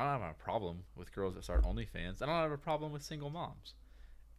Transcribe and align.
I 0.00 0.04
don't 0.04 0.22
have 0.22 0.30
a 0.30 0.42
problem 0.42 0.78
with 0.96 1.12
girls 1.12 1.34
that 1.34 1.44
start 1.44 1.62
OnlyFans. 1.62 2.22
I 2.22 2.26
don't 2.26 2.34
have 2.34 2.52
a 2.52 2.56
problem 2.56 2.90
with 2.90 3.02
single 3.02 3.28
moms. 3.28 3.74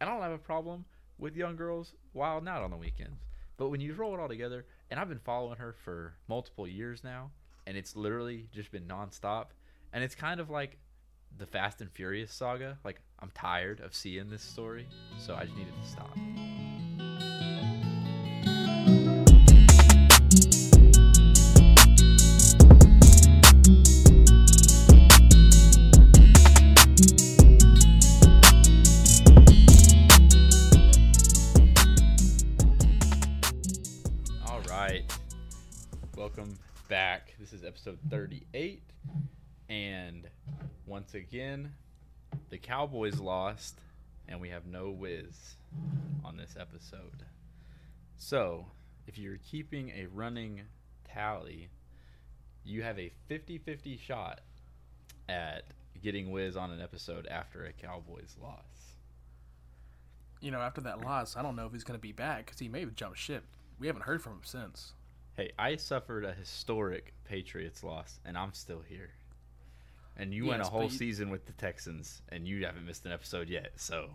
And 0.00 0.10
I 0.10 0.12
don't 0.12 0.22
have 0.22 0.32
a 0.32 0.38
problem 0.38 0.84
with 1.18 1.36
young 1.36 1.54
girls 1.54 1.94
wilding 2.14 2.48
out 2.48 2.62
on 2.62 2.72
the 2.72 2.76
weekends. 2.76 3.22
But 3.56 3.68
when 3.68 3.80
you 3.80 3.94
roll 3.94 4.12
it 4.12 4.18
all 4.18 4.26
together, 4.26 4.66
and 4.90 4.98
I've 4.98 5.08
been 5.08 5.20
following 5.20 5.58
her 5.58 5.72
for 5.84 6.14
multiple 6.26 6.66
years 6.66 7.04
now, 7.04 7.30
and 7.64 7.76
it's 7.76 7.94
literally 7.94 8.48
just 8.52 8.72
been 8.72 8.88
nonstop, 8.88 9.46
and 9.92 10.02
it's 10.02 10.16
kind 10.16 10.40
of 10.40 10.50
like 10.50 10.78
the 11.38 11.46
Fast 11.46 11.80
and 11.80 11.92
Furious 11.92 12.32
saga. 12.32 12.78
Like 12.84 13.00
I'm 13.20 13.30
tired 13.32 13.78
of 13.78 13.94
seeing 13.94 14.30
this 14.30 14.42
story, 14.42 14.88
so 15.16 15.36
I 15.36 15.44
just 15.44 15.56
needed 15.56 15.74
to 15.80 15.88
stop. 15.88 16.18
Back. 36.92 37.32
This 37.40 37.54
is 37.54 37.64
episode 37.64 37.98
38. 38.10 38.82
And 39.70 40.28
once 40.84 41.14
again, 41.14 41.72
the 42.50 42.58
Cowboys 42.58 43.18
lost, 43.18 43.78
and 44.28 44.42
we 44.42 44.50
have 44.50 44.66
no 44.66 44.90
Wiz 44.90 45.56
on 46.22 46.36
this 46.36 46.54
episode. 46.60 47.24
So, 48.18 48.66
if 49.06 49.16
you're 49.16 49.38
keeping 49.38 49.88
a 49.88 50.04
running 50.12 50.64
tally, 51.10 51.70
you 52.62 52.82
have 52.82 52.98
a 52.98 53.10
50 53.26 53.56
50 53.56 53.96
shot 53.96 54.42
at 55.30 55.64
getting 56.02 56.30
Wiz 56.30 56.58
on 56.58 56.70
an 56.70 56.82
episode 56.82 57.26
after 57.26 57.64
a 57.64 57.72
Cowboys 57.72 58.36
loss. 58.38 58.98
you 60.42 60.50
know, 60.50 60.60
after 60.60 60.82
that 60.82 61.00
loss, 61.00 61.38
I 61.38 61.42
don't 61.42 61.56
know 61.56 61.64
if 61.64 61.72
he's 61.72 61.84
going 61.84 61.98
to 61.98 62.02
be 62.02 62.12
back 62.12 62.44
because 62.44 62.58
he 62.58 62.68
may 62.68 62.80
have 62.80 62.94
jumped 62.94 63.16
ship. 63.16 63.44
We 63.78 63.86
haven't 63.86 64.02
heard 64.02 64.20
from 64.20 64.32
him 64.32 64.40
since. 64.44 64.92
Hey, 65.36 65.52
I 65.58 65.76
suffered 65.76 66.24
a 66.24 66.32
historic 66.34 67.14
Patriots 67.24 67.82
loss, 67.82 68.20
and 68.24 68.36
I'm 68.36 68.52
still 68.52 68.80
here. 68.86 69.10
And 70.16 70.34
you 70.34 70.44
went 70.46 70.60
a 70.62 70.66
whole 70.66 70.84
you- 70.84 70.90
season 70.90 71.30
with 71.30 71.46
the 71.46 71.52
Texans, 71.52 72.20
and 72.28 72.46
you 72.46 72.66
haven't 72.66 72.84
missed 72.84 73.06
an 73.06 73.12
episode 73.12 73.48
yet. 73.48 73.72
So, 73.76 74.10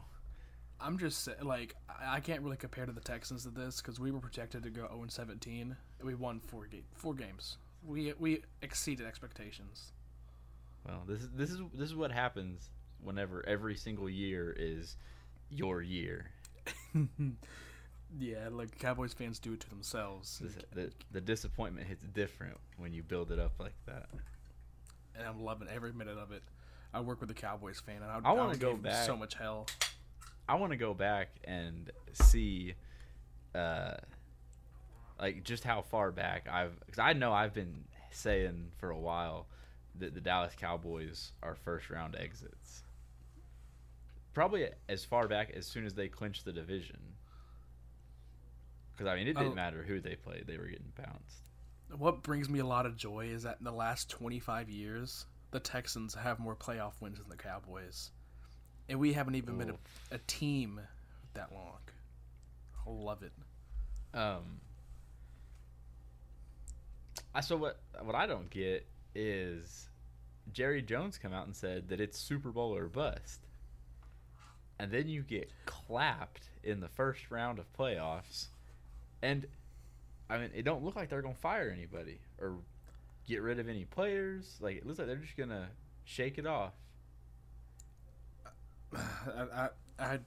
I'm 0.80 1.00
just 1.00 1.28
like 1.42 1.76
I 1.90 2.18
I 2.18 2.20
can't 2.20 2.42
really 2.44 2.58
compare 2.58 2.86
to 2.86 2.92
the 2.92 3.02
Texans 3.02 3.44
to 3.44 3.50
this 3.50 3.82
because 3.82 4.00
we 4.00 4.12
were 4.12 4.20
projected 4.20 4.62
to 4.64 4.70
go 4.70 4.88
0 4.88 5.06
17. 5.10 5.76
We 6.04 6.14
won 6.14 6.40
four 6.40 6.68
ga- 6.68 6.84
four 6.94 7.16
games. 7.16 7.58
We 7.84 8.14
we 8.20 8.44
exceeded 8.62 9.08
expectations. 9.08 9.92
well, 10.86 11.02
this 11.08 11.22
is 11.24 11.30
this 11.32 11.50
is 11.50 11.62
this 11.74 11.90
is 11.90 11.96
what 11.96 12.12
happens 12.12 12.70
whenever 13.02 13.44
every 13.48 13.76
single 13.76 14.08
year 14.10 14.56
is 14.58 14.98
your 15.50 15.82
year. 15.82 16.30
Yeah, 18.20 18.48
like 18.52 18.78
Cowboys 18.80 19.14
fans 19.14 19.40
do 19.40 19.54
it 19.54 19.60
to 19.62 19.70
themselves, 19.70 20.40
This- 20.40 20.58
the 20.74 20.92
the 21.12 21.22
disappointment 21.22 21.88
hits 21.88 22.04
different 22.08 22.58
when 22.78 22.94
you 22.94 23.04
build 23.04 23.32
it 23.32 23.40
up 23.40 23.60
like 23.60 23.76
that. 23.86 24.10
and 25.16 25.26
I'm 25.28 25.42
loving 25.42 25.68
every 25.68 25.92
minute 25.94 26.18
of 26.18 26.32
it. 26.32 26.44
I 26.94 27.02
work 27.02 27.20
with 27.22 27.30
a 27.32 27.34
Cowboys 27.34 27.80
fan, 27.80 28.02
and 28.02 28.06
I, 28.12 28.30
I 28.30 28.32
wanna 28.34 28.56
go 28.58 28.74
give 28.74 28.84
back. 28.84 29.06
so 29.06 29.18
much 29.18 29.34
hell. 29.36 29.68
I 30.48 30.56
want 30.56 30.72
to 30.72 30.78
go 30.78 30.94
back 30.94 31.28
and 31.44 31.92
see, 32.14 32.76
uh, 33.54 33.96
like 35.20 35.44
just 35.44 35.66
how 35.66 35.82
far 35.82 36.12
back 36.12 36.48
I've. 36.48 36.80
Cause 36.88 37.00
I 37.00 37.12
know 37.14 37.34
I've 37.34 37.54
been 37.54 37.84
saying 38.12 38.72
for 38.78 38.90
a 38.90 38.98
while 38.98 39.48
that 39.96 40.14
the 40.14 40.22
Dallas 40.22 40.54
Cowboys 40.56 41.34
are 41.44 41.56
first 41.56 41.90
round 41.90 42.16
exits. 42.16 42.84
Probably 44.34 44.70
as 44.88 45.04
far 45.04 45.28
back 45.28 45.50
as 45.52 45.66
soon 45.66 45.86
as 45.86 45.96
they 45.96 46.08
clinched 46.08 46.46
the 46.46 46.54
division. 46.54 47.17
Because 48.98 49.12
I 49.12 49.16
mean, 49.16 49.28
it 49.28 49.34
didn't 49.36 49.52
Oh. 49.52 49.56
matter 49.56 49.84
who 49.84 50.00
they 50.00 50.16
played; 50.16 50.48
they 50.48 50.58
were 50.58 50.66
getting 50.68 50.92
bounced. 50.98 51.44
What 51.96 52.24
brings 52.24 52.50
me 52.50 52.60
a 52.60 52.66
lot 52.66 52.86
of 52.88 52.98
joy 52.98 53.28
is 53.28 53.44
that 53.44 53.58
in 53.60 53.64
the 53.64 53.72
last 53.72 54.10
25 54.10 54.70
years, 54.70 55.26
the 55.52 55.60
Texans 55.60 56.16
have 56.16 56.40
more 56.40 56.56
playoff 56.56 57.00
wins 57.00 57.20
than 57.20 57.30
the 57.30 57.38
Cowboys. 57.38 58.12
And 58.90 59.00
we 59.00 59.14
haven't 59.14 59.36
even 59.36 59.58
been 59.58 59.70
a, 59.70 59.78
a 60.16 60.18
team 60.28 60.82
that 61.34 61.54
long. 61.54 61.80
I 62.86 62.90
love 62.90 63.22
it. 63.24 63.32
Um. 64.14 64.62
I 67.36 67.42
so 67.42 67.56
what 67.58 67.80
what 68.02 68.16
I 68.16 68.26
don't 68.26 68.50
get 68.50 68.88
is 69.14 69.90
Jerry 70.52 70.82
Jones 70.82 71.18
come 71.18 71.34
out 71.34 71.46
and 71.46 71.56
said 71.56 71.90
that 71.90 72.00
it's 72.00 72.18
Super 72.18 72.50
Bowl 72.52 72.76
or 72.76 72.88
bust, 72.88 73.42
and 74.80 74.92
then 74.92 75.08
you 75.08 75.22
get 75.22 75.52
clapped 75.66 76.50
in 76.64 76.80
the 76.80 76.88
first 76.88 77.30
round 77.30 77.60
of 77.60 77.72
playoffs, 77.78 78.48
and 79.22 79.46
I 80.30 80.38
mean 80.38 80.52
it 80.54 80.64
don't 80.64 80.84
look 80.84 80.96
like 80.96 81.10
they're 81.10 81.22
gonna 81.22 81.36
fire 81.36 81.74
anybody 81.76 82.20
or 82.40 82.56
get 83.28 83.42
rid 83.42 83.60
of 83.60 83.70
any 83.70 83.86
players. 83.86 84.58
Like 84.60 84.78
it 84.78 84.86
looks 84.86 85.00
like 85.00 85.08
they're 85.08 85.18
just 85.18 85.38
gonna 85.38 85.70
shake 86.06 86.38
it 86.38 86.46
off. 86.46 86.74
I, 88.96 89.00
I, 89.54 89.70
I, 90.00 90.20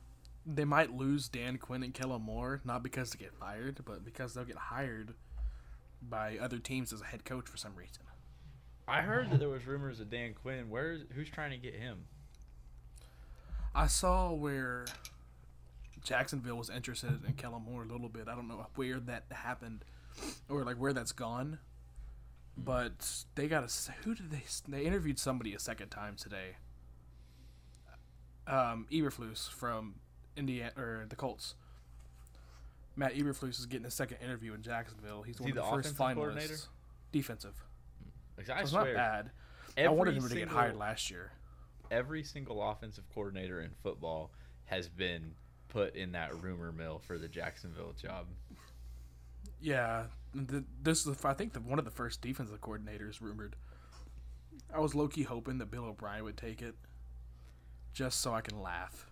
they 0.46 0.64
might 0.64 0.94
lose 0.94 1.28
Dan 1.28 1.58
Quinn 1.58 1.82
and 1.82 1.94
Kellen 1.94 2.22
Moore, 2.22 2.60
not 2.64 2.82
because 2.82 3.10
they 3.10 3.18
get 3.18 3.34
fired, 3.34 3.80
but 3.84 4.04
because 4.04 4.34
they'll 4.34 4.44
get 4.44 4.56
hired 4.56 5.14
by 6.02 6.38
other 6.38 6.58
teams 6.58 6.92
as 6.92 7.00
a 7.00 7.04
head 7.04 7.24
coach 7.24 7.46
for 7.46 7.56
some 7.56 7.74
reason. 7.74 8.02
I 8.88 9.02
heard 9.02 9.30
that 9.30 9.38
there 9.38 9.48
was 9.48 9.66
rumors 9.66 10.00
of 10.00 10.10
Dan 10.10 10.34
Quinn. 10.34 10.68
Where's 10.68 11.02
who's 11.14 11.30
trying 11.30 11.52
to 11.52 11.56
get 11.56 11.74
him? 11.74 12.06
I 13.74 13.86
saw 13.86 14.32
where 14.32 14.86
Jacksonville 16.02 16.56
was 16.56 16.70
interested 16.70 17.24
in 17.26 17.32
Kellen 17.34 17.62
Moore 17.62 17.82
a 17.82 17.86
little 17.86 18.08
bit. 18.08 18.28
I 18.28 18.34
don't 18.34 18.48
know 18.48 18.66
where 18.74 19.00
that 19.00 19.24
happened 19.30 19.84
or 20.48 20.64
like 20.64 20.76
where 20.76 20.92
that's 20.92 21.12
gone. 21.12 21.58
But 22.56 23.24
they 23.36 23.48
got 23.48 23.64
a 23.64 23.92
who 24.04 24.14
did 24.14 24.30
they 24.30 24.42
they 24.68 24.84
interviewed 24.84 25.18
somebody 25.18 25.54
a 25.54 25.58
second 25.58 25.88
time 25.90 26.16
today. 26.16 26.56
Um, 28.46 28.86
Eberflus 28.90 29.48
from 29.50 29.96
Indiana 30.36 30.72
or 30.76 31.06
the 31.08 31.16
Colts. 31.16 31.54
Matt 32.96 33.14
Eberflus 33.14 33.58
is 33.60 33.66
getting 33.66 33.86
a 33.86 33.90
second 33.90 34.18
interview 34.22 34.52
in 34.54 34.62
Jacksonville. 34.62 35.22
He's 35.22 35.36
Is 35.36 35.40
one 35.40 35.52
he 35.52 35.58
of 35.58 35.64
the, 35.64 35.70
the 35.70 35.82
first 35.82 35.96
finalists. 35.96 36.66
Defensive. 37.12 37.54
Like, 38.36 38.46
So 38.46 38.54
it's 38.56 38.70
swear, 38.70 38.84
not 38.86 38.94
bad. 38.94 39.30
I 39.78 39.88
wanted 39.88 40.16
him 40.16 40.28
to 40.28 40.34
get 40.34 40.48
hired 40.48 40.76
last 40.76 41.10
year. 41.10 41.32
every 41.90 42.22
single 42.24 42.62
offensive 42.68 43.04
coordinator 43.14 43.60
in 43.60 43.70
football 43.82 44.30
has 44.64 44.88
been 44.88 45.34
put 45.70 45.96
in 45.96 46.12
that 46.12 46.42
rumor 46.42 46.72
mill 46.72 46.98
for 46.98 47.18
the 47.18 47.28
Jacksonville 47.28 47.94
job. 48.00 48.26
Yeah, 49.60 50.04
th 50.34 50.64
this 50.82 51.06
is 51.06 51.24
I 51.24 51.34
think 51.34 51.52
the, 51.52 51.60
one 51.60 51.78
of 51.78 51.84
the 51.84 51.90
first 51.90 52.20
defensive 52.20 52.60
coordinators 52.60 53.20
rumored. 53.20 53.56
I 54.74 54.80
was 54.80 54.94
low 54.94 55.08
key 55.08 55.22
hoping 55.22 55.58
that 55.58 55.70
Bill 55.70 55.84
O'Brien 55.84 56.24
would 56.24 56.36
take 56.36 56.62
it, 56.62 56.74
just 57.92 58.20
so 58.20 58.34
I 58.34 58.40
can 58.40 58.60
laugh. 58.60 59.06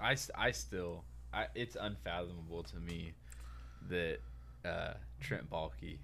I, 0.00 0.16
I 0.34 0.50
still 0.50 1.04
I, 1.32 1.46
it's 1.54 1.76
unfathomable 1.80 2.62
to 2.64 2.76
me 2.76 3.12
that 3.88 4.18
uh, 4.64 4.94
Trent 5.20 5.48
Baalke 5.50 5.98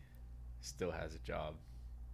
still 0.60 0.90
has 0.90 1.14
a 1.14 1.18
job. 1.18 1.54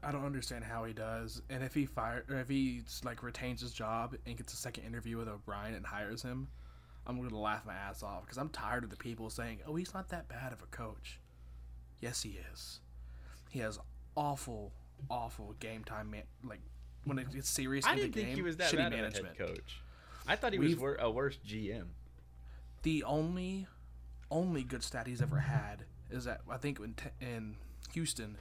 I 0.03 0.13
don't 0.13 0.25
understand 0.25 0.65
how 0.65 0.85
he 0.85 0.93
does, 0.93 1.43
and 1.51 1.63
if 1.63 1.75
he 1.75 1.85
fire 1.85 2.25
or 2.29 2.37
if 2.37 2.49
he 2.49 2.83
like 3.05 3.23
retains 3.23 3.61
his 3.61 3.73
job 3.73 4.17
and 4.27 4.37
gets 4.37 4.53
a 4.53 4.57
second 4.57 4.85
interview 4.85 5.19
with 5.19 5.29
O'Brien 5.29 5.75
and 5.75 5.85
hires 5.85 6.23
him, 6.23 6.49
I'm 7.07 7.21
gonna 7.21 7.39
laugh 7.39 7.65
my 7.67 7.75
ass 7.75 8.03
off 8.03 8.23
because 8.23 8.39
I'm 8.39 8.49
tired 8.51 8.85
of 8.85 8.91
the 8.91 8.97
people 8.97 9.31
saying, 9.31 9.61
"Oh, 9.67 9.75
he's 9.77 9.93
not 9.95 10.09
that 10.11 10.29
bad 10.29 10.53
of 10.53 10.63
a 10.63 10.67
coach." 10.67 11.19
Yes, 12.01 12.23
he 12.23 12.39
is. 12.53 12.81
He 13.51 13.59
has 13.61 13.79
awful, 14.17 14.73
awful 15.11 15.55
game 15.61 15.83
time 15.85 16.11
man 16.11 16.23
like 16.45 16.61
when 17.05 17.19
it 17.19 17.33
gets 17.33 17.49
serious 17.49 17.85
I 17.87 17.93
in 17.93 17.97
the 17.97 18.03
didn't 18.05 18.15
game. 18.15 18.25
think 18.27 18.37
he 18.37 18.43
was 18.43 18.57
that 18.59 18.73
shitty 18.73 18.77
bad 18.77 18.93
management. 18.93 19.35
of 19.35 19.41
a 19.41 19.45
head 19.47 19.57
coach. 19.57 19.81
I 20.27 20.37
thought 20.37 20.53
he 20.53 20.59
was 20.59 20.69
We've- 20.69 20.81
wor- 20.81 20.97
a 20.97 21.11
worse 21.11 21.37
GM. 21.39 21.89
the 22.83 23.03
only 23.05 23.67
only 24.31 24.63
good 24.63 24.83
stat 24.85 25.07
he's 25.09 25.21
ever 25.23 25.39
had 25.41 25.85
is 26.11 26.25
that 26.25 26.43
I 26.49 26.57
think 26.59 26.79
in, 26.79 26.95
te- 26.95 27.11
in 27.21 27.57
Houston 27.95 28.39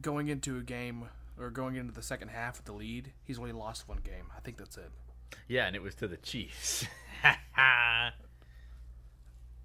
going 0.00 0.28
into 0.28 0.58
a 0.58 0.62
game 0.62 1.08
or 1.38 1.50
going 1.50 1.76
into 1.76 1.92
the 1.92 2.02
second 2.02 2.28
half 2.28 2.56
with 2.58 2.66
the 2.66 2.72
lead, 2.72 3.12
he's 3.24 3.38
only 3.38 3.52
lost 3.52 3.88
one 3.88 3.98
game. 3.98 4.26
I 4.36 4.40
think 4.40 4.56
that's 4.58 4.76
it. 4.76 4.90
Yeah, 5.48 5.66
and 5.66 5.76
it 5.76 5.82
was 5.82 5.94
to 5.96 6.08
the 6.08 6.16
Chiefs. 6.16 6.86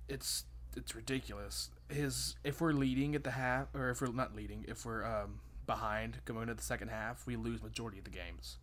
It's 0.09 0.45
it's 0.75 0.95
ridiculous. 0.95 1.69
His 1.89 2.35
if 2.43 2.61
we're 2.61 2.71
leading 2.73 3.15
at 3.15 3.23
the 3.23 3.31
half 3.31 3.73
or 3.75 3.89
if 3.89 4.01
we're 4.01 4.11
not 4.11 4.35
leading, 4.35 4.65
if 4.67 4.85
we're 4.85 5.03
um, 5.05 5.39
behind 5.65 6.19
going 6.25 6.43
into 6.43 6.53
the 6.53 6.61
second 6.63 6.89
half, 6.89 7.25
we 7.25 7.35
lose 7.35 7.61
majority 7.61 7.97
of 7.97 8.05
the 8.05 8.11
games. 8.11 8.57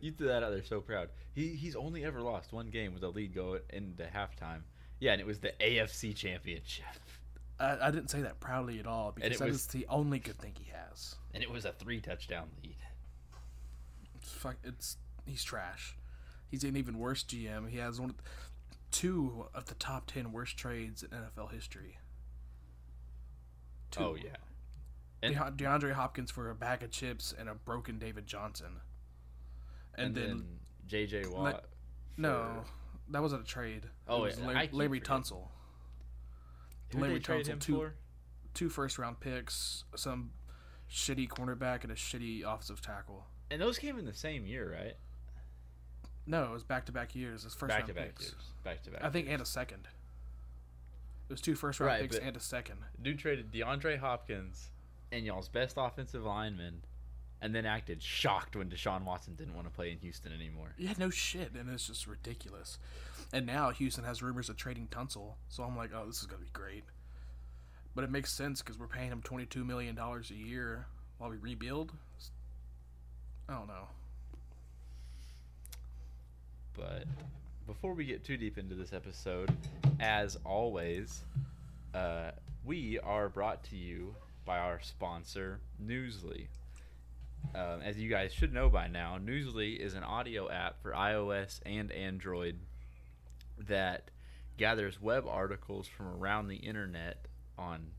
you 0.00 0.12
threw 0.12 0.28
that 0.28 0.42
out 0.42 0.50
there 0.50 0.62
so 0.62 0.80
proud. 0.80 1.08
He 1.34 1.48
he's 1.56 1.74
only 1.74 2.04
ever 2.04 2.20
lost 2.20 2.52
one 2.52 2.68
game 2.70 2.94
with 2.94 3.02
a 3.02 3.08
lead 3.08 3.34
go 3.34 3.58
into 3.70 4.04
halftime. 4.04 4.60
Yeah, 5.00 5.12
and 5.12 5.20
it 5.20 5.26
was 5.26 5.38
the 5.40 5.52
AFC 5.60 6.14
Championship, 6.14 6.84
I, 7.60 7.78
I 7.82 7.90
didn't 7.92 8.10
say 8.10 8.20
that 8.22 8.40
proudly 8.40 8.78
at 8.80 8.86
all 8.86 9.12
because 9.12 9.38
that 9.38 9.46
was- 9.48 9.56
is 9.56 9.66
the 9.68 9.86
only 9.88 10.18
good 10.18 10.38
thing 10.38 10.52
he 10.58 10.70
has. 10.72 11.14
and 11.34 11.42
it 11.42 11.50
was 11.50 11.64
a 11.64 11.72
three 11.72 12.00
touchdown 12.00 12.48
lead. 12.62 12.76
fuck. 14.20 14.56
It's 14.64 14.96
he's 15.26 15.42
trash. 15.44 15.96
He's 16.50 16.64
an 16.64 16.76
even 16.76 16.98
worse 16.98 17.22
GM. 17.24 17.68
He 17.68 17.78
has 17.78 18.00
one, 18.00 18.10
of 18.10 18.16
the- 18.16 18.22
two 18.90 19.46
of 19.54 19.66
the 19.66 19.74
top 19.74 20.06
ten 20.06 20.32
worst 20.32 20.56
trades 20.56 21.02
in 21.02 21.10
NFL 21.10 21.52
history. 21.52 21.98
Two. 23.90 24.00
Oh 24.00 24.14
yeah. 24.14 24.36
And, 25.22 25.34
DeA- 25.34 25.52
DeAndre 25.66 25.92
Hopkins 25.92 26.30
for 26.30 26.50
a 26.50 26.54
bag 26.54 26.82
of 26.82 26.90
chips 26.90 27.34
and 27.36 27.48
a 27.48 27.54
broken 27.54 27.98
David 27.98 28.26
Johnson. 28.26 28.80
and 29.94 30.06
And, 30.06 30.14
then, 30.16 30.44
then 30.88 31.06
JJ 31.08 31.26
Watt. 31.32 31.64
no, 32.16 32.64
that 33.10 33.20
wasn't 33.20 33.42
a 33.42 33.46
trade. 33.46 33.84
Oh, 34.06 34.24
it 34.24 34.26
was 34.26 34.38
yeah, 34.38 34.62
keep 34.62 34.72
Larry. 34.74 35.00
Tunsil. 35.00 35.48
Larry 36.94 37.20
Tunsil, 37.20 37.58
two- 37.60 37.74
for? 37.76 37.94
Two 38.54 38.68
first 38.70 38.98
round 38.98 39.20
picks, 39.20 39.84
some 39.94 40.30
shitty 40.90 41.28
cornerback, 41.28 41.82
and 41.82 41.92
a 41.92 41.94
shitty 41.94 42.42
offensive 42.42 42.80
tackle. 42.80 43.26
And 43.50 43.60
those 43.60 43.78
came 43.78 43.98
in 43.98 44.04
the 44.04 44.14
same 44.14 44.46
year, 44.46 44.72
right? 44.72 44.96
No, 46.28 46.44
it 46.44 46.50
was 46.50 46.62
back 46.62 46.84
to 46.86 46.92
back 46.92 47.14
years. 47.14 47.42
His 47.44 47.54
first 47.54 47.70
Back 47.70 47.78
round 47.80 47.88
to 47.88 47.94
back 47.94 48.04
picks. 48.08 48.24
years. 48.26 48.34
Back 48.62 48.82
to 48.82 48.90
back. 48.90 49.02
I 49.02 49.08
think 49.08 49.28
and 49.30 49.40
a 49.40 49.46
second. 49.46 49.88
It 51.28 51.32
was 51.32 51.40
two 51.40 51.54
first 51.54 51.80
round 51.80 51.92
Right, 51.92 52.02
picks 52.02 52.18
and 52.18 52.36
a 52.36 52.40
second. 52.40 52.76
Dude 53.02 53.18
traded 53.18 53.50
DeAndre 53.50 53.98
Hopkins 53.98 54.68
and 55.10 55.24
y'all's 55.24 55.48
best 55.48 55.76
offensive 55.78 56.24
lineman, 56.24 56.82
and 57.40 57.54
then 57.54 57.64
acted 57.64 58.02
shocked 58.02 58.56
when 58.56 58.68
Deshaun 58.68 59.04
Watson 59.04 59.34
didn't 59.36 59.54
want 59.54 59.66
to 59.66 59.72
play 59.72 59.90
in 59.90 59.98
Houston 59.98 60.32
anymore. 60.32 60.74
Yeah, 60.76 60.92
no 60.98 61.08
shit, 61.08 61.52
and 61.54 61.70
it's 61.70 61.86
just 61.86 62.06
ridiculous. 62.06 62.78
And 63.32 63.46
now 63.46 63.70
Houston 63.70 64.04
has 64.04 64.22
rumors 64.22 64.50
of 64.50 64.56
trading 64.56 64.88
Tunsil, 64.90 65.34
so 65.48 65.62
I'm 65.62 65.76
like, 65.76 65.90
oh, 65.94 66.04
this 66.06 66.20
is 66.20 66.26
gonna 66.26 66.42
be 66.42 66.50
great. 66.52 66.84
But 67.94 68.04
it 68.04 68.10
makes 68.10 68.32
sense 68.32 68.60
because 68.60 68.78
we're 68.78 68.86
paying 68.86 69.10
him 69.10 69.22
22 69.22 69.64
million 69.64 69.94
dollars 69.94 70.30
a 70.30 70.34
year 70.34 70.86
while 71.16 71.30
we 71.30 71.36
rebuild. 71.38 71.92
I 73.48 73.54
don't 73.54 73.66
know. 73.66 73.88
But 76.78 77.04
before 77.66 77.92
we 77.92 78.04
get 78.04 78.24
too 78.24 78.36
deep 78.36 78.56
into 78.56 78.76
this 78.76 78.92
episode, 78.92 79.50
as 79.98 80.38
always, 80.44 81.24
uh, 81.92 82.30
we 82.64 83.00
are 83.00 83.28
brought 83.28 83.64
to 83.64 83.76
you 83.76 84.14
by 84.44 84.58
our 84.58 84.80
sponsor, 84.80 85.58
Newsly. 85.84 86.46
Um, 87.54 87.82
as 87.82 87.98
you 87.98 88.08
guys 88.08 88.32
should 88.32 88.52
know 88.52 88.68
by 88.68 88.86
now, 88.86 89.18
Newsly 89.18 89.76
is 89.76 89.94
an 89.94 90.04
audio 90.04 90.48
app 90.50 90.80
for 90.80 90.92
iOS 90.92 91.60
and 91.66 91.90
Android 91.90 92.58
that 93.66 94.10
gathers 94.56 95.00
web 95.02 95.26
articles 95.28 95.88
from 95.88 96.06
around 96.06 96.46
the 96.46 96.56
internet 96.56 97.26
on 97.58 97.90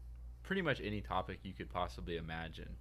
pretty 0.43 0.61
much 0.61 0.79
any 0.81 1.01
topic 1.01 1.39
you 1.43 1.53
could 1.53 1.69
possibly 1.69 2.15
imagine 2.15 2.77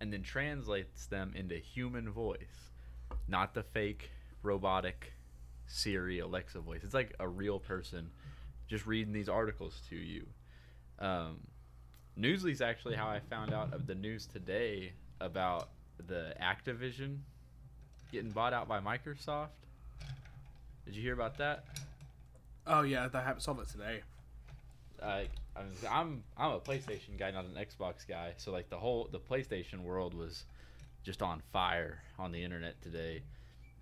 and 0.00 0.12
then 0.12 0.22
translates 0.22 1.06
them 1.06 1.32
into 1.36 1.56
human 1.56 2.10
voice, 2.10 2.72
not 3.28 3.54
the 3.54 3.62
fake 3.62 4.10
robotic 4.42 5.12
Siri, 5.70 6.18
Alexa 6.18 6.60
voice. 6.60 6.80
It's 6.82 6.94
like 6.94 7.14
a 7.20 7.28
real 7.28 7.58
person 7.58 8.10
just 8.68 8.86
reading 8.86 9.12
these 9.12 9.28
articles 9.28 9.80
to 9.88 9.96
you. 9.96 10.26
Um, 10.98 11.38
Newsly's 12.18 12.60
actually 12.60 12.96
how 12.96 13.08
I 13.08 13.20
found 13.20 13.54
out 13.54 13.72
of 13.72 13.86
the 13.86 13.94
news 13.94 14.26
today 14.26 14.92
about 15.20 15.68
the 16.06 16.34
Activision 16.42 17.18
getting 18.12 18.30
bought 18.30 18.52
out 18.52 18.68
by 18.68 18.80
Microsoft. 18.80 19.48
Did 20.84 20.96
you 20.96 21.02
hear 21.02 21.14
about 21.14 21.38
that? 21.38 21.64
Oh 22.66 22.82
yeah, 22.82 23.06
that 23.08 23.24
happened 23.24 23.42
saw 23.42 23.52
that 23.54 23.68
today. 23.68 24.00
Uh, 25.00 25.22
I 25.56 25.60
was, 25.60 25.84
I'm 25.90 26.22
I'm 26.36 26.52
a 26.52 26.60
PlayStation 26.60 27.16
guy, 27.18 27.30
not 27.30 27.44
an 27.44 27.54
Xbox 27.54 28.06
guy. 28.06 28.32
So 28.36 28.50
like 28.50 28.68
the 28.68 28.78
whole 28.78 29.08
the 29.10 29.20
PlayStation 29.20 29.82
world 29.82 30.14
was 30.14 30.44
just 31.02 31.22
on 31.22 31.42
fire 31.52 32.02
on 32.18 32.32
the 32.32 32.42
internet 32.42 32.80
today. 32.82 33.22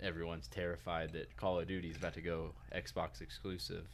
Everyone's 0.00 0.46
terrified 0.48 1.12
that 1.14 1.36
Call 1.36 1.58
of 1.58 1.66
Duty 1.66 1.90
is 1.90 1.96
about 1.96 2.14
to 2.14 2.20
go 2.20 2.54
Xbox 2.74 3.20
exclusive. 3.20 3.86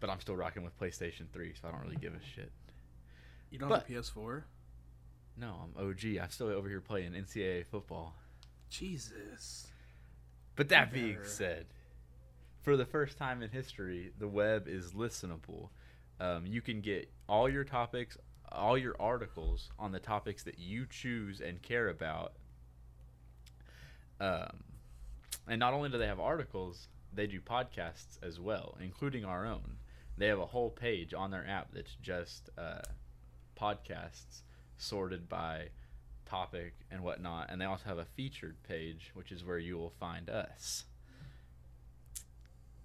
But 0.00 0.10
I'm 0.10 0.20
still 0.20 0.36
rocking 0.36 0.62
with 0.64 0.78
PlayStation 0.78 1.28
3, 1.32 1.52
so 1.60 1.68
I 1.68 1.70
don't 1.70 1.82
really 1.82 1.96
give 1.96 2.14
a 2.14 2.20
shit. 2.34 2.50
You 3.50 3.58
don't 3.58 3.68
But- 3.68 3.82
have 3.86 3.90
a 3.90 3.92
PS4? 4.02 4.44
No, 5.36 5.68
I'm 5.76 5.88
OG. 5.88 6.18
I'm 6.18 6.30
still 6.30 6.48
over 6.48 6.68
here 6.68 6.80
playing 6.80 7.14
NCAA 7.14 7.64
football. 7.64 8.14
Jesus. 8.70 9.70
But 10.56 10.68
that 10.68 10.92
being 10.92 11.24
said, 11.24 11.66
for 12.62 12.76
the 12.76 12.86
first 12.86 13.18
time 13.18 13.42
in 13.42 13.50
history, 13.50 14.12
the 14.18 14.28
web 14.28 14.68
is 14.68 14.92
listenable. 14.92 15.70
Um, 16.20 16.46
you 16.46 16.62
can 16.62 16.80
get 16.80 17.10
all 17.28 17.48
your 17.48 17.64
topics, 17.64 18.16
all 18.52 18.78
your 18.78 18.94
articles 19.00 19.70
on 19.78 19.90
the 19.90 19.98
topics 19.98 20.44
that 20.44 20.58
you 20.58 20.86
choose 20.86 21.40
and 21.40 21.60
care 21.60 21.88
about. 21.88 22.34
Um, 24.20 24.64
and 25.48 25.58
not 25.60 25.74
only 25.74 25.90
do 25.90 25.98
they 25.98 26.06
have 26.06 26.20
articles, 26.20 26.88
they 27.12 27.26
do 27.26 27.40
podcasts 27.40 28.18
as 28.22 28.40
well, 28.40 28.76
including 28.80 29.24
our 29.24 29.46
own. 29.46 29.76
They 30.16 30.28
have 30.28 30.38
a 30.38 30.46
whole 30.46 30.70
page 30.70 31.12
on 31.12 31.30
their 31.30 31.46
app 31.46 31.68
that's 31.72 31.96
just 32.00 32.50
uh, 32.56 32.82
podcasts 33.60 34.42
sorted 34.78 35.28
by 35.28 35.68
topic 36.26 36.74
and 36.90 37.02
whatnot. 37.02 37.50
And 37.50 37.60
they 37.60 37.64
also 37.64 37.84
have 37.86 37.98
a 37.98 38.04
featured 38.04 38.56
page, 38.62 39.10
which 39.14 39.32
is 39.32 39.44
where 39.44 39.58
you 39.58 39.76
will 39.76 39.92
find 40.00 40.30
us. 40.30 40.84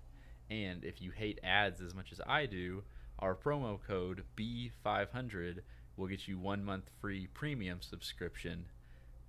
And 0.49 0.83
if 0.83 1.01
you 1.01 1.11
hate 1.11 1.39
ads 1.41 1.79
as 1.79 1.95
much 1.95 2.11
as 2.11 2.19
I 2.27 2.45
do, 2.45 2.83
our 3.19 3.35
promo 3.35 3.79
code 3.87 4.25
B500 4.35 5.59
will 5.95 6.07
get 6.07 6.27
you 6.27 6.37
one 6.37 6.65
month 6.65 6.89
free 6.99 7.27
premium 7.27 7.81
subscription. 7.81 8.65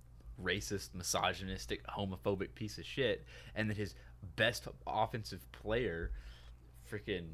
racist, 0.42 0.94
misogynistic, 0.94 1.86
homophobic 1.86 2.54
piece 2.54 2.78
of 2.78 2.84
shit 2.84 3.24
and 3.54 3.70
that 3.70 3.76
his 3.76 3.94
best 4.36 4.68
offensive 4.86 5.50
player 5.52 6.10
freaking 6.90 7.28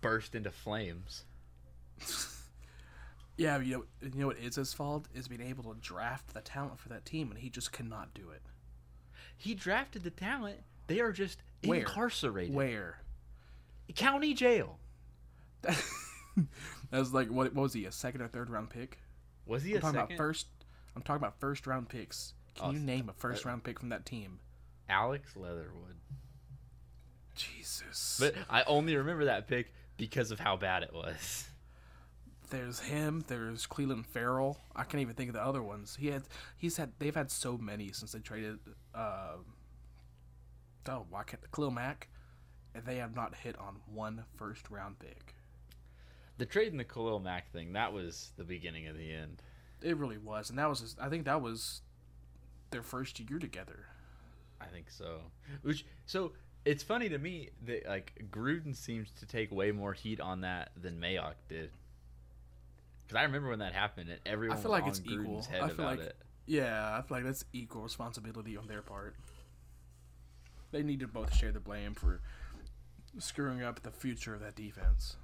burst 0.00 0.34
into 0.34 0.50
flames. 0.50 1.24
Yeah, 3.40 3.58
you 3.58 3.72
know, 3.72 3.84
you 4.02 4.20
know 4.20 4.26
what 4.26 4.36
is 4.36 4.56
his 4.56 4.74
fault 4.74 5.08
is 5.14 5.26
being 5.26 5.40
able 5.40 5.72
to 5.72 5.80
draft 5.80 6.34
the 6.34 6.42
talent 6.42 6.78
for 6.78 6.90
that 6.90 7.06
team, 7.06 7.30
and 7.30 7.38
he 7.40 7.48
just 7.48 7.72
cannot 7.72 8.12
do 8.12 8.28
it. 8.28 8.42
He 9.34 9.54
drafted 9.54 10.02
the 10.02 10.10
talent. 10.10 10.58
They 10.88 11.00
are 11.00 11.10
just 11.10 11.38
Where? 11.64 11.78
incarcerated. 11.78 12.54
Where? 12.54 12.98
County 13.94 14.34
jail. 14.34 14.78
that 15.62 15.76
was 16.92 17.14
like 17.14 17.28
what? 17.28 17.54
What 17.54 17.62
was 17.62 17.72
he? 17.72 17.86
A 17.86 17.92
second 17.92 18.20
or 18.20 18.28
third 18.28 18.50
round 18.50 18.68
pick? 18.68 18.98
Was 19.46 19.62
he 19.62 19.72
I'm 19.72 19.78
a 19.78 19.80
talking 19.80 19.94
second? 20.00 20.14
about 20.14 20.16
first. 20.24 20.46
I'm 20.96 21.02
talking 21.02 21.22
about 21.22 21.38
first 21.40 21.66
round 21.66 21.88
picks. 21.88 22.34
Can 22.54 22.64
Oh, 22.66 22.70
you 22.72 22.78
name 22.78 23.08
a 23.08 23.12
first 23.12 23.44
round 23.44 23.64
pick 23.64 23.78
from 23.78 23.88
that 23.90 24.04
team? 24.04 24.40
Alex 24.88 25.36
Leatherwood. 25.36 25.96
Jesus. 27.34 28.18
But 28.20 28.34
I 28.48 28.62
only 28.64 28.96
remember 28.96 29.24
that 29.26 29.46
pick 29.48 29.72
because 29.96 30.30
of 30.30 30.40
how 30.40 30.56
bad 30.56 30.82
it 30.82 30.92
was. 30.92 31.48
there's 32.50 32.80
him. 32.80 33.24
There's 33.28 33.66
Clelin 33.66 34.04
Ferrell. 34.04 34.58
I 34.74 34.82
can't 34.84 35.00
even 35.00 35.14
think 35.14 35.28
of 35.30 35.34
the 35.34 35.42
other 35.44 35.62
ones. 35.62 35.96
He 35.98 36.08
had. 36.08 36.22
He's 36.58 36.76
had. 36.76 36.92
They've 36.98 37.14
had 37.14 37.30
so 37.30 37.56
many 37.56 37.92
since 37.92 38.12
they 38.12 38.18
traded. 38.18 38.58
Uh, 38.94 39.36
oh, 40.88 41.06
why 41.08 41.22
can't 41.22 41.50
Khalil 41.52 41.70
Mack? 41.70 42.08
And 42.74 42.84
they 42.84 42.96
have 42.96 43.14
not 43.16 43.34
hit 43.34 43.56
on 43.58 43.76
one 43.92 44.24
first 44.36 44.70
round 44.70 44.98
pick. 44.98 45.34
The 46.40 46.46
trade 46.46 46.72
in 46.72 46.78
the 46.78 46.84
Khalil 46.84 47.20
Mack 47.20 47.52
thing, 47.52 47.74
that 47.74 47.92
was 47.92 48.30
the 48.38 48.44
beginning 48.44 48.86
of 48.86 48.96
the 48.96 49.12
end. 49.12 49.42
It 49.82 49.98
really 49.98 50.16
was, 50.16 50.48
and 50.48 50.58
that 50.58 50.70
was. 50.70 50.96
I 50.98 51.10
think 51.10 51.26
that 51.26 51.42
was 51.42 51.82
their 52.70 52.80
first 52.82 53.20
year 53.20 53.38
together. 53.38 53.84
I 54.58 54.64
think 54.64 54.90
so. 54.90 55.18
Which 55.60 55.84
so 56.06 56.32
It's 56.64 56.82
funny 56.82 57.10
to 57.10 57.18
me 57.18 57.50
that 57.66 57.86
like 57.86 58.24
Gruden 58.30 58.74
seems 58.74 59.10
to 59.20 59.26
take 59.26 59.52
way 59.52 59.70
more 59.70 59.92
heat 59.92 60.18
on 60.18 60.40
that 60.40 60.70
than 60.80 60.98
Mayock 60.98 61.34
did. 61.50 61.72
Because 63.06 63.20
I 63.20 63.24
remember 63.24 63.50
when 63.50 63.58
that 63.58 63.74
happened, 63.74 64.08
and 64.08 64.18
everyone 64.24 64.56
I 64.56 64.60
feel 64.62 64.70
like 64.70 64.84
on 64.84 64.88
it's 64.88 65.00
Gruden's 65.00 65.20
equal. 65.20 65.42
head 65.42 65.60
I 65.62 65.66
feel 65.68 65.74
about 65.74 65.98
like- 65.98 66.06
it. 66.06 66.16
Yeah, 66.46 66.96
I 66.96 67.02
feel 67.02 67.18
like 67.18 67.24
that's 67.26 67.44
equal 67.52 67.82
responsibility 67.82 68.56
on 68.56 68.66
their 68.66 68.80
part. 68.80 69.14
They 70.72 70.82
need 70.82 71.00
to 71.00 71.06
both 71.06 71.34
share 71.34 71.52
the 71.52 71.60
blame 71.60 71.92
for 71.92 72.22
screwing 73.18 73.62
up 73.62 73.82
the 73.82 73.90
future 73.90 74.32
of 74.32 74.40
that 74.40 74.56
defense. 74.56 75.16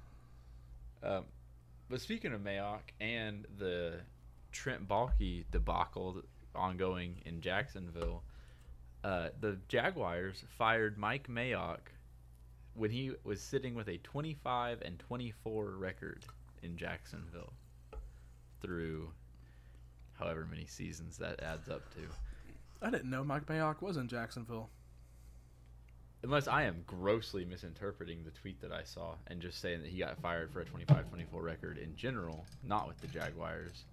Um, 1.03 1.25
but 1.89 2.01
speaking 2.01 2.33
of 2.33 2.41
Mayock 2.41 2.81
and 2.99 3.45
the 3.57 3.99
Trent 4.51 4.87
Baalke 4.87 5.45
debacle 5.51 6.21
ongoing 6.55 7.21
in 7.25 7.41
Jacksonville, 7.41 8.23
uh, 9.03 9.29
the 9.39 9.57
Jaguars 9.67 10.43
fired 10.57 10.97
Mike 10.97 11.27
Mayock 11.27 11.79
when 12.73 12.91
he 12.91 13.11
was 13.23 13.41
sitting 13.41 13.73
with 13.73 13.87
a 13.87 13.97
25 13.99 14.81
and 14.81 14.99
24 14.99 15.71
record 15.71 16.25
in 16.61 16.77
Jacksonville 16.77 17.53
through 18.61 19.11
however 20.19 20.47
many 20.49 20.65
seasons 20.65 21.17
that 21.17 21.41
adds 21.41 21.69
up 21.69 21.93
to. 21.93 22.01
I 22.81 22.89
didn't 22.89 23.09
know 23.09 23.23
Mike 23.23 23.45
Mayock 23.45 23.81
was 23.81 23.97
in 23.97 24.07
Jacksonville. 24.07 24.69
Unless 26.23 26.47
I 26.47 26.63
am 26.63 26.83
grossly 26.87 27.45
misinterpreting 27.45 28.23
the 28.23 28.31
tweet 28.31 28.59
that 28.61 28.71
I 28.71 28.83
saw 28.83 29.15
and 29.27 29.39
just 29.41 29.61
saying 29.61 29.81
that 29.83 29.89
he 29.91 29.99
got 29.99 30.19
fired 30.19 30.51
for 30.51 30.61
a 30.61 30.65
25 30.65 31.09
24 31.09 31.41
record 31.41 31.77
in 31.77 31.95
general, 31.95 32.45
not 32.63 32.87
with 32.87 32.99
the 32.99 33.07
Jaguars, 33.07 33.85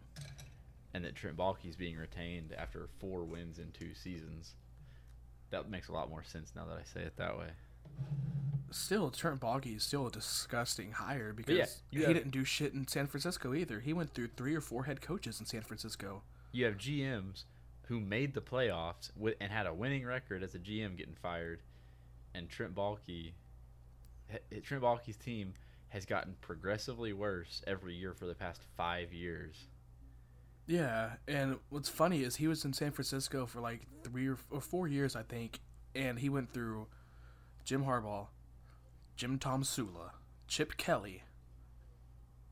and 0.95 1.04
that 1.04 1.14
Trent 1.14 1.37
Baalke's 1.37 1.76
being 1.76 1.97
retained 1.97 2.54
after 2.57 2.88
four 2.99 3.25
wins 3.25 3.59
in 3.59 3.71
two 3.73 3.95
seasons. 3.95 4.54
That 5.50 5.69
makes 5.71 5.88
a 5.88 5.93
lot 5.93 6.09
more 6.09 6.25
sense 6.25 6.52
now 6.57 6.64
that 6.64 6.78
I 6.78 6.83
say 6.85 7.00
it 7.07 7.16
that 7.19 7.37
way. 7.37 7.49
Still, 8.71 9.11
Trent 9.11 9.40
Baalke 9.40 9.76
is 9.76 9.85
still 9.85 10.07
a 10.07 10.11
disgusting 10.11 10.93
hire 10.93 11.33
because 11.33 11.57
yeah, 11.57 11.66
he 12.00 12.04
have- 12.04 12.14
didn't 12.14 12.31
do 12.33 12.43
shit 12.43 12.73
in 12.73 12.88
San 12.88 13.07
Francisco 13.07 13.54
either. 13.54 13.81
He 13.81 13.93
went 13.93 14.14
through 14.14 14.28
three 14.28 14.54
or 14.57 14.61
four 14.61 14.85
head 14.85 15.00
coaches 15.00 15.38
in 15.38 15.47
San 15.47 15.61
Francisco. 15.62 16.23
You 16.50 16.64
have 16.64 16.78
GMs 16.78 17.45
who 17.88 18.00
made 18.00 18.35
the 18.35 18.40
playoffs 18.40 19.11
with, 19.14 19.37
and 19.40 19.52
had 19.52 19.66
a 19.66 19.75
winning 19.75 20.04
record 20.07 20.43
as 20.43 20.54
a 20.54 20.59
GM 20.59 20.97
getting 20.97 21.14
fired, 21.14 21.61
and 22.35 22.49
Trent 22.49 22.75
Baalke, 22.75 23.33
Trent 24.62 24.83
Baalke's 24.83 25.17
team 25.17 25.55
has 25.88 26.05
gotten 26.05 26.35
progressively 26.41 27.12
worse 27.12 27.62
every 27.67 27.95
year 27.95 28.14
for 28.14 28.26
the 28.26 28.35
past 28.35 28.62
five 28.76 29.12
years. 29.12 29.69
Yeah, 30.67 31.12
and 31.29 31.59
what's 31.69 31.88
funny 31.88 32.23
is 32.23 32.37
he 32.37 32.49
was 32.49 32.64
in 32.64 32.73
San 32.73 32.91
Francisco 32.91 33.47
for 33.47 33.61
like 33.61 33.83
three 34.03 34.29
or, 34.29 34.38
or 34.50 34.61
four 34.61 34.88
years, 34.88 35.14
I 35.14 35.23
think, 35.23 35.61
and 35.95 36.19
he 36.19 36.29
went 36.29 36.53
through 36.53 36.87
Jim 37.64 37.85
Harbaugh, 37.85 38.29
Jim 39.17 39.38
Tomsula, 39.38 40.11
Chip 40.49 40.76
Kelly, 40.76 41.23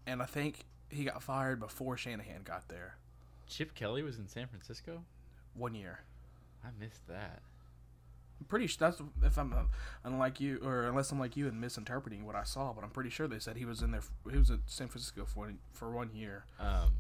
and 0.07 0.23
I 0.23 0.27
think 0.27 0.65
he 0.91 1.05
got 1.05 1.23
fired 1.23 1.59
before 1.59 1.97
Shanahan 1.97 2.43
got 2.43 2.69
there. 2.69 2.97
Chip 3.47 3.75
Kelly 3.75 4.03
was 4.03 4.19
in 4.19 4.29
San 4.29 4.47
Francisco. 4.47 5.05
One 5.55 5.75
year. 5.75 6.01
I 6.65 6.69
missed 6.79 7.07
that. 7.09 7.43
I'm 8.43 8.47
pretty 8.49 8.67
sure 8.67 8.91
that's 8.91 9.01
if 9.23 9.39
I'm 9.39 9.53
uh, 9.53 9.63
unlike 10.03 10.41
you, 10.41 10.59
or 10.65 10.89
unless 10.89 11.13
I'm 11.13 11.21
like 11.21 11.37
you 11.37 11.47
and 11.47 11.61
misinterpreting 11.61 12.27
what 12.27 12.35
I 12.35 12.43
saw, 12.43 12.73
but 12.73 12.83
I'm 12.83 12.91
pretty 12.91 13.11
sure 13.11 13.29
they 13.29 13.39
said 13.39 13.57
he 13.57 13.65
was 13.65 13.83
in 13.83 13.93
there. 13.93 14.01
He 14.29 14.37
was 14.37 14.51
at 14.51 14.59
San 14.67 14.89
Francisco 14.89 15.25
for 15.25 15.41
one, 15.47 15.59
for 15.73 15.93
one 15.93 16.11
year. 16.13 16.45
Um, 16.59 16.67
I'm 16.67 16.91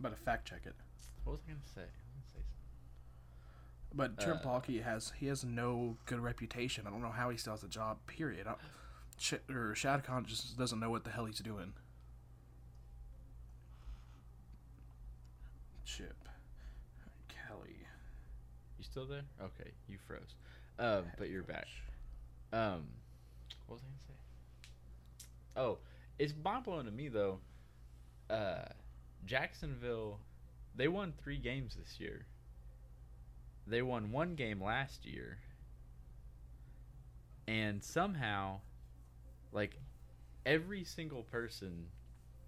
about 0.00 0.16
to 0.16 0.22
fact 0.22 0.48
check 0.48 0.62
it. 0.64 0.74
what 1.24 1.32
was 1.32 1.40
I 1.46 1.50
gonna 1.50 1.60
say? 1.66 1.82
I 1.82 1.84
was 1.84 2.32
gonna 2.32 2.32
say. 2.32 2.44
But 3.94 4.18
Trent 4.18 4.40
Uh, 4.46 4.48
Baalke 4.48 4.82
has 4.82 5.12
he 5.18 5.26
has 5.26 5.44
no 5.44 5.98
good 6.06 6.20
reputation. 6.20 6.86
I 6.86 6.90
don't 6.90 7.02
know 7.02 7.10
how 7.10 7.28
he 7.28 7.36
still 7.36 7.52
has 7.52 7.62
a 7.62 7.68
job. 7.68 7.98
Period. 8.06 8.46
I, 8.46 8.54
Ch- 9.18 9.34
or 9.50 9.74
Shad 9.74 10.04
Khan 10.04 10.24
just 10.24 10.56
doesn't 10.56 10.80
know 10.80 10.88
what 10.90 11.04
the 11.04 11.10
hell 11.10 11.26
he's 11.26 11.40
doing. 11.40 11.74
Chip 15.84 16.16
Kelly. 17.28 17.76
You 18.78 18.84
still 18.84 19.06
there? 19.06 19.24
Okay, 19.42 19.70
you 19.88 19.98
froze. 20.06 20.34
Um, 20.78 21.04
but 21.18 21.28
you're 21.28 21.42
back. 21.42 21.66
Um, 22.52 22.86
what 23.66 23.76
was 23.76 23.82
I 23.82 23.86
gonna 23.86 24.06
say? 24.06 24.70
Oh, 25.56 25.78
it's 26.18 26.32
mind 26.44 26.64
blowing 26.64 26.86
to 26.86 26.92
me 26.92 27.08
though. 27.08 27.40
Uh, 28.30 28.64
Jacksonville, 29.24 30.20
they 30.76 30.88
won 30.88 31.12
three 31.22 31.38
games 31.38 31.74
this 31.74 31.98
year. 31.98 32.26
They 33.66 33.82
won 33.82 34.12
one 34.12 34.34
game 34.34 34.62
last 34.62 35.04
year, 35.04 35.38
and 37.46 37.82
somehow, 37.82 38.60
like, 39.52 39.78
every 40.46 40.84
single 40.84 41.22
person, 41.24 41.86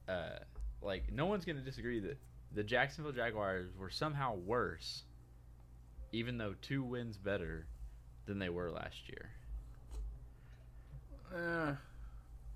uh, 0.09 0.39
like, 0.81 1.13
no 1.13 1.27
one's 1.27 1.45
gonna 1.45 1.61
disagree 1.61 2.01
that 2.01 2.19
the 2.53 2.63
Jacksonville 2.63 3.13
Jaguars 3.13 3.71
were 3.77 3.91
somehow 3.91 4.35
worse 4.35 5.03
even 6.13 6.39
though 6.39 6.55
two 6.61 6.83
wins 6.83 7.17
better 7.17 7.67
than 8.31 8.39
they 8.39 8.49
were 8.49 8.71
last 8.71 9.09
year. 9.09 9.31
Uh, 11.35 11.75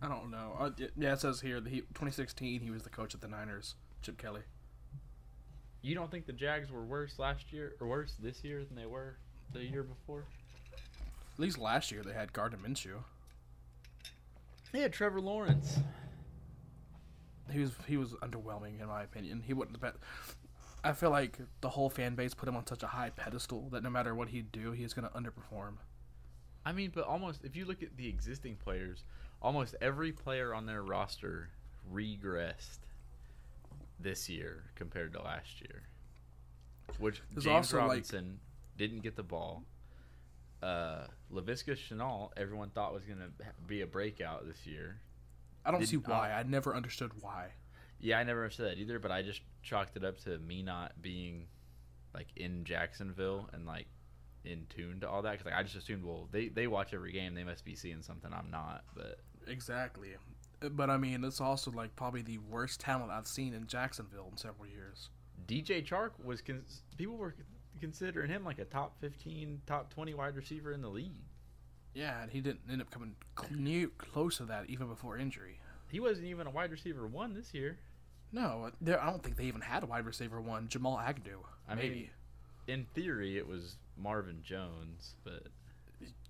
I 0.00 0.08
don't 0.08 0.30
know. 0.30 0.56
Uh, 0.58 0.70
yeah, 0.96 1.14
it 1.14 1.20
says 1.20 1.40
here 1.40 1.60
that 1.60 1.68
he 1.68 1.80
2016 1.80 2.60
he 2.60 2.70
was 2.70 2.84
the 2.84 2.90
coach 2.90 3.12
of 3.12 3.20
the 3.20 3.26
Niners. 3.26 3.74
Chip 4.00 4.16
Kelly. 4.16 4.42
You 5.82 5.96
don't 5.96 6.10
think 6.10 6.26
the 6.26 6.32
Jags 6.32 6.70
were 6.70 6.84
worse 6.84 7.18
last 7.18 7.52
year 7.52 7.74
or 7.80 7.88
worse 7.88 8.14
this 8.22 8.44
year 8.44 8.64
than 8.64 8.76
they 8.76 8.86
were 8.86 9.16
the 9.52 9.64
year 9.64 9.82
before? 9.82 10.24
At 11.34 11.40
least 11.40 11.58
last 11.58 11.90
year 11.90 12.02
they 12.02 12.12
had 12.12 12.32
Gardner 12.32 12.58
Minshew. 12.58 13.02
They 14.72 14.80
had 14.80 14.92
Trevor 14.92 15.20
Lawrence. 15.20 15.78
He 17.50 17.58
was 17.58 17.72
he 17.88 17.96
was 17.96 18.12
underwhelming 18.14 18.80
in 18.80 18.86
my 18.86 19.02
opinion. 19.02 19.42
He 19.44 19.52
wouldn't 19.52 19.76
have 19.76 19.92
been. 19.92 20.00
I 20.84 20.92
feel 20.92 21.10
like 21.10 21.38
the 21.62 21.70
whole 21.70 21.88
fan 21.88 22.14
base 22.14 22.34
put 22.34 22.48
him 22.48 22.56
on 22.56 22.66
such 22.66 22.82
a 22.82 22.86
high 22.88 23.10
pedestal 23.10 23.68
that 23.70 23.82
no 23.82 23.90
matter 23.90 24.14
what 24.14 24.28
he'd 24.28 24.52
do, 24.52 24.72
he's 24.72 24.92
gonna 24.92 25.10
underperform. 25.10 25.78
I 26.66 26.72
mean, 26.72 26.92
but 26.94 27.04
almost 27.04 27.44
if 27.44 27.56
you 27.56 27.64
look 27.64 27.82
at 27.82 27.96
the 27.96 28.06
existing 28.08 28.56
players, 28.56 29.04
almost 29.40 29.74
every 29.80 30.12
player 30.12 30.54
on 30.54 30.66
their 30.66 30.82
roster 30.82 31.48
regressed 31.92 32.80
this 33.98 34.28
year 34.28 34.64
compared 34.74 35.12
to 35.14 35.22
last 35.22 35.60
year. 35.60 35.82
Which 36.98 37.22
There's 37.32 37.44
James 37.44 37.72
also, 37.72 37.78
like- 37.78 37.88
Robinson 37.88 38.40
didn't 38.76 39.00
get 39.00 39.16
the 39.16 39.22
ball. 39.22 39.64
Uh, 40.62 41.06
Laviska 41.32 41.76
Shenault, 41.76 42.30
everyone 42.36 42.70
thought 42.70 42.94
was 42.94 43.04
going 43.04 43.18
to 43.18 43.30
be 43.66 43.82
a 43.82 43.86
breakout 43.86 44.46
this 44.46 44.66
year. 44.66 44.98
I 45.64 45.70
don't 45.70 45.86
see 45.86 45.96
why. 45.96 46.32
I 46.32 46.42
never 46.42 46.74
understood 46.74 47.12
why. 47.20 47.50
Yeah, 48.00 48.18
I 48.18 48.24
never 48.24 48.42
understood 48.42 48.70
that 48.70 48.78
either, 48.78 48.98
but 48.98 49.10
I 49.10 49.22
just 49.22 49.40
chalked 49.62 49.96
it 49.96 50.04
up 50.04 50.18
to 50.24 50.38
me 50.38 50.62
not 50.62 51.00
being 51.00 51.46
like 52.14 52.28
in 52.36 52.64
Jacksonville 52.64 53.48
and 53.52 53.66
like 53.66 53.86
in 54.44 54.66
tune 54.68 55.00
to 55.00 55.08
all 55.08 55.22
that 55.22 55.32
because 55.32 55.46
like 55.46 55.54
I 55.54 55.62
just 55.62 55.74
assumed 55.76 56.04
well 56.04 56.28
they 56.30 56.48
they 56.48 56.66
watch 56.66 56.92
every 56.92 57.12
game 57.12 57.34
they 57.34 57.44
must 57.44 57.64
be 57.64 57.74
seeing 57.74 58.02
something 58.02 58.30
I'm 58.32 58.50
not 58.50 58.84
but 58.94 59.20
Exactly. 59.46 60.10
Uh, 60.62 60.68
But 60.68 60.90
I 60.90 60.96
mean, 60.96 61.24
it's 61.24 61.40
also 61.40 61.70
like 61.70 61.94
probably 61.96 62.22
the 62.22 62.38
worst 62.38 62.80
talent 62.80 63.10
I've 63.10 63.26
seen 63.26 63.52
in 63.54 63.66
Jacksonville 63.66 64.28
in 64.30 64.36
several 64.36 64.66
years. 64.66 65.10
DJ 65.46 65.84
Chark 65.86 66.10
was 66.22 66.40
con- 66.40 66.64
people 66.96 67.16
were 67.16 67.34
considering 67.80 68.30
him 68.30 68.44
like 68.44 68.58
a 68.58 68.64
top 68.64 68.98
15 69.00 69.62
top 69.66 69.92
20 69.92 70.14
wide 70.14 70.36
receiver 70.36 70.72
in 70.72 70.80
the 70.80 70.88
league 70.88 71.12
Yeah, 71.94 72.22
and 72.22 72.30
he 72.30 72.40
didn't 72.40 72.60
end 72.70 72.80
up 72.80 72.90
coming 72.90 73.16
cl- 73.38 73.52
near, 73.58 73.88
close 73.98 74.38
to 74.38 74.44
that 74.44 74.70
even 74.70 74.86
before 74.88 75.18
injury. 75.18 75.58
He 75.94 76.00
wasn't 76.00 76.26
even 76.26 76.48
a 76.48 76.50
wide 76.50 76.72
receiver 76.72 77.06
one 77.06 77.34
this 77.34 77.54
year 77.54 77.78
No, 78.32 78.70
there, 78.80 79.00
I 79.00 79.08
don't 79.10 79.22
think 79.22 79.36
they 79.36 79.44
even 79.44 79.60
had 79.60 79.84
a 79.84 79.86
wide 79.86 80.04
receiver 80.06 80.40
one. 80.40 80.66
Jamal 80.68 80.98
Agnew. 80.98 81.38
I 81.68 81.76
mean, 81.76 81.88
maybe. 81.88 82.10
in 82.66 82.86
theory 82.94 83.38
it 83.38 83.46
was 83.46 83.76
Marvin 83.96 84.40
Jones 84.42 85.14
but 85.22 85.44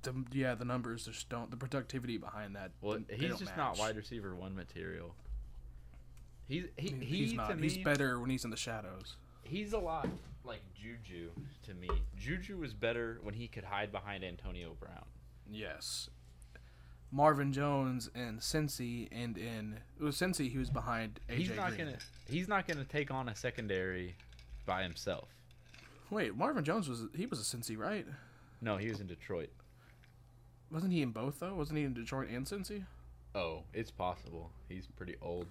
The, 0.03 0.13
yeah, 0.33 0.55
the 0.55 0.67
numbers 0.67 1.07
just 1.07 1.31
don't. 1.31 1.51
The 1.51 1.57
productivity 1.57 2.19
behind 2.19 2.55
that. 2.57 2.73
well 2.83 2.99
they 3.09 3.17
he's 3.17 3.31
don't 3.31 3.39
just 3.39 3.53
match. 3.57 3.57
not 3.57 3.79
wide 3.79 3.97
receiver 3.97 4.35
one 4.37 4.55
material 4.55 5.15
he's 6.47 6.65
he, 6.77 6.89
He- 6.91 6.95
he 7.05 7.17
he's 7.17 7.31
to 7.31 7.37
not. 7.37 7.59
me, 7.59 7.69
He's 7.69 7.79
better 7.79 8.21
when 8.21 8.29
he's 8.31 8.45
in 8.45 8.51
the 8.51 8.57
shadows. 8.57 9.17
He's 9.43 9.73
a 9.73 9.79
lot 9.79 10.09
like 10.45 10.61
Juju 10.75 11.31
to 11.67 11.75
me. 11.75 11.89
Juju 12.19 12.59
was 12.59 12.75
better 12.75 13.19
when 13.23 13.33
he 13.35 13.49
could 13.49 13.65
hide 13.65 13.91
behind 13.93 14.25
Antonio 14.25 14.75
Brown. 14.79 15.05
Yes. 15.51 16.09
Marvin 17.15 17.53
Jones 17.53 18.11
and 18.17 18.41
Cincy, 18.41 19.07
and 19.13 19.39
in 19.39 19.79
it 20.01 20.03
was 20.03 20.17
Cincy 20.17 20.51
he 20.51 20.59
was 20.59 20.69
behind 20.69 21.21
AJ 21.31 21.37
he's 21.37 21.57
not 21.57 21.69
Green. 21.69 21.79
gonna 21.87 21.99
he's 22.29 22.49
not 22.49 22.67
gonna 22.67 22.85
take 22.85 23.13
on 23.13 23.29
a 23.29 23.37
secondary 23.37 24.17
by 24.67 24.83
himself. 24.83 25.29
Wait, 26.11 26.35
Marvin 26.37 26.65
Jones 26.65 26.89
was 26.89 27.05
he 27.15 27.27
was 27.27 27.39
a 27.41 27.57
Cincy, 27.57 27.79
right? 27.79 28.05
No, 28.61 28.79
he 28.79 28.89
was 28.89 28.99
in 28.99 29.07
Detroit. 29.07 29.51
Wasn't 30.73 30.93
he 30.93 31.03
in 31.03 31.13
both 31.13 31.39
though? 31.39 31.55
Wasn't 31.55 31.79
he 31.79 31.85
in 31.85 31.95
Detroit 31.95 32.31
and 32.31 32.45
Cincy? 32.47 32.85
Oh, 33.33 33.63
it's 33.73 33.93
possible. 33.93 34.51
He's 34.69 34.89
pretty 34.97 35.15
old. 35.23 35.47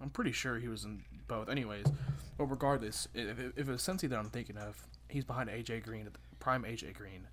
I'm 0.00 0.10
pretty 0.10 0.32
sure 0.32 0.60
he 0.60 0.68
was 0.68 0.84
in 0.84 1.02
both. 1.26 1.48
Anyways, 1.48 1.86
but 2.38 2.44
regardless, 2.44 3.08
if, 3.12 3.40
if 3.40 3.58
if 3.58 3.68
it 3.68 3.72
was 3.72 3.82
Cincy 3.82 4.08
that 4.08 4.18
I'm 4.20 4.30
thinking 4.30 4.56
of, 4.56 4.86
he's 5.08 5.24
behind 5.24 5.50
AJ 5.50 5.82
Green 5.82 6.08
prime 6.38 6.62
AJ 6.62 6.94
Green. 6.94 7.26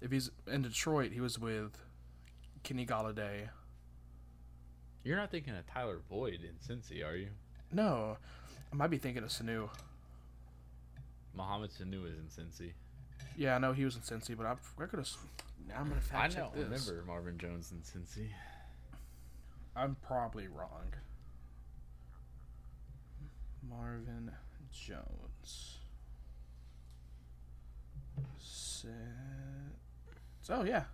If 0.00 0.10
he's 0.10 0.30
in 0.46 0.62
Detroit, 0.62 1.12
he 1.12 1.20
was 1.20 1.38
with 1.38 1.78
Kenny 2.62 2.86
Golladay. 2.86 3.48
You're 5.04 5.16
not 5.16 5.30
thinking 5.30 5.54
of 5.56 5.66
Tyler 5.66 6.00
Boyd 6.08 6.40
in 6.42 6.56
Cincy, 6.66 7.06
are 7.06 7.16
you? 7.16 7.28
No, 7.72 8.16
I 8.72 8.76
might 8.76 8.90
be 8.90 8.98
thinking 8.98 9.22
of 9.22 9.30
Sanu. 9.30 9.68
Mohamed 11.34 11.70
Sanu 11.70 12.06
is 12.06 12.18
in 12.18 12.26
Cincy. 12.26 12.72
Yeah, 13.36 13.54
I 13.54 13.58
know 13.58 13.72
he 13.72 13.84
was 13.84 13.96
in 13.96 14.02
Cincy, 14.02 14.36
but 14.36 14.46
I, 14.46 14.52
I 14.82 14.86
could 14.86 14.98
have. 14.98 15.08
I'm 15.76 15.88
gonna 15.88 16.00
fact 16.00 16.24
I 16.24 16.28
check 16.28 16.52
don't 16.54 16.64
remember 16.64 17.04
Marvin 17.06 17.38
Jones 17.38 17.72
in 17.72 17.78
Cincy. 17.78 18.28
I'm 19.74 19.96
probably 20.06 20.48
wrong. 20.48 20.92
Marvin 23.68 24.30
Jones. 24.72 25.78
Set. 28.38 28.90
Oh 30.50 30.64
yeah. 30.64 30.84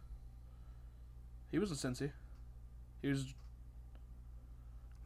He 1.51 1.59
was 1.59 1.71
in 1.71 1.77
Cincy. 1.77 2.11
He 3.03 3.09
was. 3.09 3.35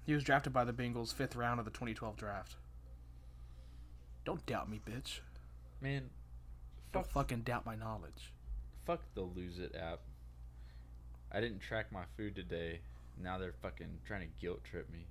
He 0.04 0.14
was 0.14 0.22
drafted 0.22 0.52
by 0.52 0.64
the 0.64 0.72
Bengals 0.72 1.12
fifth 1.12 1.34
round 1.34 1.58
of 1.58 1.64
the 1.64 1.72
2012 1.72 2.16
draft. 2.16 2.56
Don't 4.24 4.44
doubt 4.46 4.70
me, 4.70 4.80
bitch. 4.84 5.20
Man, 5.80 6.10
Don't 6.92 7.04
fuck, 7.04 7.28
fucking 7.28 7.40
doubt 7.40 7.66
my 7.66 7.74
knowledge. 7.74 8.32
fuck 8.84 9.00
the 9.14 9.22
Lose 9.22 9.58
It 9.58 9.74
app. 9.74 10.00
I 11.32 11.40
didn't 11.40 11.58
track 11.60 11.90
my 11.90 12.04
food 12.16 12.36
today. 12.36 12.80
Now 13.20 13.38
they're 13.38 13.54
fucking 13.62 13.98
trying 14.06 14.20
to 14.20 14.28
guilt 14.40 14.62
trip 14.64 14.90
me. 14.92 15.06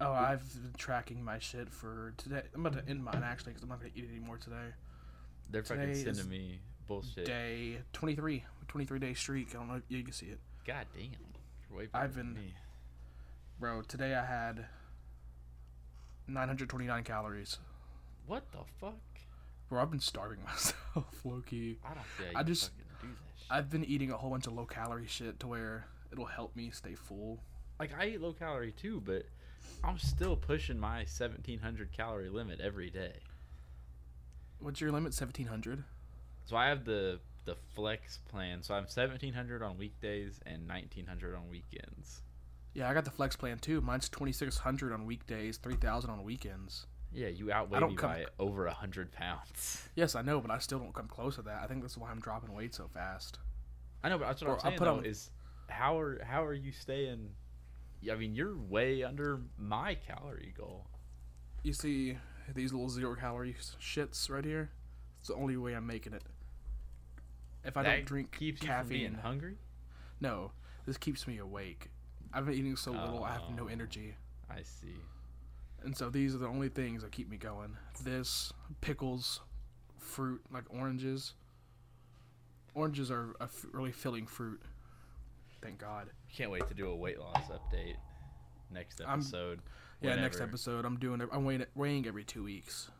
Oh, 0.00 0.12
I've 0.12 0.42
been 0.52 0.72
tracking 0.76 1.22
my 1.22 1.38
shit 1.38 1.70
for 1.70 2.12
today. 2.16 2.42
I'm 2.54 2.66
about 2.66 2.84
to 2.84 2.90
end 2.90 3.04
mine 3.04 3.22
actually 3.24 3.52
because 3.52 3.62
I'm 3.62 3.68
not 3.68 3.78
gonna 3.78 3.92
eat 3.94 4.04
it 4.04 4.10
anymore 4.10 4.38
today. 4.38 4.74
They're 5.50 5.62
fucking 5.62 5.94
sending 5.94 6.10
is 6.10 6.26
me 6.26 6.58
bullshit. 6.86 7.24
Day 7.26 7.78
23, 7.92 8.44
23 8.68 8.98
day 8.98 9.14
streak. 9.14 9.48
I 9.50 9.52
don't 9.58 9.68
know 9.68 9.74
if 9.76 9.82
you 9.88 10.02
can 10.02 10.12
see 10.12 10.26
it. 10.26 10.38
God 10.66 10.86
damn. 10.94 11.04
You're 11.70 11.78
way 11.78 11.86
better 11.86 12.04
I've 12.04 12.14
than 12.14 12.34
been- 12.34 12.44
me. 12.44 12.54
Bro, 13.60 13.82
today 13.82 14.14
I 14.14 14.24
had 14.24 14.66
929 16.26 17.04
calories. 17.04 17.58
What 18.26 18.50
the 18.52 18.58
fuck? 18.80 18.94
Bro, 19.68 19.82
I've 19.82 19.90
been 19.90 20.00
starving 20.00 20.38
myself, 20.44 20.74
low 21.24 21.42
key. 21.44 21.78
I 21.84 21.88
don't 21.94 22.04
you 22.32 22.38
I 22.38 22.42
just- 22.42 22.70
fucking 22.70 22.84
do 23.02 23.08
that 23.08 23.40
shit. 23.40 23.46
I've 23.50 23.70
been 23.70 23.84
eating 23.84 24.10
a 24.10 24.16
whole 24.16 24.30
bunch 24.30 24.46
of 24.46 24.54
low 24.54 24.64
calorie 24.66 25.06
shit 25.06 25.38
to 25.40 25.46
where 25.46 25.86
it'll 26.12 26.24
help 26.26 26.56
me 26.56 26.70
stay 26.70 26.94
full. 26.94 27.40
like 27.78 27.90
I 27.98 28.06
eat 28.06 28.20
low 28.20 28.32
calorie 28.32 28.72
too, 28.72 29.02
but 29.04 29.26
I'm 29.82 29.98
still 29.98 30.36
pushing 30.36 30.78
my 30.78 30.98
1700 30.98 31.92
calorie 31.92 32.28
limit 32.30 32.60
every 32.60 32.90
day. 32.90 33.14
What's 34.60 34.80
your 34.80 34.92
limit? 34.92 35.12
1700? 35.12 35.84
So 36.44 36.56
I 36.56 36.68
have 36.68 36.84
the 36.84 37.20
the 37.44 37.56
flex 37.74 38.18
plan. 38.28 38.62
So 38.62 38.74
I'm 38.74 38.84
1700 38.84 39.62
on 39.62 39.76
weekdays 39.76 40.40
and 40.46 40.66
1900 40.68 41.34
on 41.36 41.48
weekends. 41.50 42.22
Yeah, 42.72 42.88
I 42.88 42.94
got 42.94 43.04
the 43.04 43.10
flex 43.10 43.36
plan 43.36 43.58
too. 43.58 43.80
Mine's 43.82 44.08
2600 44.08 44.92
on 44.92 45.04
weekdays, 45.06 45.58
3000 45.58 46.10
on 46.10 46.22
weekends. 46.24 46.86
Yeah, 47.12 47.28
you 47.28 47.52
outweigh 47.52 47.78
me 47.80 47.94
come- 47.94 48.10
by 48.10 48.26
over 48.38 48.66
a 48.66 48.72
hundred 48.74 49.12
pounds. 49.12 49.88
Yes, 49.94 50.14
I 50.16 50.22
know, 50.22 50.40
but 50.40 50.50
I 50.50 50.58
still 50.58 50.78
don't 50.80 50.92
come 50.94 51.06
close 51.06 51.36
to 51.36 51.42
that. 51.42 51.62
I 51.62 51.66
think 51.68 51.82
that's 51.82 51.96
why 51.96 52.10
I'm 52.10 52.18
dropping 52.20 52.52
weight 52.52 52.74
so 52.74 52.88
fast. 52.92 53.38
I 54.02 54.08
know, 54.08 54.18
but 54.18 54.26
that's 54.26 54.42
what 54.42 54.50
Or 54.50 54.54
I'm 54.54 54.58
I 54.60 54.62
saying 54.70 54.78
put 54.78 54.84
though, 54.86 54.96
on- 54.96 55.04
is 55.06 55.30
how 55.68 55.98
are 55.98 56.22
how 56.24 56.44
are 56.44 56.54
you 56.54 56.72
staying? 56.72 57.28
I 58.10 58.16
mean, 58.16 58.34
you're 58.34 58.56
way 58.56 59.02
under 59.02 59.40
my 59.56 59.94
calorie 59.94 60.52
goal. 60.56 60.86
You 61.62 61.72
see 61.72 62.18
these 62.54 62.72
little 62.72 62.88
zero 62.90 63.14
calorie 63.14 63.54
shits 63.80 64.28
right 64.28 64.44
here? 64.44 64.70
It's 65.20 65.28
the 65.28 65.34
only 65.36 65.56
way 65.56 65.74
I'm 65.74 65.86
making 65.86 66.12
it. 66.12 66.22
If 67.64 67.76
I 67.76 67.82
that 67.82 67.96
don't 67.96 68.04
drink 68.06 68.32
keeps 68.36 68.62
you 68.62 68.68
from 68.68 68.88
being 68.88 69.06
caffeine, 69.12 69.22
hungry. 69.22 69.56
no, 70.20 70.52
this 70.86 70.96
keeps 70.98 71.26
me 71.26 71.38
awake. 71.38 71.88
I've 72.32 72.46
been 72.46 72.54
eating 72.54 72.76
so 72.76 72.90
little, 72.92 73.22
I 73.24 73.32
have 73.32 73.50
no 73.56 73.64
Oh. 73.64 73.68
energy. 73.68 74.16
I 74.50 74.62
see. 74.62 74.96
And 75.82 75.96
so 75.96 76.10
these 76.10 76.34
are 76.34 76.38
the 76.38 76.46
only 76.48 76.68
things 76.68 77.02
that 77.02 77.12
keep 77.12 77.28
me 77.28 77.36
going. 77.36 77.76
This, 78.02 78.52
pickles, 78.80 79.40
fruit, 79.98 80.42
like 80.50 80.64
oranges. 80.68 81.34
Oranges 82.74 83.10
are 83.10 83.34
a 83.40 83.44
f- 83.44 83.66
really 83.72 83.92
filling 83.92 84.26
fruit. 84.26 84.60
Thank 85.62 85.78
God. 85.78 86.10
Can't 86.32 86.50
wait 86.50 86.66
to 86.68 86.74
do 86.74 86.88
a 86.88 86.96
weight 86.96 87.18
loss 87.18 87.44
update 87.48 87.96
next 88.70 89.00
I'm- 89.00 89.20
episode. 89.20 89.60
Yeah, 90.00 90.16
next 90.16 90.40
episode 90.40 90.84
I'm 90.84 90.98
doing. 90.98 91.22
I'm 91.32 91.44
weighing, 91.44 91.64
weighing 91.74 92.06
every 92.06 92.24
two 92.24 92.42
weeks. 92.44 92.90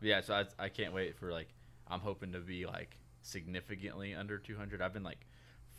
Yeah, 0.00 0.20
so 0.22 0.34
I, 0.34 0.64
I 0.64 0.68
can't 0.70 0.94
wait 0.94 1.16
for 1.18 1.30
like 1.32 1.48
I'm 1.88 2.00
hoping 2.00 2.32
to 2.32 2.38
be 2.38 2.64
like 2.66 2.96
significantly 3.24 4.14
under 4.14 4.38
200. 4.38 4.80
I've 4.80 4.92
been 4.92 5.02
like 5.02 5.26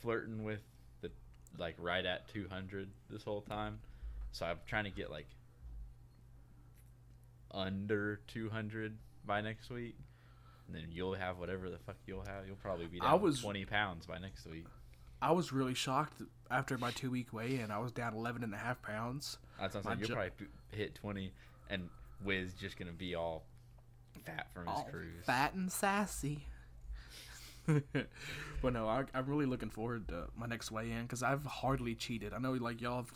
flirting 0.01 0.43
with 0.43 0.61
the 1.01 1.11
like 1.57 1.75
right 1.77 2.05
at 2.05 2.27
200 2.29 2.89
this 3.09 3.23
whole 3.23 3.41
time. 3.41 3.79
So 4.31 4.45
I'm 4.45 4.57
trying 4.67 4.83
to 4.85 4.89
get 4.89 5.09
like 5.09 5.27
under 7.51 8.19
200 8.27 8.97
by 9.25 9.41
next 9.41 9.69
week. 9.69 9.95
And 10.67 10.75
then 10.75 10.87
you'll 10.91 11.13
have 11.13 11.37
whatever 11.37 11.69
the 11.69 11.77
fuck 11.77 11.95
you'll 12.07 12.25
have. 12.25 12.47
You'll 12.47 12.55
probably 12.55 12.87
be 12.87 12.99
down 12.99 13.09
I 13.09 13.13
was- 13.13 13.41
20 13.41 13.65
pounds 13.65 14.05
by 14.07 14.17
next 14.17 14.45
week. 14.47 14.65
I 15.21 15.31
was 15.31 15.53
really 15.53 15.73
shocked 15.73 16.21
after 16.51 16.77
my 16.77 16.91
two 16.91 17.09
week 17.09 17.31
weigh 17.31 17.59
in. 17.59 17.71
I 17.71 17.77
was 17.79 17.91
down 17.91 18.13
11 18.15 18.43
and 18.43 18.53
a 18.53 18.57
half 18.57 18.81
pounds. 18.81 19.37
That's 19.59 19.73
what 19.75 19.85
I'm 19.85 19.91
saying. 19.91 19.99
You'll 19.99 20.07
ju- 20.09 20.13
probably 20.15 20.47
hit 20.71 20.95
20 20.95 21.31
and 21.69 21.89
Wiz 22.23 22.53
just 22.55 22.77
going 22.77 22.91
to 22.91 22.97
be 22.97 23.15
all 23.15 23.45
fat 24.25 24.47
from 24.53 24.67
his 24.67 24.83
cruise. 24.91 25.25
fat 25.25 25.53
and 25.53 25.71
sassy. 25.71 26.47
but 28.61 28.73
no, 28.73 28.87
I, 28.87 29.05
I'm 29.13 29.25
really 29.27 29.45
looking 29.45 29.69
forward 29.69 30.07
to 30.09 30.27
my 30.35 30.45
next 30.47 30.71
weigh 30.71 30.91
in 30.91 31.03
because 31.03 31.23
I've 31.23 31.45
hardly 31.45 31.95
cheated. 31.95 32.33
I 32.33 32.37
know, 32.39 32.53
like 32.53 32.81
y'all, 32.81 32.97
have, 32.97 33.11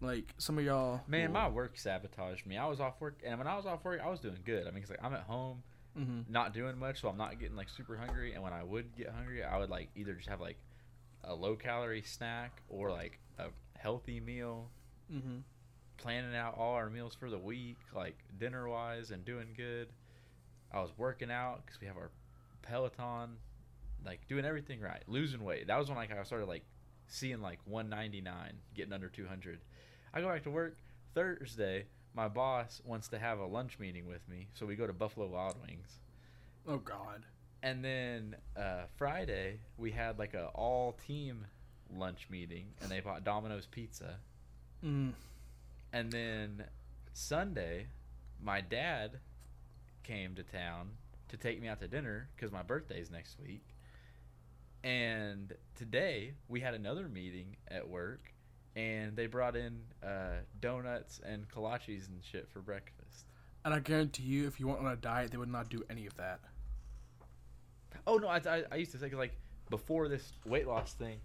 like 0.00 0.34
some 0.38 0.58
of 0.58 0.64
y'all. 0.64 1.00
Man, 1.06 1.28
will- 1.32 1.40
my 1.40 1.48
work 1.48 1.76
sabotaged 1.78 2.46
me. 2.46 2.56
I 2.56 2.66
was 2.66 2.80
off 2.80 3.00
work, 3.00 3.20
and 3.24 3.38
when 3.38 3.46
I 3.46 3.56
was 3.56 3.66
off 3.66 3.84
work, 3.84 4.00
I 4.04 4.08
was 4.08 4.20
doing 4.20 4.38
good. 4.44 4.66
I 4.66 4.70
mean, 4.70 4.82
'cause, 4.82 4.90
like 4.90 5.02
I'm 5.02 5.14
at 5.14 5.22
home, 5.22 5.62
Mhm. 5.98 6.28
not 6.28 6.52
doing 6.54 6.78
much, 6.78 7.00
so 7.00 7.08
I'm 7.08 7.16
not 7.18 7.38
getting 7.38 7.56
like 7.56 7.68
super 7.68 7.96
hungry. 7.96 8.34
And 8.34 8.42
when 8.42 8.52
I 8.52 8.62
would 8.62 8.94
get 8.96 9.08
hungry, 9.10 9.42
I 9.44 9.58
would 9.58 9.70
like 9.70 9.90
either 9.94 10.14
just 10.14 10.28
have 10.28 10.40
like 10.40 10.58
a 11.24 11.34
low 11.34 11.54
calorie 11.56 12.02
snack 12.02 12.62
or 12.68 12.90
like 12.90 13.18
a 13.38 13.48
healthy 13.78 14.18
meal. 14.20 14.70
Mhm. 15.12 15.42
Planning 15.98 16.34
out 16.34 16.56
all 16.56 16.74
our 16.74 16.88
meals 16.90 17.14
for 17.14 17.30
the 17.30 17.38
week, 17.38 17.76
like 17.94 18.16
dinner 18.38 18.68
wise, 18.68 19.10
and 19.12 19.24
doing 19.24 19.52
good. 19.56 19.88
I 20.72 20.80
was 20.80 20.90
working 20.96 21.30
out 21.30 21.64
because 21.64 21.80
we 21.80 21.86
have 21.86 21.96
our 21.96 22.10
Peloton, 22.62 23.36
like 24.04 24.26
doing 24.28 24.44
everything 24.44 24.80
right, 24.80 25.02
losing 25.06 25.42
weight. 25.44 25.66
That 25.66 25.78
was 25.78 25.88
when 25.88 25.96
like 25.96 26.10
I 26.12 26.22
started 26.24 26.46
like 26.46 26.64
seeing 27.06 27.40
like 27.40 27.58
199, 27.66 28.52
getting 28.74 28.92
under 28.92 29.08
200. 29.08 29.60
I 30.14 30.20
go 30.20 30.28
back 30.28 30.42
to 30.44 30.50
work 30.50 30.76
Thursday. 31.14 31.86
My 32.14 32.28
boss 32.28 32.80
wants 32.84 33.08
to 33.08 33.18
have 33.18 33.38
a 33.38 33.46
lunch 33.46 33.78
meeting 33.78 34.06
with 34.06 34.26
me, 34.28 34.48
so 34.54 34.66
we 34.66 34.76
go 34.76 34.86
to 34.86 34.92
Buffalo 34.92 35.26
Wild 35.26 35.56
Wings. 35.66 35.98
Oh 36.66 36.78
God. 36.78 37.24
And 37.62 37.84
then 37.84 38.36
uh, 38.56 38.82
Friday 38.96 39.60
we 39.78 39.92
had 39.92 40.18
like 40.18 40.34
a 40.34 40.46
all 40.46 40.98
team 41.06 41.46
lunch 41.94 42.26
meeting, 42.30 42.66
and 42.80 42.90
they 42.90 43.00
bought 43.00 43.24
Domino's 43.24 43.66
pizza. 43.66 44.16
Mm. 44.84 45.12
And 45.92 46.10
then 46.10 46.64
Sunday, 47.12 47.86
my 48.42 48.60
dad 48.60 49.18
came 50.02 50.34
to 50.34 50.42
town 50.42 50.90
to 51.28 51.36
take 51.36 51.60
me 51.60 51.68
out 51.68 51.80
to 51.80 51.88
dinner 51.88 52.28
because 52.34 52.52
my 52.52 52.62
birthday's 52.62 53.10
next 53.10 53.38
week. 53.40 53.64
And 54.84 55.52
today 55.76 56.32
we 56.48 56.60
had 56.60 56.74
another 56.74 57.08
meeting 57.08 57.56
at 57.68 57.88
work, 57.88 58.32
and 58.74 59.14
they 59.16 59.26
brought 59.26 59.54
in 59.56 59.80
uh, 60.02 60.40
donuts 60.60 61.20
and 61.24 61.48
kolaches 61.48 62.08
and 62.08 62.22
shit 62.22 62.48
for 62.52 62.60
breakfast. 62.60 63.26
And 63.64 63.72
I 63.72 63.78
guarantee 63.78 64.24
you, 64.24 64.46
if 64.48 64.58
you 64.58 64.66
went 64.66 64.80
on 64.80 64.86
a 64.86 64.96
diet, 64.96 65.30
they 65.30 65.36
would 65.38 65.48
not 65.48 65.68
do 65.68 65.82
any 65.88 66.06
of 66.06 66.16
that. 66.16 66.40
Oh 68.06 68.16
no, 68.16 68.26
I, 68.26 68.40
I, 68.44 68.64
I 68.72 68.76
used 68.76 68.90
to 68.92 68.98
say 68.98 69.08
'cause, 69.08 69.18
like 69.18 69.36
before 69.70 70.08
this 70.08 70.32
weight 70.44 70.66
loss 70.66 70.94
thing, 70.94 71.18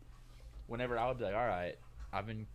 whenever 0.68 1.00
I 1.00 1.08
would 1.08 1.18
be 1.18 1.24
like, 1.24 1.34
all 1.36 1.48
right, 1.48 1.76
I've 2.14 2.28
been 2.28 2.46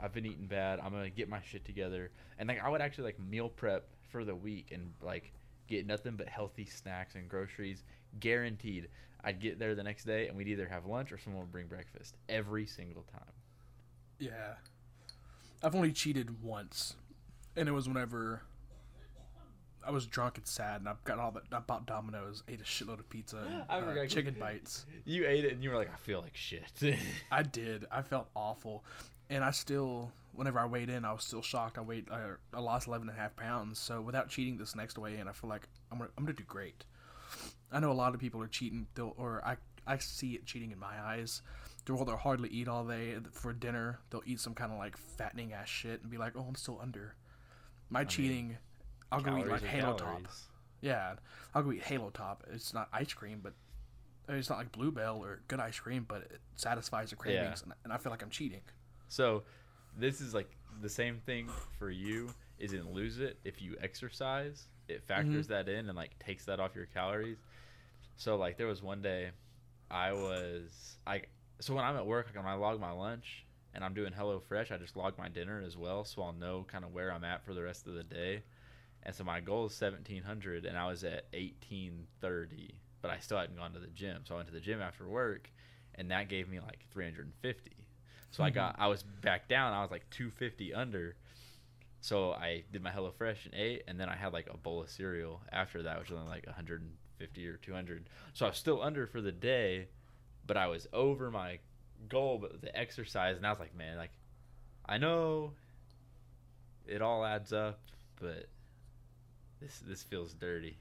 I've 0.00 0.12
been 0.12 0.24
eating 0.24 0.46
bad. 0.46 0.80
I'm 0.80 0.92
gonna 0.92 1.10
get 1.10 1.28
my 1.28 1.40
shit 1.42 1.66
together, 1.66 2.10
and 2.38 2.48
like 2.48 2.64
I 2.64 2.70
would 2.70 2.80
actually 2.80 3.04
like 3.04 3.20
meal 3.20 3.50
prep 3.50 3.88
for 4.08 4.24
the 4.24 4.34
week 4.34 4.70
and 4.72 4.94
like 5.02 5.32
get 5.66 5.86
nothing 5.86 6.16
but 6.16 6.28
healthy 6.28 6.64
snacks 6.64 7.14
and 7.14 7.28
groceries, 7.28 7.84
guaranteed. 8.20 8.88
I'd 9.26 9.40
get 9.40 9.58
there 9.58 9.74
the 9.74 9.82
next 9.82 10.04
day, 10.04 10.28
and 10.28 10.36
we'd 10.36 10.46
either 10.46 10.68
have 10.68 10.86
lunch 10.86 11.10
or 11.10 11.18
someone 11.18 11.42
would 11.42 11.52
bring 11.52 11.66
breakfast 11.66 12.16
every 12.28 12.64
single 12.64 13.02
time. 13.12 13.32
Yeah. 14.20 14.54
I've 15.64 15.74
only 15.74 15.90
cheated 15.90 16.42
once, 16.42 16.94
and 17.56 17.68
it 17.68 17.72
was 17.72 17.88
whenever 17.88 18.42
I 19.84 19.90
was 19.90 20.06
drunk 20.06 20.38
and 20.38 20.46
sad, 20.46 20.80
and 20.80 20.88
I 20.88 20.94
got 21.02 21.18
all 21.18 21.32
that. 21.32 21.42
I 21.52 21.58
bought 21.58 21.86
Domino's, 21.86 22.44
ate 22.48 22.60
a 22.60 22.64
shitload 22.64 23.00
of 23.00 23.08
pizza, 23.10 23.64
and 23.68 23.98
uh, 23.98 24.06
chicken 24.06 24.36
bites. 24.40 24.86
You 25.04 25.26
ate 25.26 25.44
it, 25.44 25.52
and 25.52 25.62
you 25.62 25.70
were 25.70 25.76
like, 25.76 25.92
I 25.92 25.96
feel 25.96 26.20
like 26.20 26.36
shit. 26.36 26.72
I 27.32 27.42
did. 27.42 27.84
I 27.90 28.02
felt 28.02 28.28
awful, 28.36 28.84
and 29.28 29.42
I 29.42 29.50
still, 29.50 30.12
whenever 30.34 30.60
I 30.60 30.66
weighed 30.66 30.88
in, 30.88 31.04
I 31.04 31.12
was 31.12 31.24
still 31.24 31.42
shocked. 31.42 31.78
I 31.78 31.80
weighed, 31.80 32.08
uh, 32.10 32.36
I 32.54 32.60
lost 32.60 32.86
11 32.86 33.08
and 33.08 33.18
a 33.18 33.20
half 33.20 33.34
pounds. 33.34 33.80
So 33.80 34.00
without 34.00 34.28
cheating 34.28 34.56
this 34.56 34.76
next 34.76 34.98
weigh 34.98 35.18
in, 35.18 35.26
I 35.26 35.32
feel 35.32 35.50
like 35.50 35.66
I'm 35.90 35.98
gonna, 35.98 36.10
I'm 36.16 36.24
gonna 36.24 36.36
do 36.36 36.44
great. 36.44 36.84
I 37.72 37.80
know 37.80 37.90
a 37.90 37.94
lot 37.94 38.14
of 38.14 38.20
people 38.20 38.42
are 38.42 38.48
cheating. 38.48 38.86
They'll, 38.94 39.14
or 39.16 39.42
I 39.44 39.56
I 39.86 39.98
see 39.98 40.32
it 40.34 40.46
cheating 40.46 40.72
in 40.72 40.78
my 40.78 41.00
eyes. 41.00 41.42
They'll 41.84 42.04
they'll 42.04 42.16
hardly 42.16 42.48
eat 42.48 42.68
all 42.68 42.84
day 42.84 43.16
for 43.32 43.52
dinner. 43.52 44.00
They'll 44.10 44.22
eat 44.26 44.40
some 44.40 44.54
kind 44.54 44.72
of 44.72 44.78
like 44.78 44.96
fattening 44.96 45.52
ass 45.52 45.68
shit 45.68 46.02
and 46.02 46.10
be 46.10 46.18
like, 46.18 46.32
oh, 46.36 46.44
I'm 46.48 46.56
still 46.56 46.78
under. 46.82 47.14
My 47.88 48.04
cheating, 48.04 48.56
I'll 49.12 49.20
go 49.20 49.36
eat 49.38 49.46
like 49.46 49.62
Halo 49.62 49.94
Top. 49.94 50.22
Yeah, 50.80 51.14
I'll 51.54 51.62
go 51.62 51.72
eat 51.72 51.82
Halo 51.82 52.10
Top. 52.10 52.44
It's 52.52 52.74
not 52.74 52.88
ice 52.92 53.12
cream, 53.12 53.40
but 53.42 53.52
it's 54.28 54.50
not 54.50 54.58
like 54.58 54.72
Bluebell 54.72 55.22
or 55.22 55.40
good 55.46 55.60
ice 55.60 55.78
cream, 55.78 56.04
but 56.08 56.22
it 56.22 56.40
satisfies 56.56 57.10
the 57.10 57.16
cravings, 57.16 57.62
and, 57.62 57.72
and 57.84 57.92
I 57.92 57.98
feel 57.98 58.10
like 58.10 58.22
I'm 58.22 58.30
cheating. 58.30 58.62
So, 59.08 59.44
this 59.96 60.20
is 60.20 60.34
like 60.34 60.50
the 60.82 60.88
same 60.88 61.20
thing 61.24 61.48
for 61.78 61.90
you. 61.90 62.30
Is 62.58 62.72
in 62.72 62.90
lose 62.92 63.20
it 63.20 63.38
if 63.44 63.60
you 63.60 63.76
exercise. 63.82 64.66
It 64.88 65.02
factors 65.04 65.46
mm-hmm. 65.46 65.52
that 65.52 65.68
in 65.68 65.88
and 65.88 65.96
like 65.96 66.18
takes 66.18 66.46
that 66.46 66.58
off 66.58 66.74
your 66.74 66.86
calories. 66.86 67.36
So 68.16 68.36
like 68.36 68.56
there 68.56 68.66
was 68.66 68.82
one 68.82 69.02
day, 69.02 69.30
I 69.90 70.12
was 70.12 70.96
I 71.06 71.22
so 71.60 71.74
when 71.74 71.84
I'm 71.84 71.96
at 71.96 72.06
work, 72.06 72.26
like 72.26 72.36
when 72.36 72.52
I 72.52 72.56
log 72.56 72.80
my 72.80 72.90
lunch 72.90 73.44
and 73.74 73.84
I'm 73.84 73.94
doing 73.94 74.12
HelloFresh, 74.12 74.72
I 74.72 74.78
just 74.78 74.96
log 74.96 75.18
my 75.18 75.28
dinner 75.28 75.62
as 75.64 75.76
well, 75.76 76.04
so 76.04 76.22
I'll 76.22 76.32
know 76.32 76.66
kind 76.70 76.84
of 76.84 76.92
where 76.92 77.12
I'm 77.12 77.24
at 77.24 77.44
for 77.44 77.54
the 77.54 77.62
rest 77.62 77.86
of 77.86 77.94
the 77.94 78.02
day. 78.02 78.42
And 79.02 79.14
so 79.14 79.22
my 79.22 79.40
goal 79.40 79.66
is 79.66 79.80
1700, 79.80 80.64
and 80.64 80.76
I 80.76 80.88
was 80.88 81.04
at 81.04 81.26
1830, 81.32 82.74
but 83.02 83.10
I 83.10 83.18
still 83.18 83.38
hadn't 83.38 83.56
gone 83.56 83.72
to 83.74 83.78
the 83.78 83.86
gym. 83.88 84.22
So 84.24 84.34
I 84.34 84.38
went 84.38 84.48
to 84.48 84.54
the 84.54 84.60
gym 84.60 84.80
after 84.80 85.06
work, 85.06 85.50
and 85.94 86.10
that 86.10 86.28
gave 86.28 86.48
me 86.48 86.58
like 86.58 86.86
350. 86.92 87.70
So 88.30 88.42
I 88.42 88.50
got 88.50 88.74
mm-hmm. 88.74 88.82
I 88.82 88.86
was 88.88 89.02
back 89.02 89.48
down. 89.48 89.72
I 89.72 89.82
was 89.82 89.90
like 89.90 90.08
250 90.10 90.74
under. 90.74 91.16
So 92.00 92.32
I 92.32 92.64
did 92.72 92.82
my 92.82 92.90
HelloFresh 92.90 93.46
and 93.46 93.54
ate, 93.54 93.82
and 93.86 93.98
then 93.98 94.08
I 94.08 94.16
had 94.16 94.32
like 94.32 94.48
a 94.52 94.56
bowl 94.56 94.82
of 94.82 94.90
cereal 94.90 95.40
after 95.52 95.82
that, 95.84 95.98
which 95.98 96.10
was 96.10 96.18
only 96.18 96.30
like 96.30 96.46
150 97.18 97.46
or 97.48 97.56
200. 97.56 98.08
So 98.32 98.46
I 98.46 98.50
was 98.50 98.58
still 98.58 98.82
under 98.82 99.06
for 99.06 99.20
the 99.20 99.32
day, 99.32 99.88
but 100.46 100.56
I 100.56 100.66
was 100.66 100.86
over 100.92 101.30
my 101.30 101.58
goal. 102.08 102.38
But 102.38 102.60
the 102.60 102.76
exercise, 102.76 103.36
and 103.36 103.46
I 103.46 103.50
was 103.50 103.58
like, 103.58 103.76
man, 103.76 103.96
like 103.96 104.12
I 104.86 104.98
know 104.98 105.52
it 106.86 107.02
all 107.02 107.24
adds 107.24 107.52
up, 107.52 107.80
but 108.20 108.46
this 109.60 109.80
this 109.86 110.02
feels 110.02 110.34
dirty. 110.34 110.78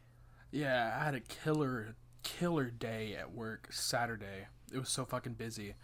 Yeah, 0.52 0.96
I 1.00 1.04
had 1.04 1.16
a 1.16 1.22
killer 1.22 1.96
killer 2.24 2.70
day 2.70 3.16
at 3.16 3.34
work 3.34 3.68
Saturday. 3.72 4.48
It 4.74 4.80
was 4.80 4.90
so 4.90 5.06
fucking 5.06 5.34
busy. 5.34 5.76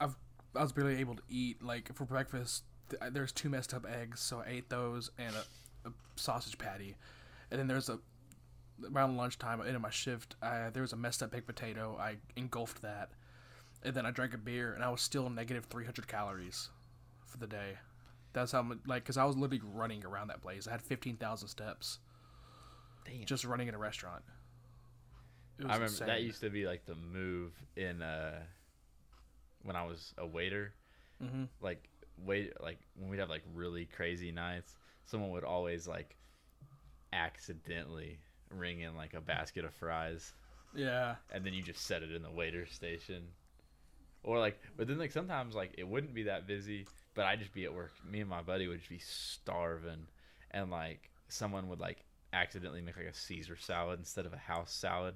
I've 0.00 0.16
I 0.54 0.62
was 0.62 0.72
barely 0.72 0.96
able 1.00 1.16
to 1.16 1.22
eat. 1.28 1.62
Like 1.62 1.94
for 1.94 2.04
breakfast, 2.04 2.64
th- 2.90 3.12
there's 3.12 3.32
two 3.32 3.48
messed 3.48 3.74
up 3.74 3.86
eggs, 3.86 4.20
so 4.20 4.40
I 4.40 4.50
ate 4.50 4.68
those 4.68 5.10
and 5.18 5.34
a, 5.34 5.88
a 5.88 5.92
sausage 6.16 6.58
patty. 6.58 6.96
And 7.50 7.58
then 7.58 7.66
there's 7.66 7.88
a 7.88 7.98
around 8.92 9.16
lunchtime 9.16 9.60
into 9.60 9.78
my 9.78 9.90
shift, 9.90 10.36
I, 10.42 10.70
there 10.70 10.82
was 10.82 10.92
a 10.92 10.96
messed 10.96 11.22
up 11.22 11.30
baked 11.32 11.46
potato. 11.46 11.96
I 12.00 12.16
engulfed 12.36 12.82
that, 12.82 13.10
and 13.82 13.94
then 13.94 14.06
I 14.06 14.10
drank 14.10 14.34
a 14.34 14.38
beer, 14.38 14.72
and 14.72 14.84
I 14.84 14.90
was 14.90 15.00
still 15.00 15.28
negative 15.30 15.66
300 15.66 16.06
calories 16.08 16.70
for 17.26 17.38
the 17.38 17.46
day. 17.46 17.78
That's 18.32 18.52
how 18.52 18.62
much, 18.62 18.78
like, 18.86 19.02
because 19.04 19.16
I 19.16 19.24
was 19.24 19.36
literally 19.36 19.62
running 19.74 20.04
around 20.04 20.28
that 20.28 20.42
place. 20.42 20.66
I 20.68 20.72
had 20.72 20.82
15,000 20.82 21.48
steps 21.48 21.98
Damn. 23.04 23.24
just 23.24 23.44
running 23.44 23.68
in 23.68 23.74
a 23.74 23.78
restaurant. 23.78 24.22
It 25.58 25.64
was 25.64 25.70
I 25.72 25.74
remember 25.74 26.06
that 26.06 26.22
used 26.22 26.40
to 26.40 26.50
be 26.50 26.66
like 26.66 26.86
the 26.86 26.94
move 26.94 27.52
in 27.76 28.02
uh 28.02 28.40
when 29.62 29.76
I 29.76 29.84
was 29.84 30.14
a 30.18 30.26
waiter. 30.26 30.74
hmm 31.20 31.44
Like 31.60 31.88
wait 32.24 32.52
like 32.60 32.78
when 32.96 33.10
we'd 33.10 33.18
have 33.20 33.30
like 33.30 33.42
really 33.54 33.86
crazy 33.86 34.30
nights, 34.30 34.76
someone 35.06 35.30
would 35.30 35.44
always 35.44 35.88
like 35.88 36.16
accidentally 37.12 38.18
ring 38.50 38.80
in 38.80 38.96
like 38.96 39.14
a 39.14 39.20
basket 39.20 39.64
of 39.64 39.74
fries 39.74 40.32
Yeah, 40.74 41.16
and 41.30 41.44
then 41.44 41.52
you 41.54 41.62
just 41.62 41.86
set 41.86 42.02
it 42.02 42.12
in 42.12 42.22
the 42.22 42.30
waiter 42.30 42.66
station. 42.66 43.32
Or 44.22 44.38
like 44.38 44.60
but 44.76 44.86
then 44.88 44.98
like 44.98 45.12
sometimes 45.12 45.54
like 45.54 45.74
it 45.78 45.86
wouldn't 45.88 46.14
be 46.14 46.24
that 46.24 46.46
busy, 46.46 46.88
but 47.14 47.24
I'd 47.26 47.40
just 47.40 47.52
be 47.54 47.64
at 47.64 47.74
work. 47.74 47.94
Me 48.04 48.20
and 48.20 48.28
my 48.30 48.42
buddy 48.42 48.68
would 48.68 48.78
just 48.78 48.90
be 48.90 48.98
starving 48.98 50.08
and 50.50 50.70
like 50.70 51.10
someone 51.28 51.68
would 51.68 51.80
like 51.80 52.04
accidentally 52.32 52.80
make 52.82 52.96
like 52.96 53.06
a 53.06 53.14
Caesar 53.14 53.56
salad 53.56 53.98
instead 53.98 54.26
of 54.26 54.32
a 54.32 54.38
house 54.38 54.72
salad. 54.72 55.14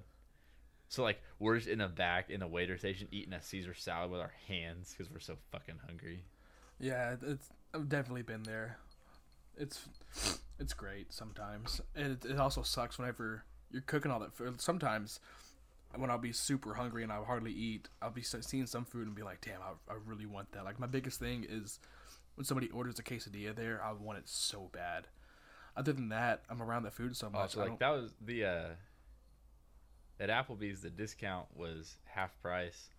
So 0.88 1.02
like 1.02 1.20
we're 1.38 1.56
just 1.56 1.68
in 1.68 1.78
the 1.78 1.88
back 1.88 2.30
in 2.30 2.40
the 2.40 2.46
waiter 2.48 2.78
station 2.78 3.08
eating 3.10 3.32
a 3.34 3.42
Caesar 3.42 3.74
salad 3.74 4.10
with 4.10 4.20
our 4.20 4.32
hands 4.48 4.94
because 4.96 5.10
we're 5.12 5.20
so 5.20 5.36
fucking 5.50 5.80
hungry. 5.86 6.24
yeah, 6.78 7.16
it's 7.22 7.50
I've 7.74 7.88
definitely 7.88 8.22
been 8.22 8.42
there. 8.42 8.78
It's 9.56 9.88
it's 10.62 10.72
great 10.74 11.12
sometimes, 11.12 11.80
and 11.94 12.12
it, 12.24 12.30
it 12.30 12.38
also 12.38 12.62
sucks 12.62 12.98
whenever 12.98 13.44
you're 13.70 13.82
cooking 13.82 14.10
all 14.10 14.20
that 14.20 14.32
food. 14.34 14.60
Sometimes 14.60 15.20
when 15.96 16.10
I'll 16.10 16.18
be 16.18 16.32
super 16.32 16.74
hungry 16.74 17.02
and 17.02 17.12
I'll 17.12 17.24
hardly 17.24 17.52
eat, 17.52 17.88
I'll 18.00 18.10
be 18.10 18.22
seeing 18.22 18.66
some 18.66 18.84
food 18.84 19.06
and 19.06 19.14
be 19.14 19.22
like, 19.22 19.40
"Damn, 19.42 19.60
I, 19.60 19.92
I 19.92 19.96
really 20.06 20.26
want 20.26 20.52
that." 20.52 20.64
Like 20.64 20.78
my 20.78 20.86
biggest 20.86 21.18
thing 21.20 21.44
is 21.48 21.78
when 22.36 22.44
somebody 22.44 22.68
orders 22.70 22.98
a 22.98 23.02
quesadilla 23.02 23.54
there, 23.54 23.82
I 23.84 23.92
want 23.92 24.18
it 24.18 24.28
so 24.28 24.70
bad. 24.72 25.08
Other 25.76 25.92
than 25.92 26.08
that, 26.10 26.42
I'm 26.48 26.62
around 26.62 26.84
the 26.84 26.90
food 26.90 27.16
so 27.16 27.28
Oh, 27.34 27.38
much. 27.38 27.52
so 27.52 27.60
like 27.60 27.78
that 27.80 27.90
was 27.90 28.12
the 28.24 28.44
uh 28.44 28.68
at 30.20 30.28
Applebee's 30.28 30.80
the 30.82 30.90
discount 30.90 31.46
was 31.56 31.96
half 32.04 32.30
price. 32.40 32.90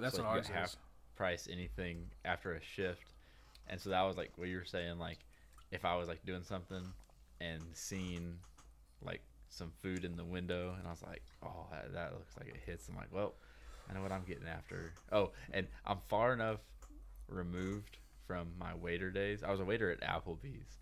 that's 0.00 0.16
so, 0.16 0.22
what 0.22 0.28
like, 0.30 0.38
ours 0.38 0.48
half 0.48 0.66
is. 0.68 0.76
price 1.16 1.48
anything 1.50 2.06
after 2.24 2.54
a 2.54 2.60
shift. 2.62 3.12
And 3.66 3.80
so 3.80 3.90
that 3.90 4.02
was 4.02 4.16
like 4.16 4.32
what 4.36 4.48
you 4.48 4.56
were 4.56 4.64
saying, 4.64 4.98
like 4.98 5.18
if 5.70 5.84
I 5.84 5.96
was 5.96 6.08
like 6.08 6.24
doing 6.24 6.44
something 6.44 6.92
and 7.40 7.62
seeing 7.72 8.38
like 9.02 9.22
some 9.48 9.72
food 9.82 10.04
in 10.04 10.16
the 10.16 10.24
window 10.24 10.74
and 10.78 10.86
I 10.86 10.90
was 10.90 11.02
like, 11.02 11.22
Oh, 11.42 11.66
that, 11.70 11.92
that 11.94 12.12
looks 12.12 12.36
like 12.38 12.48
it 12.48 12.60
hits. 12.64 12.88
I'm 12.88 12.96
like, 12.96 13.12
Well, 13.12 13.34
I 13.88 13.94
know 13.94 14.02
what 14.02 14.12
I'm 14.12 14.24
getting 14.24 14.48
after. 14.48 14.92
Oh, 15.12 15.32
and 15.52 15.66
I'm 15.86 15.98
far 16.08 16.32
enough 16.32 16.60
removed 17.28 17.98
from 18.26 18.48
my 18.58 18.74
waiter 18.74 19.10
days. 19.10 19.42
I 19.42 19.50
was 19.50 19.60
a 19.60 19.64
waiter 19.64 19.90
at 19.90 20.00
Applebee's. 20.00 20.78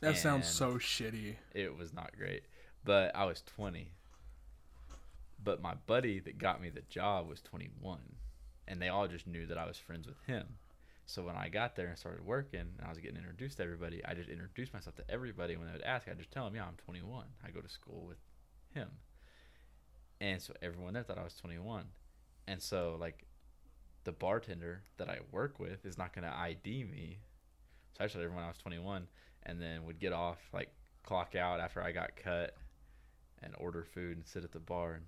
That 0.00 0.18
sounds 0.18 0.46
so 0.46 0.74
shitty. 0.74 1.36
It 1.54 1.76
was 1.76 1.94
not 1.94 2.10
great. 2.16 2.42
But 2.84 3.16
I 3.16 3.24
was 3.24 3.42
20. 3.42 3.92
But 5.42 5.62
my 5.62 5.74
buddy 5.86 6.20
that 6.20 6.38
got 6.38 6.60
me 6.60 6.68
the 6.68 6.82
job 6.82 7.28
was 7.28 7.40
21. 7.40 7.98
And 8.68 8.82
they 8.82 8.88
all 8.88 9.08
just 9.08 9.26
knew 9.26 9.46
that 9.46 9.56
I 9.56 9.66
was 9.66 9.78
friends 9.78 10.06
with 10.06 10.20
him. 10.26 10.46
So 11.08 11.22
when 11.22 11.36
I 11.36 11.48
got 11.48 11.76
there 11.76 11.86
and 11.86 11.96
started 11.96 12.26
working 12.26 12.60
and 12.60 12.84
I 12.84 12.88
was 12.88 12.98
getting 12.98 13.16
introduced 13.16 13.58
to 13.58 13.62
everybody, 13.62 14.04
I 14.04 14.14
just 14.14 14.28
introduced 14.28 14.74
myself 14.74 14.96
to 14.96 15.08
everybody. 15.08 15.56
When 15.56 15.68
they 15.68 15.72
would 15.72 15.82
ask, 15.82 16.08
I 16.08 16.14
just 16.14 16.32
tell 16.32 16.44
them, 16.44 16.56
yeah, 16.56 16.64
I'm 16.64 16.76
21. 16.84 17.24
I 17.44 17.50
go 17.50 17.60
to 17.60 17.68
school 17.68 18.04
with 18.06 18.18
him. 18.74 18.88
And 20.20 20.42
so 20.42 20.52
everyone 20.60 20.94
there 20.94 21.04
thought 21.04 21.18
I 21.18 21.24
was 21.24 21.36
21. 21.36 21.84
And 22.48 22.60
so, 22.60 22.96
like, 22.98 23.24
the 24.04 24.12
bartender 24.12 24.82
that 24.98 25.08
I 25.08 25.18
work 25.30 25.60
with 25.60 25.86
is 25.86 25.96
not 25.96 26.12
going 26.12 26.24
to 26.24 26.34
ID 26.34 26.84
me. 26.84 27.18
So 27.96 28.04
I 28.04 28.08
told 28.08 28.24
everyone 28.24 28.44
I 28.44 28.48
was 28.48 28.58
21 28.58 29.06
and 29.44 29.60
then 29.60 29.84
would 29.84 30.00
get 30.00 30.12
off, 30.12 30.38
like, 30.52 30.70
clock 31.04 31.36
out 31.36 31.60
after 31.60 31.80
I 31.80 31.92
got 31.92 32.16
cut 32.16 32.56
and 33.42 33.54
order 33.58 33.84
food 33.84 34.16
and 34.16 34.26
sit 34.26 34.42
at 34.42 34.50
the 34.50 34.58
bar 34.58 34.94
and 34.94 35.04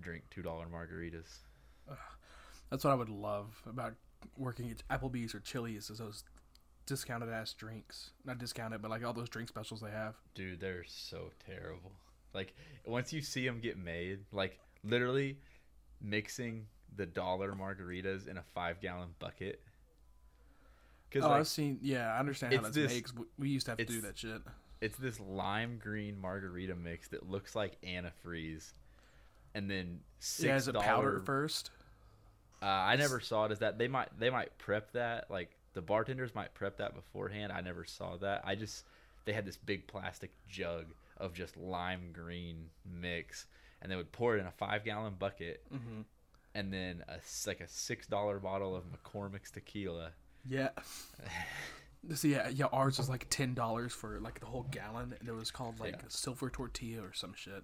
drink 0.00 0.24
$2 0.34 0.44
margaritas. 0.44 1.38
That's 2.70 2.84
what 2.84 2.92
I 2.92 2.94
would 2.94 3.08
love 3.08 3.60
about 3.66 3.94
working 4.36 4.70
at 4.70 4.82
Applebee's 5.00 5.34
or 5.34 5.40
Chili's 5.40 5.90
is 5.90 5.98
those 5.98 6.24
discounted 6.86 7.28
ass 7.28 7.52
drinks. 7.52 8.10
Not 8.24 8.38
discounted, 8.38 8.82
but 8.82 8.90
like 8.90 9.04
all 9.04 9.12
those 9.12 9.28
drink 9.28 9.48
specials 9.48 9.80
they 9.80 9.90
have. 9.90 10.14
Dude, 10.34 10.60
they're 10.60 10.84
so 10.86 11.30
terrible. 11.46 11.92
Like 12.34 12.54
once 12.86 13.12
you 13.12 13.22
see 13.22 13.46
them 13.46 13.60
get 13.60 13.76
made, 13.78 14.20
like 14.32 14.58
literally 14.84 15.38
mixing 16.00 16.66
the 16.96 17.06
dollar 17.06 17.52
margaritas 17.52 18.26
in 18.28 18.36
a 18.38 18.42
five 18.54 18.80
gallon 18.80 19.10
bucket. 19.18 19.60
Because 21.08 21.24
Oh, 21.24 21.28
like, 21.30 21.40
I've 21.40 21.48
seen. 21.48 21.78
Yeah, 21.82 22.12
I 22.14 22.18
understand 22.18 22.54
how 22.54 22.62
that's 22.62 22.74
this- 22.74 22.92
makes. 22.92 23.14
We- 23.14 23.26
We 23.38 23.48
used 23.50 23.66
to 23.66 23.72
have 23.72 23.78
to 23.78 23.84
do 23.84 24.00
that 24.02 24.16
shit. 24.18 24.42
it's 24.80 24.96
this 24.96 25.18
lime 25.20 25.78
green 25.78 26.18
margarita 26.20 26.74
mix 26.74 27.08
that 27.08 27.28
looks 27.28 27.54
like 27.56 27.80
antifreeze, 27.82 28.72
and 29.54 29.68
then 29.70 30.00
six 30.20 30.46
Yeah, 30.46 30.56
is 30.56 30.68
it 30.68 30.74
powder 30.76 31.18
first? 31.20 31.70
Uh, 32.62 32.66
I 32.66 32.96
never 32.96 33.20
saw 33.20 33.46
it 33.46 33.52
as 33.52 33.60
that. 33.60 33.78
They 33.78 33.88
might 33.88 34.08
they 34.18 34.30
might 34.30 34.56
prep 34.58 34.92
that 34.92 35.30
like 35.30 35.50
the 35.72 35.80
bartenders 35.80 36.34
might 36.34 36.52
prep 36.54 36.76
that 36.78 36.94
beforehand. 36.94 37.52
I 37.52 37.60
never 37.60 37.84
saw 37.84 38.16
that. 38.18 38.42
I 38.44 38.54
just 38.54 38.84
they 39.24 39.32
had 39.32 39.44
this 39.46 39.56
big 39.56 39.86
plastic 39.86 40.30
jug 40.48 40.86
of 41.16 41.32
just 41.34 41.56
lime 41.56 42.10
green 42.12 42.66
mix, 42.84 43.46
and 43.82 43.90
they 43.90 43.96
would 43.96 44.12
pour 44.12 44.36
it 44.36 44.40
in 44.40 44.46
a 44.46 44.50
five 44.52 44.84
gallon 44.84 45.14
bucket, 45.18 45.62
Mm-hmm. 45.72 46.00
and 46.54 46.72
then 46.72 47.02
a 47.08 47.18
like 47.46 47.60
a 47.60 47.68
six 47.68 48.06
dollar 48.06 48.38
bottle 48.38 48.74
of 48.76 48.84
McCormick's 48.92 49.50
tequila. 49.50 50.10
Yeah. 50.46 50.70
So 52.14 52.28
yeah, 52.28 52.48
yeah, 52.48 52.64
ours 52.72 52.96
was 52.96 53.10
like 53.10 53.26
ten 53.28 53.52
dollars 53.52 53.92
for 53.92 54.18
like 54.20 54.40
the 54.40 54.46
whole 54.46 54.66
gallon, 54.70 55.14
and 55.20 55.28
it 55.28 55.34
was 55.34 55.50
called 55.50 55.78
like 55.80 55.92
Yeah. 55.96 56.08
silver 56.08 56.48
tortilla 56.48 57.02
or 57.02 57.12
some 57.12 57.34
shit. 57.34 57.62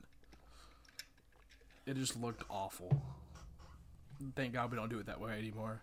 It 1.87 1.94
just 1.96 2.20
looked 2.20 2.42
awful. 2.50 3.00
Thank 4.35 4.52
God 4.52 4.70
we 4.70 4.76
don't 4.76 4.88
do 4.88 4.98
it 4.98 5.07
that 5.07 5.20
way 5.20 5.33
anymore. 5.38 5.81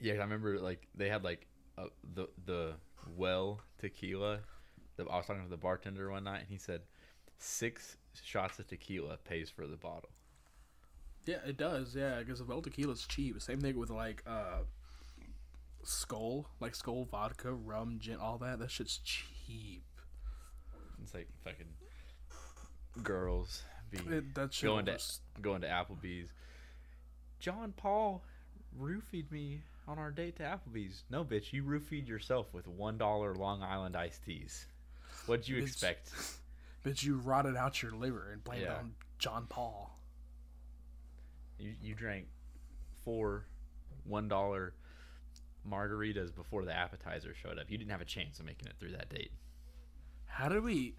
Yeah, 0.00 0.14
I 0.14 0.16
remember 0.18 0.58
like 0.58 0.86
they 0.94 1.08
had 1.08 1.24
like 1.24 1.46
uh, 1.76 1.86
the 2.14 2.28
the 2.44 2.74
well 3.16 3.60
tequila. 3.78 4.40
The, 4.96 5.04
I 5.04 5.16
was 5.16 5.26
talking 5.26 5.42
to 5.44 5.50
the 5.50 5.56
bartender 5.56 6.10
one 6.10 6.24
night, 6.24 6.40
and 6.40 6.48
he 6.48 6.58
said 6.58 6.82
six 7.38 7.96
shots 8.22 8.58
of 8.58 8.66
tequila 8.68 9.16
pays 9.24 9.50
for 9.50 9.66
the 9.66 9.76
bottle. 9.76 10.10
Yeah, 11.26 11.38
it 11.46 11.56
does. 11.56 11.94
Yeah, 11.96 12.20
because 12.20 12.42
well, 12.42 12.62
tequila's 12.62 13.06
cheap. 13.06 13.40
Same 13.42 13.60
thing 13.60 13.76
with 13.78 13.90
like 13.90 14.22
uh, 14.26 14.60
Skol, 15.84 16.46
like 16.60 16.72
Skol 16.74 17.08
vodka, 17.08 17.52
rum, 17.52 17.98
gin, 18.00 18.16
all 18.16 18.38
that. 18.38 18.58
That 18.60 18.70
shit's 18.70 18.98
cheap. 18.98 19.82
It's 21.02 21.14
like 21.14 21.28
fucking 21.44 21.66
girls 23.02 23.62
be 23.90 23.98
It, 23.98 24.34
that 24.34 24.52
shit 24.52 24.68
going 24.68 24.86
to 24.86 24.92
was- 24.92 25.20
going 25.40 25.60
to 25.62 25.68
Applebee's. 25.68 26.32
John 27.38 27.72
Paul 27.76 28.22
roofied 28.78 29.30
me 29.30 29.60
on 29.86 29.98
our 29.98 30.10
date 30.10 30.36
to 30.36 30.42
Applebee's. 30.42 31.04
No, 31.10 31.24
bitch, 31.24 31.52
you 31.52 31.62
roofied 31.64 32.06
yourself 32.08 32.52
with 32.52 32.66
one 32.68 32.98
dollar 32.98 33.34
Long 33.34 33.62
Island 33.62 33.96
iced 33.96 34.24
teas. 34.24 34.66
What'd 35.26 35.48
you 35.48 35.56
Bitch. 35.62 35.66
expect? 35.68 36.12
But 36.84 37.02
you 37.02 37.16
rotted 37.16 37.56
out 37.56 37.82
your 37.82 37.90
liver 37.90 38.30
and 38.32 38.42
blamed 38.42 38.62
it 38.62 38.68
on 38.70 38.94
John 39.18 39.46
Paul. 39.48 39.98
You 41.58 41.72
you 41.82 41.94
drank 41.94 42.26
four 43.04 43.44
one 44.04 44.28
dollar 44.28 44.74
margaritas 45.68 46.34
before 46.34 46.64
the 46.64 46.72
appetizer 46.72 47.34
showed 47.34 47.58
up. 47.58 47.68
You 47.68 47.76
didn't 47.78 47.90
have 47.90 48.00
a 48.00 48.06
chance 48.06 48.38
of 48.38 48.46
making 48.46 48.68
it 48.68 48.74
through 48.78 48.92
that 48.92 49.10
date. 49.10 49.32
How 50.26 50.48
did 50.48 50.62
we? 50.62 50.94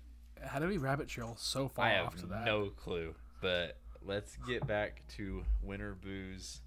How 0.45 0.59
did 0.59 0.67
we 0.69 0.77
rabbit 0.77 1.07
trail 1.07 1.35
so 1.39 1.69
far 1.69 1.85
I 1.85 1.99
off 1.99 2.13
have 2.13 2.21
to 2.21 2.27
that? 2.27 2.45
no 2.45 2.69
clue. 2.69 3.15
But 3.41 3.77
let's 4.05 4.37
get 4.47 4.65
back 4.67 5.03
to 5.17 5.43
winter 5.61 5.95
booze. 6.01 6.61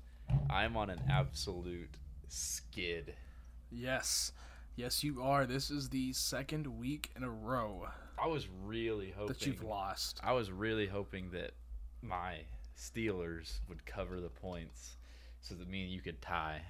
I'm 0.50 0.76
on 0.76 0.90
an 0.90 1.00
absolute 1.10 1.96
skid. 2.28 3.14
Yes, 3.70 4.32
yes, 4.76 5.02
you 5.02 5.22
are. 5.22 5.46
This 5.46 5.70
is 5.70 5.88
the 5.88 6.12
second 6.12 6.66
week 6.78 7.10
in 7.16 7.24
a 7.24 7.30
row 7.30 7.88
I 8.22 8.28
was 8.28 8.46
really 8.64 9.10
hoping 9.10 9.26
that 9.28 9.46
you've 9.46 9.64
lost. 9.64 10.20
I 10.22 10.32
was 10.32 10.52
really 10.52 10.86
hoping 10.86 11.30
that 11.32 11.52
my 12.02 12.38
Steelers 12.78 13.58
would 13.68 13.84
cover 13.84 14.20
the 14.20 14.28
points 14.28 14.96
so 15.40 15.56
that 15.56 15.68
me 15.68 15.82
and 15.82 15.92
you 15.92 16.00
could 16.00 16.22
tie. 16.22 16.62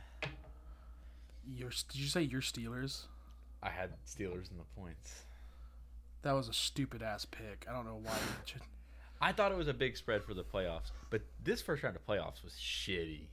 Your 1.47 1.71
did 1.71 2.01
you 2.01 2.07
say 2.07 2.23
your 2.23 2.41
Steelers? 2.41 3.03
I 3.63 3.69
had 3.69 3.91
Steelers 4.07 4.51
in 4.51 4.57
the 4.57 4.65
points. 4.77 5.27
That 6.23 6.33
was 6.33 6.49
a 6.49 6.55
stupid 6.55 7.03
ass 7.03 7.27
pick. 7.27 7.67
I 7.69 7.73
don't 7.73 7.85
know 7.85 8.01
why. 8.03 8.17
I 9.23 9.31
thought 9.31 9.53
it 9.53 9.57
was 9.57 9.69
a 9.69 9.75
big 9.75 9.97
spread 9.97 10.25
for 10.25 10.35
the 10.35 10.43
playoffs, 10.43 10.91
but 11.09 11.23
this 11.45 11.63
first 11.63 11.85
round 11.85 11.95
of 11.95 12.05
playoffs 12.05 12.43
was 12.43 12.55
shitty. 12.55 13.27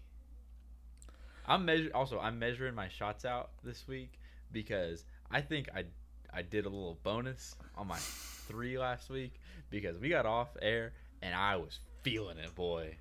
I'm 1.48 1.66
measure 1.66 1.90
also 1.96 2.20
I'm 2.20 2.38
measuring 2.38 2.76
my 2.76 2.90
shots 2.90 3.26
out 3.26 3.50
this 3.64 3.88
week 3.88 4.20
because 4.52 5.04
I 5.32 5.42
think 5.42 5.68
I 5.76 5.86
I 6.32 6.44
did 6.44 6.68
a 6.68 6.70
little 6.70 7.00
bonus 7.02 7.56
on 7.76 7.88
my 7.88 7.98
three 7.98 8.78
last 8.78 9.10
week 9.10 9.34
because 9.72 9.98
we 9.98 10.10
got 10.10 10.28
off 10.28 10.50
air 10.62 10.94
and 11.24 11.34
I 11.34 11.56
was 11.56 11.80
feeling 12.04 12.38
it, 12.38 12.54
boy. 12.54 12.96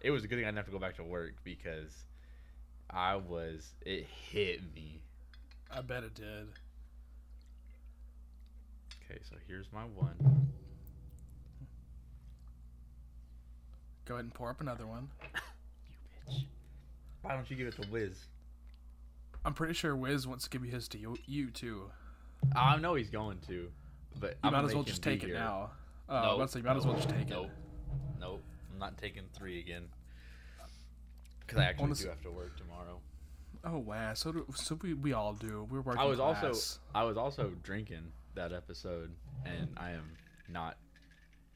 It 0.00 0.10
was 0.10 0.24
a 0.24 0.28
good 0.28 0.36
thing 0.36 0.46
I 0.46 0.48
didn't 0.48 0.56
have 0.56 0.66
to 0.66 0.72
go 0.72 0.78
back 0.78 0.96
to 0.96 1.04
work 1.04 1.34
because 1.44 2.04
I 2.88 3.16
was 3.16 3.74
it 3.84 4.06
hit 4.30 4.62
me. 4.74 5.02
I 5.70 5.82
bet 5.82 6.04
it 6.04 6.14
did. 6.14 6.48
Okay, 9.04 9.20
so 9.28 9.36
here's 9.46 9.70
my 9.74 9.82
one. 9.82 10.48
Go 14.08 14.14
ahead 14.14 14.24
and 14.24 14.32
pour 14.34 14.48
up 14.48 14.60
another 14.60 14.86
one. 14.86 15.08
You 16.30 16.34
bitch. 16.34 16.44
Why 17.22 17.34
don't 17.34 17.50
you 17.50 17.56
give 17.56 17.66
it 17.68 17.80
to 17.82 17.88
Wiz? 17.90 18.26
I'm 19.44 19.54
pretty 19.54 19.72
sure 19.74 19.94
Wiz 19.96 20.26
wants 20.26 20.44
to 20.44 20.50
give 20.50 20.64
you 20.64 20.70
his 20.70 20.88
to 20.88 20.98
you, 20.98 21.16
you 21.26 21.50
too. 21.50 21.90
I 22.54 22.76
know 22.78 22.94
he's 22.94 23.10
going 23.10 23.38
to, 23.48 23.70
but 24.20 24.30
You 24.30 24.36
I'm 24.44 24.52
might 24.52 24.64
as 24.64 24.74
well 24.74 24.82
just 24.84 25.02
take 25.02 25.22
it 25.22 25.26
here. 25.26 25.34
now. 25.36 25.70
Uh, 26.08 26.22
Nope, 26.22 26.38
let's 26.40 26.52
say 26.52 26.58
you 26.60 26.64
might 26.66 26.76
as 26.76 26.86
well 26.86 26.96
just 26.96 27.08
take 27.08 27.28
nope, 27.28 27.46
it. 27.46 27.50
Nope. 28.20 28.42
I'm 28.72 28.78
not 28.78 28.96
taking 28.98 29.22
three 29.34 29.58
again. 29.60 29.84
Because 31.40 31.58
I 31.58 31.64
actually 31.64 31.84
Honest- 31.84 32.02
do 32.02 32.08
have 32.08 32.22
to 32.22 32.30
work 32.30 32.56
tomorrow. 32.56 33.00
Oh 33.64 33.78
wow, 33.78 34.14
so 34.14 34.32
do, 34.32 34.46
so 34.54 34.78
we, 34.82 34.94
we 34.94 35.12
all 35.12 35.32
do. 35.34 35.66
We're 35.70 35.80
working. 35.80 36.00
I 36.00 36.04
was 36.04 36.20
also. 36.20 36.52
I 36.94 37.04
was 37.04 37.16
also 37.16 37.52
drinking 37.62 38.12
that 38.34 38.52
episode, 38.52 39.10
and 39.44 39.68
I 39.76 39.90
am 39.90 40.10
not. 40.48 40.76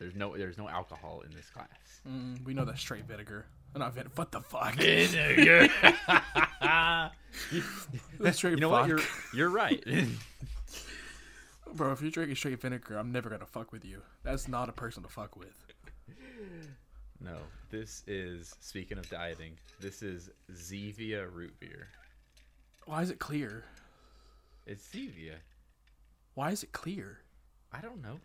There's 0.03 0.17
no 0.17 0.37
there's 0.37 0.59
no 0.59 0.69
alcohol 0.69 1.23
in 1.25 1.31
this 1.33 1.49
class. 1.49 1.69
Mm, 2.09 2.45
we 2.45 2.55
know 2.55 2.65
that 2.65 2.77
straight 2.77 3.05
vinegar. 3.05 3.47
Not 3.77 3.95
vin. 3.95 4.09
What 4.17 4.33
the 4.33 4.41
fuck? 4.41 4.75
Vinegar. 4.75 5.69
That's 8.19 8.37
straight 8.37 8.55
You 8.55 8.57
know 8.57 8.69
what? 8.69 8.89
You're, 8.89 8.99
you're 9.33 9.49
right. 9.49 9.81
Bro, 11.75 11.93
if 11.93 12.03
you're 12.03 12.11
drinking 12.11 12.35
straight 12.35 12.61
vinegar, 12.61 12.99
I'm 12.99 13.13
never 13.13 13.31
gonna 13.31 13.47
fuck 13.47 13.71
with 13.71 13.85
you. 13.85 14.03
That's 14.25 14.49
not 14.49 14.69
a 14.69 14.73
person 14.73 15.05
to 15.05 15.09
fuck 15.09 15.37
with. 15.37 15.57
no, 17.21 17.37
this 17.71 18.03
is 18.09 18.57
speaking 18.59 18.99
of 18.99 19.09
dieting. 19.09 19.53
This 19.79 20.03
is 20.03 20.31
Zevia 20.53 21.33
root 21.33 21.55
beer. 21.61 21.91
Why 22.87 23.03
is 23.03 23.11
it 23.11 23.21
clear? 23.21 23.63
It's 24.67 24.85
Zevia. 24.89 25.37
Why 26.35 26.51
is 26.51 26.65
it 26.65 26.73
clear? 26.73 27.19
I 27.73 27.81
don't 27.81 28.03
know. 28.03 28.19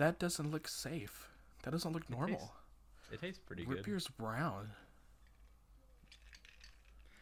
That 0.00 0.18
doesn't 0.18 0.50
look 0.50 0.66
safe. 0.66 1.28
That 1.62 1.72
doesn't 1.72 1.92
look 1.92 2.08
normal. 2.08 2.38
tastes 2.38 2.52
It 3.12 3.20
tastes 3.20 3.40
pretty 3.44 3.64
good. 3.66 3.68
Root 3.70 3.76
good. 3.76 3.84
beer's 3.84 4.08
brown. 4.08 4.70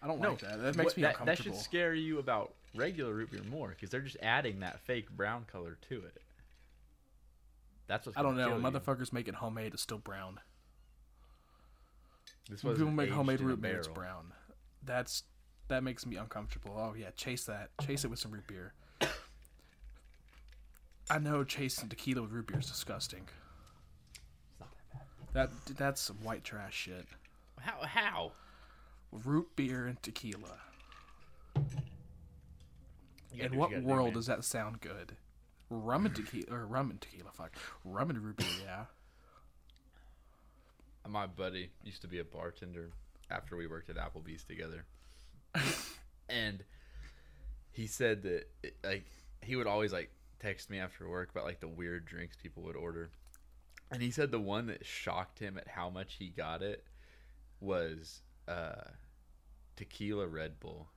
I 0.01 0.07
don't 0.07 0.21
No, 0.21 0.31
like 0.31 0.39
that. 0.43 0.61
That 0.63 0.77
makes 0.77 0.91
What- 0.93 0.97
me 0.97 1.03
that, 1.03 1.25
that 1.27 1.39
should 1.39 1.57
scare 1.57 1.93
you 1.93 2.21
about 2.21 2.55
regular 2.77 3.13
root 3.15 3.33
beer 3.33 3.43
more 3.43 3.71
because 3.71 3.91
they're 3.91 4.01
just 4.01 4.17
adding 4.23 4.61
that 4.61 4.79
fake 4.79 5.11
brown 5.11 5.45
color 5.47 5.77
to 5.89 6.05
it. 6.05 6.23
That's 7.89 8.07
what's 8.07 8.17
I 8.17 8.23
don't 8.23 8.37
know. 8.37 8.47
kill 8.51 8.59
you. 8.61 8.65
Motherfuckers 8.65 9.13
making 9.13 9.35
homemade 9.35 9.75
is 9.75 9.81
still 9.81 9.99
brown. 9.99 10.39
This 12.49 12.63
When 12.63 12.71
was 12.75 12.79
people 12.79 12.93
make 12.93 13.11
homemade 13.11 13.41
root 13.41 13.61
beer, 13.61 13.79
it's 13.79 13.89
brown. 13.89 14.35
That's 14.85 15.25
that 15.67 15.83
makes 15.83 16.07
me 16.07 16.15
uncomfortable. 16.15 16.77
Oh 16.79 16.95
yeah, 16.95 17.11
chase 17.17 17.45
that. 17.47 17.71
Chase 17.81 18.05
it 18.05 18.09
with 18.09 18.21
some 18.21 18.31
root 18.31 18.47
beer. 18.47 18.73
I 21.11 21.19
know 21.19 21.43
chasing 21.45 21.89
tequila 21.89 22.23
with 22.23 22.33
root 22.33 22.49
beer 22.49 22.59
is 22.59 22.67
disgusting. 22.67 23.29
It's 24.51 24.61
not 24.61 24.69
that 24.93 25.35
bad. 25.35 25.49
That 25.67 25.77
that's 25.77 26.01
some 26.01 26.17
white 26.23 26.45
trash 26.45 26.75
shit. 26.75 27.07
How? 27.61 27.83
How? 27.83 28.33
Root 29.11 29.49
beer 29.57 29.87
and 29.87 30.03
tequila. 30.03 30.59
In 33.33 33.57
what 33.57 33.71
do, 33.71 33.81
world 33.81 34.15
does 34.15 34.27
that 34.27 34.45
sound 34.45 34.81
good? 34.81 35.17
Rum 35.71 36.07
and 36.07 36.15
tequila, 36.15 36.47
or 36.51 36.67
rum 36.67 36.91
and 36.91 37.01
tequila, 37.01 37.31
fuck. 37.33 37.53
Rum 37.85 38.11
and 38.11 38.19
root 38.21 38.37
beer, 38.37 38.47
yeah. 38.65 38.85
My 41.09 41.27
buddy 41.27 41.71
used 41.85 42.03
to 42.03 42.09
be 42.09 42.19
a 42.19 42.25
bartender 42.25 42.91
after 43.31 43.57
we 43.57 43.67
worked 43.67 43.89
at 43.89 43.97
Applebee's 43.97 44.45
together, 44.45 44.85
and 46.29 46.63
he 47.73 47.87
said 47.87 48.23
that 48.25 48.47
it, 48.63 48.77
like 48.85 49.05
he 49.43 49.57
would 49.57 49.67
always 49.67 49.93
like 49.93 50.11
text 50.41 50.71
me 50.71 50.79
after 50.79 51.09
work 51.09 51.31
about 51.31 51.45
like 51.45 51.61
the 51.61 51.69
weird 51.69 52.07
drinks 52.07 52.37
people 52.37 52.63
would 52.65 52.77
order, 52.77 53.11
and 53.91 54.03
he 54.03 54.11
said 54.11 54.31
the 54.31 54.41
one 54.41 54.67
that 54.67 54.85
shocked 54.85 55.39
him 55.39 55.59
at 55.59 55.69
how 55.69 55.91
much 55.91 56.17
he 56.19 56.29
got 56.29 56.63
it 56.63 56.85
was 57.61 58.21
uh, 58.47 58.91
tequila 59.77 60.27
Red 60.27 60.61
Bull. 60.61 60.89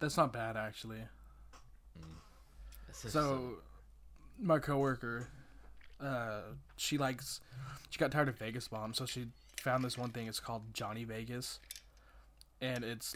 That's 0.00 0.16
not 0.16 0.32
bad 0.32 0.56
actually. 0.56 0.98
This 2.88 3.04
is 3.04 3.12
So, 3.12 3.58
my 4.38 4.58
coworker, 4.58 5.28
uh, 6.00 6.40
she 6.76 6.98
likes, 6.98 7.40
she 7.90 7.98
got 7.98 8.10
tired 8.10 8.28
of 8.28 8.36
Vegas 8.36 8.68
Bomb, 8.68 8.94
so 8.94 9.06
she 9.06 9.28
found 9.60 9.84
this 9.84 9.96
one 9.96 10.10
thing. 10.10 10.26
It's 10.26 10.40
called 10.40 10.74
Johnny 10.74 11.04
Vegas, 11.04 11.60
and 12.60 12.84
it's 12.84 13.14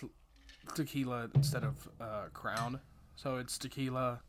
tequila 0.75 1.29
instead 1.35 1.65
of 1.65 1.89
uh, 2.01 2.25
Crown. 2.33 2.81
So 3.17 3.37
it's 3.37 3.59
tequila, 3.59 4.21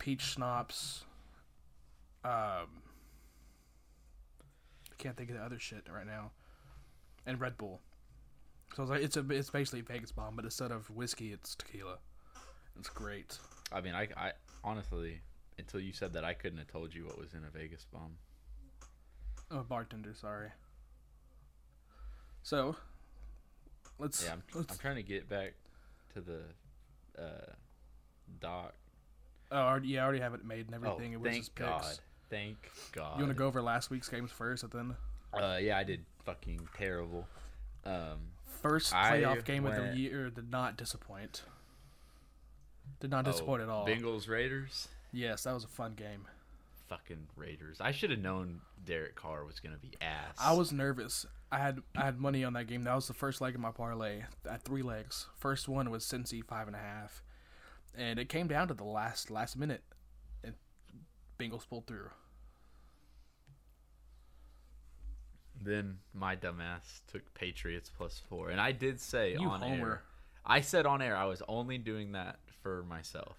peach 0.00 0.22
schnapps. 0.22 1.04
Um, 2.24 2.82
I 4.90 4.96
can't 4.98 5.16
think 5.16 5.30
of 5.30 5.36
the 5.36 5.42
other 5.42 5.60
shit 5.60 5.86
right 5.88 6.06
now, 6.06 6.32
and 7.24 7.40
Red 7.40 7.56
Bull. 7.56 7.80
So 8.74 8.82
it's 8.82 8.90
like 8.90 9.02
it's 9.02 9.16
a 9.16 9.24
it's 9.30 9.50
basically 9.50 9.82
Vegas 9.82 10.10
Bomb, 10.10 10.34
but 10.34 10.44
instead 10.44 10.72
of 10.72 10.90
whiskey, 10.90 11.32
it's 11.32 11.54
tequila. 11.54 11.98
It's 12.78 12.88
great. 12.88 13.38
I 13.72 13.80
mean, 13.80 13.94
I, 13.94 14.08
I 14.16 14.32
honestly, 14.64 15.20
until 15.58 15.80
you 15.80 15.92
said 15.92 16.14
that, 16.14 16.24
I 16.24 16.34
couldn't 16.34 16.58
have 16.58 16.68
told 16.68 16.94
you 16.94 17.06
what 17.06 17.18
was 17.18 17.34
in 17.34 17.44
a 17.44 17.50
Vegas 17.50 17.86
bomb. 17.92 18.16
Oh, 19.50 19.62
bartender, 19.62 20.14
sorry. 20.14 20.48
So, 22.42 22.76
let's. 23.98 24.24
Yeah, 24.24 24.32
I'm, 24.32 24.42
let's 24.54 24.72
I'm 24.72 24.78
trying 24.78 24.96
to 24.96 25.02
get 25.02 25.28
back 25.28 25.54
to 26.14 26.20
the 26.20 26.40
uh, 27.22 27.52
doc. 28.40 28.74
Oh, 29.50 29.76
yeah, 29.82 30.00
I 30.00 30.04
already 30.04 30.20
have 30.20 30.34
it 30.34 30.44
made 30.44 30.66
and 30.70 30.84
Oh, 30.84 30.92
everything. 30.92 31.12
it 31.12 31.20
was 31.20 31.34
just 31.36 31.54
thank 31.56 31.68
picks. 31.70 31.82
God. 31.82 31.98
Thank 32.30 32.70
God. 32.92 33.18
You 33.18 33.24
want 33.24 33.36
to 33.36 33.38
go 33.38 33.46
over 33.46 33.60
last 33.60 33.90
week's 33.90 34.08
games 34.08 34.30
first, 34.30 34.62
and 34.62 34.72
then 34.72 34.96
Uh, 35.32 35.58
yeah, 35.60 35.76
I 35.78 35.84
did 35.84 36.04
fucking 36.24 36.68
terrible. 36.76 37.26
Um, 37.84 38.18
first 38.62 38.94
I 38.94 39.20
playoff 39.22 39.44
game 39.44 39.66
of 39.66 39.74
the 39.74 39.96
year 39.96 40.30
did 40.30 40.50
not 40.50 40.76
disappoint. 40.76 41.42
Did 43.00 43.10
not 43.10 43.26
oh, 43.26 43.32
disappoint 43.32 43.62
at 43.62 43.68
all. 43.68 43.86
Bengals 43.86 44.28
Raiders. 44.28 44.88
Yes, 45.12 45.44
that 45.44 45.54
was 45.54 45.64
a 45.64 45.68
fun 45.68 45.94
game. 45.94 46.26
fucking 46.88 47.28
Raiders. 47.36 47.80
I 47.80 47.92
should 47.92 48.10
have 48.10 48.18
known 48.20 48.60
Derek 48.84 49.14
Carr 49.14 49.44
was 49.44 49.60
gonna 49.60 49.76
be 49.76 49.92
ass. 50.00 50.36
I 50.38 50.52
was 50.54 50.72
nervous. 50.72 51.24
I 51.52 51.58
had 51.58 51.80
I 51.96 52.04
had 52.04 52.18
money 52.18 52.44
on 52.44 52.52
that 52.54 52.66
game. 52.66 52.82
That 52.82 52.94
was 52.94 53.06
the 53.08 53.14
first 53.14 53.40
leg 53.40 53.54
of 53.54 53.60
my 53.60 53.70
parlay. 53.70 54.22
I 54.48 54.52
had 54.52 54.62
three 54.62 54.82
legs. 54.82 55.26
First 55.36 55.68
one 55.68 55.90
was 55.90 56.04
Cincy 56.04 56.44
five 56.44 56.66
and 56.66 56.76
a 56.76 56.80
half, 56.80 57.22
and 57.96 58.18
it 58.18 58.28
came 58.28 58.46
down 58.48 58.68
to 58.68 58.74
the 58.74 58.84
last 58.84 59.30
last 59.30 59.56
minute, 59.56 59.82
and 60.44 60.54
Bengals 61.38 61.68
pulled 61.68 61.86
through. 61.86 62.10
Then 65.62 65.98
my 66.14 66.36
dumbass 66.36 67.00
took 67.06 67.34
Patriots 67.34 67.90
plus 67.94 68.20
four, 68.28 68.48
and 68.50 68.60
I 68.60 68.72
did 68.72 69.00
say 69.00 69.32
You 69.32 69.48
on 69.48 69.62
air. 69.62 70.02
I 70.44 70.62
said 70.62 70.86
on 70.86 71.02
air 71.02 71.14
I 71.16 71.26
was 71.26 71.42
only 71.48 71.76
doing 71.76 72.12
that 72.12 72.38
for 72.62 72.82
myself, 72.84 73.36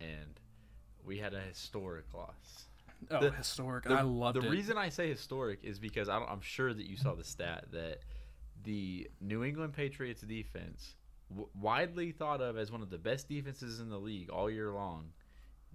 and 0.00 0.40
we 1.04 1.18
had 1.18 1.34
a 1.34 1.40
historic 1.40 2.12
loss. 2.12 2.64
Oh, 3.10 3.20
The- 3.20 3.30
historic! 3.30 3.84
The, 3.84 3.94
I 3.94 4.02
loved 4.02 4.40
the 4.42 4.46
it. 4.46 4.50
reason 4.50 4.76
I 4.76 4.88
say 4.88 5.08
historic 5.08 5.60
is 5.62 5.78
because 5.78 6.08
I 6.08 6.18
don't, 6.18 6.28
I'm 6.30 6.40
sure 6.40 6.74
that 6.74 6.86
you 6.86 6.96
saw 6.96 7.14
the 7.14 7.22
stat 7.24 7.66
that 7.72 8.00
the 8.64 9.08
New 9.20 9.44
England 9.44 9.74
Patriots 9.74 10.22
defense, 10.22 10.96
w- 11.30 11.48
widely 11.54 12.12
thought 12.12 12.40
of 12.40 12.56
as 12.56 12.70
one 12.70 12.82
of 12.82 12.90
the 12.90 12.98
best 12.98 13.28
defenses 13.28 13.80
in 13.80 13.88
the 13.90 13.98
league 13.98 14.30
all 14.30 14.50
year 14.50 14.70
long, 14.72 15.10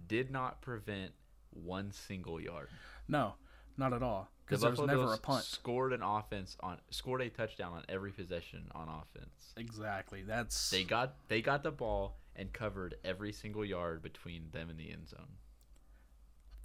did 0.08 0.32
not 0.32 0.62
prevent 0.62 1.12
one 1.52 1.92
single 1.92 2.40
yard. 2.42 2.70
no, 3.08 3.34
not 3.78 3.94
at 3.94 4.04
all. 4.04 4.30
The 4.48 4.58
Because 4.58 4.62
there 4.62 4.70
was 4.72 4.80
Buffalo 4.80 4.98
never 4.98 5.08
Bills 5.08 5.18
a 5.20 5.22
punt. 5.22 5.44
scored 5.46 5.94
an 5.94 6.02
offense 6.04 6.58
on 6.62 6.78
scored 6.90 7.22
a 7.22 7.30
touchdown 7.30 7.74
on 7.74 7.84
every 7.88 8.12
possession 8.12 8.68
on 8.76 8.88
offense. 8.90 9.54
Exactly. 9.58 10.24
That's 10.24 10.70
They 10.70 10.84
got 10.84 11.16
they 11.30 11.42
got 11.42 11.64
the 11.64 11.72
ball 11.72 12.18
and 12.36 12.52
covered 12.52 12.96
every 13.06 13.32
single 13.32 13.64
yard 13.66 14.02
between 14.02 14.50
them 14.52 14.70
and 14.70 14.78
the 14.80 14.92
end 14.92 15.08
zone. 15.10 15.38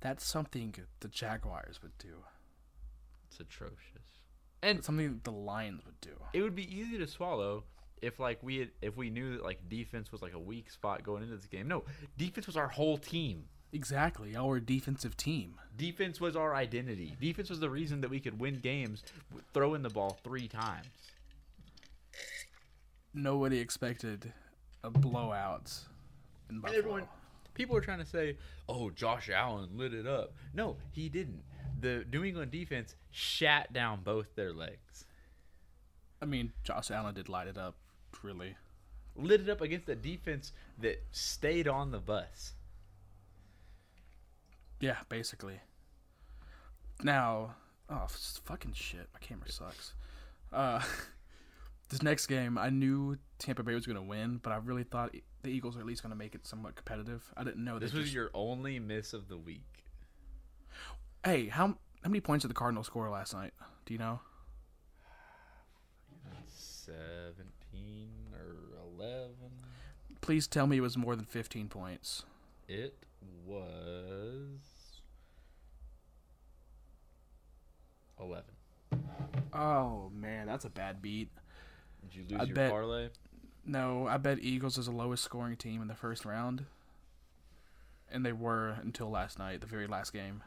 that's 0.01 0.25
something 0.25 0.75
the 1.01 1.09
Jaguars 1.09 1.81
would 1.83 1.97
do. 1.99 2.25
It's 3.29 3.41
atrocious. 3.41 4.21
And 4.63 4.83
Something 4.85 5.21
the 5.25 5.31
Lions 5.33 5.85
would 5.85 6.01
do. 6.01 6.17
it 6.33 6.43
would 6.43 6.55
be 6.57 6.73
easy 6.77 6.99
to 6.99 7.07
swallow 7.07 7.65
if 8.03 8.19
like 8.21 8.43
we 8.43 8.59
had, 8.59 8.71
if 8.83 8.97
we 8.97 9.11
knew 9.11 9.33
that 9.33 9.45
like 9.45 9.69
defense 9.69 10.13
was 10.13 10.23
like 10.23 10.35
a 10.35 10.39
weak 10.39 10.71
spot 10.71 11.03
going 11.03 11.23
into 11.23 11.37
this 11.37 11.47
game. 11.47 11.69
No, 11.69 11.85
defense 12.17 12.47
was 12.47 12.57
our 12.57 12.69
whole 12.69 12.99
team. 12.99 13.45
Exactly. 13.73 14.37
Our 14.37 14.61
defensive 14.61 15.17
team. 15.17 15.55
Defense 15.77 16.21
was 16.21 16.37
our 16.37 16.55
identity. 16.55 17.17
Defense 17.21 17.51
was 17.51 17.61
the 17.61 17.69
reason 17.69 18.01
that 18.01 18.11
we 18.11 18.21
could 18.21 18.41
win 18.41 18.61
games 18.61 19.03
w- 19.31 19.45
throwing 19.53 19.83
the 19.83 19.91
ball 19.91 20.19
three 20.23 20.49
times. 20.49 20.87
Nobody 23.13 23.59
expected 23.59 24.33
a 24.85 24.91
blowout 24.91 25.73
in 26.49 26.57
And 26.65 26.75
everyone, 26.75 27.09
people 27.55 27.77
are 27.77 27.81
trying 27.81 27.99
to 27.99 28.07
say, 28.07 28.37
"Oh, 28.69 28.91
Josh 28.91 29.31
Allen 29.31 29.71
lit 29.77 29.95
it 29.95 30.07
up." 30.07 30.33
No, 30.55 30.77
he 30.93 31.09
didn't. 31.09 31.43
The 31.81 32.05
New 32.11 32.25
England 32.25 32.51
defense 32.53 32.95
shat 33.11 33.73
down 33.73 34.03
both 34.03 34.35
their 34.35 34.53
legs. 34.53 35.07
I 36.23 36.25
mean, 36.25 36.53
Josh 36.63 36.91
Allen 36.91 37.15
did 37.15 37.29
light 37.29 37.49
it 37.49 37.59
up, 37.59 37.77
really. 38.23 38.57
Lit 39.15 39.41
it 39.41 39.49
up 39.49 39.61
against 39.61 39.89
a 39.89 39.95
defense 39.95 40.53
that 40.79 41.03
stayed 41.11 41.67
on 41.67 41.91
the 41.91 41.99
bus. 41.99 42.53
Yeah, 44.81 44.97
basically. 45.09 45.61
Now, 47.03 47.55
oh 47.89 48.07
fucking 48.45 48.73
shit! 48.75 49.09
My 49.13 49.19
camera 49.21 49.51
sucks. 49.51 49.95
Uh, 50.53 50.83
this 51.89 52.03
next 52.03 52.27
game, 52.27 52.59
I 52.59 52.69
knew 52.71 53.17
Tampa 53.39 53.63
Bay 53.63 53.75
was 53.75 53.87
gonna 53.87 54.03
win, 54.03 54.39
but 54.43 54.53
I 54.53 54.57
really 54.57 54.85
thought 54.85 55.15
the 55.43 55.51
Eagles 55.51 55.77
were 55.77 55.81
at 55.81 55.87
least 55.87 56.03
gonna 56.03 56.15
make 56.15 56.35
it 56.35 56.47
somewhat 56.47 56.75
competitive. 56.77 57.33
I 57.37 57.45
didn't 57.45 57.65
know 57.65 57.79
This 57.79 57.93
was 57.93 58.05
just- 58.05 58.15
your 58.15 58.31
only 58.35 58.79
miss 58.79 59.13
of 59.13 59.29
the 59.29 59.39
week. 59.39 59.85
Hey, 61.25 61.49
how 61.49 61.79
how 62.03 62.11
many 62.11 62.21
points 62.21 62.43
did 62.43 62.51
the 62.51 62.55
Cardinals 62.55 62.87
score 62.87 63.09
last 63.11 63.33
night? 63.35 63.55
Do 63.87 63.95
you 63.95 63.99
know? 63.99 64.21
17 67.77 68.09
or 68.35 68.57
11. 68.99 69.31
Please 70.21 70.47
tell 70.47 70.67
me 70.67 70.79
it 70.79 70.81
was 70.81 70.97
more 70.97 71.15
than 71.17 71.25
fifteen 71.25 71.69
points. 71.69 72.25
It 72.69 72.97
was 73.45 74.61
11. 78.21 78.45
Oh 79.53 80.11
man, 80.15 80.47
that's 80.47 80.65
a 80.65 80.71
bad 80.71 81.01
beat. 81.01 81.31
Did 82.03 82.15
you 82.17 82.25
lose 82.29 82.41
I 82.41 82.45
your 82.45 82.55
bet- 82.55 82.71
parlay? 82.71 83.09
No, 83.65 84.07
I 84.07 84.17
bet 84.17 84.39
Eagles 84.41 84.79
is 84.79 84.87
the 84.87 84.93
lowest 84.93 85.25
scoring 85.25 85.57
team 85.57 85.83
in 85.83 85.89
the 85.89 85.95
first 85.95 86.25
round. 86.25 86.67
And 88.11 88.25
they 88.25 88.33
were 88.33 88.77
until 88.83 89.11
last 89.11 89.39
night, 89.41 89.61
the 89.61 89.67
very 89.67 89.89
last 89.89 90.13
game. 90.13 90.43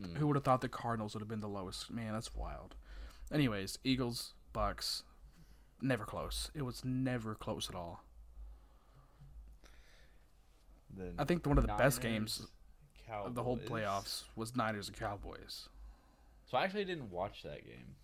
Mm. 0.00 0.16
Who 0.16 0.28
would 0.28 0.36
have 0.36 0.44
thought 0.44 0.60
the 0.60 0.68
Cardinals 0.68 1.14
would 1.14 1.20
have 1.20 1.28
been 1.28 1.40
the 1.40 1.48
lowest? 1.48 1.90
Man, 1.90 2.12
that's 2.12 2.34
wild. 2.36 2.76
Anyways, 3.32 3.78
Eagles, 3.82 4.34
Bucks, 4.52 5.02
never 5.82 6.04
close. 6.04 6.50
It 6.54 6.62
was 6.62 6.84
never 6.84 7.34
close 7.34 7.68
at 7.68 7.74
all. 7.74 8.04
The 10.96 11.12
I 11.18 11.24
think 11.24 11.46
one 11.46 11.58
of 11.58 11.66
the 11.66 11.74
best 11.74 12.02
Niners, 12.02 12.38
games 12.38 12.46
of 13.10 13.34
the 13.34 13.42
whole 13.42 13.58
playoffs 13.58 14.24
was 14.36 14.54
Niners 14.54 14.88
and 14.88 14.96
Cowboys. 14.96 15.68
So 16.50 16.58
I 16.58 16.64
actually 16.64 16.84
didn't 16.84 17.10
watch 17.10 17.42
that 17.42 17.64
game. 17.64 17.96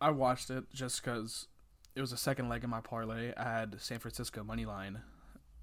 I 0.00 0.10
watched 0.10 0.50
it 0.50 0.64
just 0.72 1.02
because 1.02 1.48
it 1.94 2.00
was 2.00 2.10
the 2.10 2.16
second 2.16 2.48
leg 2.48 2.64
of 2.64 2.70
my 2.70 2.80
parlay. 2.80 3.32
I 3.36 3.44
had 3.44 3.80
San 3.80 3.98
Francisco 3.98 4.44
money 4.44 4.64
line, 4.64 5.00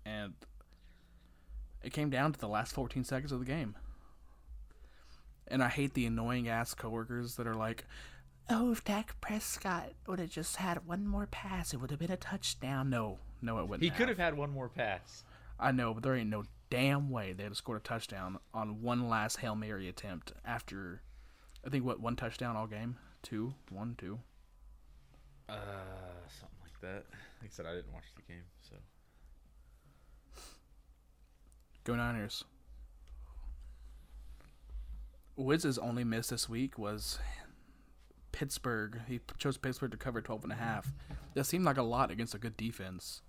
and 0.06 0.34
it 1.84 1.94
came 1.94 2.10
down 2.10 2.34
to 2.34 2.40
the 2.40 2.48
last 2.48 2.74
14 2.74 3.04
seconds 3.04 3.32
of 3.32 3.40
the 3.40 3.46
game. 3.46 3.76
And 5.48 5.64
I 5.64 5.70
hate 5.70 5.94
the 5.94 6.06
annoying 6.06 6.50
ass 6.50 6.74
coworkers 6.74 7.36
that 7.36 7.48
are 7.48 7.54
like, 7.54 7.86
"Oh, 8.50 8.72
if 8.72 8.84
Dak 8.84 9.20
Prescott 9.22 9.94
would 10.08 10.20
have 10.20 10.30
just 10.30 10.58
had 10.58 10.86
one 10.86 11.06
more 11.08 11.28
pass, 11.28 11.74
it 11.74 11.78
would 11.78 11.92
have 11.92 12.00
been 12.00 12.12
a 12.12 12.18
touchdown." 12.18 12.90
No, 12.90 13.20
no, 13.42 13.60
it 13.60 13.68
wouldn't. 13.68 13.84
He 13.84 13.90
could 13.90 14.10
have 14.10 14.18
had 14.18 14.36
one 14.38 14.52
more 14.52 14.70
pass. 14.70 15.24
I 15.60 15.72
know, 15.72 15.94
but 15.94 16.04
there 16.04 16.16
ain't 16.16 16.30
no 16.30 16.44
damn 16.70 17.10
way 17.10 17.34
they'd 17.34 17.44
have 17.44 17.58
scored 17.58 17.80
a 17.80 17.84
touchdown 17.84 18.40
on 18.54 18.82
one 18.82 19.08
last 19.08 19.38
hail 19.38 19.56
mary 19.56 19.88
attempt 19.88 20.34
after, 20.44 21.02
I 21.66 21.70
think 21.70 21.86
what 21.86 22.00
one 22.00 22.16
touchdown 22.16 22.56
all 22.56 22.68
game, 22.68 22.98
two, 23.24 23.54
one, 23.70 23.96
two. 23.98 24.20
Uh, 25.48 25.56
something 26.28 26.58
like 26.62 26.82
that. 26.82 27.06
Like 27.42 27.46
I 27.46 27.50
said, 27.50 27.66
I 27.66 27.74
didn't 27.76 27.94
watch 27.94 28.04
the 28.16 28.24
game, 28.24 28.44
so 28.62 28.76
Go 31.86 31.96
Niners. 31.96 32.44
Wiz's 35.36 35.78
only 35.78 36.04
miss 36.04 36.30
this 36.30 36.50
week 36.50 36.80
was 36.80 37.20
Pittsburgh. 38.36 39.00
He 39.08 39.22
chose 39.38 39.58
Pittsburgh 39.58 39.92
to 39.92 39.98
cover 39.98 40.22
12 40.22 40.44
and 40.44 40.52
a 40.52 40.58
half. 40.58 40.92
That 41.36 41.46
seemed 41.46 41.64
like 41.64 41.78
a 41.78 41.84
lot 41.84 42.12
against 42.12 42.36
a 42.36 42.38
good 42.38 42.58
defense. 42.58 43.22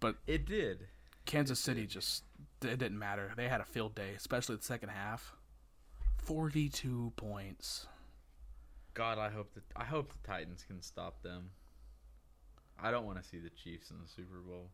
But 0.00 0.16
it 0.26 0.44
did. 0.44 0.88
Kansas 1.24 1.58
City 1.58 1.86
just 1.86 2.24
it 2.60 2.78
didn't 2.78 2.98
matter. 2.98 3.32
They 3.34 3.48
had 3.48 3.62
a 3.62 3.64
field 3.64 3.94
day, 3.94 4.10
especially 4.14 4.56
the 4.56 4.62
second 4.62 4.90
half. 4.90 5.32
42 6.18 7.14
points. 7.16 7.86
God, 8.92 9.18
I 9.18 9.30
hope 9.30 9.54
that 9.54 9.64
I 9.74 9.84
hope 9.84 10.12
the 10.12 10.28
Titans 10.28 10.62
can 10.66 10.82
stop 10.82 11.22
them. 11.22 11.52
I 12.78 12.90
don't 12.90 13.06
want 13.06 13.22
to 13.22 13.26
see 13.26 13.38
the 13.38 13.48
Chiefs 13.48 13.90
in 13.90 13.96
the 14.02 14.08
Super 14.08 14.40
Bowl. 14.46 14.68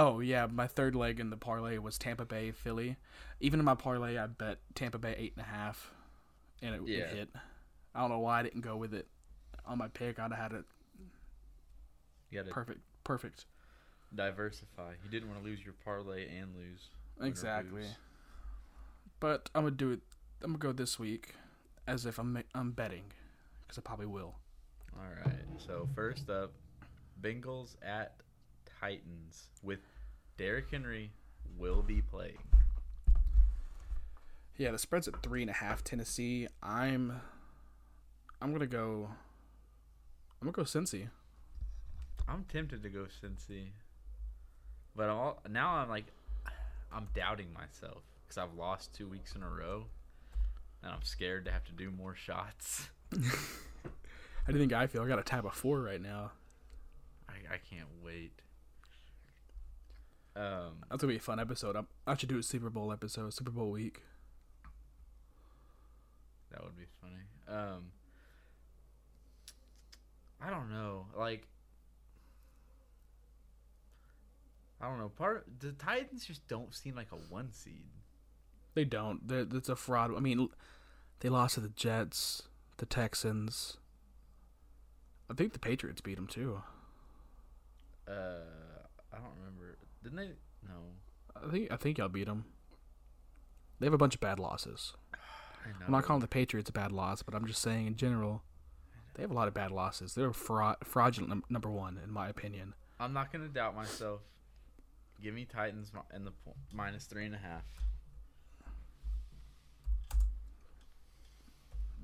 Oh 0.00 0.20
yeah, 0.20 0.46
my 0.46 0.68
third 0.68 0.94
leg 0.94 1.18
in 1.18 1.30
the 1.30 1.36
parlay 1.36 1.76
was 1.78 1.98
Tampa 1.98 2.24
Bay 2.24 2.52
Philly. 2.52 2.96
Even 3.40 3.58
in 3.58 3.64
my 3.66 3.74
parlay, 3.74 4.16
I 4.16 4.28
bet 4.28 4.58
Tampa 4.76 4.96
Bay 4.96 5.12
eight 5.18 5.32
and 5.36 5.44
a 5.44 5.48
half, 5.48 5.90
and 6.62 6.76
it, 6.76 6.82
Yeah. 6.86 6.98
it 6.98 7.16
hit. 7.16 7.28
I 7.96 8.00
don't 8.02 8.10
know 8.10 8.20
why 8.20 8.38
I 8.38 8.42
didn't 8.44 8.60
go 8.60 8.76
with 8.76 8.94
it 8.94 9.08
on 9.66 9.78
my 9.78 9.88
pick. 9.88 10.20
I'd 10.20 10.30
have 10.30 10.38
had 10.40 10.52
it 10.52 10.64
You 12.30 12.44
to 12.44 12.50
perfect, 12.50 12.78
perfect. 13.02 13.46
diversify. 14.14 14.92
You 15.02 15.10
didn't 15.10 15.30
want 15.30 15.42
to 15.42 15.44
lose 15.44 15.64
your 15.64 15.74
parlay 15.84 16.28
and 16.28 16.54
lose. 16.54 16.90
Exactly. 17.20 17.80
lose. 17.82 17.94
But 19.18 19.50
I'm 19.52 19.64
gonna 19.64 19.74
do 19.74 19.90
it. 19.90 20.00
I'm 20.42 20.52
gonna 20.52 20.58
go 20.58 20.70
this 20.72 21.00
week, 21.00 21.34
as 21.88 22.06
if 22.06 22.20
I'm 22.20 22.40
I'm 22.54 22.70
betting, 22.70 23.12
because 23.66 23.78
I 23.78 23.80
probably 23.80 24.06
will. 24.06 24.36
All 24.96 25.10
right. 25.24 25.44
So 25.58 25.88
first 25.96 26.30
up, 26.30 26.52
Bengals 27.20 27.74
at 27.82 28.14
Titans 28.80 29.48
with 29.64 29.80
Derrick 30.38 30.70
Henry 30.70 31.10
will 31.58 31.82
be 31.82 32.00
playing. 32.00 32.38
Yeah, 34.56 34.70
the 34.70 34.78
spread's 34.78 35.08
at 35.08 35.20
three 35.20 35.42
and 35.42 35.50
a 35.50 35.54
half. 35.54 35.82
Tennessee. 35.82 36.46
I'm. 36.62 37.20
I'm 38.40 38.52
gonna 38.52 38.66
go. 38.66 39.08
I'm 40.40 40.46
gonna 40.46 40.52
go 40.52 40.62
Cincy. 40.62 41.08
I'm 42.28 42.44
tempted 42.44 42.82
to 42.84 42.88
go 42.88 43.06
Cincy, 43.22 43.70
but 44.94 45.08
all, 45.08 45.42
now 45.48 45.76
I'm 45.76 45.88
like, 45.88 46.06
I'm 46.92 47.08
doubting 47.14 47.52
myself 47.52 48.02
because 48.22 48.38
I've 48.38 48.54
lost 48.54 48.94
two 48.94 49.08
weeks 49.08 49.34
in 49.34 49.42
a 49.42 49.48
row, 49.48 49.86
and 50.82 50.92
I'm 50.92 51.02
scared 51.02 51.46
to 51.46 51.50
have 51.50 51.64
to 51.64 51.72
do 51.72 51.90
more 51.90 52.14
shots. 52.14 52.90
How 53.12 54.52
do 54.52 54.52
you 54.52 54.58
think 54.58 54.72
I 54.72 54.86
feel? 54.86 55.02
I 55.02 55.08
got 55.08 55.18
a 55.18 55.24
tab 55.24 55.46
of 55.46 55.54
four 55.54 55.80
right 55.80 56.00
now. 56.00 56.32
I, 57.28 57.54
I 57.54 57.58
can't 57.58 57.88
wait. 58.04 58.32
Um, 60.36 60.84
That's 60.88 61.00
gonna 61.02 61.12
be 61.12 61.16
a 61.16 61.20
fun 61.20 61.40
episode. 61.40 61.76
I'm, 61.76 61.86
I 62.06 62.16
should 62.16 62.28
do 62.28 62.38
a 62.38 62.42
Super 62.42 62.70
Bowl 62.70 62.92
episode, 62.92 63.32
Super 63.34 63.50
Bowl 63.50 63.70
week. 63.70 64.02
that 66.50 66.62
would 66.62 66.76
be 66.76 66.84
funny. 67.00 67.22
Um, 67.48 67.90
I 70.40 70.50
don't 70.50 70.70
know. 70.70 71.06
Like, 71.16 71.46
I 74.80 74.88
don't 74.88 74.98
know. 74.98 75.08
Part 75.08 75.46
the 75.60 75.72
Titans 75.72 76.24
just 76.24 76.46
don't 76.46 76.74
seem 76.74 76.94
like 76.94 77.08
a 77.12 77.16
one 77.32 77.52
seed. 77.52 77.86
They 78.74 78.84
don't. 78.84 79.26
They're, 79.26 79.46
it's 79.52 79.68
a 79.68 79.76
fraud. 79.76 80.14
I 80.16 80.20
mean, 80.20 80.48
they 81.20 81.28
lost 81.28 81.54
to 81.54 81.60
the 81.60 81.68
Jets, 81.70 82.42
the 82.76 82.86
Texans. 82.86 83.78
I 85.30 85.34
think 85.34 85.52
the 85.52 85.58
Patriots 85.58 86.00
beat 86.00 86.14
them 86.14 86.26
too. 86.28 86.62
Uh, 88.06 88.12
I 88.12 88.12
don't 88.12 88.16
remember. 88.16 88.67
Didn't 90.02 90.16
they? 90.16 90.30
No. 90.66 90.74
I 91.44 91.50
think 91.50 91.72
I 91.72 91.76
think 91.76 91.98
y'all 91.98 92.08
beat 92.08 92.26
them. 92.26 92.44
They 93.78 93.86
have 93.86 93.94
a 93.94 93.98
bunch 93.98 94.14
of 94.14 94.20
bad 94.20 94.38
losses. 94.38 94.94
I'm 95.86 95.92
not 95.92 96.04
calling 96.04 96.20
the 96.20 96.28
Patriots 96.28 96.70
a 96.70 96.72
bad 96.72 96.92
loss, 96.92 97.22
but 97.22 97.34
I'm 97.34 97.46
just 97.46 97.60
saying 97.60 97.86
in 97.86 97.96
general, 97.96 98.42
they 99.14 99.22
have 99.22 99.30
a 99.30 99.34
lot 99.34 99.48
of 99.48 99.54
bad 99.54 99.70
losses. 99.70 100.14
They're 100.14 100.32
fraud, 100.32 100.76
fraudulent 100.82 101.28
num- 101.28 101.44
number 101.50 101.70
one 101.70 102.00
in 102.02 102.10
my 102.10 102.28
opinion. 102.28 102.74
I'm 102.98 103.12
not 103.12 103.32
gonna 103.32 103.48
doubt 103.48 103.76
myself. 103.76 104.20
Give 105.22 105.34
me 105.34 105.44
Titans 105.44 105.92
and 106.12 106.26
the 106.26 106.30
po- 106.30 106.54
minus 106.72 107.04
three 107.06 107.26
and 107.26 107.34
a 107.34 107.38
half. 107.38 107.62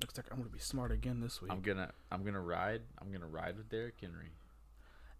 Looks 0.01 0.17
like 0.17 0.27
I'm 0.31 0.37
gonna 0.37 0.49
be 0.49 0.59
smart 0.59 0.91
again 0.91 1.21
this 1.21 1.41
week. 1.41 1.51
I'm 1.51 1.61
gonna 1.61 1.91
I'm 2.11 2.23
gonna 2.23 2.41
ride 2.41 2.81
I'm 3.01 3.11
gonna 3.11 3.27
ride 3.27 3.57
with 3.57 3.69
Derrick 3.69 3.95
Henry. 4.01 4.31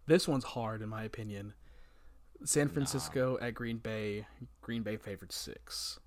This 0.06 0.28
one's 0.28 0.44
hard 0.44 0.82
in 0.82 0.88
my 0.88 1.02
opinion. 1.02 1.54
San 2.44 2.68
Francisco 2.68 3.38
at 3.40 3.54
Green 3.54 3.78
Bay. 3.78 4.26
Green 4.60 4.82
Bay 4.82 4.96
favored 4.96 5.32
six. 5.32 5.98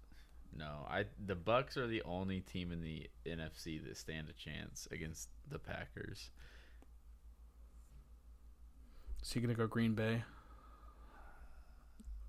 No, 0.56 0.86
I 0.90 1.06
the 1.26 1.36
Bucks 1.36 1.78
are 1.78 1.88
the 1.88 2.02
only 2.04 2.42
team 2.42 2.72
in 2.72 2.82
the 2.82 3.10
NFC 3.26 3.84
that 3.86 3.98
stand 3.98 4.30
a 4.30 4.34
chance 4.34 4.88
against 4.92 5.30
the 5.50 5.60
Packers. 5.60 6.32
So 9.22 9.40
you're 9.40 9.48
gonna 9.48 9.58
go 9.58 9.68
Green 9.68 9.94
Bay. 9.94 10.24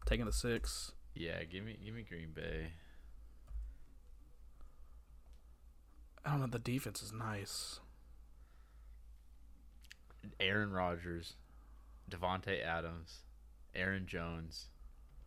Taking 0.06 0.26
the 0.26 0.32
six. 0.32 0.92
Yeah, 1.14 1.42
give 1.44 1.64
me 1.64 1.76
give 1.84 1.94
me 1.94 2.02
Green 2.02 2.30
Bay. 2.34 2.72
I 6.24 6.32
don't 6.32 6.40
know. 6.40 6.46
The 6.46 6.58
defense 6.58 7.02
is 7.02 7.12
nice. 7.12 7.80
Aaron 10.38 10.70
Rodgers, 10.70 11.34
Davante 12.10 12.62
Adams, 12.62 13.20
Aaron 13.74 14.06
Jones, 14.06 14.66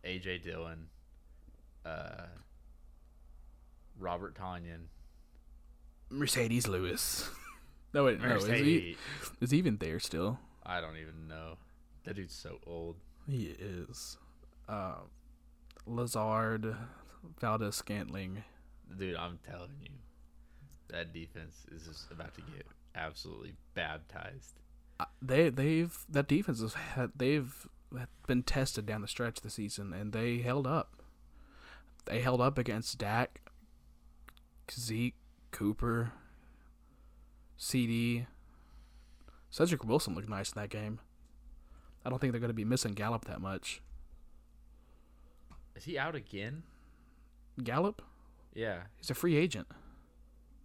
AJ 0.04 0.42
Dillon, 0.44 0.88
uh, 1.84 2.26
Robert 3.98 4.36
Tonyan, 4.36 4.86
Marcedes 6.10 6.68
Lewis. 6.68 7.28
no, 7.94 8.04
wait, 8.04 8.20
no. 8.20 8.36
Is 8.36 8.44
he, 8.46 8.50
Marcedes. 8.52 8.96
is 9.40 9.50
he 9.50 9.58
even 9.58 9.76
there 9.78 9.98
still? 10.00 10.38
I 10.64 10.80
don't 10.80 10.96
even 10.96 11.28
know. 11.28 11.56
That 12.04 12.16
dude's 12.16 12.34
so 12.34 12.58
old. 12.66 12.96
He 13.28 13.54
is. 13.58 14.18
Uh, 14.68 14.96
Lazard, 15.86 16.76
Valdes-Scantling. 17.40 18.44
Dude, 18.98 19.16
I'm 19.16 19.38
telling 19.48 19.70
you, 19.82 19.90
that 20.88 21.12
defense 21.12 21.64
is 21.74 21.86
just 21.86 22.10
about 22.10 22.34
to 22.34 22.42
get 22.42 22.66
absolutely 22.94 23.54
baptized. 23.74 24.60
Uh, 25.00 25.06
They 25.22 25.48
they've 25.48 25.96
that 26.08 26.28
defense 26.28 26.60
has 26.60 26.74
had 26.74 27.10
they've 27.16 27.66
been 28.26 28.42
tested 28.42 28.86
down 28.86 29.02
the 29.02 29.08
stretch 29.08 29.40
this 29.40 29.54
season 29.54 29.92
and 29.92 30.12
they 30.12 30.38
held 30.38 30.66
up. 30.66 31.02
They 32.06 32.20
held 32.20 32.40
up 32.40 32.58
against 32.58 32.98
Dak, 32.98 33.40
Zeke, 34.70 35.14
Cooper, 35.50 36.12
CeeDee. 37.58 38.26
Cedric 39.50 39.84
Wilson 39.84 40.14
looked 40.14 40.28
nice 40.28 40.52
in 40.52 40.60
that 40.60 40.70
game. 40.70 41.00
I 42.04 42.10
don't 42.10 42.18
think 42.18 42.32
they're 42.32 42.40
going 42.40 42.48
to 42.50 42.54
be 42.54 42.64
missing 42.64 42.92
Gallup 42.92 43.24
that 43.26 43.40
much. 43.40 43.80
Is 45.76 45.84
he 45.84 45.98
out 45.98 46.14
again? 46.14 46.62
Gallup, 47.62 48.02
Yeah. 48.54 48.82
he's 48.98 49.10
a 49.10 49.14
free 49.14 49.36
agent. 49.36 49.68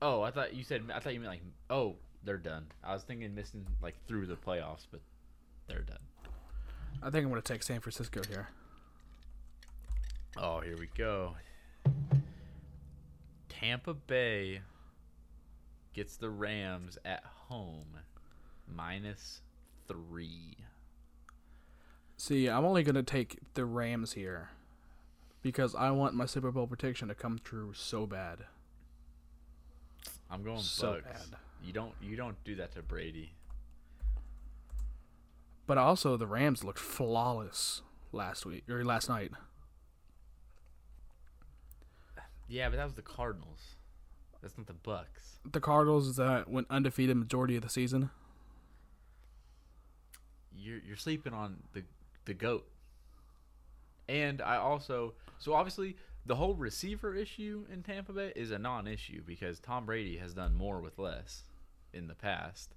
Oh, 0.02 0.22
I 0.22 0.32
thought 0.32 0.54
you 0.54 0.64
said. 0.64 0.84
I 0.94 1.00
thought 1.00 1.14
you 1.14 1.20
meant 1.20 1.32
like. 1.34 1.42
Oh, 1.70 1.98
they're 2.24 2.38
done. 2.38 2.68
I 2.84 2.94
was 2.94 3.04
thinking 3.04 3.36
missing 3.36 3.66
like 3.82 3.96
through 4.08 4.28
the 4.28 4.36
playoffs, 4.36 4.88
but 4.90 5.02
they're 5.68 5.82
done. 5.82 6.00
I 7.02 7.10
think 7.10 7.24
I'm 7.24 7.30
going 7.30 7.42
to 7.42 7.54
take 7.54 7.64
San 7.64 7.80
Francisco 7.80 8.22
here. 8.28 8.50
Oh, 10.38 10.60
here 10.60 10.78
we 10.78 10.88
go. 10.98 11.36
Tampa 13.48 13.94
Bay 13.94 14.62
gets 15.94 16.18
the 16.18 16.30
Rams 16.30 16.98
at 17.06 17.24
home, 17.48 18.00
minus 18.68 19.42
three. 19.88 20.58
See, 22.18 22.50
I'm 22.50 22.66
only 22.66 22.84
going 22.84 22.96
to 22.96 23.04
take 23.04 23.40
the 23.54 23.66
Rams 23.66 24.14
here 24.14 24.50
because 25.42 25.74
I 25.76 25.92
want 25.92 26.16
my 26.16 26.26
Super 26.26 26.52
Bowl 26.52 26.68
prediction 26.68 27.08
to 27.08 27.16
come 27.16 27.40
true 27.44 27.72
so 27.74 28.06
bad. 28.06 28.40
I'm 30.30 30.44
going 30.44 30.60
So 30.60 31.02
Bucks. 31.04 31.28
bad. 31.30 31.40
You 31.64 31.74
don't. 31.74 31.94
You 32.02 32.16
don't 32.16 32.42
do 32.44 32.56
that 32.56 32.74
to 32.74 32.82
Brady. 32.82 33.32
But 35.70 35.78
also, 35.78 36.18
the 36.18 36.26
Rams 36.26 36.64
looked 36.64 36.80
flawless 36.80 37.84
last 38.12 38.44
week 38.44 38.68
or 38.68 38.84
last 38.84 39.08
night. 39.08 39.32
Yeah, 42.48 42.70
but 42.70 42.78
that 42.78 42.86
was 42.86 42.96
the 42.96 43.04
Cardinals. 43.04 43.76
That's 44.42 44.58
not 44.58 44.66
the 44.66 44.74
Bucks. 44.74 45.38
The 45.46 45.60
Cardinals 45.60 46.16
that 46.16 46.50
went 46.50 46.66
undefeated 46.72 47.18
majority 47.18 47.56
of 47.56 47.62
the 47.62 47.70
season. 47.70 48.10
you're 50.56 50.80
you're 50.80 50.98
sleeping 50.98 51.36
on 51.36 51.58
the 51.74 51.84
the 52.26 52.34
goat. 52.34 52.68
And 54.08 54.42
I 54.42 54.56
also 54.56 55.14
so 55.38 55.54
obviously 55.54 55.98
the 56.26 56.38
whole 56.38 56.56
receiver 56.56 57.14
issue 57.14 57.68
in 57.72 57.84
Tampa 57.84 58.14
Bay 58.14 58.34
is 58.36 58.50
a 58.50 58.58
non-issue 58.58 59.22
because 59.24 59.60
Tom 59.60 59.86
Brady 59.86 60.18
has 60.18 60.34
done 60.34 60.56
more 60.56 60.82
with 60.82 60.98
less 60.98 61.44
in 61.94 62.08
the 62.08 62.16
past. 62.16 62.74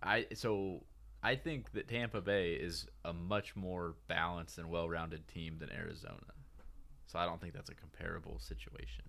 I 0.00 0.26
so 0.34 0.84
I 1.22 1.36
think 1.36 1.72
that 1.72 1.88
Tampa 1.88 2.20
Bay 2.20 2.52
is 2.52 2.86
a 3.04 3.12
much 3.12 3.54
more 3.54 3.94
balanced 4.08 4.58
and 4.58 4.68
well-rounded 4.68 5.28
team 5.28 5.58
than 5.58 5.70
Arizona. 5.70 6.16
So 7.06 7.18
I 7.18 7.26
don't 7.26 7.40
think 7.40 7.54
that's 7.54 7.70
a 7.70 7.74
comparable 7.74 8.38
situation. 8.40 9.04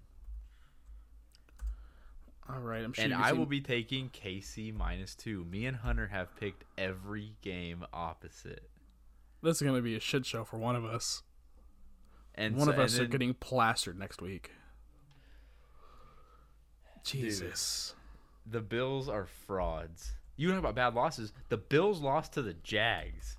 All 2.49 2.59
right, 2.59 2.83
I'm 2.83 2.91
sure. 2.93 3.05
and 3.05 3.13
I 3.13 3.31
will 3.31 3.45
be 3.45 3.61
taking 3.61 4.09
KC 4.09 4.73
minus 4.75 5.15
two. 5.15 5.45
Me 5.45 5.65
and 5.65 5.77
Hunter 5.77 6.07
have 6.07 6.35
picked 6.35 6.65
every 6.77 7.33
game 7.41 7.85
opposite. 7.93 8.69
This 9.41 9.61
is 9.61 9.65
gonna 9.65 9.81
be 9.81 9.95
a 9.95 9.99
shit 9.99 10.25
show 10.25 10.43
for 10.43 10.57
one 10.57 10.75
of 10.75 10.83
us. 10.83 11.23
And 12.35 12.57
one 12.57 12.65
so- 12.65 12.73
of 12.73 12.79
us 12.79 12.97
and 12.97 13.05
are 13.05 13.07
getting 13.07 13.33
plastered 13.33 13.97
next 13.97 14.21
week. 14.21 14.51
Jesus. 17.03 17.95
The 18.45 18.61
Bills 18.61 19.07
are 19.07 19.25
frauds. 19.25 20.13
You 20.35 20.49
talk 20.49 20.59
about 20.59 20.75
bad 20.75 20.93
losses. 20.95 21.31
The 21.49 21.57
Bills 21.57 22.01
lost 22.01 22.33
to 22.33 22.41
the 22.41 22.53
Jags. 22.53 23.37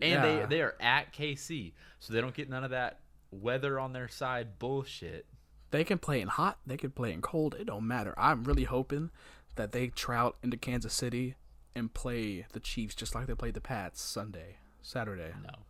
And 0.00 0.10
Yeah. 0.12 0.22
they 0.22 0.46
they 0.46 0.62
are 0.62 0.76
at 0.80 1.12
KC, 1.12 1.74
so 1.98 2.12
they 2.12 2.20
don't 2.20 2.34
get 2.34 2.48
none 2.48 2.64
of 2.64 2.70
that 2.70 3.00
weather 3.30 3.78
on 3.80 3.92
their 3.92 4.08
side 4.08 4.58
bullshit. 4.58 5.26
They 5.70 5.84
can 5.84 5.98
play 5.98 6.20
in 6.20 6.28
hot. 6.28 6.58
They 6.66 6.76
can 6.76 6.90
play 6.90 7.12
in 7.12 7.20
cold. 7.22 7.54
It 7.54 7.64
don't 7.66 7.86
matter. 7.86 8.14
I'm 8.18 8.44
really 8.44 8.64
hoping 8.64 9.10
that 9.56 9.72
they 9.72 9.88
trout 9.88 10.36
into 10.42 10.56
Kansas 10.56 10.92
City 10.94 11.34
and 11.74 11.92
play 11.92 12.46
the 12.52 12.60
Chiefs 12.60 12.94
just 12.94 13.14
like 13.14 13.26
they 13.26 13.34
played 13.34 13.54
the 13.54 13.60
Pats 13.60 14.00
Sunday, 14.00 14.58
Saturday. 14.82 15.34
No. 15.42 15.64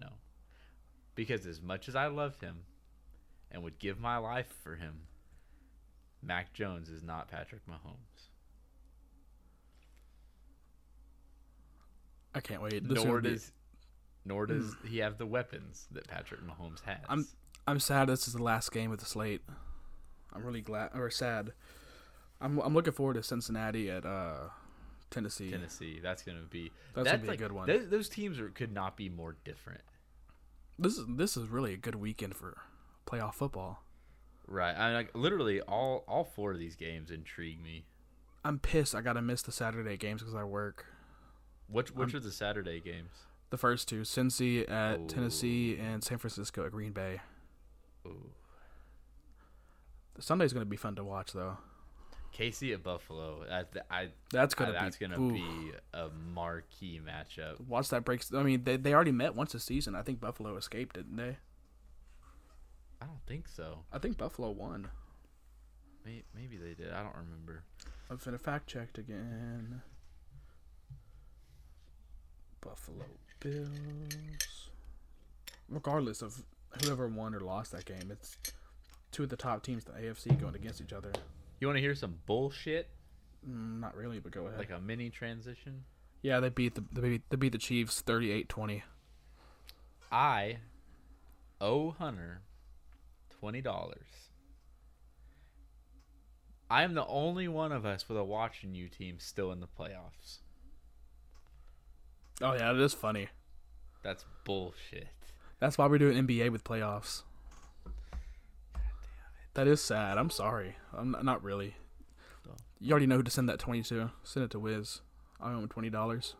No. 0.00 0.08
Because 1.14 1.46
as 1.46 1.60
much 1.60 1.88
as 1.88 1.94
I 1.96 2.06
love 2.06 2.40
him 2.40 2.64
and 3.50 3.62
would 3.62 3.78
give 3.78 3.98
my 3.98 4.16
life 4.16 4.52
for 4.62 4.76
him, 4.76 5.06
Mac 6.22 6.52
Jones 6.52 6.88
is 6.88 7.02
not 7.02 7.28
Patrick 7.28 7.62
Mahomes. 7.66 8.28
I 12.34 12.40
can't 12.40 12.62
wait. 12.62 12.86
This 12.86 13.02
nor 13.02 13.20
gonna 13.20 13.22
be- 13.22 13.30
does 13.30 13.52
nor 14.24 14.46
does 14.46 14.74
he 14.86 14.98
have 14.98 15.18
the 15.18 15.26
weapons 15.26 15.86
that 15.92 16.06
Patrick 16.08 16.40
Mahomes 16.42 16.82
has. 16.82 16.98
I'm 17.08 17.26
I'm 17.66 17.80
sad 17.80 18.08
this 18.08 18.26
is 18.26 18.34
the 18.34 18.42
last 18.42 18.72
game 18.72 18.92
of 18.92 18.98
the 18.98 19.06
slate. 19.06 19.42
I'm 20.32 20.44
really 20.44 20.60
glad 20.60 20.90
or 20.94 21.10
sad. 21.10 21.52
I'm 22.40 22.58
I'm 22.58 22.74
looking 22.74 22.92
forward 22.92 23.14
to 23.14 23.22
Cincinnati 23.22 23.90
at 23.90 24.04
uh 24.04 24.48
Tennessee. 25.10 25.50
Tennessee. 25.50 26.00
That's 26.02 26.22
gonna 26.22 26.42
be 26.50 26.72
That's 26.94 27.10
gonna 27.10 27.22
be 27.22 27.28
a 27.30 27.36
good 27.36 27.52
one. 27.52 27.68
Those, 27.68 27.88
those 27.88 28.08
teams 28.08 28.38
are, 28.38 28.48
could 28.50 28.72
not 28.72 28.96
be 28.96 29.08
more 29.08 29.36
different, 29.44 29.80
This 30.78 30.98
is 30.98 31.06
this 31.08 31.36
is 31.36 31.48
really 31.48 31.72
a 31.72 31.76
good 31.78 31.94
weekend 31.94 32.34
for 32.34 32.58
playoff 33.06 33.34
football. 33.34 33.82
Right? 34.48 34.74
I 34.76 34.86
mean, 34.86 34.94
like 34.94 35.10
literally 35.14 35.60
all 35.60 36.04
all 36.06 36.24
four 36.24 36.52
of 36.52 36.58
these 36.58 36.76
games 36.76 37.10
intrigue 37.10 37.62
me. 37.62 37.84
I'm 38.44 38.58
pissed 38.58 38.94
I 38.94 39.00
gotta 39.00 39.22
miss 39.22 39.42
the 39.42 39.52
Saturday 39.52 39.96
games 39.96 40.22
because 40.22 40.34
I 40.34 40.44
work. 40.44 40.86
Which 41.68 41.90
which 41.90 42.14
are 42.14 42.20
the 42.20 42.30
Saturday 42.30 42.80
games? 42.80 43.10
The 43.50 43.56
first 43.58 43.88
two, 43.88 44.02
Cincy 44.02 44.68
at 44.70 44.98
Ooh. 44.98 45.06
Tennessee 45.06 45.78
and 45.78 46.02
San 46.02 46.18
Francisco 46.18 46.64
at 46.64 46.72
Green 46.72 46.92
Bay. 46.92 47.20
Ooh. 48.06 48.30
Sunday's 50.18 50.52
gonna 50.52 50.64
be 50.64 50.76
fun 50.76 50.94
to 50.96 51.04
watch 51.04 51.32
though. 51.32 51.58
KC 52.36 52.74
at 52.74 52.82
Buffalo. 52.82 53.44
I, 53.50 53.64
I, 53.90 54.08
That's 54.30 54.54
gonna 54.54 54.72
that's 54.72 54.96
be 54.98 55.06
gonna 55.06 55.20
ooh. 55.20 55.32
be 55.32 55.72
a 55.94 56.08
marquee 56.34 57.00
matchup. 57.04 57.60
Watch 57.66 57.88
that 57.88 58.04
breaks. 58.04 58.32
I 58.32 58.42
mean, 58.42 58.64
they 58.64 58.76
they 58.76 58.94
already 58.94 59.12
met 59.12 59.34
once 59.34 59.52
this 59.52 59.64
season. 59.64 59.94
I 59.94 60.02
think 60.02 60.20
Buffalo 60.20 60.56
escaped, 60.56 60.96
didn't 60.96 61.16
they? 61.16 61.38
I 63.00 63.06
don't 63.06 63.24
think 63.26 63.48
so. 63.48 63.80
I 63.92 63.98
think 63.98 64.16
Buffalo 64.16 64.50
won. 64.50 64.88
Maybe, 66.04 66.24
maybe 66.34 66.56
they 66.56 66.74
did. 66.74 66.92
I 66.92 67.02
don't 67.02 67.16
remember. 67.16 67.64
I'm 68.10 68.18
finna 68.18 68.40
fact 68.40 68.68
checked 68.68 68.98
again. 68.98 69.82
Buffalo 72.60 73.04
Bills. 73.40 74.70
Regardless 75.68 76.22
of 76.22 76.42
whoever 76.82 77.08
won 77.08 77.34
or 77.34 77.40
lost 77.40 77.72
that 77.72 77.84
game, 77.84 78.10
it's 78.10 78.36
two 79.12 79.24
of 79.24 79.28
the 79.28 79.36
top 79.36 79.62
teams 79.62 79.84
in 79.86 79.92
the 79.94 80.08
AFC 80.08 80.40
going 80.40 80.54
against 80.54 80.80
each 80.80 80.92
other. 80.92 81.12
You 81.60 81.66
want 81.66 81.76
to 81.76 81.82
hear 81.82 81.94
some 81.94 82.18
bullshit? 82.26 82.88
Mm, 83.48 83.80
not 83.80 83.96
really, 83.96 84.18
but 84.20 84.32
go 84.32 84.46
ahead. 84.46 84.58
Like 84.58 84.70
a 84.70 84.80
mini 84.80 85.10
transition? 85.10 85.84
yeah, 86.22 86.40
they 86.40 86.48
beat 86.48 86.74
the 86.74 86.84
they 86.92 87.08
beat, 87.08 87.22
they 87.30 87.36
beat 87.36 87.52
the 87.52 87.58
Chiefs 87.58 88.02
38-20. 88.02 88.82
I 90.10 90.58
owe 91.60 91.92
Hunter 91.92 92.42
twenty 93.40 93.60
dollars. 93.60 94.30
I 96.68 96.82
am 96.82 96.94
the 96.94 97.06
only 97.06 97.46
one 97.46 97.70
of 97.70 97.86
us 97.86 98.08
with 98.08 98.18
a 98.18 98.24
watching 98.24 98.74
you 98.74 98.88
team 98.88 99.16
still 99.18 99.52
in 99.52 99.60
the 99.60 99.68
playoffs. 99.68 100.38
Oh 102.42 102.54
yeah, 102.54 102.72
it 102.72 102.80
is 102.80 102.92
funny. 102.92 103.28
That's 104.02 104.24
bullshit. 104.44 105.08
That's 105.58 105.78
why 105.78 105.86
we're 105.86 105.98
doing 105.98 106.26
NBA 106.26 106.50
with 106.50 106.64
playoffs. 106.64 107.22
That 109.54 109.66
is 109.66 109.80
sad. 109.80 110.18
I'm 110.18 110.28
sorry. 110.28 110.76
I'm 110.92 111.12
not, 111.12 111.24
not 111.24 111.42
really. 111.42 111.76
You 112.78 112.90
already 112.90 113.06
know 113.06 113.16
who 113.16 113.22
to 113.22 113.30
send 113.30 113.48
that 113.48 113.58
twenty 113.58 113.82
to. 113.84 114.10
Send 114.22 114.44
it 114.44 114.50
to 114.50 114.58
Wiz. 114.58 115.00
I 115.40 115.52
owe 115.52 115.58
him 115.58 115.68
twenty 115.68 115.88
dollars. 115.88 116.34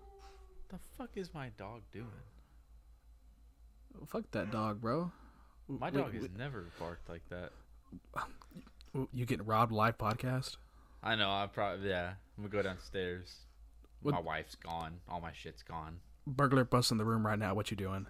The 0.68 0.78
fuck 0.99 1.11
is 1.14 1.32
my 1.32 1.51
dog 1.57 1.82
doing? 1.92 2.07
Fuck 4.07 4.30
that 4.32 4.51
dog, 4.51 4.80
bro. 4.80 5.12
My 5.68 5.90
dog 5.90 6.12
wait, 6.12 6.22
has 6.22 6.28
never 6.36 6.66
barked 6.78 7.08
like 7.08 7.22
that. 7.30 7.50
wait, 8.94 9.08
You 9.12 9.26
getting 9.26 9.46
robbed 9.46 9.72
live 9.72 9.98
podcast? 9.98 10.56
I 11.02 11.14
know. 11.16 11.28
I 11.30 11.48
probably 11.52 11.88
yeah. 11.88 12.14
I'm 12.36 12.44
gonna 12.44 12.48
go 12.50 12.62
downstairs. 12.62 13.36
What- 14.02 14.14
My 14.14 14.20
wife's 14.20 14.54
gone. 14.54 15.00
All 15.08 15.20
my 15.20 15.32
shit's 15.32 15.62
gone. 15.62 15.98
Burglar 16.26 16.64
bust 16.64 16.90
in 16.90 16.98
the 16.98 17.04
room 17.04 17.26
right 17.26 17.38
now. 17.38 17.54
What 17.54 17.70
you 17.70 17.76
doing? 17.76 18.06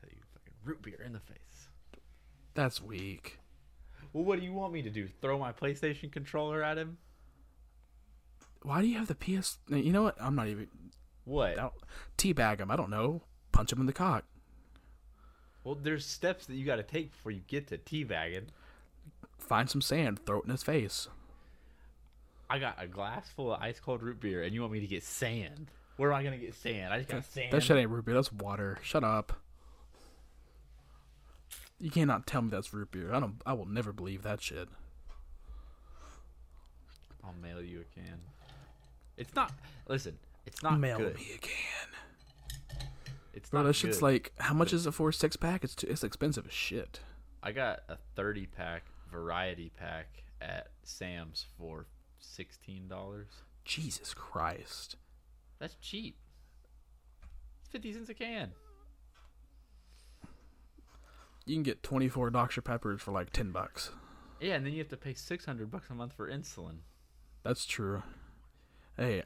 Tell 0.00 0.10
you 0.10 0.22
fucking 0.34 0.54
root 0.64 0.82
beer 0.82 1.00
in 1.04 1.12
the 1.12 1.20
face. 1.20 1.68
That's 2.54 2.82
weak. 2.82 3.38
Well, 4.12 4.24
what 4.24 4.38
do 4.38 4.44
you 4.44 4.52
want 4.52 4.72
me 4.72 4.82
to 4.82 4.90
do? 4.90 5.08
Throw 5.20 5.38
my 5.38 5.52
PlayStation 5.52 6.10
controller 6.10 6.62
at 6.62 6.78
him? 6.78 6.98
Why 8.62 8.80
do 8.80 8.86
you 8.88 8.98
have 8.98 9.08
the 9.08 9.14
PS? 9.14 9.58
You 9.68 9.92
know 9.92 10.02
what? 10.02 10.16
I'm 10.20 10.34
not 10.34 10.48
even. 10.48 10.68
What? 11.24 11.74
Teabag 12.16 12.58
him. 12.60 12.70
I 12.70 12.76
don't 12.76 12.90
know. 12.90 13.22
Punch 13.52 13.72
him 13.72 13.80
in 13.80 13.86
the 13.86 13.92
cock. 13.92 14.24
Well, 15.64 15.74
there's 15.80 16.06
steps 16.06 16.46
that 16.46 16.54
you 16.54 16.64
got 16.64 16.76
to 16.76 16.82
take 16.82 17.12
before 17.12 17.32
you 17.32 17.42
get 17.46 17.66
to 17.68 17.78
teabagging. 17.78 18.46
Find 19.38 19.68
some 19.68 19.80
sand. 19.80 20.20
Throw 20.24 20.38
it 20.40 20.44
in 20.44 20.50
his 20.50 20.62
face. 20.62 21.08
I 22.50 22.58
got 22.58 22.82
a 22.82 22.86
glass 22.86 23.28
full 23.28 23.52
of 23.52 23.60
ice 23.60 23.78
cold 23.78 24.02
root 24.02 24.20
beer, 24.20 24.42
and 24.42 24.54
you 24.54 24.60
want 24.62 24.72
me 24.72 24.80
to 24.80 24.86
get 24.86 25.02
sand? 25.04 25.70
Where 25.96 26.12
am 26.12 26.18
I 26.18 26.22
gonna 26.22 26.38
get 26.38 26.54
sand? 26.54 26.92
I 26.92 26.98
just 26.98 27.10
got 27.10 27.24
sand. 27.24 27.52
That 27.52 27.62
shit 27.62 27.76
ain't 27.76 27.90
root 27.90 28.04
beer. 28.04 28.14
That's 28.14 28.32
water. 28.32 28.78
Shut 28.82 29.04
up. 29.04 29.34
You 31.80 31.90
cannot 31.90 32.26
tell 32.26 32.42
me 32.42 32.50
that's 32.50 32.72
root 32.72 32.90
beer. 32.90 33.12
I 33.12 33.20
don't. 33.20 33.40
I 33.44 33.52
will 33.52 33.66
never 33.66 33.92
believe 33.92 34.22
that 34.22 34.40
shit. 34.40 34.68
I'll 37.22 37.34
mail 37.42 37.62
you 37.62 37.80
a 37.80 37.94
can. 37.94 38.18
It's 39.16 39.34
not. 39.34 39.52
Listen, 39.88 40.16
it's 40.46 40.62
not 40.62 40.78
Mail 40.78 40.98
good. 40.98 41.16
me 41.16 41.32
again, 41.34 41.88
It's 43.38 43.50
bro. 43.50 43.60
not 43.62 43.66
That 43.68 43.72
shit's 43.74 43.98
good. 43.98 44.04
like, 44.04 44.32
how 44.38 44.52
much 44.54 44.72
is 44.72 44.86
it 44.86 44.92
for 44.92 45.08
a 45.08 45.12
six 45.12 45.36
pack? 45.36 45.64
It's 45.64 45.74
too, 45.74 45.86
it's 45.88 46.04
expensive 46.04 46.46
as 46.46 46.52
shit. 46.52 47.00
I 47.42 47.52
got 47.52 47.80
a 47.88 47.96
30 48.16 48.46
pack 48.46 48.84
variety 49.10 49.70
pack 49.78 50.22
at 50.40 50.68
Sam's 50.82 51.46
for 51.56 51.86
sixteen 52.18 52.88
dollars. 52.88 53.28
Jesus 53.64 54.12
Christ. 54.14 54.96
That's 55.58 55.74
cheap. 55.76 56.16
It's 57.60 57.70
50 57.70 57.92
cents 57.92 58.08
a 58.08 58.14
can. 58.14 58.50
You 61.46 61.56
can 61.56 61.62
get 61.62 61.82
twenty 61.82 62.08
four 62.08 62.30
Dr 62.30 62.60
Peppers 62.60 63.00
for 63.00 63.12
like 63.12 63.30
ten 63.30 63.50
bucks. 63.52 63.90
Yeah, 64.40 64.54
and 64.54 64.64
then 64.66 64.72
you 64.72 64.78
have 64.78 64.88
to 64.90 64.96
pay 64.96 65.14
600 65.14 65.68
bucks 65.68 65.90
a 65.90 65.94
month 65.94 66.12
for 66.12 66.30
insulin. 66.30 66.76
That's 67.42 67.66
true. 67.66 68.04
Hey, 68.96 69.24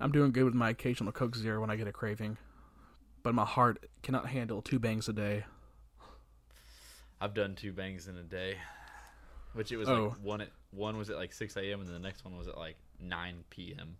I'm 0.00 0.10
doing 0.10 0.32
good 0.32 0.42
with 0.42 0.54
my 0.54 0.70
occasional 0.70 1.12
Coke 1.12 1.36
Zero 1.36 1.60
when 1.60 1.70
I 1.70 1.76
get 1.76 1.86
a 1.86 1.92
craving, 1.92 2.36
but 3.22 3.34
my 3.34 3.44
heart 3.44 3.86
cannot 4.02 4.26
handle 4.26 4.62
two 4.62 4.78
bangs 4.78 5.08
a 5.08 5.12
day. 5.12 5.44
I've 7.20 7.34
done 7.34 7.54
two 7.54 7.72
bangs 7.72 8.08
in 8.08 8.16
a 8.16 8.22
day, 8.22 8.56
which 9.52 9.72
it 9.72 9.76
was 9.76 9.88
Oh. 9.88 10.08
like 10.08 10.22
one 10.22 10.40
at 10.40 10.50
one 10.70 10.96
was 10.96 11.10
at 11.10 11.16
like 11.16 11.32
6 11.32 11.56
a.m. 11.56 11.80
and 11.80 11.88
then 11.88 11.94
the 11.94 12.00
next 12.06 12.24
one 12.24 12.36
was 12.36 12.48
at 12.48 12.56
like 12.56 12.76
9 13.00 13.44
p.m. 13.50 13.96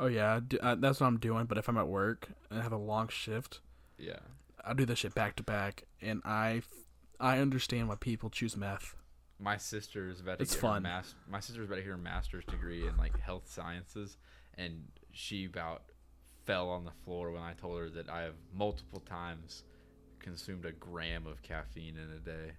Oh 0.00 0.06
yeah, 0.06 0.40
I 0.62 0.66
uh, 0.66 0.74
that's 0.74 1.00
what 1.00 1.06
I'm 1.06 1.18
doing. 1.18 1.46
But 1.46 1.58
if 1.58 1.68
I'm 1.68 1.78
at 1.78 1.88
work 1.88 2.28
and 2.50 2.58
I 2.58 2.62
have 2.62 2.72
a 2.72 2.76
long 2.76 3.08
shift, 3.08 3.60
Yeah. 3.98 4.18
I 4.64 4.74
do 4.74 4.84
this 4.84 5.00
shit 5.00 5.14
back 5.14 5.36
to 5.36 5.42
back, 5.42 5.84
and 6.00 6.20
I, 6.24 6.56
f- 6.58 6.68
I 7.18 7.38
understand 7.38 7.88
why 7.88 7.96
people 7.96 8.30
choose 8.30 8.56
meth. 8.56 8.94
My 9.40 9.56
sister 9.56 10.08
is 10.08 10.20
about 10.20 10.38
to 10.38 10.42
It's 10.42 10.54
get 10.54 10.60
fun. 10.60 10.84
her 10.84 10.90
mas- 10.90 11.14
my 11.28 11.40
sister's 11.40 11.66
about 11.66 11.76
to 11.76 11.82
get 11.82 11.90
her 11.90 11.96
master's 11.96 12.44
degree 12.44 12.86
in 12.86 12.96
like 12.96 13.18
health 13.18 13.48
sciences, 13.50 14.16
and 14.56 14.84
she 15.10 15.44
about 15.46 15.82
fell 16.44 16.68
on 16.70 16.84
the 16.84 16.90
floor 17.04 17.30
when 17.30 17.42
I 17.42 17.52
told 17.54 17.78
her 17.80 17.90
that 17.90 18.08
I 18.08 18.22
have 18.22 18.34
multiple 18.54 19.00
times 19.00 19.64
consumed 20.18 20.64
a 20.64 20.72
gram 20.72 21.26
of 21.26 21.42
caffeine 21.42 21.96
in 21.96 22.10
a 22.16 22.18
day. 22.20 22.52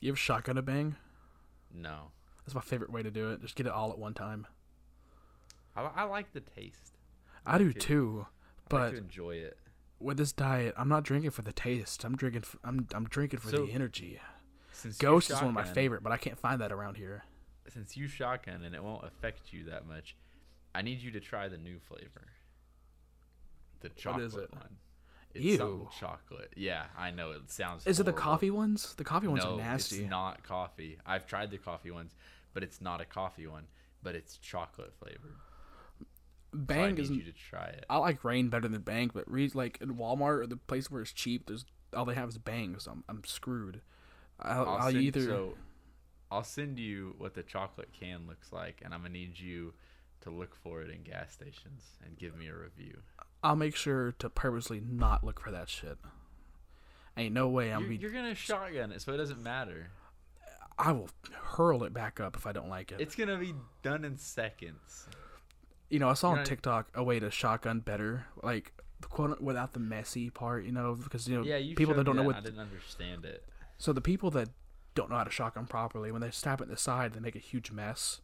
You 0.00 0.10
have 0.10 0.18
shotgun 0.18 0.58
a 0.58 0.62
bang? 0.62 0.96
No, 1.74 2.10
That's 2.44 2.54
my 2.54 2.60
favorite 2.62 2.90
way 2.90 3.02
to 3.02 3.10
do 3.10 3.30
it. 3.30 3.42
Just 3.42 3.56
get 3.56 3.66
it 3.66 3.72
all 3.72 3.90
at 3.90 3.98
one 3.98 4.14
time. 4.14 4.46
I, 5.76 5.82
I 5.82 6.02
like 6.04 6.32
the 6.32 6.40
taste. 6.40 6.96
I 7.44 7.58
do 7.58 7.68
Okay. 7.70 7.78
too, 7.78 8.26
I 8.26 8.64
but 8.70 8.80
like 8.80 8.90
to 8.92 8.96
enjoy 8.98 9.32
it. 9.36 9.58
with 10.00 10.16
this 10.16 10.32
diet, 10.32 10.74
I'm 10.78 10.88
not 10.88 11.02
drinking 11.02 11.30
for 11.32 11.42
the 11.42 11.52
taste. 11.52 12.04
I'm 12.04 12.16
drinking. 12.16 12.42
For, 12.42 12.58
I'm 12.64 12.86
I'm 12.94 13.04
drinking 13.04 13.40
for 13.40 13.50
So, 13.50 13.66
the 13.66 13.72
energy. 13.72 14.18
Ghost 14.98 15.30
is 15.30 15.36
one 15.36 15.48
of 15.48 15.54
my 15.54 15.64
favorite, 15.64 16.02
but 16.02 16.12
I 16.12 16.16
can't 16.16 16.38
find 16.38 16.60
that 16.60 16.72
around 16.72 16.96
here. 16.96 17.24
Since 17.68 17.96
you 17.96 18.08
shotgun 18.08 18.62
and 18.62 18.74
it 18.74 18.82
won't 18.82 19.04
affect 19.04 19.52
you 19.52 19.64
that 19.64 19.86
much, 19.86 20.16
I 20.78 20.82
need 20.82 21.02
you 21.02 21.10
to 21.10 21.18
try 21.20 21.48
the 21.48 21.58
new 21.58 21.80
flavor. 21.80 22.28
The 23.80 23.88
chocolate 23.88 24.26
is 24.26 24.34
it? 24.36 24.52
one. 24.52 24.76
It's 25.34 25.44
Ew. 25.44 25.88
chocolate. 25.98 26.52
Yeah, 26.56 26.84
I 26.96 27.10
know 27.10 27.32
it 27.32 27.50
sounds. 27.50 27.84
Is 27.84 27.98
it 27.98 28.04
the 28.04 28.12
coffee 28.12 28.52
ones? 28.52 28.94
The 28.94 29.02
coffee 29.02 29.26
ones 29.26 29.42
no, 29.42 29.54
are 29.54 29.58
nasty. 29.58 30.02
it's 30.02 30.10
not 30.10 30.44
coffee. 30.44 30.98
I've 31.04 31.26
tried 31.26 31.50
the 31.50 31.58
coffee 31.58 31.90
ones, 31.90 32.14
but 32.54 32.62
it's 32.62 32.80
not 32.80 33.00
a 33.00 33.04
coffee 33.04 33.48
one. 33.48 33.64
But 34.04 34.14
it's 34.14 34.38
chocolate 34.38 34.92
flavored. 35.00 35.34
So 35.98 36.06
I 36.52 36.56
Bang 36.58 36.94
need 36.94 37.00
is. 37.00 37.10
you 37.10 37.22
to 37.24 37.32
try 37.32 37.66
it. 37.66 37.84
I 37.90 37.96
like 37.96 38.22
Reign 38.22 38.48
better 38.48 38.68
than 38.68 38.82
Bang, 38.82 39.10
but 39.12 39.28
re- 39.28 39.50
like 39.52 39.78
in 39.80 39.96
Walmart 39.96 40.42
or 40.42 40.46
the 40.46 40.58
place 40.58 40.88
where 40.88 41.02
it's 41.02 41.12
cheap, 41.12 41.48
there's 41.48 41.64
all 41.92 42.04
they 42.04 42.14
have 42.14 42.28
is 42.28 42.38
Bang, 42.38 42.76
so 42.78 42.92
I'm 42.92 43.04
I'm 43.08 43.24
screwed. 43.24 43.80
I'll, 44.40 44.60
I'll 44.60 44.68
I'll 44.76 44.92
send, 44.92 45.02
either 45.02 45.24
so 45.24 45.54
I'll 46.30 46.44
send 46.44 46.78
you 46.78 47.16
what 47.18 47.34
the 47.34 47.42
chocolate 47.42 47.92
can 47.92 48.28
looks 48.28 48.52
like, 48.52 48.80
and 48.84 48.94
I'm 48.94 49.00
gonna 49.00 49.12
need 49.12 49.40
you 49.40 49.74
to 50.22 50.30
look 50.30 50.54
for 50.54 50.82
it 50.82 50.90
in 50.90 51.02
gas 51.02 51.32
stations 51.32 51.82
and 52.04 52.18
give 52.18 52.36
me 52.36 52.48
a 52.48 52.54
review. 52.54 52.98
I'll 53.42 53.56
make 53.56 53.76
sure 53.76 54.12
to 54.18 54.28
purposely 54.28 54.80
not 54.80 55.22
look 55.24 55.40
for 55.40 55.50
that 55.50 55.68
shit. 55.68 55.98
Ain't 57.16 57.34
no 57.34 57.48
way 57.48 57.72
I'm 57.72 57.80
You're, 57.82 57.88
be. 57.90 57.96
you're 57.96 58.10
gonna 58.12 58.34
shotgun 58.34 58.92
it, 58.92 59.02
so 59.02 59.12
it 59.12 59.16
doesn't 59.16 59.42
matter. 59.42 59.90
I 60.78 60.92
will 60.92 61.08
hurl 61.32 61.82
it 61.84 61.92
back 61.92 62.20
up 62.20 62.36
if 62.36 62.46
I 62.46 62.52
don't 62.52 62.68
like 62.68 62.92
it. 62.92 63.00
It's 63.00 63.14
gonna 63.16 63.36
be 63.38 63.54
done 63.82 64.04
in 64.04 64.16
seconds. 64.16 65.08
you 65.90 65.98
know, 65.98 66.08
I 66.08 66.14
saw 66.14 66.28
you're 66.28 66.32
on 66.32 66.38
not- 66.38 66.46
TikTok 66.46 66.88
a 66.94 67.02
way 67.02 67.18
to 67.18 67.30
shotgun 67.30 67.80
better, 67.80 68.26
like 68.42 68.72
quote 69.08 69.40
without 69.40 69.72
the 69.72 69.80
messy 69.80 70.30
part. 70.30 70.64
You 70.64 70.72
know, 70.72 70.94
because 70.94 71.26
you 71.28 71.36
know 71.36 71.44
Yeah, 71.44 71.56
you 71.56 71.74
people 71.74 71.94
that 71.94 72.04
don't 72.04 72.14
know 72.16 72.22
what. 72.22 72.36
I 72.36 72.40
didn't 72.40 72.60
understand 72.60 73.24
it. 73.24 73.44
So 73.78 73.92
the 73.92 74.00
people 74.00 74.30
that 74.32 74.48
don't 74.94 75.10
know 75.10 75.16
how 75.16 75.24
to 75.24 75.30
shotgun 75.30 75.66
properly, 75.66 76.10
when 76.12 76.20
they 76.20 76.30
stab 76.30 76.60
it 76.60 76.64
in 76.64 76.70
the 76.70 76.76
side, 76.76 77.12
they 77.14 77.20
make 77.20 77.36
a 77.36 77.40
huge 77.40 77.70
mess. 77.72 78.20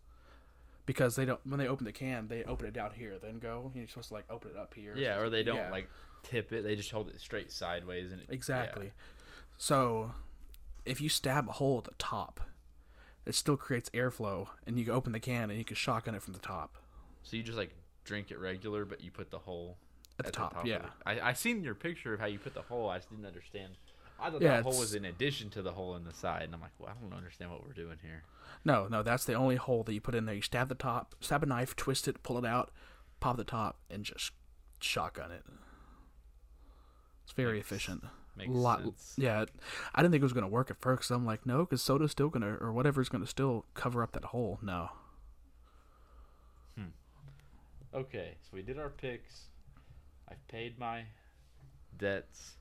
Because 0.86 1.16
they 1.16 1.24
don't, 1.24 1.40
when 1.46 1.58
they 1.58 1.66
open 1.66 1.86
the 1.86 1.92
can, 1.92 2.28
they 2.28 2.44
open 2.44 2.66
it 2.66 2.74
down 2.74 2.90
here, 2.94 3.14
then 3.22 3.38
go. 3.38 3.72
You're 3.74 3.88
supposed 3.88 4.08
to 4.08 4.14
like 4.14 4.26
open 4.30 4.50
it 4.50 4.56
up 4.58 4.74
here. 4.74 4.94
Yeah, 4.96 5.18
or 5.18 5.30
they 5.30 5.42
don't 5.42 5.56
Yeah. 5.56 5.70
like 5.70 5.88
tip 6.22 6.52
it; 6.52 6.62
they 6.62 6.76
just 6.76 6.90
hold 6.90 7.08
it 7.08 7.20
straight 7.20 7.50
sideways, 7.50 8.12
and 8.12 8.20
it, 8.20 8.26
Exactly. 8.28 8.92
So, 9.56 10.12
if 10.84 11.00
you 11.00 11.08
stab 11.08 11.48
a 11.48 11.52
hole 11.52 11.78
at 11.78 11.84
the 11.84 11.94
top, 11.98 12.40
it 13.24 13.34
still 13.34 13.56
creates 13.56 13.88
airflow, 13.90 14.48
and 14.66 14.78
you 14.78 14.92
open 14.92 15.12
the 15.12 15.20
can 15.20 15.48
and 15.48 15.58
you 15.58 15.64
can 15.64 15.76
shotgun 15.76 16.14
it 16.14 16.22
from 16.22 16.34
the 16.34 16.38
top. 16.40 16.76
So 17.22 17.36
you 17.38 17.42
just 17.42 17.56
like 17.56 17.70
drink 18.04 18.30
it 18.30 18.38
regular, 18.38 18.84
but 18.84 19.00
you 19.02 19.10
put 19.10 19.30
the 19.30 19.38
hole 19.38 19.78
At 20.18 20.26
the 20.26 20.32
top, 20.32 20.54
of 20.56 20.66
yeah. 20.66 20.76
it. 20.76 20.82
I 21.06 21.30
I 21.30 21.32
seen 21.32 21.64
your 21.64 21.74
picture 21.74 22.12
of 22.12 22.20
how 22.20 22.26
you 22.26 22.38
put 22.38 22.52
the 22.52 22.60
hole. 22.62 22.90
I 22.90 22.98
just 22.98 23.08
didn't 23.08 23.24
understand. 23.24 23.72
I 24.18 24.30
thought 24.30 24.40
Yeah, 24.42 24.56
that 24.56 24.62
hole 24.62 24.72
it's- 24.72 24.80
was 24.80 24.94
in 24.94 25.04
addition 25.04 25.50
to 25.50 25.62
the 25.62 25.72
hole 25.72 25.96
in 25.96 26.04
the 26.04 26.12
side, 26.12 26.42
and 26.42 26.54
I'm 26.54 26.60
like, 26.60 26.72
well, 26.78 26.90
I 26.96 27.00
don't 27.02 27.12
understand 27.12 27.50
what 27.50 27.64
we're 27.66 27.72
doing 27.72 27.98
here. 28.02 28.24
No, 28.64 28.86
no, 28.88 29.02
that's 29.02 29.24
the 29.24 29.34
only 29.34 29.56
hole 29.56 29.82
that 29.84 29.92
you 29.92 30.00
put 30.00 30.14
in 30.14 30.24
there. 30.24 30.34
You 30.34 30.42
stab 30.42 30.68
the 30.68 30.74
top, 30.74 31.14
stab 31.20 31.42
a 31.42 31.46
knife, 31.46 31.76
twist 31.76 32.08
it, 32.08 32.22
pull 32.22 32.38
it 32.38 32.44
out, 32.46 32.70
pop 33.20 33.36
the 33.36 33.44
top, 33.44 33.78
and 33.90 34.04
just 34.04 34.32
shotgun 34.80 35.30
it. 35.32 35.44
It's 37.24 37.32
very 37.32 37.54
Makes- 37.58 37.66
efficient. 37.66 38.04
Makes 38.36 38.50
lot, 38.50 38.80
sense. 38.82 39.14
yeah. 39.16 39.44
I 39.94 40.02
didn't 40.02 40.12
think 40.12 40.22
it 40.22 40.24
was 40.24 40.32
gonna 40.32 40.48
work 40.48 40.68
at 40.70 40.80
first. 40.80 41.02
'cause 41.02 41.10
I'm 41.12 41.24
like, 41.24 41.46
no, 41.46 41.60
because 41.64 41.82
soda's 41.82 42.10
still 42.10 42.28
gonna 42.30 42.56
or 42.60 42.72
whatever's 42.72 43.08
gonna 43.08 43.26
still 43.26 43.66
cover 43.74 44.02
up 44.02 44.12
that 44.12 44.24
hole. 44.26 44.58
No, 44.60 44.90
hmm. 46.76 46.88
Okay, 47.92 48.36
so 48.42 48.48
we 48.52 48.62
did 48.62 48.78
our 48.78 48.88
picks. 48.90 49.48
I've 50.28 50.46
paid 50.48 50.78
my 50.78 51.06
debts. 51.96 52.56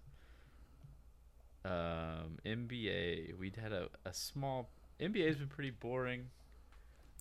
Um, 1.66 2.40
NBA, 2.46 3.38
we 3.38 3.52
had 3.62 3.72
a, 3.72 3.88
a 4.06 4.14
small. 4.14 4.70
NBA's 5.00 5.38
been 5.38 5.48
pretty 5.48 5.72
boring. 5.72 6.30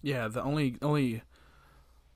yeah. 0.03 0.29
The 0.29 0.43
only 0.43 0.77
only 0.83 1.23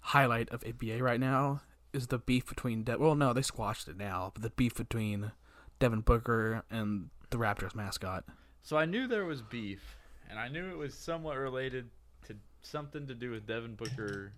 highlight 0.00 0.48
of 0.50 0.62
NBA 0.62 1.00
right 1.00 1.20
now 1.20 1.60
is 1.92 2.08
the 2.08 2.18
beef 2.18 2.46
between. 2.46 2.84
De- 2.84 2.98
well, 2.98 3.14
no, 3.14 3.32
they 3.32 3.42
squashed 3.42 3.88
it 3.88 3.96
now. 3.96 4.32
But 4.34 4.42
the 4.42 4.50
beef 4.50 4.74
between 4.74 5.32
Devin 5.78 6.00
Booker 6.00 6.62
and 6.70 7.10
the 7.30 7.36
Raptors 7.36 7.74
mascot. 7.74 8.24
So 8.62 8.76
I 8.76 8.84
knew 8.84 9.06
there 9.06 9.24
was 9.24 9.42
beef, 9.42 9.96
and 10.28 10.38
I 10.38 10.48
knew 10.48 10.68
it 10.70 10.76
was 10.76 10.94
somewhat 10.94 11.36
related 11.38 11.88
to 12.26 12.34
something 12.62 13.06
to 13.06 13.14
do 13.14 13.30
with 13.30 13.46
Devin 13.46 13.74
Booker 13.76 14.32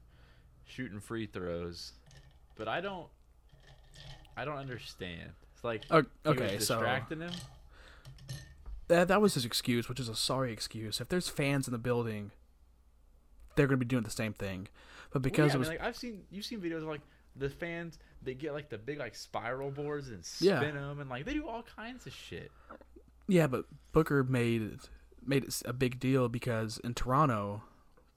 shooting 0.67 1.01
free 1.01 1.27
throws, 1.27 1.93
but 2.55 2.69
I 2.69 2.81
don't. 2.83 3.07
I 4.37 4.45
don't 4.45 4.59
understand. 4.59 5.31
It's 5.55 5.65
like 5.65 5.83
O- 5.91 6.03
he 6.03 6.29
okay, 6.31 6.57
was 6.57 6.67
so 6.67 6.77
distracting 6.77 7.21
him. 7.23 7.33
That 8.89 9.09
that 9.09 9.21
was 9.21 9.35
his 9.35 9.45
excuse, 9.45 9.89
which 9.89 10.01
is 10.01 10.09
a 10.09 10.15
sorry 10.15 10.53
excuse. 10.53 11.01
If 11.01 11.09
there's 11.09 11.29
fans 11.29 11.67
in 11.69 11.73
the 11.73 11.79
building, 11.79 12.33
they're 13.57 13.67
gonna 13.67 13.77
be 13.79 13.85
doing 13.87 14.05
the 14.05 14.11
same 14.11 14.33
thing. 14.33 14.69
But 15.13 15.23
Well, 15.23 15.23
because 15.23 15.51
yeah, 15.53 15.57
it 15.57 15.59
was 15.59 15.69
I 15.69 15.73
mean, 15.73 15.79
like 15.81 15.89
I've 15.89 15.97
seen 15.97 16.23
you've 16.31 16.45
seen 16.45 16.61
videos 16.61 16.79
of 16.79 16.85
like 16.89 17.01
the 17.37 17.49
fans 17.51 17.99
they 18.23 18.35
get 18.35 18.53
like 18.53 18.69
the 18.69 18.79
big 18.79 18.99
like 18.99 19.15
spiral 19.15 19.71
boards 19.71 20.09
and 20.09 20.27
Yeah. 20.41 20.59
spin 20.61 20.75
them 20.75 21.01
and 21.01 21.09
like 21.09 21.25
they 21.25 21.35
do 21.35 21.47
all 21.49 21.63
kinds 21.77 22.07
of 22.07 22.13
shit. 22.13 22.51
yeah, 23.27 23.47
but 23.47 23.67
Booker 23.93 24.25
made 24.25 24.79
made 25.25 25.45
it 25.45 25.63
a 25.65 25.73
big 25.73 26.01
deal 26.01 26.29
because 26.29 26.79
in 26.83 26.95
Toronto, 26.95 27.63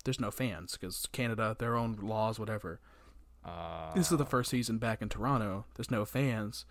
there's 0.05 0.19
no 0.19 0.31
fans 0.31 0.73
because 0.79 1.05
Canada, 1.11 1.55
their 1.59 1.75
own 1.75 1.93
laws, 2.01 2.39
whatever. 2.39 2.79
Uh, 3.43 3.93
This 3.93 4.11
is 4.11 4.17
the 4.17 4.25
first 4.25 4.49
season 4.51 4.77
back 4.77 5.01
in 5.01 5.09
Toronto. 5.09 5.65
There's 5.75 5.89
no 5.91 6.05
fans, 6.05 6.65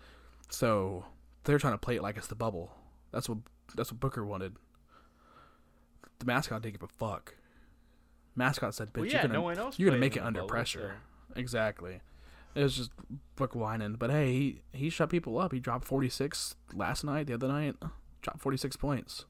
so 0.49 1.05
they're 1.43 1.59
trying 1.59 1.73
to 1.73 1.77
play 1.77 1.97
it 1.97 2.01
like 2.01 2.15
it's 2.17 2.27
the 2.27 2.35
bubble. 2.35 2.71
That's 3.11 3.27
what 3.27 3.39
that's 3.75 3.91
what 3.91 3.99
Booker 3.99 4.25
wanted. 4.25 4.55
The 6.19 6.25
mascot 6.25 6.61
didn't 6.61 6.79
give 6.79 6.83
a 6.83 6.87
fuck. 6.87 7.35
Mascot 8.35 8.73
said, 8.75 8.93
"Bitch, 8.93 8.97
well, 8.97 9.05
you're 9.07 9.21
gonna 9.21 9.33
no 9.33 9.41
one 9.41 9.57
else. 9.57 9.77
you're 9.79 9.89
gonna 9.89 9.99
make 9.99 10.15
it 10.15 10.23
under 10.23 10.43
pressure." 10.43 10.95
so- 11.33 11.39
Exactly. 11.39 12.01
It 12.53 12.63
was 12.63 12.75
just 12.75 12.91
book 13.37 13.55
whining. 13.55 13.93
But 13.95 14.09
hey, 14.11 14.33
he, 14.33 14.61
he 14.73 14.89
shut 14.89 15.09
people 15.09 15.39
up. 15.39 15.53
He 15.53 15.59
dropped 15.61 15.85
46 15.85 16.55
last 16.73 17.03
night, 17.05 17.27
the 17.27 17.33
other 17.33 17.47
night. 17.47 17.75
Dropped 18.21 18.41
46 18.41 18.75
points. 18.75 19.25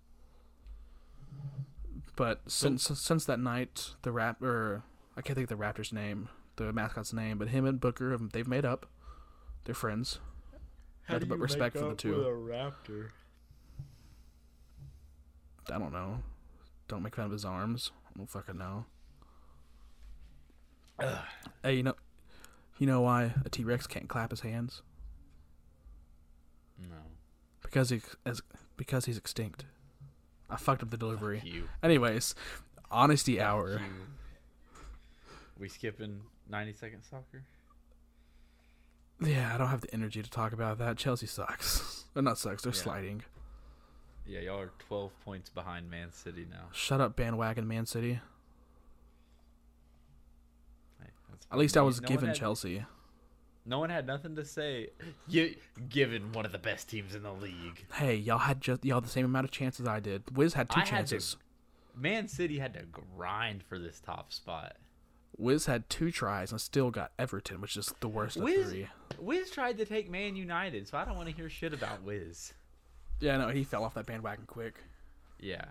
But 2.16 2.42
since 2.48 2.84
since 3.00 3.26
that 3.26 3.40
night, 3.40 3.96
the 4.02 4.12
rap 4.12 4.42
or 4.42 4.84
I 5.16 5.22
can't 5.22 5.36
think 5.38 5.50
of 5.50 5.58
the 5.58 5.64
Raptors' 5.64 5.94
name, 5.94 6.30
the 6.56 6.74
mascot's 6.74 7.14
name, 7.14 7.38
but 7.38 7.50
him 7.50 7.66
and 7.66 7.80
Booker, 7.80 8.18
they've 8.18 8.48
made 8.48 8.66
up. 8.66 8.88
They're 9.66 9.76
friends. 9.76 10.20
How 11.04 11.14
Nothing 11.16 11.30
do 11.30 11.36
but 11.36 11.40
respect 11.40 11.76
make 11.76 11.84
for 11.84 11.90
the 11.90 11.96
two. 11.96 12.18
with 12.18 12.26
a 12.26 12.30
raptor. 12.30 13.10
I 15.70 15.78
don't 15.78 15.92
know. 15.94 16.20
Don't 16.88 17.04
make 17.04 17.16
fun 17.16 17.26
of 17.26 17.32
his 17.32 17.46
arms. 17.46 17.92
I 18.14 18.18
don't 18.18 18.30
fucking 18.30 18.58
know. 18.58 18.86
Hey, 21.64 21.76
you 21.76 21.84
know, 21.84 21.96
you 22.78 22.86
know 22.88 23.02
why 23.02 23.34
a 23.44 23.50
T 23.50 23.64
Rex 23.64 23.88
can't 23.88 24.08
clap 24.08 24.30
his 24.32 24.42
hands? 24.42 24.82
No. 26.80 26.96
Because 27.64 27.90
he 27.90 28.02
as 28.26 28.42
because 28.78 29.06
he's 29.06 29.18
extinct. 29.18 29.66
I 30.50 30.58
fucked 30.58 30.84
up 30.84 30.90
the 30.92 30.98
delivery. 30.98 31.40
Fuck 31.40 31.48
you. 31.48 31.70
Anyways, 31.82 32.36
honesty 32.92 33.38
Fuck 33.38 33.46
hour. 33.48 33.72
you. 33.74 33.80
We 35.58 35.70
skipping 35.70 36.22
ninety 36.50 36.74
second 36.74 37.04
soccer. 37.04 37.44
Yeah, 39.24 39.54
I 39.54 39.58
don't 39.58 39.68
have 39.70 39.82
the 39.82 39.94
energy 39.94 40.22
to 40.24 40.30
talk 40.30 40.52
about 40.54 40.78
that. 40.80 40.98
Chelsea 40.98 41.28
sucks. 41.28 42.06
They're 42.14 42.24
not 42.24 42.38
sucks. 42.38 42.64
They're 42.64 42.74
Yeah. 42.74 42.80
sliding. 42.80 43.24
Yeah, 44.26 44.40
y'all 44.42 44.60
are 44.60 44.72
twelve 44.80 45.12
points 45.22 45.50
behind 45.50 45.90
Man 45.90 46.12
City 46.12 46.46
now. 46.50 46.68
Shut 46.72 47.02
up, 47.02 47.16
bandwagon 47.16 47.68
Man 47.68 47.86
City. 47.86 48.22
Hey, 51.02 51.10
At 51.52 51.58
least 51.58 51.76
I 51.78 51.82
was 51.82 52.02
No 52.02 52.08
given 52.08 52.28
had- 52.28 52.36
Chelsea. 52.38 52.86
No 53.64 53.78
one 53.78 53.92
had 53.92 54.08
nothing 54.08 54.36
to 54.38 54.44
say. 54.46 54.90
You 55.28 55.56
given 55.88 56.32
one 56.32 56.46
of 56.48 56.52
the 56.52 56.58
best 56.58 56.90
teams 56.90 57.14
in 57.14 57.22
the 57.22 57.32
league. 57.34 57.86
Hey, 57.94 58.16
y'all 58.16 58.40
had 58.40 58.60
just 58.60 58.84
y'all 58.84 59.02
the 59.02 59.08
same 59.08 59.26
amount 59.26 59.46
of 59.46 59.52
chances 59.52 59.88
I 59.88 60.00
did. 60.00 60.36
Wiz 60.36 60.54
had 60.56 60.70
two 60.70 60.78
I 60.78 60.80
had 60.80 60.86
to- 60.86 60.92
chances. 60.92 61.38
Man 61.96 62.28
City 62.28 62.58
had 62.60 62.74
to 62.74 62.84
grind 62.84 63.64
for 63.64 63.78
this 63.78 64.00
top 64.00 64.32
spot. 64.34 64.78
Wiz 65.38 65.66
had 65.66 65.90
two 65.90 66.10
tries 66.12 66.52
and 66.52 66.60
still 66.62 66.90
got 66.90 67.12
Everton, 67.20 67.62
which 67.62 67.76
is 67.78 67.94
the 68.00 68.08
worst 68.08 68.38
of 68.38 68.44
three. 68.44 68.88
Wiz 69.20 69.52
tried 69.52 69.78
to 69.78 69.86
take 69.86 70.10
Man 70.10 70.36
United, 70.36 70.88
so 70.88 70.98
I 70.98 71.06
don't 71.06 71.16
want 71.18 71.30
to 71.30 71.36
hear 71.36 71.50
shit 71.50 71.74
about 71.74 72.02
Wiz. 72.04 72.54
Yeah, 73.22 73.38
no, 73.38 73.48
he 73.50 73.64
fell 73.64 73.84
off 73.86 73.94
that 73.94 74.06
bandwagon 74.06 74.46
quick. 74.48 74.76
Yeah, 75.40 75.64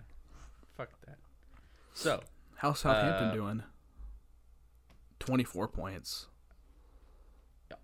fuck 0.77 0.89
that. 1.07 1.19
So 1.95 2.23
How's 2.57 2.79
Southampton 2.81 3.29
Uh, 3.29 3.35
doing? 3.35 3.63
Twenty-four 5.19 5.69
points. 5.69 6.27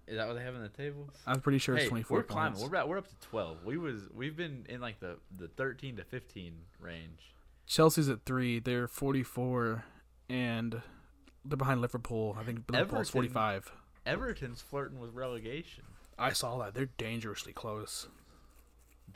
is 0.07 0.17
that 0.17 0.27
what 0.27 0.35
they 0.35 0.43
have 0.43 0.55
in 0.55 0.62
the 0.62 0.69
table? 0.69 1.11
I'm 1.27 1.41
pretty 1.41 1.59
sure 1.59 1.77
it's 1.77 1.89
twenty-four 1.89 2.19
we're 2.19 2.23
climbing. 2.25 2.53
points. 2.55 2.62
We're 2.62 2.69
about, 2.77 2.89
we're 2.89 2.99
up 2.99 3.09
to 3.09 3.29
twelve. 3.29 3.64
We 3.64 3.77
was 3.77 4.09
we've 4.14 4.37
been 4.37 4.64
in 4.69 4.81
like 4.81 5.01
the 5.01 5.19
the 5.37 5.49
thirteen 5.49 5.97
to 5.97 6.05
fifteen 6.05 6.55
range. 6.81 7.35
Chelsea's 7.67 8.09
at 8.09 8.25
three. 8.25 8.59
They're 8.61 8.89
forty-four, 8.89 9.85
and 10.29 10.81
they're 11.45 11.57
behind 11.57 11.81
Liverpool. 11.81 12.37
I 12.39 12.45
think 12.45 12.64
Liverpool's 12.71 12.93
Everton- 13.09 13.12
forty-five. 13.12 13.73
Everton's 14.07 14.62
flirting 14.62 14.99
with 15.01 15.12
relegation. 15.14 15.85
I 16.19 16.33
saw 16.33 16.59
that. 16.59 16.75
They're 16.75 16.87
dangerously 16.97 17.53
close. 17.53 18.09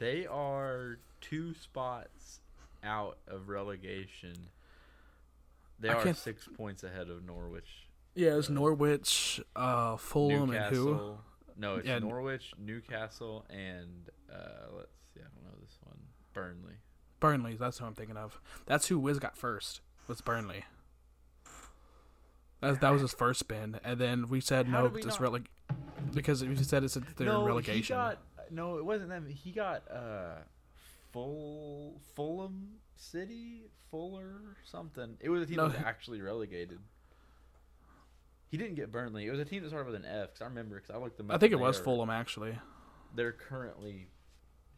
They 0.00 0.26
are 0.26 0.98
two 1.20 1.54
spots 1.54 2.40
out 2.82 3.18
of 3.28 3.48
relegation. 3.48 4.34
They 5.78 5.90
I 5.90 5.94
are 5.94 6.02
can't- 6.02 6.16
six 6.16 6.48
points 6.56 6.82
ahead 6.82 7.08
of 7.10 7.24
Norwich. 7.24 7.86
Yeah, 8.14 8.36
it's 8.36 8.48
Norwich, 8.48 9.40
uh, 9.54 9.96
Fulham, 9.96 10.50
and 10.50 10.74
who? 10.74 11.18
No, 11.56 11.76
it's 11.76 11.86
Yeah, 11.86 12.00
Norwich, 12.00 12.52
Newcastle, 12.58 13.44
and 13.48 14.08
uh, 14.32 14.66
let's 14.76 14.90
see. 15.14 15.20
I 15.20 15.24
don't 15.32 15.44
know 15.44 15.58
this 15.60 15.78
one. 15.84 15.96
Burnley. 16.32 16.74
Burnley. 17.20 17.56
That's 17.56 17.78
who 17.78 17.84
I'm 17.84 17.94
thinking 17.94 18.16
of. 18.16 18.40
That's 18.66 18.88
who 18.88 18.98
Wiz 18.98 19.18
got 19.20 19.36
first. 19.36 19.80
Was 20.08 20.20
Burnley. 20.22 20.64
That, 22.62 22.80
that 22.80 22.90
was 22.90 23.00
his 23.02 23.12
first 23.14 23.40
spin, 23.40 23.78
and 23.84 23.98
then 23.98 24.28
we 24.28 24.40
said 24.40 24.66
How 24.66 24.82
no. 24.82 24.88
This 24.88 25.06
not- 25.06 25.18
releg 25.20 25.46
because 26.14 26.42
we 26.44 26.56
said 26.56 26.82
it's 26.84 26.94
their 26.94 27.26
no, 27.26 27.44
relegation. 27.44 27.82
he 27.82 27.88
got. 27.88 28.18
No, 28.50 28.78
it 28.78 28.84
wasn't 28.84 29.10
them. 29.10 29.26
He 29.26 29.52
got 29.52 29.82
uh, 29.90 30.42
full 31.12 32.00
Fulham 32.14 32.76
City, 32.96 33.64
Fuller, 33.90 34.56
something. 34.64 35.16
It 35.20 35.28
was 35.30 35.42
a 35.42 35.46
team 35.46 35.56
No, 35.56 35.68
that 35.68 35.78
was 35.78 35.86
actually 35.86 36.20
relegated. 36.20 36.78
He 38.50 38.56
didn't 38.56 38.74
get 38.74 38.90
Burnley. 38.90 39.26
It 39.26 39.30
was 39.30 39.38
a 39.40 39.44
team 39.44 39.62
that 39.62 39.68
started 39.68 39.86
with 39.92 39.94
an 39.94 40.04
F. 40.04 40.34
Cause 40.34 40.42
I 40.42 40.46
remember 40.46 40.76
because 40.76 40.90
I 40.90 40.98
looked 40.98 41.16
them 41.16 41.30
up. 41.30 41.36
I 41.36 41.38
think 41.38 41.52
it 41.52 41.60
was 41.60 41.78
are- 41.78 41.84
Fulham 41.84 42.10
actually. 42.10 42.58
They're 43.14 43.32
currently 43.32 44.08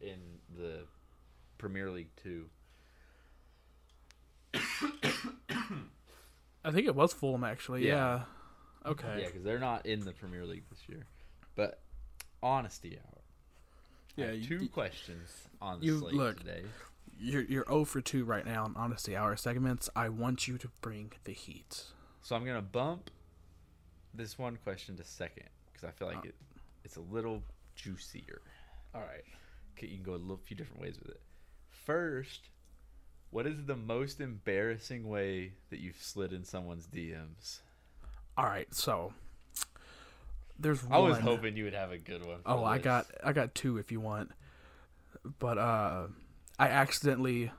in 0.01 0.19
the 0.55 0.85
Premier 1.57 1.89
League 1.89 2.09
two. 2.21 2.49
I 6.65 6.71
think 6.71 6.87
it 6.87 6.95
was 6.95 7.13
Fulham 7.13 7.43
actually. 7.43 7.87
Yeah. 7.87 8.21
Yeah. 8.85 8.91
Okay. 8.91 9.19
Yeah, 9.21 9.25
because 9.27 9.43
they're 9.43 9.59
not 9.59 9.85
in 9.85 10.01
the 10.01 10.11
Premier 10.11 10.45
League 10.45 10.63
this 10.69 10.81
year. 10.87 11.05
But 11.55 11.81
honesty 12.41 12.97
hour. 12.97 13.22
Yeah, 14.15 14.25
I 14.25 14.27
have 14.29 14.37
you- 14.37 14.47
two 14.47 14.63
you- 14.63 14.69
questions 14.69 15.47
on 15.61 15.79
the 15.79 15.85
you- 15.87 15.99
slate 15.99 16.13
look. 16.13 16.37
today. 16.39 16.65
You're 17.19 17.43
you're 17.43 17.65
0 17.65 17.85
for 17.85 18.01
2 18.01 18.25
right 18.25 18.45
now 18.45 18.65
on 18.65 18.75
honesty 18.75 19.15
hour 19.15 19.35
segments. 19.35 19.89
I 19.95 20.09
want 20.09 20.47
you 20.47 20.57
to 20.57 20.67
bring 20.81 21.13
the 21.23 21.31
heat. 21.33 21.85
So 22.21 22.35
I'm 22.35 22.43
gonna 22.45 22.61
bump 22.61 23.09
this 24.13 24.37
one 24.37 24.57
question 24.57 24.97
to 24.97 25.03
second 25.03 25.49
because 25.71 25.83
I 25.87 25.91
feel 25.91 26.07
like 26.07 26.17
Oh. 26.25 26.29
it 26.29 26.35
it's 26.83 26.95
a 26.97 27.01
little 27.01 27.43
juicier. 27.75 28.41
All 28.93 29.01
right. 29.01 29.23
Okay, 29.77 29.87
you 29.87 29.95
can 29.95 30.03
go 30.03 30.13
a 30.15 30.17
little 30.17 30.37
few 30.37 30.55
different 30.57 30.81
ways 30.81 30.99
with 30.99 31.09
it. 31.11 31.21
First, 31.69 32.49
What 33.31 33.47
is 33.47 33.65
the 33.65 33.75
most 33.75 34.21
embarrassing 34.21 35.07
way 35.09 35.53
that 35.71 35.79
you've 35.79 35.99
slid 35.99 36.33
in 36.33 36.43
someone's 36.43 36.85
DMs? 36.85 37.61
All 38.37 38.45
right, 38.45 38.71
so 38.71 39.11
there's 40.59 40.83
one. 40.83 40.93
I 40.93 40.97
was 40.99 41.17
hoping 41.19 41.57
you 41.57 41.65
would 41.65 41.73
have 41.73 41.91
a 41.91 41.97
good 41.97 42.25
one. 42.25 42.39
Oh, 42.45 42.63
I 42.63 42.77
got 42.77 43.07
I 43.23 43.33
got 43.33 43.53
two 43.55 43.77
if 43.77 43.91
you 43.91 43.99
want. 43.99 44.31
But 45.39 45.57
uh 45.57 46.07
I 46.59 46.67
accidentally 46.67 47.51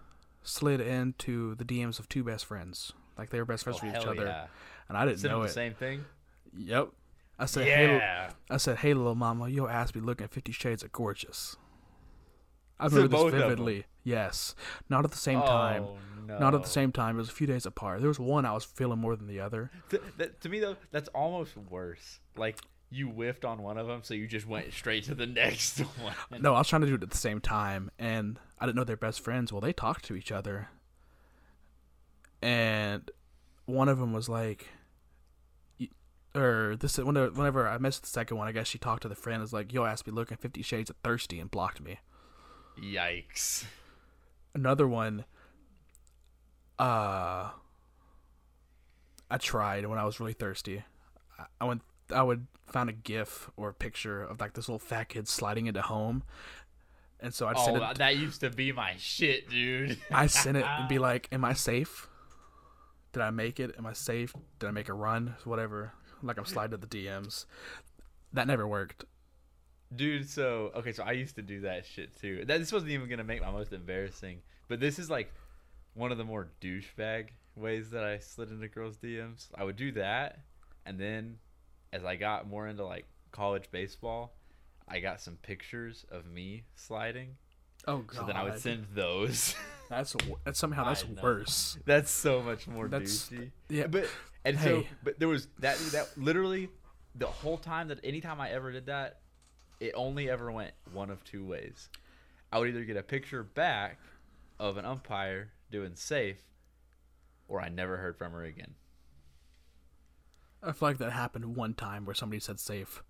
slid 0.43 0.81
into 0.81 1.55
the 1.57 1.65
DMs 1.65 1.99
of 1.99 2.09
two 2.09 2.23
best 2.25 2.45
friends. 2.47 2.93
Like 3.19 3.31
they 3.31 3.39
were 3.39 3.45
best 3.45 3.65
friends 3.65 3.81
Oh, 3.83 3.87
with 3.87 3.97
each 3.97 4.07
other. 4.07 4.25
yeah. 4.27 4.47
And 4.89 4.99
I 4.99 5.07
didn't 5.07 5.21
Send 5.21 5.33
know 5.33 5.43
it. 5.43 5.47
the 5.49 5.53
same 5.53 5.75
thing. 5.75 6.05
Yep. 6.57 6.89
I 7.39 7.47
said, 7.47 7.67
hey. 7.67 8.29
I 8.49 8.57
said, 8.59 8.77
hey, 8.77 8.95
little 8.95 9.17
mama, 9.17 9.49
your 9.49 9.69
ass 9.69 9.91
be 9.91 10.01
looking 10.01 10.29
Fifty 10.29 10.53
Shades 10.53 10.85
of 10.85 10.93
Gorgeous. 10.93 11.57
I 12.79 12.89
To 12.89 12.95
remember 12.95 13.31
this 13.31 13.41
vividly. 13.43 13.87
Yes. 14.05 14.55
Not 14.89 15.05
at 15.05 15.11
the 15.11 15.17
same 15.17 15.41
time. 15.41 15.85
Oh, 15.85 15.97
no. 16.29 16.39
Not 16.39 16.55
at 16.55 16.63
the 16.63 16.69
same 16.69 16.93
time. 16.93 17.17
It 17.17 17.19
was 17.21 17.29
a 17.31 17.33
few 17.33 17.47
days 17.47 17.67
apart. 17.67 18.01
There 18.01 18.09
was 18.09 18.21
one 18.21 18.45
I 18.45 18.53
was 18.53 18.65
feeling 18.65 18.99
more 19.01 19.17
than 19.17 19.27
the 19.27 19.41
other. 19.41 19.71
Th- 19.91 20.03
that, 20.19 20.41
to 20.43 20.49
me 20.49 20.61
though, 20.61 20.77
that's 20.93 21.09
almost 21.09 21.57
worse. 21.57 22.21
Like 22.37 22.59
you 22.95 23.09
whiffed 23.09 23.45
on 23.45 23.63
one 23.63 23.77
of 23.77 23.87
them, 23.87 24.01
so 24.03 24.15
you 24.15 24.27
just 24.27 24.47
went 24.47 24.73
straight 24.73 25.05
to 25.05 25.15
the 25.15 25.27
next 25.43 25.79
one. 25.81 26.15
No, 26.41 26.55
I 26.55 26.59
was 26.59 26.69
trying 26.69 26.83
to 26.83 26.87
do 26.87 26.95
it 26.95 27.03
at 27.03 27.11
the 27.11 27.17
same 27.17 27.41
time, 27.41 27.91
and 27.99 28.39
I 28.59 28.67
didn't 28.67 28.77
know 28.77 28.85
they're 28.85 28.97
best 28.97 29.21
friends. 29.21 29.53
Well, 29.53 29.61
they 29.61 29.73
talked 29.73 30.05
to 30.07 30.15
each 30.15 30.31
other, 30.31 30.69
and 32.41 33.11
one 33.67 33.89
of 33.89 33.99
them 33.99 34.13
was 34.13 34.29
like, 34.29 34.69
or 36.35 36.77
this 36.79 36.99
whenever, 36.99 37.31
whenever 37.31 37.69
I 37.69 37.79
missed 37.79 38.03
the 38.03 38.09
second 38.09 38.37
one, 38.37 38.49
I 38.49 38.53
guess 38.53 38.67
she 38.67 38.79
talked 38.79 39.03
to 39.03 39.09
the 39.09 39.15
friend. 39.15 39.43
Is 39.43 39.53
like, 39.53 39.73
yo, 39.73 39.85
ass 39.85 40.03
be 40.03 40.11
looking 40.11 40.37
Fifty 40.37 40.63
Shades 40.63 40.91
of 40.91 40.97
Thirsty, 41.03 41.41
and 41.41 41.51
blocked 41.51 41.81
me. 41.81 41.99
Yikes. 42.81 43.65
Another 44.55 44.87
one, 44.87 45.25
uh, 46.79 47.51
I 49.31 49.39
tried 49.39 49.87
when 49.87 49.99
I 49.99 50.05
was 50.05 50.21
really 50.21 50.33
thirsty. 50.33 50.85
I 51.61 51.65
went, 51.65 51.83
I 52.15 52.23
would 52.23 52.47
find 52.67 52.89
a 52.89 52.93
GIF 52.93 53.51
or 53.57 53.69
a 53.71 53.75
picture 53.75 54.23
of 54.23 54.41
like 54.41 54.55
this 54.55 54.69
little 54.69 54.79
fat 54.79 55.09
kid 55.11 55.29
sliding 55.29 55.67
into 55.67 55.83
home, 55.83 56.23
and 57.21 57.33
so 57.35 57.47
I'd 57.47 57.59
send 57.59 57.77
Oh, 57.79 57.91
it. 57.91 57.99
that 57.99 58.17
used 58.17 58.41
to 58.41 58.51
be 58.51 58.73
my 58.73 58.95
shit, 58.99 59.49
dude. 59.51 59.99
I 60.11 60.27
send 60.27 60.57
it 60.57 60.65
and 60.65 60.89
be 60.89 60.99
like, 61.11 61.29
"Am 61.33 61.45
I 61.45 61.53
safe? 61.53 62.09
Did 63.13 63.23
I 63.23 63.31
make 63.31 63.61
it? 63.61 63.75
Am 63.79 63.87
I 63.87 63.93
safe? 63.93 64.33
Did 64.59 64.67
I 64.69 64.71
make 64.71 64.89
a 64.89 64.95
run? 64.95 65.35
Whatever." 65.45 65.93
Like 66.23 66.39
I'm 66.39 66.47
sliding 66.47 66.71
to 66.71 66.77
the 66.79 66.87
DMs. 66.87 67.45
That 68.33 68.47
never 68.47 68.67
worked. 68.67 69.05
Dude, 69.95 70.29
so 70.29 70.73
okay, 70.75 70.93
so 70.93 71.05
I 71.05 71.13
used 71.13 71.37
to 71.37 71.43
do 71.43 71.61
that 71.61 71.85
shit 71.87 72.19
too. 72.19 72.45
That 72.47 72.59
this 72.59 72.73
wasn't 72.73 72.93
even 72.93 73.09
gonna 73.09 73.25
make 73.25 73.43
my 73.43 73.51
most 73.51 73.73
embarrassing, 73.73 74.39
but 74.69 74.81
this 74.81 74.99
is 74.99 75.09
like 75.11 75.33
one 75.93 76.11
of 76.11 76.19
the 76.19 76.25
more 76.25 76.49
douchebag 76.61 77.29
ways 77.55 77.91
that 77.91 78.03
I 78.03 78.19
slid 78.19 78.51
into 78.51 78.67
girls' 78.69 78.97
DMs. 78.97 79.49
I 79.55 79.63
would 79.63 79.77
do 79.77 79.93
that, 79.93 80.41
and 80.87 80.99
then 80.99 81.37
as 81.95 82.05
I 82.05 82.17
got 82.17 82.49
more 82.49 82.67
into 82.67 82.85
like 82.85 83.07
college 83.31 83.71
baseball, 83.71 84.35
I 84.89 84.99
got 84.99 85.21
some 85.21 85.37
pictures 85.37 86.05
of 86.11 86.27
me 86.27 86.65
sliding. 86.75 87.37
Oh 87.87 87.99
god. 87.99 88.17
So 88.17 88.27
then 88.27 88.37
I 88.37 88.43
would 88.45 88.59
send 88.59 88.87
those. 88.95 89.55
That's 89.91 90.17
that's 90.45 90.59
somehow 90.59 90.87
that's 90.87 91.07
worse. 91.07 91.77
That's 91.85 92.11
so 92.11 92.41
much 92.43 92.67
more 92.67 92.89
That's- 92.89 93.29
douchey. 93.31 93.51
Yeah, 93.69 93.87
But 93.87 94.09
and 94.45 94.59
so 94.59 94.83
but 95.03 95.19
there 95.21 95.29
was 95.29 95.47
that 95.59 95.77
that 95.93 96.09
literally 96.17 96.71
the 97.15 97.27
whole 97.27 97.59
time 97.59 97.89
that 97.89 98.01
anytime 98.03 98.41
I 98.41 98.51
ever 98.51 98.73
did 98.73 98.87
that, 98.87 99.21
it 99.81 99.93
only 99.95 100.31
ever 100.31 100.51
went 100.51 100.73
one 100.95 101.11
of 101.11 101.23
two 101.23 101.45
ways. 101.45 101.91
I 102.51 102.59
would 102.59 102.71
either 102.71 102.85
get 102.85 102.97
a 102.97 103.03
picture 103.03 103.43
back 103.43 103.99
of 104.59 104.79
an 104.79 104.87
umpire 104.87 105.51
doing 105.71 105.93
safe, 105.97 106.39
or 107.47 107.61
I 107.61 107.69
never 107.69 107.99
heard 107.99 108.17
from 108.17 108.33
her 108.33 108.43
again. 108.43 108.75
I 110.65 110.73
feel 110.73 110.89
like 110.89 110.99
that 110.99 111.13
happened 111.13 111.57
one 111.57 111.75
time 111.75 112.05
where 112.07 112.15
somebody 112.15 112.41
said 112.41 112.59
safe. 112.61 113.03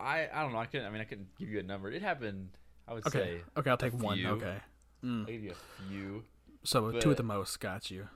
I 0.00 0.28
I 0.32 0.42
don't 0.42 0.52
know. 0.52 0.58
I 0.58 0.66
couldn't. 0.66 0.86
I 0.86 0.90
mean, 0.90 1.00
I 1.00 1.04
couldn't 1.04 1.28
give 1.38 1.48
you 1.48 1.58
a 1.58 1.62
number. 1.62 1.90
It 1.90 2.02
happened. 2.02 2.50
I 2.86 2.94
would 2.94 3.06
Okay. 3.06 3.18
say 3.18 3.40
Okay, 3.56 3.70
I'll 3.70 3.76
take 3.76 3.92
one. 3.92 4.16
few. 4.16 4.28
Okay. 4.30 4.56
Mm. 5.04 5.20
I'll 5.20 5.26
give 5.26 5.42
you 5.42 5.50
a 5.52 5.82
few. 5.88 6.24
So 6.64 6.92
two 6.92 7.10
at 7.10 7.16
the 7.16 7.22
most. 7.22 7.58
Got 7.60 7.90
you. 7.90 8.08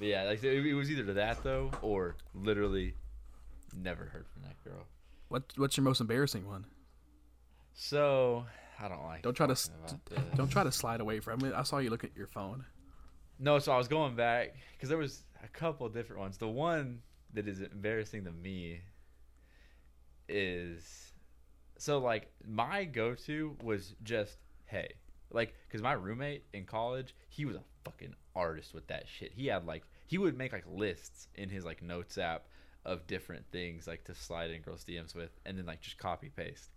Yeah, 0.00 0.24
like 0.24 0.42
it, 0.44 0.64
it 0.66 0.74
was 0.74 0.90
either 0.90 1.12
that 1.14 1.42
though, 1.42 1.70
or 1.82 2.16
literally 2.34 2.94
never 3.76 4.04
heard 4.04 4.26
from 4.32 4.42
that 4.42 4.62
girl. 4.64 4.86
What 5.28 5.42
What's 5.56 5.76
your 5.76 5.84
most 5.84 6.00
embarrassing 6.00 6.46
one? 6.46 6.64
So 7.74 8.46
I 8.80 8.88
don't 8.88 9.02
like. 9.04 9.22
Don't 9.22 9.34
try 9.34 9.46
to. 9.46 9.70
Don't 10.36 10.48
try 10.50 10.64
to 10.64 10.72
slide 10.72 11.00
away 11.00 11.20
from 11.20 11.44
it. 11.44 11.52
I 11.54 11.62
saw 11.64 11.78
you 11.78 11.90
look 11.90 12.04
at 12.04 12.16
your 12.16 12.26
phone. 12.28 12.64
No, 13.40 13.58
so 13.58 13.72
I 13.72 13.76
was 13.78 13.86
going 13.88 14.16
back 14.16 14.54
because 14.72 14.88
there 14.88 14.98
was 14.98 15.22
a 15.42 15.48
couple 15.48 15.88
different 15.88 16.20
ones. 16.20 16.38
The 16.38 16.48
one 16.48 17.00
that 17.34 17.46
is 17.46 17.60
embarrassing 17.60 18.24
to 18.24 18.32
me 18.32 18.80
is 20.28 21.12
so 21.78 21.98
like 21.98 22.30
my 22.46 22.84
go-to 22.84 23.56
was 23.62 23.94
just 24.02 24.36
hey, 24.66 24.92
like 25.30 25.54
because 25.66 25.82
my 25.82 25.92
roommate 25.92 26.44
in 26.52 26.64
college 26.64 27.14
he 27.28 27.44
was 27.44 27.56
a 27.56 27.62
fucking 27.84 28.14
artist 28.34 28.74
with 28.74 28.86
that 28.88 29.04
shit. 29.08 29.32
He 29.34 29.46
had 29.46 29.66
like 29.66 29.84
he 30.06 30.18
would 30.18 30.36
make 30.36 30.52
like 30.52 30.64
lists 30.70 31.28
in 31.34 31.48
his 31.48 31.64
like 31.64 31.82
notes 31.82 32.18
app 32.18 32.44
of 32.84 33.06
different 33.06 33.44
things 33.52 33.86
like 33.86 34.04
to 34.04 34.14
slide 34.14 34.50
in 34.50 34.62
girls 34.62 34.84
DMs 34.84 35.14
with, 35.14 35.30
and 35.44 35.58
then 35.58 35.66
like 35.66 35.80
just 35.80 35.98
copy 35.98 36.30
paste. 36.34 36.70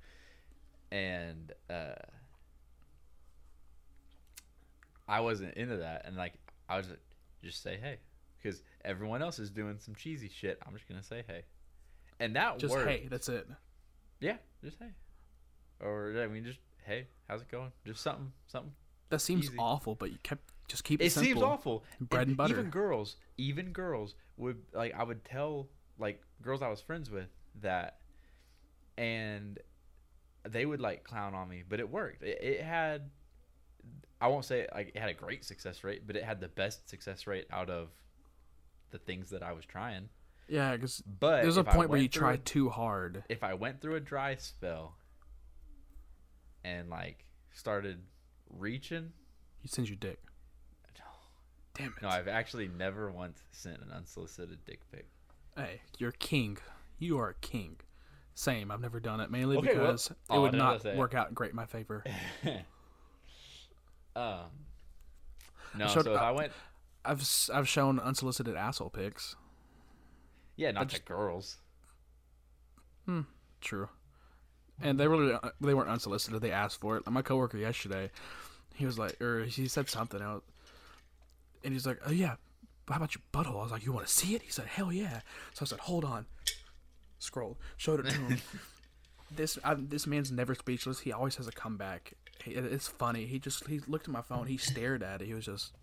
And 0.91 1.53
uh, 1.69 1.93
I 5.07 5.21
wasn't 5.21 5.55
into 5.55 5.77
that, 5.77 6.03
and 6.05 6.17
like 6.17 6.33
I 6.67 6.77
was 6.77 6.87
just 7.43 7.63
say 7.63 7.77
hey, 7.81 7.99
because 8.41 8.61
everyone 8.85 9.21
else 9.21 9.39
is 9.39 9.49
doing 9.49 9.77
some 9.79 9.95
cheesy 9.95 10.29
shit. 10.29 10.59
I'm 10.65 10.73
just 10.73 10.87
gonna 10.87 11.03
say 11.03 11.23
hey, 11.27 11.43
and 12.19 12.35
that 12.35 12.59
Just 12.59 12.73
worked. 12.73 12.89
hey, 12.89 13.07
that's 13.09 13.29
it. 13.29 13.47
Yeah, 14.19 14.37
just 14.63 14.77
hey, 14.79 14.89
or 15.79 16.13
I 16.21 16.27
mean 16.27 16.43
just 16.45 16.59
hey, 16.85 17.07
how's 17.27 17.41
it 17.41 17.49
going? 17.51 17.71
Just 17.85 18.01
something, 18.01 18.31
something. 18.47 18.73
That 19.09 19.19
seems 19.19 19.45
Easy. 19.45 19.57
awful, 19.57 19.95
but 19.95 20.11
you 20.11 20.17
kept 20.23 20.43
just 20.67 20.83
keep 20.85 21.01
it, 21.01 21.05
It 21.05 21.11
simple. 21.11 21.25
seems 21.33 21.41
awful. 21.43 21.83
Bread 21.99 22.27
and 22.29 22.37
butter. 22.37 22.53
Even 22.53 22.69
girls, 22.69 23.17
even 23.37 23.71
girls 23.73 24.15
would 24.37 24.57
like. 24.73 24.93
I 24.95 25.03
would 25.03 25.25
tell 25.25 25.67
like 25.99 26.21
girls 26.41 26.61
I 26.61 26.69
was 26.69 26.79
friends 26.81 27.11
with 27.11 27.27
that, 27.61 27.97
and 28.97 29.59
they 30.47 30.65
would 30.65 30.79
like 30.79 31.03
clown 31.03 31.33
on 31.35 31.49
me, 31.49 31.63
but 31.67 31.79
it 31.79 31.89
worked. 31.89 32.23
It, 32.23 32.39
it 32.41 32.61
had. 32.61 33.09
I 34.21 34.27
won't 34.27 34.45
say 34.45 34.67
like 34.73 34.91
it 34.95 34.99
had 34.99 35.09
a 35.09 35.13
great 35.13 35.43
success 35.43 35.83
rate, 35.83 36.05
but 36.05 36.15
it 36.15 36.23
had 36.23 36.39
the 36.39 36.47
best 36.47 36.87
success 36.89 37.25
rate 37.27 37.47
out 37.51 37.69
of 37.69 37.89
the 38.91 38.99
things 38.99 39.29
that 39.31 39.41
I 39.43 39.51
was 39.53 39.65
trying. 39.65 40.09
Yeah, 40.47 40.75
because 40.75 41.01
But 41.01 41.43
there's 41.43 41.57
a 41.57 41.63
point 41.63 41.89
where 41.89 41.99
you 41.99 42.09
try 42.09 42.33
a- 42.33 42.37
too 42.37 42.69
hard. 42.69 43.23
if 43.29 43.43
I 43.43 43.53
went 43.53 43.79
through 43.81 43.95
a 43.95 43.99
dry 44.01 44.35
spell 44.35 44.97
and 46.63 46.89
like 46.89 47.25
started 47.53 48.03
reaching, 48.49 49.13
He 49.59 49.67
sends 49.67 49.89
you 49.89 49.95
dick. 49.95 50.19
Damn 51.73 51.87
it. 51.97 52.01
no, 52.01 52.09
I've 52.09 52.27
actually 52.27 52.67
never 52.67 53.09
once 53.11 53.41
sent 53.51 53.81
an 53.81 53.91
unsolicited 53.91 54.59
dick 54.65 54.81
pic. 54.91 55.07
Hey, 55.55 55.81
you're 55.97 56.11
king. 56.11 56.57
You 56.99 57.17
are 57.19 57.29
a 57.29 57.33
king. 57.35 57.77
Same. 58.35 58.71
I've 58.71 58.81
never 58.81 58.99
done 58.99 59.19
it 59.21 59.29
mainly 59.31 59.57
Okay, 59.57 59.75
well- 59.75 59.87
because 59.87 60.11
Oh, 60.29 60.37
it 60.37 60.41
would 60.41 60.51
didn't 60.51 60.83
not 60.85 60.95
work 60.97 61.13
out 61.13 61.33
great 61.33 61.51
in 61.51 61.55
my 61.55 61.65
favor. 61.65 62.03
um, 64.15 64.45
no, 65.77 65.87
showed- 65.87 66.03
so 66.05 66.11
if 66.13 66.19
uh, 66.19 66.23
I 66.23 66.31
went, 66.31 66.51
I've 67.03 67.23
I've 67.53 67.67
shown 67.67 67.99
unsolicited 67.99 68.55
asshole 68.55 68.89
pics. 68.91 69.35
yeah, 70.55 70.71
not 70.71 70.87
just- 70.87 71.05
to 71.05 71.07
girls. 71.13 71.57
Hmm. 73.05 73.21
True. 73.61 73.89
And 74.81 74.99
they 74.99 75.07
really 75.07 75.33
uh, 75.33 75.49
they 75.59 75.73
weren't 75.73 75.89
unsolicited. 75.89 76.41
They 76.41 76.51
asked 76.51 76.79
for 76.79 76.97
it. 76.97 77.05
Like 77.05 77.13
my 77.13 77.21
coworker 77.21 77.57
yesterday, 77.57 78.09
he 78.75 78.85
was 78.85 78.97
like, 78.97 79.19
or 79.21 79.43
he 79.43 79.67
said 79.67 79.89
something 79.89 80.21
out, 80.21 80.43
and 81.63 81.73
he's 81.73 81.85
like, 81.85 81.99
"Oh 82.05 82.11
yeah, 82.11 82.35
how 82.87 82.95
about 82.95 83.13
your 83.15 83.21
butthole?" 83.31 83.59
I 83.59 83.63
was 83.63 83.71
like, 83.71 83.85
"You 83.85 83.91
want 83.91 84.07
to 84.07 84.13
see 84.13 84.33
it?" 84.33 84.41
He 84.41 84.49
said, 84.51 84.65
"Hell 84.65 84.91
yeah!" 84.91 85.21
So 85.53 85.63
I 85.63 85.65
said, 85.65 85.79
"Hold 85.81 86.03
on." 86.03 86.25
Scrolled, 87.19 87.57
showed 87.77 87.99
it 87.99 88.09
to 88.09 88.17
him. 88.17 88.37
this 89.35 89.59
I, 89.63 89.75
this 89.75 90.07
man's 90.07 90.31
never 90.31 90.55
speechless. 90.55 91.01
He 91.01 91.11
always 91.11 91.35
has 91.35 91.47
a 91.47 91.51
comeback. 91.51 92.13
He, 92.43 92.51
it's 92.53 92.87
funny. 92.87 93.25
He 93.27 93.37
just 93.37 93.67
he 93.67 93.79
looked 93.87 94.07
at 94.07 94.11
my 94.11 94.23
phone. 94.23 94.47
He 94.47 94.57
stared 94.57 95.03
at 95.03 95.21
it. 95.21 95.25
He 95.27 95.33
was 95.35 95.45
just. 95.45 95.73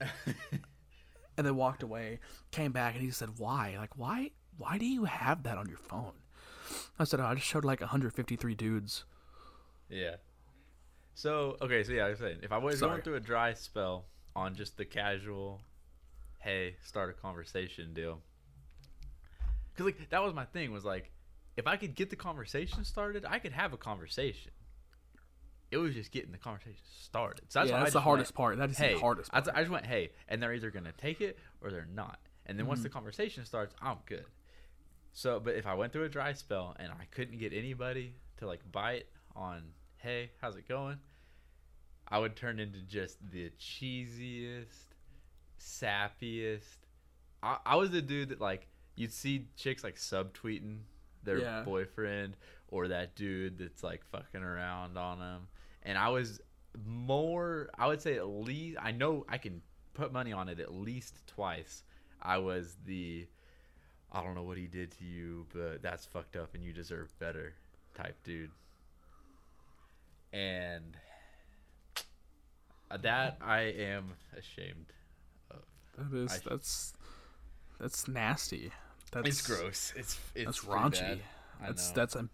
And 0.00 1.46
then 1.46 1.56
walked 1.56 1.82
away. 1.82 2.20
Came 2.50 2.72
back 2.72 2.94
and 2.94 3.02
he 3.02 3.10
said, 3.10 3.38
"Why? 3.38 3.76
Like 3.78 3.96
why? 3.96 4.32
Why 4.56 4.78
do 4.78 4.86
you 4.86 5.04
have 5.04 5.44
that 5.44 5.58
on 5.58 5.68
your 5.68 5.78
phone?" 5.78 6.12
I 6.98 7.04
said, 7.04 7.20
oh, 7.20 7.24
"I 7.24 7.34
just 7.34 7.46
showed 7.46 7.64
like 7.64 7.80
153 7.80 8.54
dudes." 8.54 9.04
Yeah. 9.88 10.16
So 11.14 11.56
okay, 11.60 11.82
so 11.82 11.92
yeah, 11.92 12.06
I 12.06 12.10
was 12.10 12.18
saying 12.18 12.38
if 12.42 12.52
I 12.52 12.58
was 12.58 12.78
Sorry. 12.78 12.90
going 12.90 13.02
through 13.02 13.16
a 13.16 13.20
dry 13.20 13.54
spell 13.54 14.06
on 14.36 14.54
just 14.54 14.76
the 14.76 14.84
casual, 14.84 15.62
hey, 16.38 16.76
start 16.84 17.10
a 17.10 17.12
conversation 17.12 17.92
deal. 17.94 18.20
Cause 19.76 19.86
like 19.86 20.10
that 20.10 20.22
was 20.22 20.34
my 20.34 20.44
thing 20.44 20.72
was 20.72 20.84
like, 20.84 21.10
if 21.56 21.66
I 21.66 21.76
could 21.76 21.94
get 21.94 22.10
the 22.10 22.16
conversation 22.16 22.84
started, 22.84 23.24
I 23.28 23.38
could 23.38 23.52
have 23.52 23.72
a 23.72 23.76
conversation. 23.76 24.52
It 25.70 25.76
was 25.76 25.94
just 25.94 26.10
getting 26.12 26.32
the 26.32 26.38
conversation 26.38 26.76
started. 27.02 27.42
So 27.48 27.60
that's 27.60 27.70
yeah, 27.70 27.80
that's 27.80 27.92
the 27.92 28.00
hardest 28.00 28.30
went, 28.30 28.36
part. 28.36 28.58
That 28.58 28.70
is 28.70 28.78
hey, 28.78 28.94
the 28.94 29.00
hardest 29.00 29.30
I, 29.32 29.40
part. 29.40 29.56
I 29.56 29.60
just 29.60 29.70
went, 29.70 29.86
hey, 29.86 30.10
and 30.28 30.42
they're 30.42 30.54
either 30.54 30.70
gonna 30.70 30.92
take 30.96 31.20
it 31.20 31.38
or 31.62 31.70
they're 31.70 31.88
not. 31.94 32.18
And 32.46 32.58
then 32.58 32.66
once 32.66 32.78
Mm-hmm. 32.78 32.84
the 32.84 32.88
conversation 32.90 33.44
starts, 33.44 33.74
I'm 33.82 33.98
good. 34.06 34.24
So, 35.12 35.40
but 35.40 35.54
if 35.56 35.66
I 35.66 35.74
went 35.74 35.92
through 35.92 36.04
a 36.04 36.08
dry 36.08 36.32
spell 36.32 36.74
and 36.78 36.90
I 36.92 37.04
couldn't 37.10 37.38
get 37.38 37.52
anybody 37.52 38.14
to 38.38 38.46
like 38.46 38.60
bite 38.72 39.06
on, 39.36 39.62
hey, 39.96 40.30
how's 40.40 40.56
it 40.56 40.66
going? 40.68 40.98
I 42.08 42.18
would 42.18 42.36
turn 42.36 42.58
into 42.58 42.80
just 42.80 43.18
the 43.30 43.50
cheesiest, 43.60 44.86
sappiest. 45.60 46.78
I, 47.42 47.58
I 47.66 47.76
was 47.76 47.90
the 47.90 48.02
dude 48.02 48.30
that 48.30 48.40
like 48.40 48.66
you'd 48.96 49.12
see 49.12 49.46
chicks 49.56 49.84
like 49.84 49.96
subtweeting 49.96 50.78
their 51.22 51.38
Yeah. 51.38 51.62
boyfriend 51.62 52.36
or 52.68 52.88
that 52.88 53.14
dude 53.14 53.58
that's 53.58 53.82
like 53.82 54.04
fucking 54.10 54.42
around 54.42 54.96
on 54.96 55.18
them, 55.18 55.48
and 55.82 55.96
I 55.98 56.08
was 56.08 56.40
more. 56.86 57.70
I 57.78 57.86
would 57.86 58.00
say 58.00 58.16
at 58.16 58.28
least 58.28 58.78
I 58.80 58.92
know 58.92 59.24
I 59.28 59.38
can 59.38 59.62
put 59.94 60.12
money 60.12 60.32
on 60.32 60.48
it 60.48 60.60
at 60.60 60.72
least 60.72 61.26
twice. 61.26 61.82
I 62.22 62.38
was 62.38 62.76
the 62.84 63.26
I 64.12 64.22
don't 64.22 64.34
know 64.34 64.42
what 64.42 64.56
he 64.56 64.66
did 64.66 64.92
to 64.98 65.04
you, 65.04 65.46
but 65.52 65.82
that's 65.82 66.06
fucked 66.06 66.36
up 66.36 66.54
and 66.54 66.62
you 66.62 66.72
deserve 66.72 67.16
better 67.18 67.54
type 67.94 68.16
dude. 68.24 68.50
And 70.32 70.96
that 73.02 73.38
I 73.40 73.60
am 73.60 74.14
ashamed 74.36 74.92
of. 75.50 75.58
that 75.96 76.16
is 76.16 76.32
I- 76.32 76.48
that's 76.50 76.92
that's 77.78 78.08
nasty. 78.08 78.72
That's 79.12 79.28
It's 79.28 79.46
gross. 79.46 79.92
It's 79.96 80.18
it's 80.34 80.44
That's 80.44 80.64
raunchy. 80.64 81.20
That's 81.60 81.88
know. 81.88 81.94
that's 81.94 82.16
I 82.16 82.24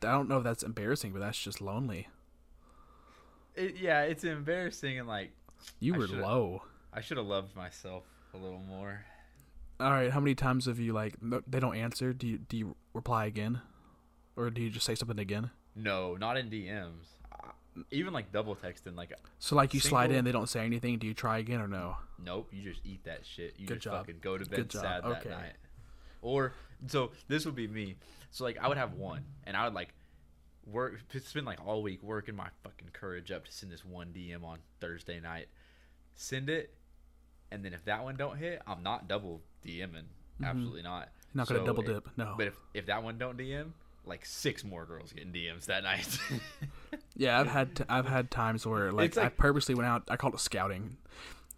don't 0.00 0.28
know 0.28 0.38
if 0.38 0.44
that's 0.44 0.62
embarrassing, 0.62 1.12
but 1.12 1.20
that's 1.20 1.38
just 1.38 1.60
lonely. 1.60 2.08
It, 3.54 3.76
yeah, 3.76 4.02
it's 4.02 4.24
embarrassing 4.24 4.98
and 4.98 5.08
like 5.08 5.32
You 5.80 5.94
were 5.94 6.06
shoulda- 6.08 6.22
low. 6.22 6.62
I 6.92 7.00
should 7.00 7.16
have 7.16 7.26
loved 7.26 7.54
myself 7.56 8.04
a 8.32 8.36
little 8.36 8.60
more. 8.60 9.04
All 9.80 9.90
right, 9.90 10.10
how 10.10 10.20
many 10.20 10.34
times 10.34 10.66
have 10.66 10.78
you 10.78 10.92
like 10.92 11.14
they 11.46 11.58
don't 11.60 11.76
answer? 11.76 12.12
Do 12.12 12.26
you 12.28 12.38
do 12.38 12.56
you 12.56 12.76
reply 12.92 13.26
again, 13.26 13.60
or 14.36 14.50
do 14.50 14.62
you 14.62 14.70
just 14.70 14.86
say 14.86 14.94
something 14.94 15.18
again? 15.18 15.50
No, 15.74 16.14
not 16.14 16.36
in 16.36 16.48
DMs. 16.50 17.06
Even 17.90 18.12
like 18.12 18.30
double 18.30 18.54
texting, 18.54 18.94
like 18.96 19.12
So 19.40 19.56
like 19.56 19.74
you 19.74 19.80
slide 19.80 20.12
in, 20.12 20.24
they 20.24 20.30
don't 20.30 20.48
say 20.48 20.64
anything. 20.64 20.98
Do 20.98 21.08
you 21.08 21.14
try 21.14 21.38
again 21.38 21.60
or 21.60 21.66
no? 21.66 21.96
Nope, 22.24 22.50
you 22.52 22.62
just 22.62 22.80
eat 22.84 23.02
that 23.04 23.26
shit. 23.26 23.54
You 23.58 23.66
Good 23.66 23.74
just 23.80 23.84
job. 23.86 23.98
fucking 24.06 24.20
go 24.20 24.38
to 24.38 24.44
bed 24.48 24.70
sad 24.70 25.02
that 25.02 25.18
Okay. 25.18 25.30
night. 25.30 25.54
Or 26.22 26.52
so 26.86 27.10
this 27.26 27.44
would 27.44 27.56
be 27.56 27.66
me. 27.66 27.96
So 28.30 28.44
like 28.44 28.58
I 28.60 28.68
would 28.68 28.78
have 28.78 28.92
one, 28.94 29.24
and 29.42 29.56
I 29.56 29.64
would 29.64 29.74
like 29.74 29.88
work 30.66 31.00
it's 31.12 31.32
been 31.32 31.44
like 31.44 31.58
all 31.66 31.82
week 31.82 32.02
working 32.02 32.34
my 32.36 32.48
fucking 32.62 32.88
courage 32.92 33.30
up 33.30 33.44
to 33.44 33.52
send 33.52 33.70
this 33.72 33.84
one 33.84 34.08
DM 34.14 34.44
on 34.44 34.58
Thursday 34.80 35.20
night. 35.20 35.48
Send 36.16 36.48
it, 36.48 36.72
and 37.50 37.64
then 37.64 37.72
if 37.74 37.84
that 37.86 38.04
one 38.04 38.16
don't 38.16 38.36
hit, 38.36 38.62
I'm 38.66 38.82
not 38.82 39.08
double 39.08 39.42
DMing. 39.66 40.04
Absolutely 40.42 40.82
not. 40.82 41.08
You're 41.34 41.40
not 41.40 41.48
gonna 41.48 41.64
double 41.64 41.82
it- 41.82 41.92
dip. 41.92 42.08
No. 42.16 42.34
But 42.36 42.48
if 42.48 42.56
if 42.74 42.86
that 42.86 43.02
one 43.02 43.18
don't 43.18 43.36
DM, 43.36 43.70
like 44.06 44.24
six 44.24 44.62
more 44.64 44.84
girls 44.84 45.12
getting 45.12 45.32
DMs 45.32 45.66
that 45.66 45.82
night. 45.82 46.18
yeah, 47.16 47.40
I've 47.40 47.46
had 47.48 47.76
t- 47.76 47.84
I've 47.88 48.06
had 48.06 48.30
times 48.30 48.66
where 48.66 48.92
like, 48.92 49.08
It's 49.08 49.18
I 49.18 49.28
purposely 49.28 49.74
went 49.74 49.88
out. 49.88 50.04
I 50.08 50.16
called 50.16 50.34
it 50.34 50.40
scouting. 50.40 50.96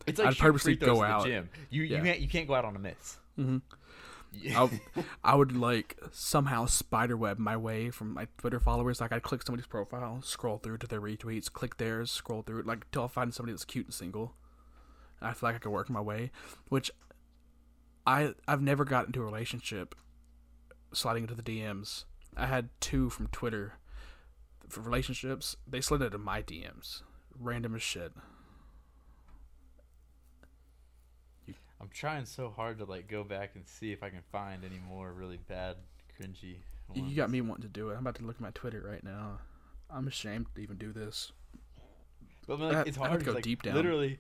It's 0.07 0.19
like 0.19 0.29
I'd 0.29 0.39
purposely 0.39 0.77
go 0.77 1.03
at 1.03 1.09
the 1.09 1.15
out. 1.15 1.25
gym. 1.27 1.49
You 1.71 1.83
Yeah. 1.83 1.99
you 1.99 2.03
can't 2.05 2.21
you 2.21 2.29
can't 2.29 2.47
go 2.49 2.55
out 2.55 2.65
on 2.65 2.77
a 2.77 2.79
miss. 2.79 3.19
Mhm. 3.39 3.61
I, 4.55 4.81
I 5.25 5.35
would 5.35 5.57
like 5.57 5.99
somehow 6.13 6.67
spiderweb 6.67 7.39
my 7.39 7.57
way 7.57 7.91
from 7.91 8.15
my 8.15 8.29
Twitter 8.39 8.61
followers. 8.61 9.01
Like 9.01 9.13
I'd 9.13 9.23
click 9.23 9.43
somebody's 9.43 9.67
profile, 9.67 10.21
scroll 10.23 10.59
through 10.59 10.79
to 10.79 10.87
their 10.87 11.01
retweets, 11.01 11.53
click 11.53 11.77
theirs, 11.77 12.11
scroll 12.11 12.43
through 12.43 12.63
like 12.63 12.91
till 12.91 13.05
I 13.05 13.09
find 13.09 13.33
somebody 13.33 13.53
that's 13.53 13.65
cute 13.65 13.87
and 13.87 13.95
single. 13.95 14.35
I 15.21 15.33
feel 15.33 15.49
like 15.49 15.57
I 15.57 15.59
could 15.59 15.71
work 15.71 15.89
my 15.89 16.01
way, 16.01 16.31
which 16.69 16.91
I 18.07 18.35
I've 18.47 18.63
never 18.63 18.85
got 18.85 19.07
into 19.07 19.23
a 19.23 19.25
relationship 19.25 19.95
sliding 20.93 21.25
into 21.25 21.35
the 21.35 21.43
DMs. 21.43 22.05
I 22.37 22.47
had 22.47 22.69
two 22.81 23.11
from 23.11 23.29
Twitter 23.29 23.75
for 24.69 24.81
relationships. 24.81 25.57
They 25.67 25.81
slid 25.81 26.03
into 26.03 26.19
my 26.19 26.43
DMs, 26.43 27.03
random 27.39 27.75
as 27.75 27.83
shit. 27.83 28.13
I'm 31.81 31.89
trying 31.93 32.25
so 32.25 32.51
hard 32.51 32.79
to 32.79 32.85
like 32.85 33.09
go 33.09 33.23
back 33.25 33.51
and 33.55 33.67
see 33.67 33.93
if 33.93 34.03
I 34.03 34.09
can 34.11 34.23
find 34.33 34.65
any 34.65 34.79
more 34.89 35.13
really 35.13 35.39
bad, 35.49 35.77
cringy. 36.19 36.57
You 36.95 37.17
got 37.17 37.31
me 37.31 37.41
wanting 37.41 37.63
to 37.63 37.69
do 37.69 37.91
it. 37.91 37.95
I'm 37.95 38.01
about 38.01 38.15
to 38.17 38.23
look 38.25 38.37
at 38.37 38.41
my 38.41 38.51
Twitter 38.53 38.81
right 38.89 39.03
now. 39.05 39.39
I'm 39.91 40.07
ashamed 40.09 40.47
to 40.55 40.61
even 40.63 40.77
do 40.79 40.93
this. 40.93 41.33
But 42.47 42.55
I 42.55 42.57
mean, 42.59 42.69
like, 42.69 42.77
I- 42.77 42.89
it's 42.89 42.97
I 42.99 43.01
have 43.03 43.09
hard 43.11 43.21
to 43.21 43.27
go 43.27 43.33
like, 43.33 43.45
deep 43.45 43.63
down. 43.63 43.75
Literally, 43.75 44.19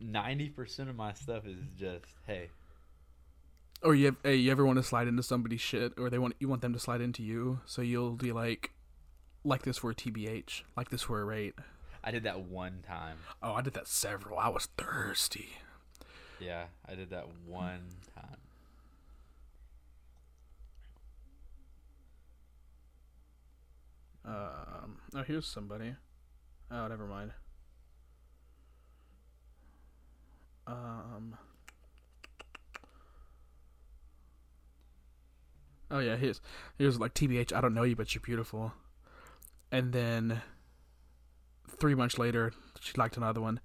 ninety 0.00 0.48
percent 0.48 0.88
of 0.88 0.96
my 0.96 1.12
stuff 1.12 1.44
is 1.46 1.58
just 1.78 2.06
hey. 2.26 2.50
Or 3.82 3.94
you, 3.94 4.16
hey, 4.22 4.36
you 4.36 4.50
ever 4.50 4.64
want 4.64 4.78
to 4.78 4.82
slide 4.82 5.08
into 5.08 5.22
somebody's 5.22 5.60
shit, 5.60 5.92
or 5.98 6.08
they 6.08 6.18
want 6.18 6.36
you 6.38 6.48
want 6.48 6.62
them 6.62 6.72
to 6.72 6.78
slide 6.78 7.00
into 7.02 7.22
you, 7.22 7.60
so 7.66 7.82
you'll 7.82 8.12
be 8.12 8.32
like, 8.32 8.70
like 9.44 9.62
this 9.62 9.78
for 9.78 9.90
a 9.90 9.94
TBH, 9.94 10.62
like 10.76 10.88
this 10.90 11.02
for 11.02 11.20
a 11.20 11.24
rate. 11.24 11.54
I 12.02 12.10
did 12.10 12.22
that 12.22 12.40
one 12.40 12.82
time. 12.86 13.18
Oh, 13.42 13.52
I 13.54 13.60
did 13.62 13.74
that 13.74 13.88
several. 13.88 14.38
I 14.38 14.48
was 14.48 14.68
thirsty. 14.78 15.58
Yeah, 16.40 16.64
I 16.86 16.94
did 16.94 17.10
that 17.10 17.26
one 17.46 17.88
time. 18.14 18.36
Um, 24.24 24.96
oh, 25.14 25.22
here's 25.22 25.46
somebody. 25.46 25.94
Oh, 26.70 26.86
never 26.88 27.06
mind. 27.06 27.32
Um. 30.66 31.36
Oh 35.90 35.98
yeah, 35.98 36.16
here's 36.16 36.40
here's 36.78 36.98
like 36.98 37.12
TBH. 37.14 37.52
I 37.52 37.60
don't 37.60 37.74
know 37.74 37.82
you, 37.82 37.96
but 37.96 38.14
you're 38.14 38.22
beautiful. 38.22 38.72
And 39.70 39.92
then 39.92 40.40
three 41.68 41.94
months 41.94 42.18
later, 42.18 42.52
she 42.80 42.94
liked 42.96 43.16
another 43.16 43.40
one. 43.40 43.60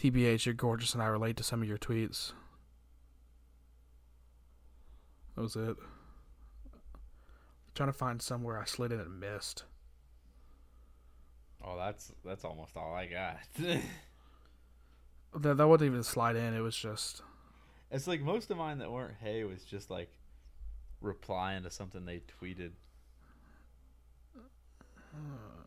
TBH, 0.00 0.46
you're 0.46 0.54
gorgeous, 0.54 0.94
and 0.94 1.02
I 1.02 1.06
relate 1.08 1.36
to 1.36 1.42
some 1.42 1.60
of 1.60 1.68
your 1.68 1.76
tweets. 1.76 2.32
That 5.36 5.42
was 5.42 5.56
it. 5.56 5.76
trying 7.74 7.90
to 7.90 7.92
find 7.92 8.22
somewhere 8.22 8.58
I 8.58 8.64
slid 8.64 8.92
in 8.92 9.00
and 9.00 9.20
missed. 9.20 9.64
Oh, 11.62 11.76
that's 11.76 12.12
that's 12.24 12.44
almost 12.44 12.76
all 12.76 12.94
I 12.94 13.06
got. 13.06 13.38
That 15.32 15.58
that 15.58 15.68
wasn't 15.68 15.86
even 15.86 16.00
a 16.00 16.04
slide 16.04 16.34
in. 16.34 16.54
It 16.54 16.60
was 16.60 16.74
just 16.74 17.22
it's 17.88 18.08
like 18.08 18.20
most 18.20 18.50
of 18.50 18.56
mine 18.56 18.78
that 18.78 18.90
weren't 18.90 19.14
hey 19.22 19.44
was 19.44 19.62
just 19.62 19.88
like 19.88 20.10
replying 21.00 21.62
to 21.62 21.70
something 21.70 22.04
they 22.04 22.22
tweeted. 22.42 22.72
Uh, 25.14 25.59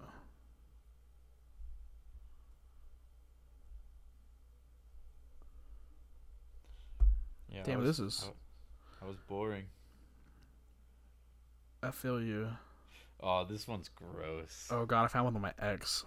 Yeah, 7.54 7.64
Damn, 7.64 7.80
was- 7.80 7.98
this 7.98 8.00
is- 8.00 8.30
I, 9.02 9.06
I 9.06 9.08
was 9.08 9.18
boring. 9.28 9.66
I 11.82 11.92
feel 11.92 12.22
you. 12.22 12.48
Oh, 13.20 13.46
this 13.46 13.68
one's 13.68 13.90
gross. 13.90 14.68
Oh 14.72 14.86
god, 14.86 15.04
I 15.04 15.08
found 15.08 15.26
one 15.26 15.34
with 15.34 15.44
my 15.44 15.54
ex. 15.60 16.06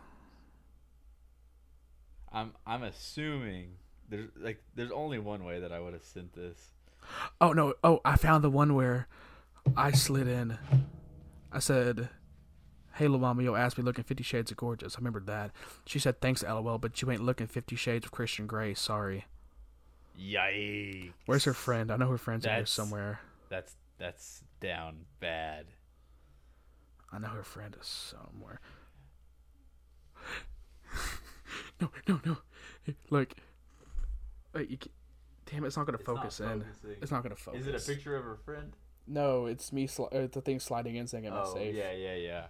I'm 2.32 2.53
I'm 2.66 2.82
assuming 2.82 3.76
there's 4.09 4.30
like 4.36 4.62
there's 4.74 4.90
only 4.90 5.18
one 5.18 5.44
way 5.44 5.61
that 5.61 5.72
I 5.72 5.80
would 5.80 5.92
have 5.92 6.03
sent 6.05 6.32
this. 6.34 6.70
Oh 7.40 7.53
no! 7.53 7.74
Oh, 7.84 8.01
I 8.05 8.16
found 8.16 8.42
the 8.42 8.51
one 8.51 8.74
where 8.74 9.07
I 9.76 9.92
slid 9.92 10.26
in. 10.26 10.59
I 11.53 11.61
said, 11.61 12.09
"Hey, 12.94 13.05
little 13.05 13.20
mama, 13.20 13.42
yo, 13.42 13.55
asked 13.55 13.78
me 13.78 13.84
looking 13.84 14.03
Fifty 14.05 14.24
Shades 14.24 14.51
of 14.51 14.57
Gorgeous." 14.57 14.97
I 14.97 14.99
remembered 14.99 15.26
that. 15.26 15.53
She 15.84 15.99
said, 15.99 16.20
"Thanks, 16.20 16.42
lol, 16.42 16.78
but 16.78 17.01
you 17.01 17.11
ain't 17.11 17.22
looking 17.22 17.47
Fifty 17.47 17.76
Shades 17.76 18.05
of 18.07 18.11
Christian 18.12 18.47
Grey. 18.47 18.74
Sorry. 18.74 19.26
Yikes! 20.19 21.12
Where's 21.27 21.45
her 21.45 21.53
friend? 21.55 21.91
I 21.91 21.97
know 21.97 22.09
her 22.11 22.19
friend's 22.19 22.45
in 22.45 22.51
here 22.51 22.57
That's- 22.59 22.71
somewhere. 22.73 23.21
That's 23.49 23.75
that's 23.99 24.43
down 24.61 25.07
bad. 25.21 25.67
I 27.12 27.19
know 27.19 27.29
her 27.29 27.43
friend 27.45 27.77
is 27.81 27.87
somewhere. 27.87 28.61
no, 31.81 31.91
no, 32.09 32.21
no! 32.25 32.37
Look, 33.11 33.35
wait, 34.55 34.71
you. 34.71 34.77
Can, 34.79 34.91
damn, 35.47 35.64
it's 35.64 35.77
not 35.77 35.87
gonna 35.87 35.99
focus 35.99 36.41
in. 36.41 36.64
It's 37.01 37.11
not 37.12 37.23
gonna 37.23 37.37
focus. 37.37 37.61
Is 37.61 37.67
it 37.69 37.75
a 37.75 37.79
picture 37.95 38.17
of 38.17 38.25
her 38.25 38.37
friend? 38.45 38.73
No, 39.07 39.47
it's 39.47 39.73
me. 39.73 39.87
Sli- 39.87 40.12
uh, 40.12 40.27
the 40.33 40.41
thing 40.41 40.59
sliding 40.59 40.97
in 40.97 41.07
saying 41.07 41.27
I'm 41.27 41.33
Oh 41.35 41.55
safe. 41.55 41.75
yeah, 41.75 41.93
yeah, 41.93 42.14
yeah. 42.17 42.47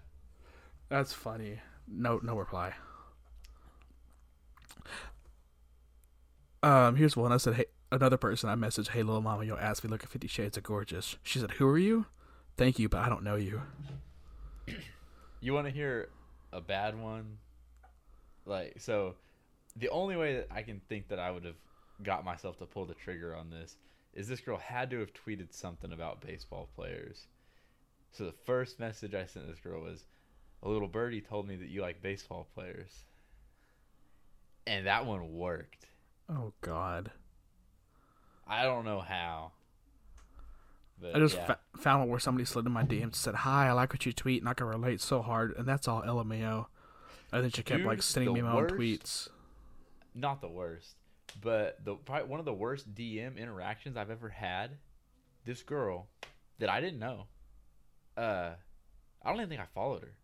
That's 0.88 1.12
funny. 1.12 1.58
No, 1.86 2.18
no 2.22 2.36
reply. 2.38 2.72
Um, 6.66 6.96
here's 6.96 7.16
one. 7.16 7.30
I 7.30 7.36
said, 7.36 7.54
hey, 7.54 7.66
another 7.92 8.16
person 8.16 8.50
I 8.50 8.56
messaged, 8.56 8.88
hey, 8.88 9.04
little 9.04 9.22
mama, 9.22 9.44
yo, 9.44 9.56
asked 9.56 9.84
me 9.84 9.90
look 9.90 10.02
at 10.02 10.08
Fifty 10.08 10.26
Shades 10.26 10.56
of 10.56 10.64
Gorgeous. 10.64 11.16
She 11.22 11.38
said, 11.38 11.52
who 11.52 11.68
are 11.68 11.78
you? 11.78 12.06
Thank 12.56 12.80
you, 12.80 12.88
but 12.88 12.98
I 12.98 13.08
don't 13.08 13.22
know 13.22 13.36
you. 13.36 13.62
You 15.38 15.52
want 15.52 15.66
to 15.66 15.72
hear 15.72 16.08
a 16.52 16.60
bad 16.60 16.98
one? 16.98 17.38
like 18.46 18.74
so 18.78 19.14
the 19.76 19.88
only 19.90 20.16
way 20.16 20.36
that 20.36 20.48
I 20.50 20.62
can 20.62 20.80
think 20.88 21.08
that 21.08 21.18
I 21.18 21.30
would 21.30 21.44
have 21.44 21.56
got 22.02 22.24
myself 22.24 22.58
to 22.58 22.64
pull 22.64 22.86
the 22.86 22.94
trigger 22.94 23.36
on 23.36 23.50
this 23.50 23.76
is 24.14 24.26
this 24.26 24.40
girl 24.40 24.56
had 24.56 24.90
to 24.90 24.98
have 25.00 25.12
tweeted 25.12 25.52
something 25.52 25.92
about 25.92 26.22
baseball 26.22 26.68
players. 26.74 27.26
So 28.12 28.24
the 28.24 28.32
first 28.32 28.80
message 28.80 29.14
I 29.14 29.26
sent 29.26 29.46
this 29.46 29.60
girl 29.60 29.82
was 29.82 30.04
a 30.62 30.68
little 30.68 30.88
birdie 30.88 31.20
told 31.20 31.46
me 31.46 31.56
that 31.56 31.68
you 31.68 31.82
like 31.82 32.02
baseball 32.02 32.48
players. 32.54 33.04
And 34.66 34.86
that 34.86 35.04
one 35.04 35.34
worked. 35.34 35.86
Oh 36.28 36.52
God. 36.60 37.12
I 38.46 38.62
don't 38.64 38.84
know 38.84 39.00
how. 39.00 39.52
I 41.14 41.18
just 41.18 41.36
yeah. 41.36 41.46
fa- 41.46 41.58
found 41.76 42.08
where 42.08 42.18
somebody 42.18 42.44
slid 42.46 42.64
in 42.64 42.72
my 42.72 42.82
DMs 42.84 43.02
and 43.02 43.14
said, 43.14 43.34
"Hi, 43.34 43.68
I 43.68 43.72
like 43.72 43.92
what 43.92 44.06
you 44.06 44.12
tweet, 44.12 44.40
and 44.40 44.48
I 44.48 44.54
can 44.54 44.66
relate 44.66 45.00
so 45.00 45.20
hard," 45.20 45.54
and 45.56 45.66
that's 45.66 45.86
all 45.86 46.02
LMAO. 46.02 46.66
And 47.32 47.42
then 47.44 47.50
she 47.50 47.62
kept 47.62 47.84
like 47.84 48.02
sending 48.02 48.32
me 48.32 48.40
my 48.40 48.54
worst- 48.54 48.72
own 48.72 48.78
tweets. 48.78 49.28
not 50.14 50.40
the 50.40 50.48
worst, 50.48 50.94
but 51.42 51.84
the 51.84 51.96
probably 51.96 52.28
one 52.28 52.38
of 52.40 52.46
the 52.46 52.54
worst 52.54 52.94
DM 52.94 53.36
interactions 53.36 53.96
I've 53.96 54.10
ever 54.10 54.30
had. 54.30 54.78
This 55.44 55.62
girl 55.62 56.08
that 56.58 56.70
I 56.70 56.80
didn't 56.80 56.98
know, 56.98 57.26
uh, 58.16 58.54
I 59.22 59.28
don't 59.28 59.36
even 59.36 59.48
think 59.50 59.60
I 59.60 59.66
followed 59.74 60.02
her, 60.02 60.16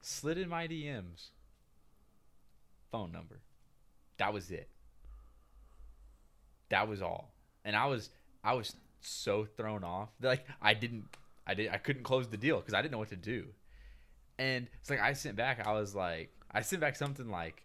slid 0.00 0.38
in 0.38 0.48
my 0.48 0.66
DMs. 0.66 1.28
Phone 2.90 3.12
number, 3.12 3.40
that 4.18 4.32
was 4.34 4.50
it. 4.50 4.68
That 6.70 6.88
was 6.88 7.02
all, 7.02 7.30
and 7.64 7.76
I 7.76 7.86
was 7.86 8.10
I 8.42 8.54
was 8.54 8.74
so 9.00 9.44
thrown 9.44 9.84
off 9.84 10.08
like 10.20 10.44
I 10.60 10.74
didn't 10.74 11.04
I 11.46 11.54
did 11.54 11.70
I 11.70 11.78
couldn't 11.78 12.02
close 12.02 12.26
the 12.26 12.36
deal 12.36 12.58
because 12.58 12.74
I 12.74 12.82
didn't 12.82 12.92
know 12.92 12.98
what 12.98 13.10
to 13.10 13.16
do, 13.16 13.46
and 14.38 14.66
it's 14.80 14.90
like 14.90 15.00
I 15.00 15.12
sent 15.12 15.36
back 15.36 15.66
I 15.66 15.72
was 15.72 15.94
like 15.94 16.30
I 16.50 16.62
sent 16.62 16.80
back 16.80 16.96
something 16.96 17.28
like. 17.30 17.62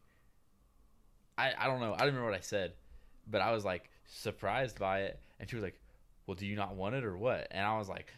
I, 1.38 1.54
I 1.58 1.68
don't 1.68 1.80
know. 1.80 1.94
I 1.94 2.00
don't 2.00 2.08
remember 2.08 2.30
what 2.30 2.38
I 2.38 2.42
said, 2.42 2.74
but 3.26 3.42
I 3.42 3.52
was 3.52 3.66
like 3.66 3.90
surprised 4.06 4.78
by 4.78 5.04
it. 5.04 5.20
And 5.40 5.50
she 5.50 5.56
was 5.56 5.64
like, 5.64 5.80
Well, 6.28 6.36
do 6.36 6.46
you 6.46 6.56
not 6.56 6.76
want 6.76 6.94
it 6.94 7.04
or 7.04 7.18
what? 7.18 7.48
And 7.52 7.66
I 7.66 7.78
was 7.78 7.90
like, 7.90 8.14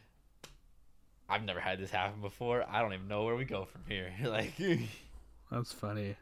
I've 1.30 1.44
never 1.44 1.60
had 1.60 1.80
this 1.80 1.90
happen 1.92 2.22
before. 2.22 2.66
I 2.70 2.82
don't 2.82 2.94
even 2.94 3.08
know 3.08 3.24
where 3.24 3.36
we 3.36 3.46
go 3.46 3.66
from 3.66 3.82
here. 3.88 4.12
like, 4.24 4.54
That's 5.52 5.72
funny. 5.72 6.16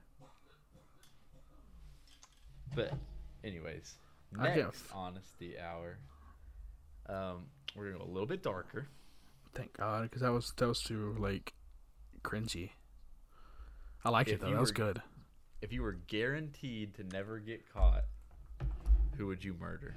but, 2.76 2.94
anyways, 3.44 3.96
next 4.32 4.84
honesty 4.94 5.56
hour. 5.60 5.98
Um, 7.08 7.46
we're 7.76 7.88
gonna 7.92 8.04
go 8.04 8.10
a 8.10 8.14
little 8.14 8.28
bit 8.28 8.44
darker. 8.44 8.88
Thank 9.54 9.78
God, 9.78 10.04
because 10.04 10.22
that 10.22 10.32
was 10.32 10.54
that 10.58 10.68
was 10.68 10.82
too 10.82 11.16
like 11.20 11.54
cringy. 12.24 12.72
I 14.04 14.10
liked 14.10 14.30
If 14.30 14.36
it 14.36 14.42
though. 14.42 14.52
That 14.52 14.60
was 14.60 14.72
good. 14.72 15.02
If 15.62 15.72
you 15.72 15.84
were 15.84 15.94
guaranteed 16.08 16.96
to 16.96 17.04
never 17.04 17.40
get 17.40 17.72
caught, 17.72 18.06
who 19.18 19.28
would 19.28 19.44
you 19.44 19.54
murder? 19.60 19.96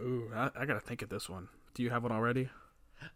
Ooh, 0.00 0.30
I, 0.34 0.50
I 0.56 0.66
gotta 0.66 0.80
think 0.80 1.02
of 1.02 1.08
this 1.08 1.28
one. 1.28 1.48
Do 1.74 1.82
you 1.82 1.90
have 1.90 2.02
one 2.02 2.12
already? 2.12 2.48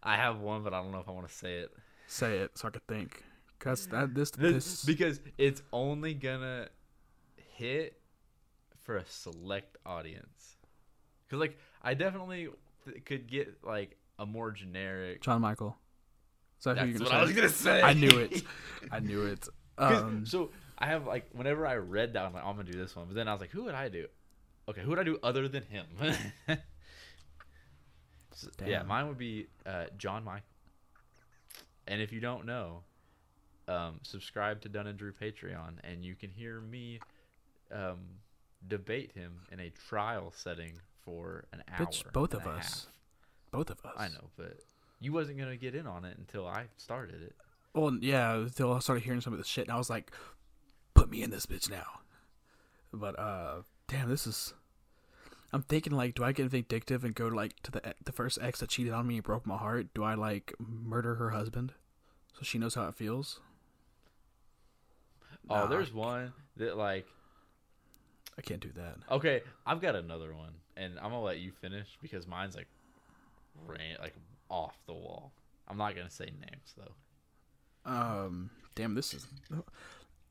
I 0.03 0.15
have 0.15 0.39
one, 0.39 0.63
but 0.63 0.73
I 0.73 0.81
don't 0.81 0.91
know 0.91 0.99
if 0.99 1.07
I 1.07 1.11
want 1.11 1.27
to 1.27 1.33
say 1.33 1.59
it. 1.59 1.71
Say 2.07 2.39
it 2.39 2.57
so 2.57 2.67
I 2.67 2.71
could 2.71 2.87
think. 2.87 3.23
Cause 3.59 3.87
that 3.87 4.15
this 4.15 4.31
This, 4.31 4.53
this 4.53 4.85
because 4.85 5.19
it's 5.37 5.61
only 5.73 6.13
gonna 6.13 6.69
hit 7.59 7.99
for 8.81 8.97
a 8.97 9.05
select 9.05 9.77
audience. 9.85 10.55
Cause 11.29 11.39
like 11.39 11.57
I 11.81 11.93
definitely 11.93 12.49
th- 12.85 13.05
could 13.05 13.27
get 13.27 13.63
like 13.63 13.97
a 14.17 14.25
more 14.25 14.51
generic. 14.51 15.21
John 15.21 15.41
Michael. 15.41 15.77
So 16.59 16.73
That's 16.73 16.99
what 16.99 17.09
gonna 17.09 17.19
I 17.19 17.21
was 17.21 17.33
gonna 17.33 17.49
say. 17.49 17.81
I 17.81 17.93
knew 17.93 18.17
it. 18.17 18.43
I 18.91 18.99
knew 18.99 19.25
it. 19.25 19.47
Um, 19.77 20.25
so 20.25 20.49
I 20.77 20.87
have 20.87 21.05
like 21.05 21.29
whenever 21.33 21.67
I 21.67 21.75
read 21.75 22.13
that, 22.13 22.25
I'm 22.25 22.33
like, 22.33 22.43
I'm 22.43 22.55
gonna 22.55 22.69
do 22.69 22.77
this 22.77 22.95
one. 22.95 23.07
But 23.07 23.15
then 23.15 23.27
I 23.27 23.33
was 23.33 23.41
like, 23.41 23.51
who 23.51 23.65
would 23.65 23.75
I 23.75 23.89
do? 23.89 24.07
Okay, 24.67 24.81
who 24.81 24.89
would 24.89 24.99
I 24.99 25.03
do 25.03 25.19
other 25.23 25.47
than 25.47 25.63
him? 25.63 25.85
So, 28.39 28.47
yeah, 28.65 28.83
mine 28.83 29.09
would 29.09 29.17
be 29.17 29.47
uh, 29.65 29.85
John 29.97 30.23
Michael. 30.23 30.45
And 31.87 32.01
if 32.01 32.13
you 32.13 32.21
don't 32.21 32.45
know, 32.45 32.83
um, 33.67 33.99
subscribe 34.01 34.61
to 34.61 34.69
Dunn 34.69 34.87
and 34.87 34.97
Drew 34.97 35.11
Patreon, 35.11 35.73
and 35.83 36.05
you 36.05 36.15
can 36.15 36.29
hear 36.29 36.61
me 36.61 37.01
um, 37.71 37.97
debate 38.67 39.11
him 39.13 39.41
in 39.51 39.59
a 39.59 39.69
trial 39.69 40.33
setting 40.35 40.73
for 41.03 41.45
an 41.53 41.63
hour. 41.71 41.85
Bitch, 41.85 42.03
both 42.13 42.33
of 42.33 42.45
us. 42.45 42.85
half. 42.85 42.87
both 43.51 43.69
of 43.69 43.79
us. 43.85 43.93
I 43.97 44.07
know, 44.09 44.29
but 44.37 44.59
you 44.99 45.13
wasn't 45.13 45.37
gonna 45.39 45.57
get 45.57 45.75
in 45.75 45.87
on 45.87 46.05
it 46.05 46.17
until 46.17 46.47
I 46.47 46.65
started 46.77 47.21
it. 47.21 47.35
Well, 47.73 47.97
yeah, 48.01 48.33
until 48.35 48.73
I 48.73 48.79
started 48.79 49.03
hearing 49.03 49.21
some 49.21 49.33
of 49.33 49.39
this 49.39 49.47
shit, 49.47 49.65
and 49.67 49.73
I 49.73 49.77
was 49.77 49.89
like, 49.89 50.11
"Put 50.93 51.09
me 51.09 51.21
in 51.23 51.29
this 51.29 51.45
bitch 51.45 51.69
now." 51.69 52.01
But 52.91 53.17
uh, 53.19 53.61
damn, 53.87 54.09
this 54.09 54.25
is. 54.27 54.53
I'm 55.51 55.63
thinking 55.63 55.93
like, 55.93 56.13
do 56.13 56.23
I 56.23 56.31
get 56.31 56.47
vindictive 56.47 57.03
and 57.03 57.15
go 57.15 57.27
like 57.27 57.59
to 57.63 57.71
the 57.71 57.95
the 58.03 58.11
first 58.11 58.37
ex 58.41 58.59
that 58.59 58.69
cheated 58.69 58.93
on 58.93 59.07
me 59.07 59.15
and 59.15 59.23
broke 59.23 59.47
my 59.47 59.57
heart? 59.57 59.87
Do 59.95 60.03
I 60.03 60.13
like 60.15 60.53
murder 60.59 61.15
her 61.15 61.31
husband, 61.31 61.73
so 62.33 62.41
she 62.43 62.57
knows 62.59 62.75
how 62.75 62.87
it 62.87 62.95
feels? 62.95 63.39
Oh, 65.49 65.55
Nah, 65.55 65.65
there's 65.65 65.91
one 65.93 66.33
that 66.57 66.77
like 66.77 67.07
I 68.39 68.41
can't 68.41 68.61
do 68.61 68.71
that. 68.75 68.95
okay, 69.11 69.41
I've 69.65 69.81
got 69.81 69.95
another 69.95 70.33
one, 70.33 70.53
and 70.77 70.97
I'm 70.97 71.11
gonna 71.11 71.21
let 71.21 71.39
you 71.39 71.51
finish 71.51 71.97
because 72.01 72.25
mine's 72.25 72.55
like 72.55 72.67
ran 73.67 73.97
like 74.01 74.15
off 74.49 74.77
the 74.87 74.93
wall. 74.93 75.31
I'm 75.67 75.77
not 75.77 75.95
gonna 75.95 76.09
say 76.09 76.25
names 76.25 76.73
though. 76.77 77.91
Um, 77.91 78.49
damn, 78.75 78.95
this 78.95 79.13
is. 79.13 79.27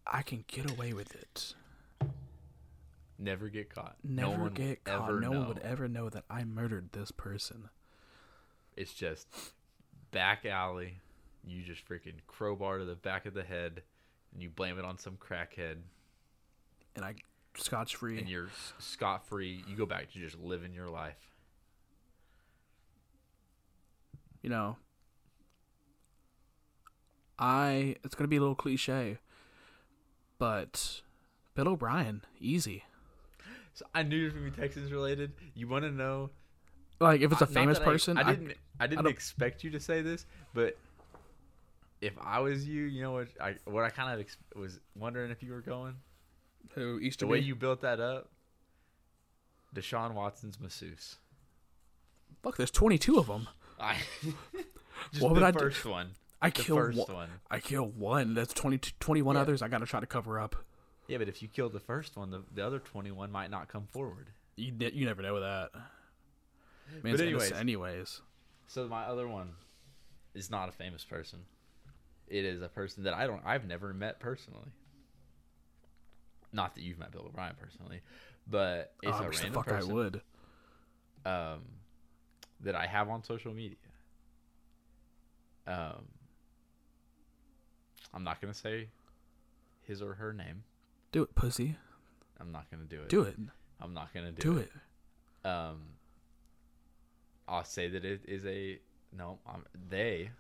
I 0.07 0.23
can 0.23 0.45
get 0.47 0.71
away 0.71 0.93
with 0.93 1.15
it. 1.15 1.55
Never 3.19 3.49
get 3.49 3.75
caught. 3.75 3.97
Never 4.05 4.45
no 4.45 4.49
get 4.49 4.85
caught. 4.85 5.09
Ever 5.09 5.21
no 5.21 5.33
know. 5.33 5.39
one 5.41 5.49
would 5.49 5.59
ever 5.59 5.89
know 5.89 6.09
that 6.09 6.25
I 6.31 6.45
murdered 6.45 6.91
this 6.93 7.11
person. 7.11 7.69
It's 8.77 8.95
just 8.95 9.27
back 10.13 10.47
alley. 10.47 11.01
You 11.45 11.63
just 11.63 11.87
freaking 11.89 12.15
crowbar 12.27 12.79
to 12.79 12.85
the 12.85 12.95
back 12.95 13.27
of 13.27 13.35
the 13.35 13.43
head, 13.43 13.83
and 14.33 14.43
you 14.43 14.51
blame 14.51 14.79
it 14.79 14.85
on 14.85 14.99
some 14.99 15.17
crackhead, 15.17 15.77
And 16.95 17.05
I 17.05 17.15
scotch 17.59 17.97
free. 17.97 18.19
and 18.19 18.29
you're 18.29 18.49
scot 18.79 19.27
free. 19.27 19.63
You 19.69 19.77
go 19.77 19.87
back 19.87 20.11
to 20.13 20.19
just 20.19 20.39
living 20.39 20.73
your 20.73 20.89
life. 20.89 21.17
you 24.43 24.49
know, 24.51 24.77
I 27.39 27.97
it's 28.05 28.15
gonna 28.15 28.29
be 28.29 28.37
a 28.37 28.41
little 28.41 28.55
cliche, 28.55 29.19
but 30.39 31.03
Bill 31.55 31.69
O'Brien, 31.69 32.23
easy. 32.41 32.85
So 33.75 33.85
I 33.95 34.03
knew 34.03 34.23
it 34.23 34.25
was 34.25 34.33
gonna 34.35 34.51
be 34.51 34.57
Texans 34.57 34.91
related. 34.93 35.33
You 35.55 35.69
want 35.69 35.85
to 35.85 35.91
know? 35.91 36.31
Like 37.01 37.21
if 37.21 37.31
it's 37.31 37.41
a 37.43 37.47
famous 37.47 37.79
person, 37.79 38.17
I, 38.19 38.23
I, 38.23 38.25
didn't. 38.33 38.55
I, 38.81 38.87
didn't 38.87 39.05
don't- 39.05 39.13
expect 39.13 39.63
you 39.63 39.71
to 39.71 39.81
say 39.81 40.03
this, 40.03 40.27
but 40.55 40.77
if 42.01 42.15
I 42.21 42.41
was 42.41 42.67
you, 42.67 42.85
you 42.85 43.03
know 43.03 43.13
what? 43.13 43.29
I 43.41 43.57
what 43.65 43.85
I 43.85 43.91
kind 43.91 44.15
of 44.15 44.21
ex- 44.21 44.37
was 44.57 44.81
wondering 44.97 45.31
if 45.31 45.43
you 45.43 45.53
were 45.53 45.61
going 45.61 45.95
who 46.75 46.99
Easter 47.01 47.25
the 47.27 47.31
way 47.31 47.39
you 47.39 47.55
built 47.55 47.81
that 47.83 48.01
up. 48.01 48.31
Deshaun 49.75 50.15
Watson's 50.15 50.59
masseuse. 50.61 51.17
fuck. 52.43 52.57
There's 52.57 52.71
22 52.71 53.19
of 53.19 53.27
them. 53.27 53.49
I 53.79 53.97
just 55.13 55.23
What 55.23 55.29
the 55.31 55.35
would 55.35 55.43
I 55.43 55.51
do? 55.51 55.59
first 55.59 55.85
one. 55.85 56.11
I 56.41 56.51
The 56.51 56.63
kill 56.63 56.77
first 56.77 56.99
one. 56.99 57.15
one. 57.15 57.29
I 57.51 57.61
kill 57.61 57.85
one. 57.87 58.35
That's 58.35 58.55
22, 58.55 58.93
21 59.01 59.35
Yeah. 59.37 59.43
others. 59.43 59.63
I 59.63 59.69
gotta 59.69 59.87
try 59.87 60.01
to 60.01 60.07
cover 60.07 60.39
up. 60.41 60.57
Yeah, 61.07 61.19
but 61.19 61.29
if 61.29 61.43
you 61.43 61.49
kill 61.49 61.69
the 61.69 61.81
first 61.81 62.17
one, 62.17 62.31
the, 62.31 62.43
the 62.55 62.65
other 62.67 62.79
twenty 62.79 63.11
one 63.11 63.33
might 63.33 63.51
not 63.51 63.69
come 63.69 63.87
forward. 63.91 64.29
You 64.57 64.73
ne- 64.73 64.93
you 64.93 65.07
never 65.07 65.23
know 65.23 65.41
that. 65.41 65.71
But 67.03 67.21
anyways. 67.21 67.53
anyways. 67.53 68.21
So 68.67 68.87
my 68.89 69.05
other 69.05 69.27
one 69.27 69.53
is 70.35 70.51
not 70.51 70.69
a 70.69 70.73
famous 70.73 71.05
person. 71.05 71.41
It 72.29 72.45
is 72.45 72.61
a 72.61 72.69
person 72.69 73.05
that 73.05 73.15
I 73.15 73.27
don't 73.27 73.41
I've 73.45 73.67
never 73.67 73.93
met 73.95 74.21
personally. 74.21 74.69
Not 76.53 76.75
that 76.75 76.83
you've 76.83 76.99
met 76.99 77.13
Bill 77.13 77.27
O'Brien 77.27 77.55
personally, 77.61 78.01
but 78.49 78.93
it's 79.03 79.13
oh, 79.13 79.23
I 79.23 79.27
a 79.27 79.29
random 79.29 79.53
fuck 79.53 79.69
I 79.69 79.71
person 79.73 79.95
would. 79.95 80.21
um, 81.27 81.61
that 82.61 82.75
I 82.75 82.87
have 82.87 83.09
on 83.09 83.23
social 83.23 83.53
media. 83.53 83.77
Um, 85.67 86.07
I'm 88.15 88.25
not 88.25 88.41
gonna 88.41 88.55
say 88.55 88.89
his 89.83 90.01
or 90.01 90.15
her 90.15 90.33
name. 90.33 90.65
Do 91.13 91.23
it, 91.23 91.35
pussy. 91.35 91.77
I'm 92.41 92.51
not 92.53 92.71
gonna 92.71 92.85
do 92.85 93.03
it. 93.03 93.09
Do 93.09 93.23
it. 93.23 93.37
I'm 93.81 93.93
not 93.95 94.13
gonna 94.15 94.33
do, 94.33 94.39
it. 94.39 94.43
Do 94.43 94.57
it. 94.59 94.71
it. 95.45 95.49
Um, 95.49 95.81
I'll 97.47 97.65
say 97.65 97.89
that 97.89 98.05
it 98.05 98.23
is 98.27 98.45
a 98.47 98.79
no. 99.17 99.39
I'm, 99.47 99.65
they. 99.91 100.31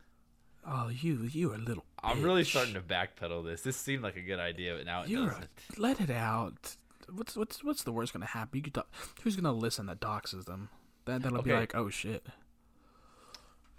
Oh, 0.67 0.89
you 0.89 1.29
you 1.31 1.53
are 1.53 1.57
a 1.57 1.59
little. 1.59 1.85
I'm 2.03 2.23
really 2.23 2.45
starting 2.45 2.75
to 2.75 2.81
backpedal 2.81 3.45
this. 3.45 3.63
This 3.63 3.77
seemed 3.77 4.03
like 4.03 4.17
a 4.17 4.21
good 4.21 4.39
idea, 4.39 4.77
but 4.77 4.87
now 4.87 5.03
it 5.03 5.09
You're 5.09 5.27
doesn't. 5.29 5.45
a, 5.45 5.81
let 5.81 6.01
it 6.01 6.11
out. 6.11 6.77
What's 7.11 7.37
what's 7.37 7.65
what's 7.65 7.83
the 7.83 7.93
worst 7.93 8.13
gonna 8.13 8.27
happen? 8.27 8.57
You 8.59 8.63
could 8.63 8.75
talk, 8.75 8.89
who's 9.23 9.35
gonna 9.37 9.53
listen 9.53 9.87
that 9.87 10.01
doxes 10.01 10.45
them? 10.45 10.69
That 11.07 11.23
that'll 11.23 11.43
be 11.43 11.53
like, 11.53 11.75
oh 11.75 11.89
shit. 11.89 12.27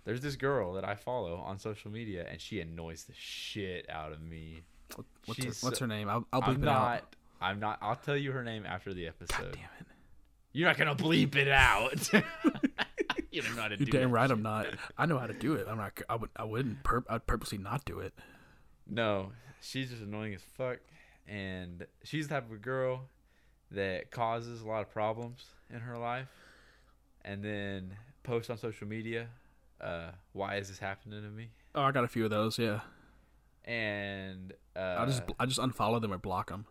there's 0.05 0.21
this 0.21 0.35
girl 0.35 0.73
that 0.73 0.83
I 0.83 0.95
follow 0.95 1.35
on 1.37 1.59
social 1.59 1.91
media, 1.91 2.25
and 2.29 2.41
she 2.41 2.59
annoys 2.59 3.03
the 3.03 3.13
shit 3.15 3.87
out 3.89 4.11
of 4.11 4.21
me. 4.21 4.63
What's 5.25 5.43
her, 5.43 5.51
what's 5.61 5.79
her 5.79 5.87
name? 5.87 6.09
I'll, 6.09 6.25
I'll 6.33 6.41
bleep 6.41 6.47
I'm 6.47 6.63
it 6.63 6.65
not. 6.65 6.93
out. 6.97 7.15
I'm 7.41 7.59
not. 7.59 7.77
I'll 7.81 7.95
tell 7.95 8.17
you 8.17 8.31
her 8.31 8.43
name 8.43 8.65
after 8.65 8.93
the 8.93 9.05
episode. 9.07 9.37
God 9.37 9.51
damn 9.53 9.63
it! 9.79 9.85
You're 10.51 10.67
not 10.67 10.77
gonna 10.77 10.95
bleep 10.95 11.35
it 11.35 11.47
out. 11.47 12.09
you 13.31 13.41
don't 13.41 13.55
know 13.55 13.61
how 13.61 13.67
to 13.69 13.77
You're 13.77 13.85
do 13.85 13.91
damn 13.91 14.09
that 14.11 14.15
right. 14.15 14.31
I'm 14.31 14.41
not. 14.51 14.67
I 14.97 15.05
know 15.05 15.17
how 15.17 15.27
to 15.27 15.33
do 15.33 15.53
it. 15.53 15.67
I'm 15.69 15.77
not. 15.77 15.99
I 16.09 16.15
would. 16.15 16.29
I 16.35 16.43
wouldn't. 16.43 16.83
Pur- 16.83 17.05
I'd 17.09 17.25
purposely 17.27 17.57
not 17.57 17.85
do 17.85 17.99
it. 17.99 18.13
No, 18.87 19.31
she's 19.61 19.89
just 19.89 20.01
annoying 20.01 20.33
as 20.33 20.41
fuck, 20.57 20.77
and 21.27 21.85
she's 22.03 22.27
the 22.27 22.35
type 22.35 22.51
of 22.51 22.61
girl 22.61 23.07
that 23.71 24.09
causes 24.11 24.61
a 24.61 24.67
lot 24.67 24.81
of 24.81 24.89
problems 24.91 25.45
in 25.71 25.79
her 25.81 25.97
life, 25.97 26.27
and 27.23 27.43
then 27.43 27.93
posts 28.23 28.49
on 28.49 28.57
social 28.57 28.87
media, 28.87 29.27
uh, 29.79 30.11
"Why 30.33 30.55
is 30.57 30.69
this 30.69 30.79
happening 30.79 31.21
to 31.21 31.29
me?" 31.29 31.49
Oh, 31.75 31.81
I 31.83 31.91
got 31.91 32.03
a 32.03 32.07
few 32.07 32.23
of 32.23 32.31
those. 32.31 32.57
Yeah. 32.57 32.79
And 33.65 34.53
uh, 34.75 34.95
I 34.99 35.05
just. 35.05 35.21
I 35.39 35.45
just 35.45 35.59
unfollow 35.59 36.01
them 36.01 36.11
or 36.11 36.17
block 36.17 36.49
them. 36.49 36.65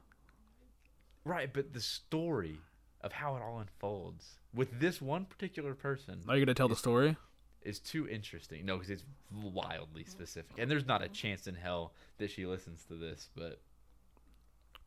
right, 1.25 1.53
but 1.53 1.73
the 1.73 1.81
story 1.81 2.59
of 3.03 3.13
how 3.13 3.37
it 3.37 3.43
all 3.43 3.61
unfolds 3.61 4.39
with 4.55 4.81
this 4.81 5.01
one 5.01 5.25
particular 5.25 5.75
person 5.75 6.21
Are 6.29 6.37
you 6.37 6.45
gonna 6.45 6.55
tell 6.55 6.69
the 6.69 6.77
story? 6.77 7.17
is 7.63 7.79
too 7.81 8.09
interesting. 8.09 8.65
No, 8.65 8.77
because 8.77 8.91
it's 8.91 9.05
wildly 9.43 10.05
specific, 10.05 10.53
and 10.59 10.71
there's 10.71 10.87
not 10.87 11.03
a 11.03 11.09
chance 11.09 11.47
in 11.47 11.55
hell 11.55 11.93
that 12.19 12.31
she 12.31 12.47
listens 12.47 12.85
to 12.85 12.95
this. 12.95 13.29
But 13.37 13.61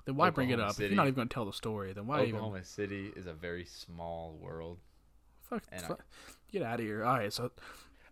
Then 0.06 0.16
why 0.16 0.30
bring 0.32 0.50
it 0.50 0.54
Oklahoma 0.54 0.72
up? 0.72 0.80
If 0.80 0.90
you're 0.90 0.96
not 0.96 1.04
even 1.08 1.16
gonna 1.16 1.30
tell 1.30 1.46
the 1.46 1.54
story, 1.54 1.94
then 1.94 2.08
why 2.08 2.22
even? 2.24 2.36
Oklahoma 2.36 2.64
City 2.64 3.12
is 3.16 3.28
a 3.28 3.34
very 3.34 3.66
small 3.66 4.38
world. 4.42 4.80
Fuck. 5.50 5.64
and 5.72 5.86
I- 5.86 5.96
Get 6.52 6.64
out 6.64 6.80
of 6.80 6.86
here. 6.86 7.04
All 7.04 7.18
right. 7.18 7.32
So 7.32 7.52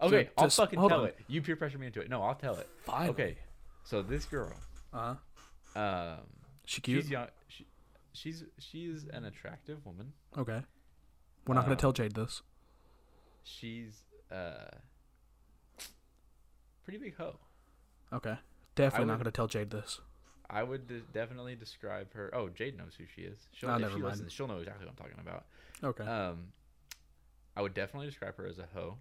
Okay, 0.02 0.26
Ju- 0.26 0.30
I'll 0.38 0.46
just- 0.46 0.58
fucking 0.58 0.80
tell 0.88 1.02
on. 1.02 1.08
it. 1.08 1.20
You 1.28 1.42
peer 1.42 1.56
pressure 1.58 1.78
me 1.78 1.88
into 1.88 2.00
it. 2.02 2.10
No, 2.10 2.22
I'll 2.22 2.36
tell 2.36 2.56
it. 2.56 2.70
fine. 2.86 3.10
Okay, 3.10 3.38
so 3.84 4.02
this 4.02 4.26
girl, 4.26 4.54
uh-huh. 4.94 5.80
um, 5.80 6.20
She 6.66 6.80
cute. 6.82 7.04
she's 7.04 7.12
young. 7.12 7.28
She, 7.48 7.66
she's 8.14 8.44
she's 8.58 9.06
an 9.12 9.26
attractive 9.26 9.86
woman. 9.86 10.14
Okay. 10.38 10.62
We're 11.48 11.56
not 11.56 11.62
gonna 11.62 11.74
Um, 11.74 11.78
tell 11.78 11.92
Jade 11.94 12.14
this. 12.14 12.42
She's 13.44 14.04
uh, 14.32 14.70
pretty 16.84 17.00
big 17.00 17.16
hoe. 17.18 17.40
Okay. 18.14 18.36
Definitely 18.76 19.08
not 19.08 19.18
gonna 19.18 19.32
tell 19.32 19.48
Jade 19.48 19.72
this. 19.72 20.00
I 20.50 20.64
would 20.64 20.88
de- 20.88 21.02
definitely 21.14 21.56
describe 21.56 22.14
her. 22.14 22.34
Oh, 22.34 22.50
Jade 22.50 22.78
knows 22.78 22.96
who 22.98 23.06
she 23.06 23.22
is. 23.22 23.38
She'll, 23.52 23.70
if 23.76 23.82
never 23.82 23.94
she 23.96 24.00
mind. 24.02 24.12
listens, 24.14 24.34
she'll 24.34 24.48
know 24.48 24.58
exactly 24.58 24.86
what 24.86 24.92
I'm 24.92 24.98
talking 24.98 25.20
about. 25.20 25.46
Okay. 25.84 26.04
Um, 26.04 26.48
I 27.56 27.62
would 27.62 27.74
definitely 27.74 28.08
describe 28.08 28.36
her 28.38 28.48
as 28.48 28.58
a 28.58 28.68
hoe. 28.74 28.98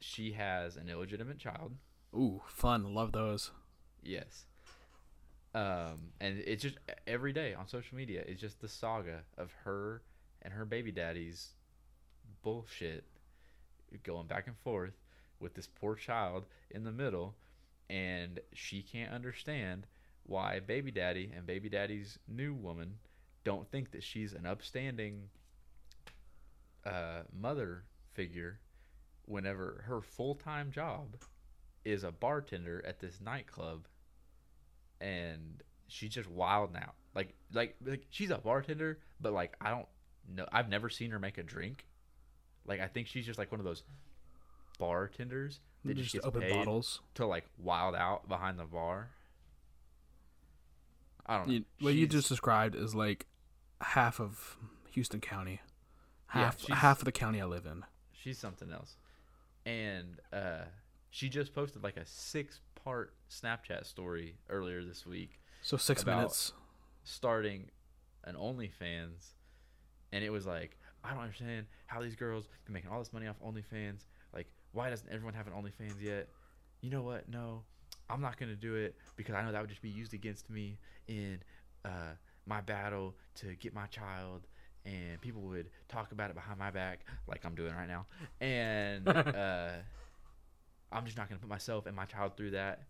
She 0.00 0.32
has 0.32 0.76
an 0.76 0.88
illegitimate 0.88 1.38
child. 1.38 1.72
Ooh, 2.14 2.42
fun. 2.48 2.92
Love 2.94 3.12
those. 3.12 3.52
Yes. 4.02 4.46
Um, 5.54 6.10
and 6.20 6.38
it's 6.38 6.62
just 6.62 6.78
every 7.06 7.32
day 7.32 7.54
on 7.54 7.68
social 7.68 7.96
media. 7.96 8.24
It's 8.26 8.40
just 8.40 8.60
the 8.60 8.68
saga 8.68 9.20
of 9.38 9.52
her 9.64 10.02
and 10.42 10.52
her 10.52 10.64
baby 10.64 10.90
daddy's 10.90 11.50
bullshit 12.42 13.04
going 14.02 14.26
back 14.26 14.48
and 14.48 14.56
forth 14.58 14.94
with 15.38 15.54
this 15.54 15.68
poor 15.68 15.94
child 15.94 16.46
in 16.70 16.84
the 16.84 16.90
middle, 16.90 17.36
and 17.88 18.40
she 18.52 18.82
can't 18.82 19.12
understand 19.12 19.86
why 20.24 20.58
baby 20.58 20.90
daddy 20.90 21.30
and 21.36 21.46
baby 21.46 21.68
daddy's 21.68 22.18
new 22.26 22.54
woman 22.54 22.94
don't 23.44 23.70
think 23.70 23.92
that 23.92 24.02
she's 24.02 24.32
an 24.32 24.46
upstanding 24.46 25.28
uh, 26.84 27.20
mother 27.32 27.84
figure 28.14 28.58
whenever 29.26 29.84
her 29.86 30.00
full-time 30.00 30.70
job 30.70 31.16
is 31.84 32.04
a 32.04 32.10
bartender 32.10 32.82
at 32.86 33.00
this 33.00 33.20
nightclub 33.20 33.86
and 35.00 35.62
she's 35.88 36.10
just 36.10 36.28
wild 36.30 36.72
now 36.72 36.92
like 37.14 37.34
like 37.52 37.74
like 37.84 38.04
she's 38.10 38.30
a 38.30 38.38
bartender 38.38 38.98
but 39.20 39.32
like 39.32 39.54
i 39.60 39.70
don't 39.70 39.86
know 40.34 40.46
i've 40.52 40.68
never 40.68 40.88
seen 40.88 41.10
her 41.10 41.18
make 41.18 41.36
a 41.38 41.42
drink 41.42 41.84
like 42.66 42.80
i 42.80 42.86
think 42.86 43.06
she's 43.06 43.26
just 43.26 43.38
like 43.38 43.50
one 43.52 43.60
of 43.60 43.64
those 43.64 43.82
bartenders 44.78 45.60
that 45.84 45.96
just, 45.96 46.12
Just 46.12 46.24
open 46.26 46.48
bottles. 46.48 47.00
to 47.14 47.26
like 47.26 47.44
wild 47.58 47.94
out 47.94 48.26
behind 48.28 48.58
the 48.58 48.64
bar 48.64 49.10
i 51.26 51.36
don't 51.36 51.46
know 51.48 51.52
You, 51.54 51.64
what 51.80 51.94
you 51.94 52.06
just 52.06 52.28
described 52.28 52.74
is 52.74 52.94
like 52.94 53.26
half 53.80 54.20
of 54.20 54.56
Houston 54.92 55.20
County. 55.20 55.60
Half 56.28 56.60
she's- 56.60 56.78
half 56.78 57.00
of 57.00 57.04
the 57.04 57.12
county 57.12 57.40
I 57.40 57.44
live 57.44 57.66
in. 57.66 57.84
she's 58.12 58.38
something 58.38 58.70
else 58.72 58.96
and 59.66 60.20
uh 60.32 60.62
she 61.10 61.28
just 61.28 61.54
posted 61.54 61.82
like 61.82 61.96
a 61.96 62.04
six 62.06 62.60
part 62.84 63.14
snapchat 63.30 63.86
story 63.86 64.36
earlier 64.50 64.84
this 64.84 65.06
week 65.06 65.40
So 65.62 65.76
six 65.76 66.04
minutes. 66.04 66.52
starting 67.02 67.70
an 68.24 68.34
OnlyFans, 68.36 69.32
and 70.12 70.24
it 70.24 70.30
was 70.30 70.46
like, 70.46 70.78
I 71.02 71.10
don't 71.10 71.20
understand 71.22 71.66
how 71.86 72.00
these 72.02 72.14
girls 72.16 72.48
been 72.64 72.72
making 72.74 72.90
all 72.90 72.98
this 72.98 73.12
money 73.12 73.26
off 73.26 73.36
OnlyFans. 73.44 74.04
Like, 74.32 74.46
why 74.72 74.88
doesn't 74.90 75.08
everyone 75.10 75.34
have 75.34 75.46
an 75.46 75.52
OnlyFans 75.52 76.00
yet? 76.00 76.28
You 76.80 76.90
know 76.90 77.02
what? 77.02 77.28
No, 77.28 77.62
I'm 78.08 78.20
not 78.20 78.38
gonna 78.38 78.54
do 78.56 78.74
it 78.76 78.96
because 79.16 79.34
I 79.34 79.42
know 79.42 79.52
that 79.52 79.60
would 79.60 79.70
just 79.70 79.82
be 79.82 79.88
used 79.90 80.14
against 80.14 80.48
me 80.50 80.78
in 81.08 81.40
uh, 81.84 82.14
my 82.46 82.60
battle 82.60 83.14
to 83.36 83.54
get 83.56 83.74
my 83.74 83.86
child, 83.86 84.46
and 84.86 85.20
people 85.20 85.42
would 85.42 85.68
talk 85.88 86.12
about 86.12 86.30
it 86.30 86.34
behind 86.36 86.58
my 86.58 86.70
back, 86.70 87.00
like 87.26 87.44
I'm 87.44 87.54
doing 87.54 87.74
right 87.74 87.88
now, 87.88 88.06
and 88.40 89.06
uh, 89.08 89.68
I'm 90.92 91.04
just 91.04 91.16
not 91.16 91.28
gonna 91.28 91.40
put 91.40 91.48
myself 91.48 91.86
and 91.86 91.94
my 91.96 92.04
child 92.04 92.36
through 92.36 92.52
that. 92.52 92.82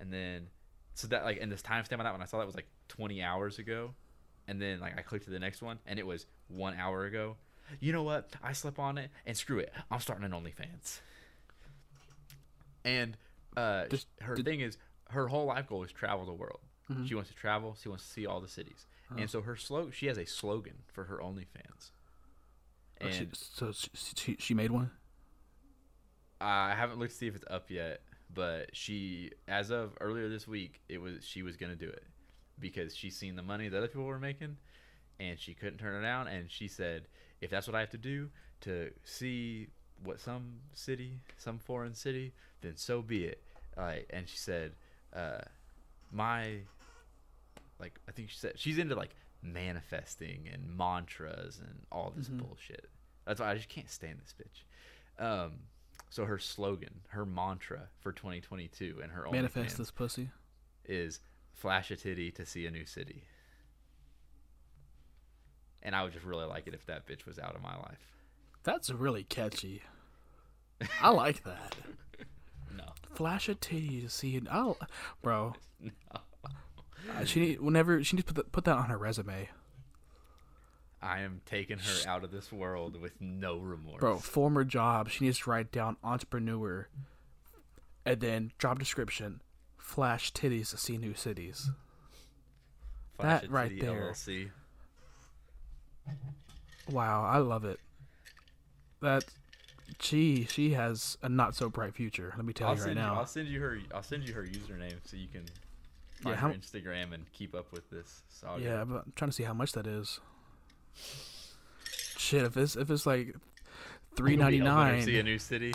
And 0.00 0.12
then 0.12 0.48
so 0.94 1.06
that 1.08 1.24
like 1.24 1.38
and 1.40 1.50
this 1.50 1.62
timestamp 1.62 1.98
on 1.98 2.04
that 2.04 2.12
when 2.12 2.22
I 2.22 2.26
saw 2.26 2.38
that 2.38 2.46
was 2.46 2.54
like 2.54 2.66
20 2.88 3.22
hours 3.22 3.58
ago, 3.58 3.94
and 4.48 4.60
then 4.60 4.80
like 4.80 4.98
I 4.98 5.02
clicked 5.02 5.24
to 5.26 5.30
the 5.30 5.38
next 5.38 5.62
one 5.62 5.78
and 5.86 5.98
it 5.98 6.06
was 6.06 6.26
one 6.48 6.74
hour 6.76 7.04
ago. 7.04 7.36
You 7.80 7.92
know 7.92 8.02
what? 8.02 8.28
I 8.42 8.52
slept 8.52 8.78
on 8.78 8.98
it 8.98 9.10
and 9.24 9.36
screw 9.36 9.58
it. 9.58 9.72
I'm 9.90 10.00
starting 10.00 10.24
an 10.24 10.32
OnlyFans. 10.32 11.00
And 12.84 13.16
uh, 13.56 13.86
Just- 13.86 14.08
her 14.20 14.34
did- 14.34 14.44
thing 14.44 14.60
is 14.60 14.76
her 15.10 15.28
whole 15.28 15.46
life 15.46 15.68
goal 15.68 15.82
is 15.84 15.92
travel 15.92 16.24
the 16.26 16.32
world. 16.32 16.60
Mhm. 16.90 17.06
She 17.08 17.14
wants 17.14 17.30
to 17.30 17.36
travel. 17.36 17.76
She 17.80 17.88
wants 17.88 18.04
to 18.04 18.10
see 18.10 18.26
all 18.26 18.40
the 18.40 18.48
cities. 18.48 18.86
Huh. 19.08 19.16
And 19.18 19.30
so 19.30 19.42
her 19.42 19.56
slogan, 19.56 19.92
she 19.92 20.06
has 20.06 20.18
a 20.18 20.26
slogan 20.26 20.82
for 20.92 21.04
her 21.04 21.18
OnlyFans. 21.18 21.90
Oh, 23.00 23.10
she, 23.10 23.18
And 23.18 23.36
so 23.36 23.72
she 23.72 24.36
she 24.38 24.54
made 24.54 24.70
one. 24.70 24.90
I 26.42 26.74
haven't 26.74 26.98
looked 26.98 27.12
to 27.12 27.16
see 27.18 27.26
if 27.28 27.36
it's 27.36 27.44
up 27.50 27.70
yet, 27.70 28.00
but 28.34 28.74
she, 28.74 29.30
as 29.48 29.70
of 29.70 29.92
earlier 30.00 30.28
this 30.28 30.46
week, 30.48 30.80
it 30.88 30.98
was 31.00 31.24
she 31.24 31.42
was 31.42 31.56
gonna 31.56 31.76
do 31.76 31.88
it 31.88 32.04
because 32.58 32.94
she's 32.94 33.16
seen 33.16 33.36
the 33.36 33.42
money 33.42 33.68
that 33.68 33.76
other 33.78 33.88
people 33.88 34.04
were 34.04 34.18
making, 34.18 34.56
and 35.20 35.38
she 35.38 35.54
couldn't 35.54 35.78
turn 35.78 35.94
it 36.02 36.06
down. 36.06 36.26
And 36.28 36.50
she 36.50 36.68
said, 36.68 37.06
if 37.40 37.50
that's 37.50 37.66
what 37.66 37.74
I 37.76 37.80
have 37.80 37.90
to 37.90 37.98
do 37.98 38.28
to 38.62 38.90
see 39.04 39.68
what 40.04 40.20
some 40.20 40.60
city, 40.72 41.20
some 41.38 41.58
foreign 41.58 41.94
city, 41.94 42.32
then 42.60 42.76
so 42.76 43.02
be 43.02 43.24
it. 43.24 43.42
Like, 43.76 44.06
and 44.10 44.28
she 44.28 44.36
said, 44.36 44.72
uh, 45.14 45.42
my, 46.10 46.58
like, 47.80 47.98
I 48.08 48.12
think 48.12 48.30
she 48.30 48.36
said 48.38 48.52
she's 48.56 48.78
into 48.78 48.94
like 48.94 49.14
manifesting 49.42 50.48
and 50.52 50.76
mantras 50.76 51.58
and 51.60 51.82
all 51.90 52.12
this 52.16 52.28
Mhm. 52.28 52.38
bullshit. 52.38 52.88
That's 53.24 53.40
why 53.40 53.50
I 53.50 53.54
just 53.56 53.68
can't 53.68 53.90
stand 53.90 54.20
this 54.20 54.34
bitch. 54.34 54.64
Um, 55.24 55.60
so 56.10 56.24
her 56.24 56.38
slogan, 56.38 57.00
her 57.08 57.24
mantra 57.26 57.88
for 58.00 58.12
2022 58.12 59.00
and 59.02 59.12
her 59.12 59.26
Manifest 59.30 59.78
this 59.78 59.90
pussy. 59.90 60.30
is 60.84 61.20
flash 61.54 61.90
a 61.90 61.96
titty 61.96 62.30
to 62.32 62.44
see 62.46 62.66
a 62.66 62.70
new 62.70 62.84
city. 62.86 63.24
And 65.82 65.96
I 65.96 66.04
would 66.04 66.12
just 66.12 66.24
really 66.24 66.46
like 66.46 66.66
it 66.66 66.74
if 66.74 66.86
that 66.86 67.06
bitch 67.06 67.26
was 67.26 67.38
out 67.38 67.54
of 67.56 67.62
my 67.62 67.76
life. 67.76 67.98
That's 68.62 68.90
really 68.90 69.24
catchy. 69.24 69.82
I 71.00 71.10
like 71.10 71.44
that. 71.44 71.76
No. 72.74 72.84
Flash 73.14 73.50
a 73.50 73.54
titty 73.54 74.00
to 74.00 74.08
see 74.08 74.36
it. 74.36 74.44
I'll, 74.50 74.78
bro. 75.20 75.54
No. 75.80 75.90
uh, 77.18 77.24
She 77.26 77.40
need, 77.40 77.60
whenever 77.60 78.02
she 78.02 78.16
needs 78.16 78.26
to 78.28 78.32
put 78.32 78.36
that, 78.46 78.52
put 78.52 78.64
that 78.64 78.76
on 78.76 78.88
her 78.88 78.96
resume, 78.96 79.50
I 81.02 81.20
am 81.22 81.40
taking 81.46 81.78
her 81.78 82.08
out 82.08 82.22
of 82.24 82.30
this 82.30 82.52
world 82.52 83.00
with 83.00 83.20
no 83.20 83.56
remorse. 83.58 84.00
bro. 84.00 84.18
Former 84.18 84.64
job. 84.64 85.10
She 85.10 85.24
needs 85.24 85.40
to 85.40 85.50
write 85.50 85.72
down 85.72 85.96
entrepreneur, 86.04 86.86
and 88.06 88.20
then 88.20 88.52
job 88.58 88.78
description. 88.78 89.40
Flash 89.78 90.32
titties 90.32 90.70
to 90.70 90.76
see 90.78 90.96
new 90.96 91.14
cities. 91.14 91.70
Flash 93.18 93.42
that 93.42 93.50
right 93.50 93.78
there. 93.80 94.12
LLC. 94.12 94.50
Wow, 96.90 97.24
I 97.24 97.38
love 97.38 97.64
it. 97.64 97.80
That 99.00 99.24
she 100.00 100.44
she 100.48 100.70
has 100.74 101.18
a 101.22 101.28
not 101.28 101.54
so 101.54 101.68
bright 101.68 101.94
future. 101.94 102.32
Let 102.36 102.44
me 102.44 102.52
tell 102.52 102.68
I'll 102.68 102.74
you 102.74 102.80
right 102.80 102.86
send 102.86 102.96
you, 102.98 103.02
now. 103.02 103.14
I'll 103.16 103.26
send 103.26 103.48
you 103.48 103.60
her. 103.60 103.78
I'll 103.94 104.02
send 104.02 104.26
you 104.28 104.34
her 104.34 104.42
username 104.44 104.94
so 105.04 105.16
you 105.16 105.28
can 105.28 105.42
Yeah, 106.20 106.22
find 106.22 106.36
how- 106.36 106.48
her 106.48 106.54
Instagram 106.54 107.12
and 107.12 107.30
keep 107.32 107.54
up 107.54 107.72
with 107.72 107.88
this 107.90 108.22
saga. 108.28 108.62
Yeah, 108.62 108.84
but 108.84 109.02
I'm 109.06 109.12
trying 109.16 109.30
to 109.30 109.34
see 109.34 109.42
how 109.44 109.54
much 109.54 109.72
that 109.72 109.86
is. 109.86 110.20
Shit, 110.94 112.44
if 112.44 112.56
it's 112.56 112.76
if 112.76 112.90
it's 112.90 113.06
like 113.06 113.34
three 114.16 114.36
ninety 114.36 114.58
See 115.04 115.18
a 115.18 115.22
new 115.22 115.38
city. 115.38 115.72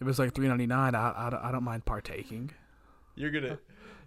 If 0.00 0.08
it's 0.08 0.18
like 0.18 0.34
three 0.34 0.48
ninety 0.48 0.66
nine, 0.66 0.94
I, 0.94 1.10
I, 1.10 1.48
I 1.48 1.52
don't 1.52 1.64
mind 1.64 1.84
partaking. 1.84 2.50
You're 3.14 3.30
gonna, 3.30 3.58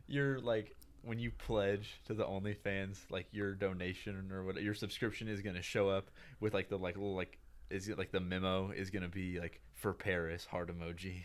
you're 0.07 0.39
like 0.39 0.75
when 1.03 1.19
you 1.19 1.31
pledge 1.31 1.99
to 2.07 2.13
the 2.13 2.23
OnlyFans, 2.23 2.97
like 3.09 3.27
your 3.31 3.53
donation 3.53 4.31
or 4.31 4.43
what 4.43 4.61
your 4.61 4.73
subscription 4.73 5.27
is 5.27 5.41
gonna 5.41 5.61
show 5.61 5.89
up 5.89 6.09
with 6.39 6.53
like 6.53 6.69
the 6.69 6.77
like 6.77 6.95
little 6.95 7.15
like 7.15 7.37
is 7.69 7.89
it 7.89 7.97
like 7.97 8.11
the 8.11 8.19
memo 8.19 8.71
is 8.71 8.89
gonna 8.89 9.09
be 9.09 9.39
like 9.39 9.59
for 9.75 9.93
Paris 9.93 10.45
heart 10.45 10.69
emoji. 10.69 11.23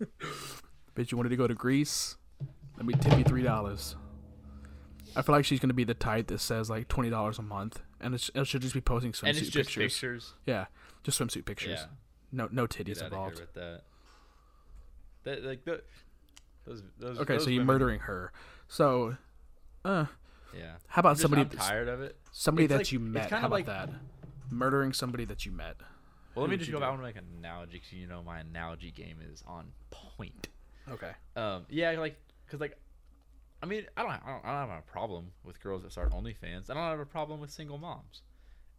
Bitch, 0.96 1.10
you 1.10 1.16
wanted 1.16 1.28
to 1.30 1.36
go 1.36 1.46
to 1.46 1.54
Greece? 1.54 2.16
Let 2.76 2.86
me 2.86 2.94
tip 2.94 3.18
you 3.18 3.24
three 3.24 3.42
dollars. 3.42 3.96
I 5.14 5.22
feel 5.22 5.34
like 5.34 5.44
she's 5.44 5.60
gonna 5.60 5.74
be 5.74 5.84
the 5.84 5.94
type 5.94 6.28
that 6.28 6.40
says 6.40 6.70
like 6.70 6.88
twenty 6.88 7.10
dollars 7.10 7.38
a 7.38 7.42
month, 7.42 7.82
and 8.00 8.14
it's, 8.14 8.30
it 8.34 8.46
should 8.46 8.62
just 8.62 8.74
be 8.74 8.80
posting 8.80 9.12
swimsuit 9.12 9.28
and 9.28 9.38
it's 9.38 9.48
just 9.48 9.68
pictures. 9.68 9.92
pictures. 9.94 10.34
Yeah, 10.46 10.66
just 11.02 11.20
swimsuit 11.20 11.44
pictures. 11.44 11.80
Yeah, 11.80 11.86
No, 12.32 12.48
no 12.50 12.66
titties 12.66 13.02
involved. 13.02 13.40
with 13.40 13.52
that. 13.54 13.82
That 15.24 15.44
like 15.44 15.64
the, 15.64 15.82
those 16.66 16.82
those. 16.98 17.18
Okay, 17.20 17.34
those 17.34 17.44
so 17.44 17.50
you're 17.50 17.60
women- 17.62 17.74
murdering 17.74 18.00
her. 18.00 18.32
So, 18.68 19.16
uh, 19.84 20.06
Yeah. 20.56 20.76
how 20.88 21.00
about 21.00 21.18
somebody 21.18 21.42
I'm 21.42 21.48
tired 21.50 21.88
of 21.88 22.00
it. 22.00 22.16
somebody 22.32 22.64
It's 22.64 22.72
that 22.72 22.78
like- 22.78 22.92
you 22.92 23.00
met? 23.00 23.30
How 23.30 23.38
about 23.40 23.50
like- 23.50 23.66
that? 23.66 23.90
Murdering 24.50 24.92
somebody 24.92 25.24
that 25.26 25.46
you 25.46 25.52
met. 25.52 25.76
Well, 26.34 26.44
let 26.44 26.50
me 26.50 26.56
just 26.56 26.70
go 26.70 26.78
do? 26.78 26.80
back. 26.80 26.86
I 26.88 26.90
want 26.90 27.02
to 27.02 27.06
make 27.06 27.16
an 27.16 27.26
analogy 27.38 27.72
because 27.78 27.92
you 27.92 28.06
know 28.06 28.22
my 28.22 28.40
analogy 28.40 28.90
game 28.90 29.18
is 29.32 29.42
on 29.46 29.72
point. 29.90 30.48
Okay. 30.88 31.12
Um, 31.36 31.66
yeah, 31.68 31.90
like, 31.92 32.16
cause 32.48 32.60
like, 32.60 32.76
I 33.62 33.66
mean, 33.66 33.84
I 33.96 34.02
don't, 34.02 34.10
I 34.10 34.16
don't, 34.26 34.44
I 34.44 34.60
don't 34.60 34.70
have 34.70 34.78
a 34.78 34.90
problem 34.90 35.32
with 35.44 35.60
girls 35.62 35.82
that 35.82 35.92
start 35.92 36.12
OnlyFans. 36.12 36.70
I 36.70 36.74
don't 36.74 36.82
have 36.82 37.00
a 37.00 37.04
problem 37.06 37.40
with 37.40 37.50
single 37.50 37.78
moms. 37.78 38.22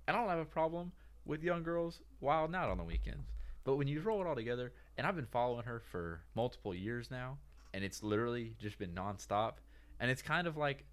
And 0.08 0.18
I 0.18 0.20
don't 0.20 0.30
have 0.30 0.40
a 0.40 0.46
problem 0.46 0.92
with 1.26 1.44
young 1.44 1.62
girls 1.64 2.02
wilding 2.20 2.56
out 2.56 2.70
on 2.70 2.78
the 2.78 2.84
weekends. 2.84 3.30
But 3.64 3.76
when 3.76 3.88
you 3.88 4.02
roll 4.02 4.22
it 4.22 4.28
all 4.28 4.36
together, 4.36 4.74
and 4.98 5.06
I've 5.06 5.16
been 5.16 5.28
following 5.28 5.66
her 5.66 5.80
for 5.92 6.22
multiple 6.36 6.74
years 6.74 7.12
now, 7.12 7.38
and 7.74 7.84
it's 7.84 8.02
literally 8.02 8.56
just 8.60 8.80
been 8.80 8.96
nonstop, 8.96 9.54
and 10.00 10.10
it's 10.10 10.24
kind 10.24 10.48
of 10.48 10.58
like 10.58 10.86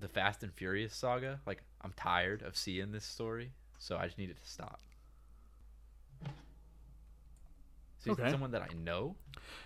the 0.00 0.08
Fast 0.08 0.42
and 0.42 0.52
Furious 0.52 0.94
saga. 0.94 1.40
Like, 1.46 1.62
I'm 1.82 1.92
tired 1.94 2.40
of 2.42 2.56
seeing 2.56 2.90
this 2.90 3.04
story, 3.04 3.52
so 3.78 3.98
I 3.98 4.06
just 4.06 4.16
need 4.16 4.30
it 4.30 4.42
to 4.42 4.48
stop. 4.48 4.80
So 7.98 8.12
Okay. 8.12 8.30
someone 8.30 8.52
that 8.52 8.62
I 8.62 8.68
know. 8.74 9.16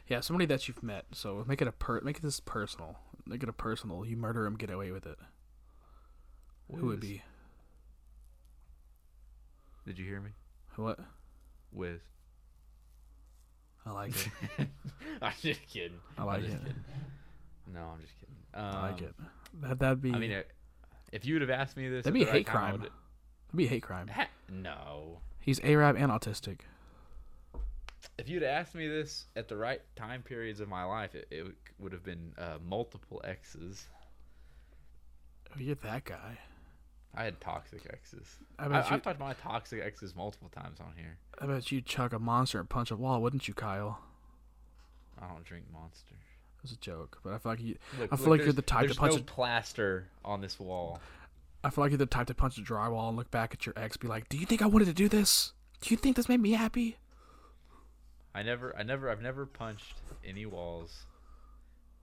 Yeah, 0.08 0.20
somebody 0.20 0.46
that 0.46 0.66
you've 0.66 0.82
met. 0.82 1.04
So 1.12 1.44
make 1.46 1.60
it 1.62 1.68
a 1.68 1.72
per 1.72 2.00
make 2.00 2.20
this 2.20 2.40
personal. 2.40 2.98
Make 3.30 3.44
it 3.44 3.48
a 3.48 3.52
personal. 3.52 4.04
You 4.04 4.16
murder 4.16 4.44
him, 4.44 4.56
get 4.56 4.70
away 4.70 4.90
with 4.90 5.06
it. 5.06 5.16
Who 6.74 6.86
would 6.86 6.98
be? 6.98 7.22
Did 9.86 9.98
you 10.00 10.04
hear 10.04 10.20
me? 10.20 10.30
What? 10.74 10.98
Wiz. 11.72 12.00
I 13.86 13.92
like 13.92 14.14
it. 14.58 14.68
I'm 15.22 15.32
just 15.40 15.64
kidding. 15.68 15.98
I 16.18 16.24
like 16.24 16.42
it. 16.42 16.50
Kidding. 16.50 16.74
No, 17.72 17.80
I'm 17.94 18.00
just 18.00 18.12
kidding. 18.18 18.34
Um, 18.52 18.64
I 18.64 18.90
like 18.90 19.00
it. 19.02 19.14
That 19.62 19.78
that'd 19.78 20.02
be 20.02 20.12
I 20.12 20.18
mean, 20.18 20.32
uh, 20.32 20.42
if 21.12 21.24
you 21.24 21.34
would 21.34 21.42
have 21.42 21.50
asked 21.50 21.76
me 21.76 21.88
this, 21.88 22.02
that'd 22.04 22.12
be 22.14 22.22
a 22.22 22.24
the 22.26 22.30
right 22.32 22.36
hate 22.38 22.46
time, 22.46 22.54
crime. 22.56 22.72
would- 22.72 22.82
That'd 22.82 23.56
be 23.56 23.66
a 23.66 23.68
hate 23.68 23.82
crime. 23.84 24.08
Ha- 24.08 24.28
no. 24.48 25.20
He's 25.40 25.60
Arab 25.60 25.96
and 25.96 26.10
autistic. 26.10 26.60
If 28.18 28.28
you'd 28.28 28.42
asked 28.42 28.74
me 28.74 28.88
this 28.88 29.26
at 29.36 29.48
the 29.48 29.56
right 29.56 29.80
time 29.96 30.22
periods 30.22 30.60
of 30.60 30.68
my 30.68 30.84
life, 30.84 31.14
it, 31.14 31.26
it 31.30 31.46
would 31.78 31.92
have 31.92 32.04
been 32.04 32.32
uh, 32.38 32.58
multiple 32.66 33.20
exes. 33.24 33.86
Oh, 35.50 35.58
you're 35.60 35.74
that 35.76 36.04
guy. 36.04 36.38
I 37.14 37.24
had 37.24 37.40
toxic 37.40 37.86
exes. 37.92 38.36
I 38.58 38.66
I, 38.66 38.68
bet 38.68 38.76
you. 38.76 38.78
I've 38.78 38.88
talked 38.88 39.16
about 39.16 39.18
my 39.18 39.32
toxic 39.34 39.82
exes 39.82 40.14
multiple 40.14 40.48
times 40.48 40.78
on 40.80 40.92
here. 40.96 41.16
I 41.40 41.46
bet 41.46 41.72
you'd 41.72 41.86
chuck 41.86 42.12
a 42.12 42.18
monster 42.18 42.60
and 42.60 42.68
punch 42.68 42.90
a 42.90 42.96
wall, 42.96 43.20
wouldn't 43.20 43.48
you, 43.48 43.54
Kyle? 43.54 44.00
I 45.20 45.26
don't 45.28 45.44
drink 45.44 45.64
monsters. 45.72 46.12
It 46.58 46.62
was 46.62 46.72
a 46.72 46.76
joke, 46.76 47.18
but 47.24 47.32
I 47.32 47.38
feel 47.38 47.52
like 47.52 47.60
you. 47.60 47.76
Look, 47.98 48.12
I 48.12 48.16
feel 48.16 48.26
look, 48.26 48.38
like 48.38 48.44
you're 48.44 48.52
the 48.52 48.62
type 48.62 48.82
to 48.82 48.86
there's 48.88 48.96
punch 48.98 49.14
no 49.14 49.20
a- 49.20 49.22
plaster 49.22 50.08
on 50.24 50.40
this 50.40 50.60
wall. 50.60 51.00
I 51.64 51.70
feel 51.70 51.84
like 51.84 51.90
you're 51.90 51.98
the 51.98 52.06
type 52.06 52.26
to 52.28 52.34
punch 52.34 52.56
a 52.58 52.62
drywall 52.62 53.08
and 53.08 53.16
look 53.16 53.30
back 53.30 53.52
at 53.52 53.66
your 53.66 53.74
ex, 53.76 53.96
be 53.96 54.08
like, 54.08 54.28
"Do 54.28 54.38
you 54.38 54.46
think 54.46 54.62
I 54.62 54.66
wanted 54.66 54.86
to 54.86 54.94
do 54.94 55.08
this? 55.08 55.52
Do 55.80 55.90
you 55.90 55.96
think 55.96 56.16
this 56.16 56.28
made 56.28 56.40
me 56.40 56.52
happy?" 56.52 56.96
I 58.34 58.42
never, 58.42 58.76
I 58.76 58.82
never, 58.82 59.10
I've 59.10 59.22
never 59.22 59.44
punched 59.46 59.94
any 60.24 60.46
walls. 60.46 61.06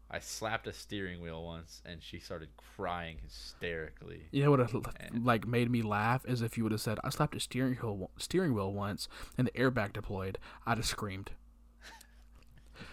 I 0.10 0.20
slapped 0.20 0.68
a 0.68 0.74
steering 0.74 1.22
wheel 1.22 1.44
once, 1.44 1.82
and 1.86 2.02
she 2.02 2.20
started 2.20 2.50
crying 2.76 3.18
hysterically. 3.24 4.22
You 4.32 4.44
know 4.44 4.52
what? 4.52 4.60
It, 4.62 4.74
eh. 4.74 4.80
And- 5.00 5.26
like 5.26 5.46
made 5.48 5.70
me 5.70 5.82
laugh 5.82 6.26
is 6.26 6.42
if 6.42 6.58
you 6.58 6.64
would 6.64 6.72
have 6.72 6.82
said, 6.82 6.98
"I 7.04 7.10
slapped 7.10 7.36
a 7.36 7.40
steering 7.42 7.76
wheel 7.76 8.10
steering 8.18 8.54
wheel 8.54 8.72
once 8.72 9.08
and 9.38 9.48
the 9.48 9.52
airbag 9.52 9.94
deployed." 9.94 10.38
I'd 10.66 10.78
have 10.78 10.86
screamed. 10.86 11.32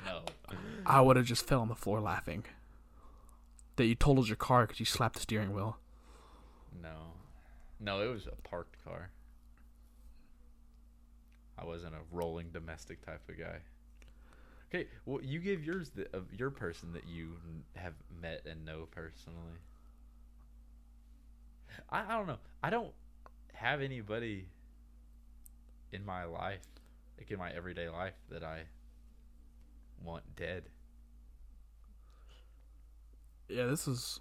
No, 0.06 0.22
I 0.86 1.00
would 1.02 1.16
have 1.16 1.26
just 1.26 1.46
fell 1.46 1.60
on 1.60 1.68
the 1.68 1.74
floor 1.74 2.00
laughing. 2.00 2.44
That 3.76 3.84
you 3.84 3.94
totaled 3.94 4.28
your 4.28 4.36
car 4.36 4.62
because 4.66 4.80
you 4.80 4.86
slapped 4.86 5.16
the 5.16 5.20
steering 5.20 5.52
wheel. 5.52 5.78
no, 6.82 7.12
no. 7.80 8.00
It 8.02 8.08
was 8.12 8.26
a 8.26 8.34
parked 8.48 8.82
car. 8.84 9.10
I 11.64 11.66
wasn't 11.66 11.94
a 11.94 11.98
rolling 12.12 12.50
domestic 12.52 13.04
type 13.04 13.22
of 13.28 13.38
guy. 13.38 13.56
Okay, 14.68 14.88
well, 15.06 15.20
you 15.22 15.38
give 15.40 15.64
yours 15.64 15.90
the 15.90 16.06
of 16.14 16.24
your 16.36 16.50
person 16.50 16.92
that 16.92 17.06
you 17.06 17.36
have 17.74 17.94
met 18.20 18.44
and 18.44 18.64
know 18.66 18.86
personally. 18.90 19.58
I, 21.88 22.04
I 22.04 22.18
don't 22.18 22.26
know. 22.26 22.38
I 22.62 22.70
don't 22.70 22.92
have 23.54 23.80
anybody 23.80 24.46
in 25.92 26.04
my 26.04 26.24
life, 26.24 26.66
like 27.16 27.30
in 27.30 27.38
my 27.38 27.50
everyday 27.50 27.88
life, 27.88 28.14
that 28.30 28.42
I 28.42 28.62
want 30.04 30.24
dead. 30.36 30.64
Yeah, 33.48 33.66
this 33.66 33.88
is. 33.88 34.20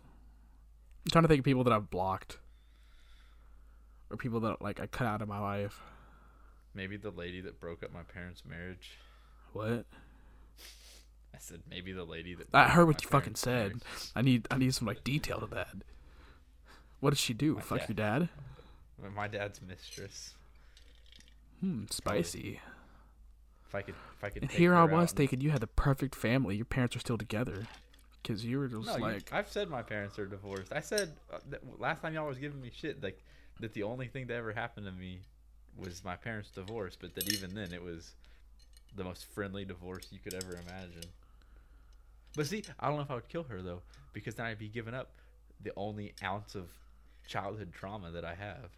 I'm 1.06 1.11
trying 1.11 1.24
to 1.24 1.28
think 1.28 1.40
of 1.40 1.45
people 1.45 1.64
that 1.65 1.74
I've 1.74 1.90
blocked, 1.90 2.38
or 4.10 4.18
people 4.18 4.40
that 4.41 4.61
like 4.61 4.80
I 4.80 4.88
cut 4.88 5.07
out 5.07 5.22
of 5.22 5.28
my 5.28 5.40
life. 5.40 5.82
Maybe 6.76 6.98
the 6.98 7.12
lady 7.12 7.41
that 7.41 7.60
broke 7.60 7.84
up 7.84 7.94
my 7.94 8.04
parents' 8.04 8.44
marriage. 8.48 8.98
What? 9.54 9.86
I 11.34 11.38
said 11.40 11.62
maybe 11.70 11.91
the 11.94 12.04
lady 12.04 12.36
that. 12.36 12.48
I 12.54 12.70
heard 12.70 12.88
what 12.88 13.04
you 13.04 13.10
fucking 13.10 13.36
said. 13.36 13.68
marriage. 13.72 13.84
I 14.16 14.22
need 14.22 14.48
I 14.52 14.58
need 14.58 14.74
some 14.74 14.88
like 14.88 15.04
detail 15.04 15.40
to 15.40 15.48
that. 15.48 15.76
What 17.00 17.12
did 17.12 17.20
she 17.20 17.34
do? 17.34 17.56
My 17.56 17.62
Fuck 17.62 17.80
dad. 17.80 17.90
your 17.90 17.95
dad? 17.95 18.30
My 19.16 19.28
dad's 19.28 19.62
mistress. 19.62 20.34
Hmm, 21.60 21.84
spicy. 21.90 22.60
If 23.68 23.76
I 23.76 23.82
could, 23.82 23.95
if 24.18 24.24
I 24.24 24.30
could. 24.30 24.44
And 24.44 24.52
here 24.52 24.74
I 24.76 24.84
was 24.86 25.12
thinking 25.12 25.41
you 25.41 25.52
had 25.52 25.62
the 25.62 25.68
perfect 25.68 26.16
family. 26.16 26.56
Your 26.56 26.66
parents 26.66 26.95
are 26.95 27.00
still 27.00 27.18
together. 27.18 27.68
Because 28.22 28.45
you 28.45 28.58
were 28.60 28.68
just 28.68 28.86
No, 28.86 28.95
you- 28.95 29.02
like, 29.02 29.34
I've 29.34 29.50
said 29.50 29.70
my 29.70 29.82
parents 29.82 30.18
are 30.18 30.26
divorced. 30.26 30.72
I 30.72 30.80
said 30.80 31.12
uh, 31.34 31.40
last 31.78 32.02
time 32.02 32.14
y'all 32.14 32.28
was 32.28 32.38
giving 32.38 32.62
me 32.62 32.72
shit 32.74 33.04
like 33.04 33.22
that. 33.60 33.74
The 33.74 33.84
only 33.84 34.08
thing 34.08 34.28
that 34.28 34.36
ever 34.36 34.54
happened 34.54 34.86
to 34.86 34.91
me 34.94 35.20
was 35.78 36.04
my 36.04 36.16
parents' 36.16 36.52
divorce, 36.52 36.98
but 37.00 37.16
that 37.16 37.32
even 37.34 37.54
then 37.56 37.74
it 37.74 37.84
was 37.84 38.14
the 38.95 39.04
most 39.04 39.26
friendly 39.34 39.66
divorce 39.66 40.08
you 40.12 40.20
could 40.20 40.34
ever 40.34 40.54
imagine. 40.56 41.06
But 42.36 42.48
see, 42.48 42.64
I 42.80 42.88
don't 42.88 42.98
know 42.98 43.04
if 43.04 43.12
I 43.12 43.16
would 43.16 43.30
kill 43.30 43.44
her 43.44 43.62
though, 43.62 43.82
because 44.14 44.36
then 44.36 44.45
I'd 44.45 44.60
be 44.60 44.68
giving 44.70 44.94
up 44.94 45.12
the 45.62 45.72
only 45.78 46.14
ounce 46.24 46.56
of 46.56 46.70
childhood 47.28 47.72
trauma 47.74 48.12
that 48.12 48.26
I 48.26 48.36
have. 48.36 48.72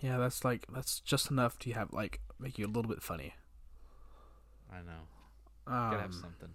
yeah, 0.00 0.16
that's 0.18 0.44
like 0.44 0.66
that's 0.72 1.00
just 1.00 1.30
enough 1.30 1.58
to 1.60 1.72
have 1.72 1.92
like 1.92 2.20
make 2.38 2.58
you 2.58 2.66
a 2.66 2.68
little 2.68 2.88
bit 2.90 3.02
funny. 3.02 3.34
I 4.70 4.78
know. 4.82 5.08
Gotta 5.90 6.02
have 6.02 6.12
Um, 6.12 6.12
something. 6.12 6.54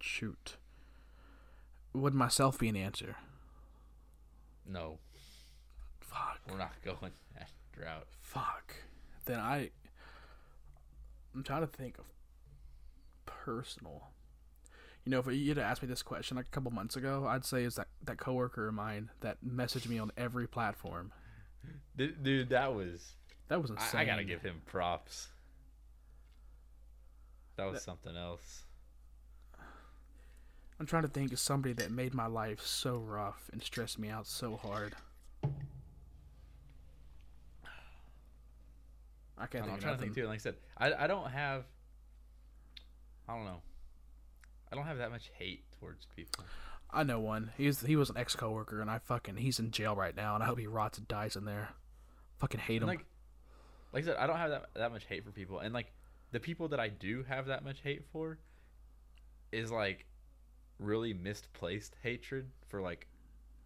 shoot. 0.00 0.56
Would 1.92 2.14
myself 2.14 2.58
be 2.58 2.68
an 2.68 2.76
answer? 2.76 3.16
No, 4.66 4.98
Fuck. 6.10 6.40
we're 6.50 6.58
not 6.58 6.72
going 6.84 7.12
that 7.38 7.50
route. 7.80 8.06
Fuck. 8.20 8.74
Then 9.24 9.38
I. 9.38 9.70
I'm 11.34 11.42
trying 11.44 11.60
to 11.60 11.66
think 11.68 11.98
of 11.98 12.06
personal. 13.26 14.08
You 15.04 15.10
know, 15.12 15.20
if 15.20 15.26
you 15.28 15.48
had 15.48 15.58
asked 15.58 15.80
me 15.82 15.88
this 15.88 16.02
question 16.02 16.36
like 16.36 16.46
a 16.46 16.50
couple 16.50 16.70
months 16.72 16.96
ago, 16.96 17.26
I'd 17.26 17.44
say 17.44 17.62
is 17.64 17.76
that 17.76 17.86
that 18.04 18.18
coworker 18.18 18.68
of 18.68 18.74
mine 18.74 19.10
that 19.20 19.38
messaged 19.46 19.88
me 19.88 19.98
on 19.98 20.10
every 20.16 20.46
platform. 20.46 21.12
Dude, 21.96 22.22
dude 22.22 22.48
that 22.50 22.74
was. 22.74 23.12
That 23.48 23.60
was 23.62 23.70
insane. 23.70 23.98
I, 24.00 24.02
I 24.02 24.04
gotta 24.04 24.24
give 24.24 24.42
him 24.42 24.62
props. 24.66 25.28
That 27.56 27.64
was 27.66 27.74
That- 27.74 27.82
something 27.82 28.16
else. 28.16 28.64
I'm 30.78 30.86
trying 30.86 31.02
to 31.02 31.08
think 31.08 31.30
of 31.32 31.38
somebody 31.38 31.74
that 31.74 31.90
made 31.90 32.14
my 32.14 32.26
life 32.26 32.62
so 32.64 32.96
rough 32.96 33.50
and 33.52 33.62
stressed 33.62 33.98
me 33.98 34.08
out 34.08 34.26
so 34.26 34.56
hard. 34.56 34.94
I 39.40 39.46
can't 39.46 39.64
I 39.64 39.66
don't 39.66 39.68
know, 39.68 39.74
I'm 39.74 39.80
trying 39.80 39.94
to 39.96 40.00
think 40.02 40.14
too. 40.14 40.26
Like 40.26 40.34
I 40.34 40.38
said, 40.38 40.54
I 40.76 40.92
I 40.92 41.06
don't 41.06 41.30
have. 41.30 41.64
I 43.28 43.34
don't 43.36 43.44
know. 43.44 43.62
I 44.72 44.76
don't 44.76 44.86
have 44.86 44.98
that 44.98 45.10
much 45.10 45.30
hate 45.38 45.64
towards 45.78 46.06
people. 46.16 46.44
I 46.92 47.02
know 47.04 47.20
one. 47.20 47.52
He's 47.56 47.80
he 47.80 47.96
was 47.96 48.10
an 48.10 48.16
ex 48.16 48.34
coworker, 48.36 48.80
and 48.80 48.90
I 48.90 48.98
fucking 48.98 49.36
he's 49.36 49.58
in 49.58 49.70
jail 49.70 49.94
right 49.96 50.14
now, 50.14 50.34
and 50.34 50.42
I 50.42 50.46
hope 50.46 50.58
he 50.58 50.66
rots 50.66 50.98
and 50.98 51.06
dies 51.08 51.36
in 51.36 51.44
there. 51.44 51.70
Fucking 52.38 52.60
hate 52.60 52.82
him. 52.82 52.88
Like, 52.88 53.04
like 53.92 54.02
I 54.04 54.06
said, 54.06 54.16
I 54.16 54.26
don't 54.26 54.36
have 54.38 54.50
that 54.50 54.66
that 54.74 54.92
much 54.92 55.04
hate 55.06 55.24
for 55.24 55.30
people, 55.30 55.60
and 55.60 55.72
like 55.72 55.92
the 56.32 56.40
people 56.40 56.68
that 56.68 56.80
I 56.80 56.88
do 56.88 57.24
have 57.28 57.46
that 57.46 57.64
much 57.64 57.80
hate 57.82 58.04
for 58.12 58.38
is 59.52 59.70
like 59.70 60.06
really 60.78 61.12
misplaced 61.12 61.94
hatred 62.02 62.50
for 62.68 62.80
like 62.80 63.06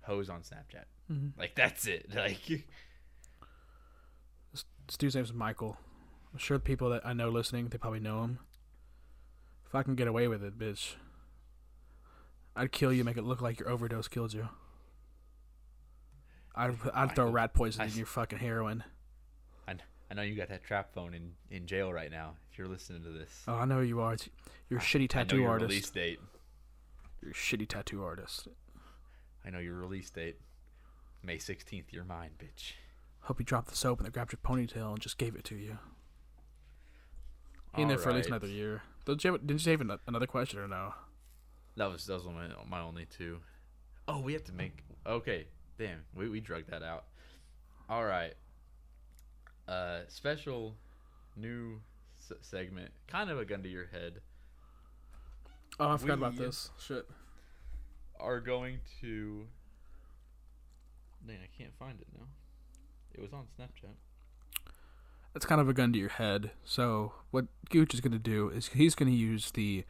hoes 0.03 0.29
on 0.29 0.41
Snapchat. 0.41 0.85
Mhm. 1.11 1.33
Like 1.39 1.55
that's 1.55 1.87
it. 1.87 2.11
Like 2.15 2.67
This, 4.87 4.97
dude's 4.97 5.15
name's 5.15 5.33
Michael. 5.33 5.79
I'm 6.33 6.39
sure 6.39 6.59
the 6.59 6.63
people 6.65 6.91
that 6.91 7.07
I 7.07 7.13
know 7.13 7.29
listening, 7.31 7.69
they 7.69 7.79
probably 7.79 8.01
know 8.01 8.23
him. 8.23 8.39
If 9.67 9.75
I 9.75 9.83
can 9.83 9.95
get 9.95 10.09
away 10.09 10.29
with 10.29 10.43
it, 10.43 10.59
bitch, 10.59 10.95
I'd 12.55 12.73
kill 12.73 12.93
you, 12.93 13.03
make 13.05 13.17
it 13.17 13.25
look 13.25 13.41
like 13.41 13.59
your 13.59 13.69
overdose 13.71 14.09
killed 14.09 14.33
you. 14.35 14.49
I'd 16.55 16.77
I'd 16.93 17.15
throw 17.17 17.31
rat 17.31 17.53
poison 17.55 17.83
I 17.83 17.87
in 17.87 17.93
your 17.95 18.07
fucking 18.07 18.39
heroin. 18.39 18.85
I 20.11 20.15
know 20.15 20.23
you 20.23 20.37
got 20.37 20.49
that 20.51 20.63
trap 20.63 20.93
phone 20.95 21.15
in 21.15 21.33
in 21.51 21.67
jail 21.67 21.91
right 21.93 22.11
now. 22.11 22.35
If 22.53 22.59
you're 22.59 22.69
listening 22.69 23.03
to 23.05 23.09
this, 23.11 23.43
Oh, 23.49 23.55
I 23.55 23.65
know 23.65 23.81
you 23.81 24.01
are. 24.01 24.13
It's- 24.13 24.29
You're 24.69 24.79
a 24.79 24.83
shitty 24.83 24.97
I 25.17 25.21
know 25.21 25.25
tattoo 25.25 25.37
your 25.41 25.49
artist. 25.51 25.69
release 25.71 25.91
date. 25.91 26.21
You're 27.23 27.31
a 27.33 27.35
shitty 27.35 27.67
tattoo 27.69 28.05
artist. 28.05 28.47
I 29.45 29.51
know 29.51 29.59
your 29.59 29.75
release 29.75 30.11
date. 30.11 30.37
May 31.23 31.39
16th. 31.39 31.87
You're 31.91 32.05
mine, 32.05 32.33
bitch. 32.39 32.75
Hope 33.25 33.39
you 33.39 33.45
dropped 33.45 33.69
the 33.69 33.77
soap 33.77 33.99
and 33.99 34.07
they 34.07 34.11
grabbed 34.11 34.33
your 34.33 34.39
ponytail 34.45 34.91
and 34.93 35.01
just 35.01 35.17
gave 35.19 35.35
it 35.35 35.45
to 35.45 35.55
you. 35.57 35.79
In 37.77 37.89
there 37.89 37.99
for 37.99 38.11
at 38.11 38.17
least 38.17 38.29
another 38.29 38.47
year. 38.47 38.83
Did 39.05 39.25
you, 39.25 39.33
have, 39.33 39.47
did 39.47 39.65
you 39.67 39.73
have 39.73 39.99
another 40.07 40.27
question 40.27 40.61
or 40.61 40.69
no? 40.69 40.95
That 41.77 41.91
was 41.91 42.07
that 42.07 42.15
was 42.15 42.25
my 42.27 42.49
my 42.69 42.81
only 42.81 43.05
two. 43.07 43.41
Oh, 44.07 44.21
we 44.21 44.33
have 44.35 44.45
to 44.45 44.53
make. 44.53 44.85
Okay, 45.07 45.47
damn, 45.77 46.05
we 46.15 46.29
we 46.29 46.41
drug 46.41 46.67
that 46.69 46.83
out. 46.83 47.07
All 47.89 48.05
right. 48.05 48.35
Uh, 49.67 50.01
special 50.09 50.77
new 51.37 51.81
s- 52.19 52.37
segment, 52.43 52.93
kind 53.09 53.29
of 53.31 53.39
a 53.41 53.45
gun 53.45 53.63
to 53.63 53.69
your 53.69 53.87
head. 53.87 54.21
Oh, 55.81 55.89
I 55.89 55.97
forgot 55.97 56.19
about 56.19 56.37
this. 56.37 56.71
Shit. 56.79 57.09
Are 58.21 58.41
going 58.41 58.79
to. 59.01 59.47
Dang, 61.27 61.39
I 61.43 61.49
can't 61.59 61.75
find 61.79 62.01
it 62.01 62.07
now. 62.17 62.27
It 63.15 63.21
was 63.21 63.33
on 63.33 63.47
Snapchat. 63.59 63.95
That's 65.33 65.47
kind 65.47 65.61
of 65.61 65.69
a 65.69 65.73
gun 65.73 65.93
to 65.93 65.99
your 65.99 66.11
head. 66.11 66.53
So 66.65 67.13
what 67.31 67.47
Gooch 67.71 67.95
is 67.95 68.01
going 68.01 68.13
to 68.13 68.19
do 68.19 68.49
is 68.49 68.69
he's 68.69 68.95
going 68.95 69.11
to 69.11 69.17
use 69.17 69.51
the 69.51 69.85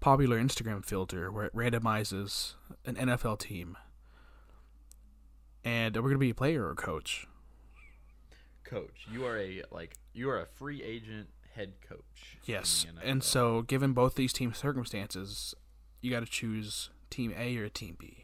popular 0.00 0.40
Instagram 0.40 0.84
filter 0.84 1.30
where 1.30 1.44
it 1.44 1.54
randomizes 1.54 2.54
an 2.84 2.96
NFL 2.96 3.38
team, 3.38 3.76
and 5.64 5.94
we're 5.94 6.02
going 6.02 6.14
to 6.14 6.18
be 6.18 6.30
a 6.30 6.34
player 6.34 6.66
or 6.66 6.72
a 6.72 6.76
coach. 6.76 7.26
Coach, 8.64 9.06
you 9.12 9.24
are 9.24 9.38
a 9.38 9.62
like 9.70 9.94
you 10.12 10.28
are 10.30 10.40
a 10.40 10.46
free 10.46 10.82
agent 10.82 11.28
head 11.54 11.74
coach. 11.88 12.38
Yes, 12.44 12.86
and 13.04 13.22
so 13.22 13.62
given 13.62 13.92
both 13.92 14.16
these 14.16 14.32
team 14.32 14.52
circumstances, 14.54 15.54
you 16.00 16.10
got 16.10 16.20
to 16.20 16.26
choose 16.26 16.90
team 17.10 17.32
A 17.36 17.56
or 17.58 17.68
team 17.68 17.96
B. 17.98 18.21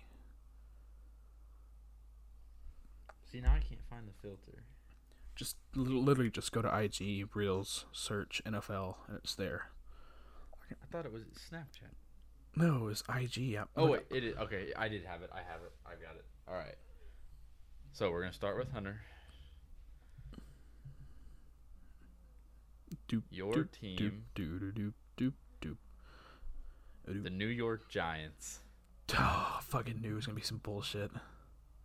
see 3.30 3.40
now 3.40 3.52
I 3.52 3.60
can't 3.60 3.84
find 3.88 4.06
the 4.06 4.12
filter. 4.22 4.62
Just 5.34 5.56
literally 5.74 6.30
just 6.30 6.50
go 6.50 6.62
to 6.62 6.78
IG 6.80 7.28
Reels, 7.34 7.86
search 7.92 8.42
NFL, 8.44 8.96
and 9.06 9.18
it's 9.18 9.34
there. 9.34 9.70
I 10.70 10.86
thought 10.90 11.06
it 11.06 11.12
was 11.12 11.22
Snapchat. 11.50 11.94
No, 12.56 12.88
it's 12.88 13.02
IG. 13.08 13.36
Yeah. 13.36 13.64
Oh 13.76 13.92
wait, 13.92 14.02
it 14.10 14.24
is 14.24 14.36
okay. 14.36 14.72
I 14.76 14.88
did 14.88 15.04
have 15.04 15.22
it. 15.22 15.30
I 15.32 15.38
have 15.38 15.62
it. 15.62 15.72
I 15.86 15.90
got 15.90 16.16
it. 16.16 16.24
All 16.48 16.56
right. 16.56 16.74
So 17.92 18.10
we're 18.10 18.20
gonna 18.20 18.32
start 18.32 18.58
with 18.58 18.72
Hunter. 18.72 19.00
Doop, 23.08 23.22
Your 23.30 23.52
doop, 23.52 23.70
team, 23.72 23.96
Doop, 23.98 24.12
doop, 24.34 24.60
doop, 24.60 24.92
doop, 25.18 25.32
doop. 25.62 25.76
Doop. 27.06 27.22
the 27.22 27.30
New 27.30 27.46
York 27.46 27.88
Giants. 27.88 28.60
Oh, 29.16 29.60
fucking 29.68 30.00
knew 30.00 30.12
it 30.12 30.14
was 30.14 30.26
gonna 30.26 30.36
be 30.36 30.42
some 30.42 30.58
bullshit. 30.58 31.10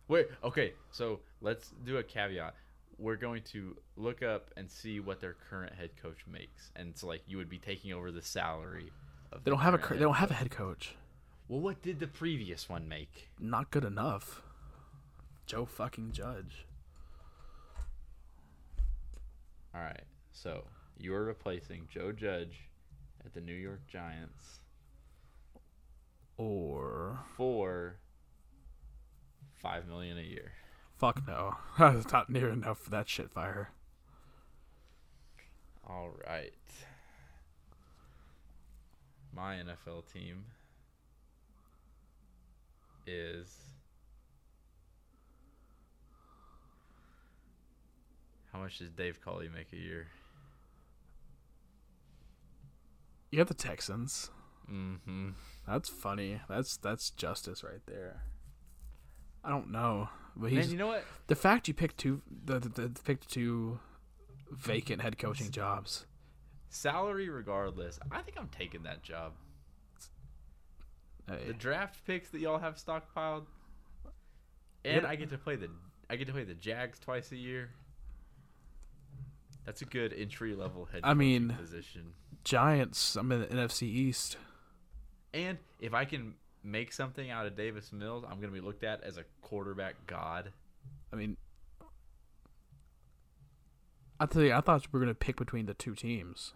Wait. 0.08 0.28
Okay. 0.42 0.72
So 0.90 1.20
let's 1.40 1.72
do 1.84 1.98
a 1.98 2.02
caveat. 2.02 2.54
We're 2.98 3.16
going 3.16 3.42
to 3.52 3.76
look 3.96 4.22
up 4.22 4.50
and 4.56 4.70
see 4.70 5.00
what 5.00 5.20
their 5.20 5.34
current 5.50 5.74
head 5.74 5.90
coach 6.00 6.18
makes, 6.30 6.70
and 6.76 6.96
so 6.96 7.08
like 7.08 7.22
you 7.26 7.38
would 7.38 7.48
be 7.48 7.58
taking 7.58 7.92
over 7.92 8.12
the 8.12 8.22
salary. 8.22 8.92
Of 9.32 9.42
They 9.42 9.50
don't 9.50 9.60
have 9.60 9.74
a. 9.74 9.94
They 9.94 10.00
don't 10.00 10.14
have 10.14 10.30
a 10.30 10.34
head 10.34 10.50
coach. 10.50 10.94
Well, 11.48 11.60
what 11.60 11.82
did 11.82 11.98
the 11.98 12.06
previous 12.06 12.68
one 12.68 12.88
make? 12.88 13.30
Not 13.40 13.70
good 13.70 13.84
enough. 13.84 14.42
Joe 15.46 15.66
fucking 15.66 16.12
Judge. 16.12 16.66
All 19.74 19.80
right. 19.82 20.04
So 20.32 20.64
you 20.98 21.14
are 21.14 21.24
replacing 21.24 21.88
Joe 21.90 22.12
Judge 22.12 22.68
at 23.24 23.34
the 23.34 23.40
New 23.40 23.54
York 23.54 23.86
Giants 23.86 24.60
Or 26.36 27.18
for 27.36 27.96
five 29.64 29.88
million 29.88 30.18
a 30.18 30.22
year. 30.22 30.52
fuck 30.98 31.26
no. 31.26 31.56
That's 31.78 32.12
not 32.12 32.28
near 32.28 32.50
enough 32.50 32.78
for 32.78 32.90
that 32.90 33.08
shit 33.08 33.30
fire. 33.30 33.70
All 35.88 36.10
right. 36.28 36.52
My 39.34 39.54
NFL 39.54 40.12
team 40.12 40.44
is 43.06 43.56
How 48.52 48.60
much 48.60 48.78
does 48.78 48.90
Dave 48.90 49.20
Culley 49.20 49.48
make 49.48 49.72
a 49.72 49.76
year? 49.76 50.06
You 53.32 53.38
got 53.38 53.48
the 53.48 53.54
Texans. 53.54 54.30
Mm-hmm. 54.70 55.30
That's 55.66 55.88
funny. 55.88 56.40
That's 56.48 56.76
that's 56.76 57.10
justice 57.10 57.64
right 57.64 57.80
there. 57.86 58.22
I 59.44 59.50
don't 59.50 59.70
know, 59.70 60.08
but 60.36 60.50
he's. 60.50 60.66
Man, 60.66 60.70
you 60.70 60.78
know 60.78 60.86
what? 60.88 61.04
the 61.26 61.34
fact 61.34 61.68
you 61.68 61.74
picked 61.74 61.98
two 61.98 62.22
the, 62.44 62.58
the, 62.60 62.68
the 62.88 63.00
picked 63.04 63.30
two 63.30 63.78
vacant 64.50 65.02
head 65.02 65.18
coaching 65.18 65.50
jobs. 65.50 66.06
Salary 66.70 67.28
regardless, 67.28 67.98
I 68.10 68.22
think 68.22 68.36
I'm 68.38 68.48
taking 68.48 68.82
that 68.84 69.02
job. 69.02 69.32
Hey, 71.28 71.44
The 71.46 71.52
draft 71.52 72.04
picks 72.06 72.30
that 72.30 72.40
y'all 72.40 72.58
have 72.58 72.76
stockpiled, 72.76 73.46
and 74.84 75.02
What- 75.02 75.04
I 75.10 75.16
get 75.16 75.30
to 75.30 75.38
play 75.38 75.56
the 75.56 75.68
I 76.10 76.16
get 76.16 76.26
to 76.26 76.32
play 76.32 76.44
the 76.44 76.54
Jags 76.54 76.98
twice 76.98 77.32
a 77.32 77.36
year. 77.36 77.70
That's 79.64 79.80
a 79.80 79.86
good 79.86 80.12
entry 80.12 80.54
level 80.54 80.84
head. 80.86 81.00
I 81.02 81.08
coaching 81.14 81.18
mean- 81.18 81.50
position. 81.50 82.12
Giants. 82.44 83.16
I'm 83.16 83.32
in 83.32 83.40
the 83.40 83.46
NFC 83.46 83.84
East. 83.84 84.36
And 85.32 85.56
if 85.80 85.94
I 85.94 86.04
can 86.04 86.34
make 86.64 86.92
something 86.92 87.30
out 87.30 87.46
of 87.46 87.56
Davis 87.56 87.92
Mills, 87.92 88.24
I'm 88.24 88.40
going 88.40 88.52
to 88.52 88.58
be 88.58 88.60
looked 88.60 88.84
at 88.84 89.02
as 89.04 89.16
a 89.18 89.24
quarterback 89.42 89.94
god. 90.06 90.50
I 91.12 91.16
mean, 91.16 91.36
I 94.18 94.26
tell 94.26 94.42
you, 94.42 94.52
I 94.52 94.60
thought 94.60 94.86
we 94.92 94.98
were 94.98 95.04
gonna 95.04 95.14
pick 95.14 95.36
between 95.36 95.66
the 95.66 95.74
two 95.74 95.94
teams. 95.94 96.54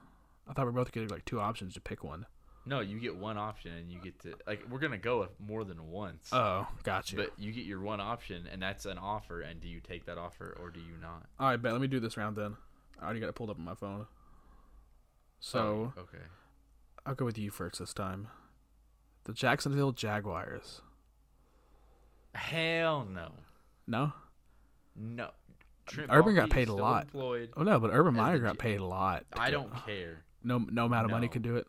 I 0.48 0.52
thought 0.52 0.66
we 0.66 0.72
were 0.72 0.80
both 0.80 0.92
getting 0.92 1.08
like 1.08 1.24
two 1.24 1.40
options 1.40 1.74
to 1.74 1.80
pick 1.80 2.02
one. 2.02 2.26
No, 2.64 2.80
you 2.80 2.98
get 2.98 3.16
one 3.16 3.38
option 3.38 3.72
and 3.72 3.90
you 3.90 3.98
get 3.98 4.18
to 4.20 4.34
like 4.46 4.62
we're 4.70 4.78
going 4.78 4.92
to 4.92 4.98
go 4.98 5.20
with 5.20 5.30
more 5.40 5.64
than 5.64 5.90
once. 5.90 6.28
Oh, 6.32 6.66
gotcha. 6.82 7.16
but 7.16 7.32
you 7.38 7.50
get 7.50 7.64
your 7.64 7.80
one 7.80 8.00
option 8.00 8.46
and 8.50 8.60
that's 8.60 8.84
an 8.84 8.98
offer 8.98 9.40
and 9.40 9.60
do 9.60 9.68
you 9.68 9.80
take 9.80 10.04
that 10.06 10.18
offer 10.18 10.54
or 10.60 10.70
do 10.70 10.80
you 10.80 10.96
not? 11.00 11.24
All 11.40 11.48
right, 11.48 11.56
bet. 11.60 11.72
Let 11.72 11.80
me 11.80 11.86
do 11.88 11.98
this 11.98 12.16
round 12.18 12.36
then. 12.36 12.56
I 13.00 13.04
already 13.04 13.20
got 13.20 13.28
it 13.28 13.34
pulled 13.34 13.48
up 13.50 13.58
on 13.58 13.64
my 13.64 13.74
phone. 13.74 14.06
So 15.40 15.92
Oh, 15.96 16.00
okay. 16.00 16.24
I'll 17.06 17.14
go 17.14 17.24
with 17.24 17.38
you 17.38 17.50
first 17.50 17.78
this 17.78 17.94
time. 17.94 18.28
The 19.28 19.34
Jacksonville 19.34 19.92
Jaguars. 19.92 20.80
Hell 22.34 23.06
no. 23.12 23.28
No. 23.86 24.12
No. 24.96 25.30
Trent 25.84 26.08
Urban 26.10 26.34
got 26.34 26.48
paid 26.48 26.68
a 26.68 26.72
lot. 26.72 27.04
Employed. 27.04 27.50
Oh 27.54 27.62
no, 27.62 27.78
but 27.78 27.90
Urban 27.92 28.14
Meyer 28.14 28.38
got 28.38 28.56
paid 28.56 28.80
a 28.80 28.84
lot. 28.86 29.26
I 29.34 29.50
don't 29.50 29.70
care. 29.84 30.24
No, 30.42 30.58
no 30.58 30.86
amount 30.86 31.04
of 31.04 31.10
money 31.10 31.26
No. 31.26 31.32
can 31.32 31.42
do 31.42 31.56
it. 31.56 31.66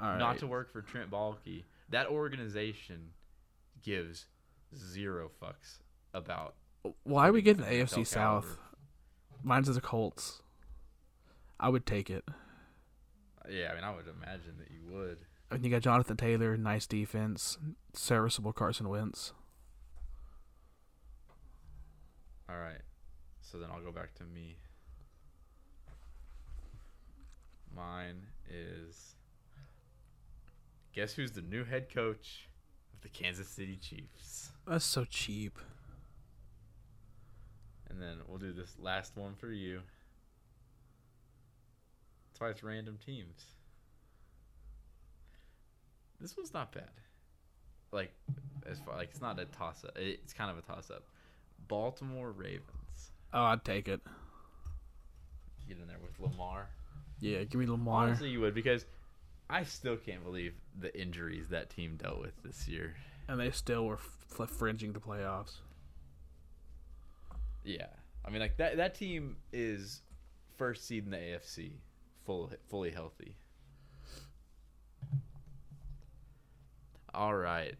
All 0.00 0.08
right. 0.10 0.18
Not 0.18 0.38
to 0.38 0.46
work 0.46 0.72
for 0.72 0.82
Trent 0.82 1.10
Baalke. 1.10 1.64
That 1.88 2.06
organization 2.06 3.10
gives 3.82 4.26
zero 4.76 5.32
fucks 5.42 5.80
about. 6.14 6.54
Why 7.02 7.26
are 7.28 7.32
we 7.32 7.42
getting 7.42 7.64
AFC 7.64 8.06
South? 8.06 8.44
caliber. 8.44 8.60
Mine's 9.42 9.74
the 9.74 9.80
Colts. 9.80 10.42
I 11.58 11.68
would 11.70 11.86
take 11.86 12.08
it. 12.08 12.24
Yeah, 13.50 13.70
I 13.72 13.74
mean, 13.74 13.82
I 13.82 13.90
would 13.96 14.06
imagine 14.06 14.54
that 14.58 14.70
you 14.70 14.80
would. 14.94 15.18
And 15.50 15.64
you 15.64 15.70
got 15.70 15.82
Jonathan 15.82 16.16
Taylor, 16.16 16.56
nice 16.56 16.86
defense, 16.86 17.58
serviceable 17.92 18.52
Carson 18.52 18.88
Wentz. 18.88 19.32
All 22.48 22.56
right. 22.56 22.80
So 23.40 23.58
then 23.58 23.68
I'll 23.72 23.82
go 23.82 23.90
back 23.90 24.14
to 24.14 24.24
me. 24.24 24.56
Mine 27.74 28.26
is. 28.48 29.14
Guess 30.92 31.14
who's 31.14 31.32
the 31.32 31.42
new 31.42 31.64
head 31.64 31.92
coach 31.92 32.48
of 32.94 33.00
the 33.00 33.08
Kansas 33.08 33.48
City 33.48 33.76
Chiefs? 33.76 34.50
That's 34.66 34.84
so 34.84 35.04
cheap. 35.04 35.58
And 37.88 38.00
then 38.00 38.18
we'll 38.28 38.38
do 38.38 38.52
this 38.52 38.74
last 38.78 39.16
one 39.16 39.34
for 39.34 39.50
you. 39.50 39.80
That's 42.28 42.40
why 42.40 42.48
it's 42.50 42.62
random 42.62 42.98
teams. 43.04 43.46
This 46.20 46.36
one's 46.36 46.52
not 46.52 46.72
bad. 46.72 46.90
Like, 47.92 48.12
as 48.70 48.78
far 48.80 48.96
like 48.96 49.10
it's 49.10 49.20
not 49.20 49.38
a 49.38 49.46
toss 49.46 49.84
up. 49.84 49.96
It's 49.96 50.32
kind 50.32 50.50
of 50.50 50.58
a 50.58 50.62
toss 50.62 50.90
up. 50.90 51.04
Baltimore 51.68 52.30
Ravens. 52.30 53.10
Oh, 53.32 53.42
I'd 53.44 53.64
take 53.64 53.88
it. 53.88 54.00
Get 55.68 55.78
in 55.78 55.86
there 55.86 55.96
with 56.02 56.18
Lamar. 56.20 56.68
Yeah, 57.20 57.44
give 57.44 57.60
me 57.60 57.66
Lamar. 57.66 58.04
Honestly, 58.06 58.28
you 58.30 58.40
would 58.40 58.54
because 58.54 58.84
I 59.48 59.64
still 59.64 59.96
can't 59.96 60.24
believe 60.24 60.54
the 60.78 60.96
injuries 61.00 61.48
that 61.50 61.70
team 61.70 61.96
dealt 62.00 62.20
with 62.20 62.42
this 62.42 62.66
year. 62.68 62.94
and 63.28 63.38
they 63.40 63.50
still 63.50 63.86
were 63.86 63.98
f- 64.38 64.48
fringing 64.50 64.92
the 64.92 65.00
playoffs. 65.00 65.56
Yeah, 67.64 67.86
I 68.24 68.30
mean, 68.30 68.40
like 68.40 68.56
that 68.56 68.76
that 68.78 68.94
team 68.94 69.36
is 69.52 70.00
first 70.56 70.86
seed 70.86 71.04
in 71.04 71.10
the 71.10 71.16
AFC, 71.18 71.72
full 72.24 72.50
fully 72.68 72.90
healthy. 72.90 73.36
All 77.14 77.34
right, 77.34 77.74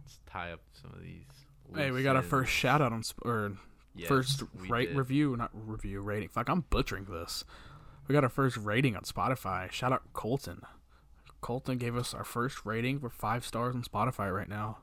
let's 0.00 0.18
tie 0.26 0.52
up 0.52 0.60
some 0.80 0.92
of 0.92 1.02
these. 1.02 1.24
Hey, 1.74 1.90
we 1.90 2.02
got 2.02 2.16
our 2.16 2.22
first 2.22 2.52
shout 2.52 2.80
out 2.82 2.92
on 2.92 3.02
sp- 3.04 3.24
or 3.24 3.52
Yes, 3.94 4.08
first 4.08 4.42
rate 4.54 4.88
did. 4.88 4.96
review, 4.96 5.36
not 5.36 5.50
review 5.52 6.00
rating. 6.00 6.28
Fuck, 6.30 6.48
I'm 6.48 6.64
butchering 6.70 7.04
this. 7.04 7.44
We 8.08 8.12
got 8.14 8.24
our 8.24 8.30
first 8.30 8.56
rating 8.56 8.96
on 8.96 9.02
Spotify. 9.02 9.70
Shout 9.70 9.92
out 9.92 10.02
Colton. 10.12 10.62
Colton 11.40 11.76
gave 11.78 11.96
us 11.96 12.14
our 12.14 12.24
first 12.24 12.64
rating. 12.64 13.00
We're 13.00 13.10
five 13.10 13.44
stars 13.44 13.74
on 13.74 13.82
Spotify 13.82 14.34
right 14.34 14.48
now. 14.48 14.78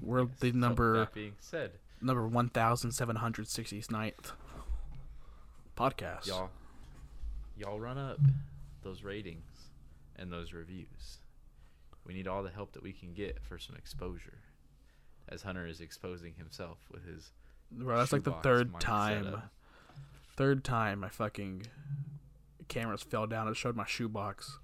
We're 0.00 0.20
Yes, 0.24 0.28
the 0.40 0.50
so 0.52 0.56
number 0.58 0.98
That 1.00 1.14
being 1.14 1.34
said, 1.40 1.72
number 2.00 2.26
one 2.26 2.48
thousand 2.50 2.92
seven 2.92 3.16
hundred 3.16 3.48
sixty 3.48 3.82
ninth 3.90 4.32
podcast. 5.76 6.26
y'all, 6.26 6.50
y'all 7.56 7.80
run 7.80 7.98
up 7.98 8.18
those 8.82 9.02
ratings 9.02 9.42
and 10.18 10.32
those 10.32 10.52
reviews. 10.52 11.18
We 12.04 12.14
need 12.14 12.28
all 12.28 12.42
the 12.42 12.50
help 12.50 12.72
that 12.72 12.82
we 12.82 12.92
can 12.92 13.12
get 13.14 13.42
for 13.42 13.58
some 13.58 13.76
exposure, 13.76 14.38
as 15.28 15.42
Hunter 15.42 15.66
is 15.66 15.80
exposing 15.80 16.34
himself 16.34 16.78
with 16.90 17.04
his 17.04 17.32
Bro, 17.70 17.96
that's 17.98 18.12
like 18.12 18.22
the 18.22 18.32
third 18.32 18.78
time. 18.80 19.24
setup. 19.24 19.50
Third 20.36 20.62
time 20.64 21.00
my 21.00 21.08
fucking 21.08 21.66
cameras 22.68 23.02
fell 23.02 23.26
down 23.26 23.46
and 23.48 23.56
showed 23.56 23.74
my 23.74 23.86
shoebox. 23.86 24.58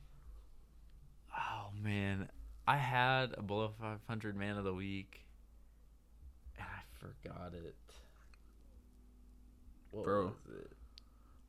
Oh 1.37 1.71
man, 1.83 2.29
I 2.67 2.77
had 2.77 3.35
a 3.37 3.43
below 3.43 3.73
500 3.81 4.37
man 4.37 4.57
of 4.57 4.65
the 4.65 4.75
week, 4.75 5.25
and 6.57 6.67
I 6.67 6.83
forgot 6.99 7.55
it. 7.55 7.75
What 9.91 10.05
Bro. 10.05 10.25
was 10.27 10.57
it? 10.61 10.73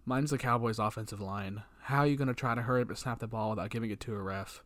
Mine's 0.06 0.32
the 0.32 0.38
Cowboys' 0.38 0.80
offensive 0.80 1.22
line. 1.22 1.64
How 1.84 2.00
are 2.00 2.08
you 2.08 2.16
gonna 2.16 2.34
try 2.34 2.56
to 2.56 2.62
hurry 2.62 2.82
up 2.82 2.88
and 2.90 2.98
snap 2.98 3.20
the 3.20 3.28
ball 3.28 3.50
without 3.52 3.70
giving 3.70 3.92
it 3.92 4.00
to 4.02 4.14
a 4.14 4.22
ref? 4.22 4.64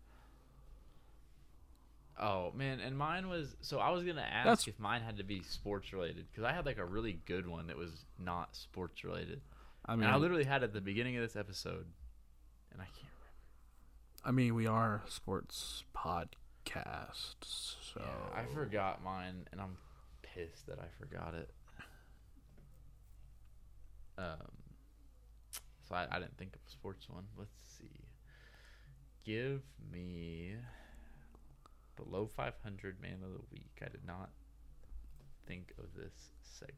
Oh 2.20 2.52
man, 2.52 2.80
and 2.80 2.98
mine 2.98 3.28
was 3.28 3.56
so 3.62 3.80
I 3.80 3.90
was 3.90 4.04
gonna 4.04 4.22
ask 4.22 4.46
That's- 4.46 4.68
if 4.68 4.80
mine 4.80 5.02
had 5.02 5.18
to 5.18 5.24
be 5.24 5.42
sports 5.42 5.92
related 5.94 6.28
because 6.32 6.44
I 6.44 6.54
had 6.54 6.66
like 6.66 6.78
a 6.78 6.86
really 6.86 7.14
good 7.26 7.48
one 7.48 7.68
that 7.68 7.78
was 7.78 8.06
not 8.20 8.56
sports 8.56 9.04
related, 9.04 9.42
I 9.86 9.96
mean, 9.96 10.04
and 10.06 10.14
I 10.14 10.18
literally 10.18 10.44
had 10.44 10.62
it 10.62 10.66
at 10.66 10.74
the 10.74 10.82
beginning 10.82 11.16
of 11.16 11.24
this 11.24 11.36
episode, 11.36 11.88
and 12.72 12.82
I 12.82 12.86
can't 12.86 12.98
remember. 13.20 14.24
I 14.24 14.32
mean, 14.32 14.54
we 14.56 14.68
are 14.68 15.04
a 15.06 15.10
sports 15.12 15.84
podcast, 15.96 17.36
so 17.44 18.00
Yeah, 18.00 18.40
I 18.40 18.46
forgot 18.46 19.04
mine, 19.04 19.48
and 19.52 19.60
I'm 19.62 19.78
pissed 20.22 20.68
that 20.68 20.80
I 20.80 20.88
forgot 21.00 21.34
it. 21.34 21.52
Um, 24.20 24.52
so 25.88 25.96
I, 25.96 26.08
I 26.12 26.20
didn't 26.20 26.38
think 26.38 26.56
of 26.56 26.62
a 26.68 26.72
sports 26.72 27.08
one. 27.10 27.24
Let's 27.38 27.58
see. 27.78 28.06
Give 29.24 29.62
me 29.92 30.56
below 31.96 32.30
500 32.36 33.02
man 33.02 33.20
of 33.24 33.32
the 33.32 33.42
week. 33.52 33.72
I 33.82 33.90
did 33.90 34.06
not 34.06 34.30
think 35.48 35.74
of 35.78 35.86
this 35.96 36.30
segment. 36.44 36.78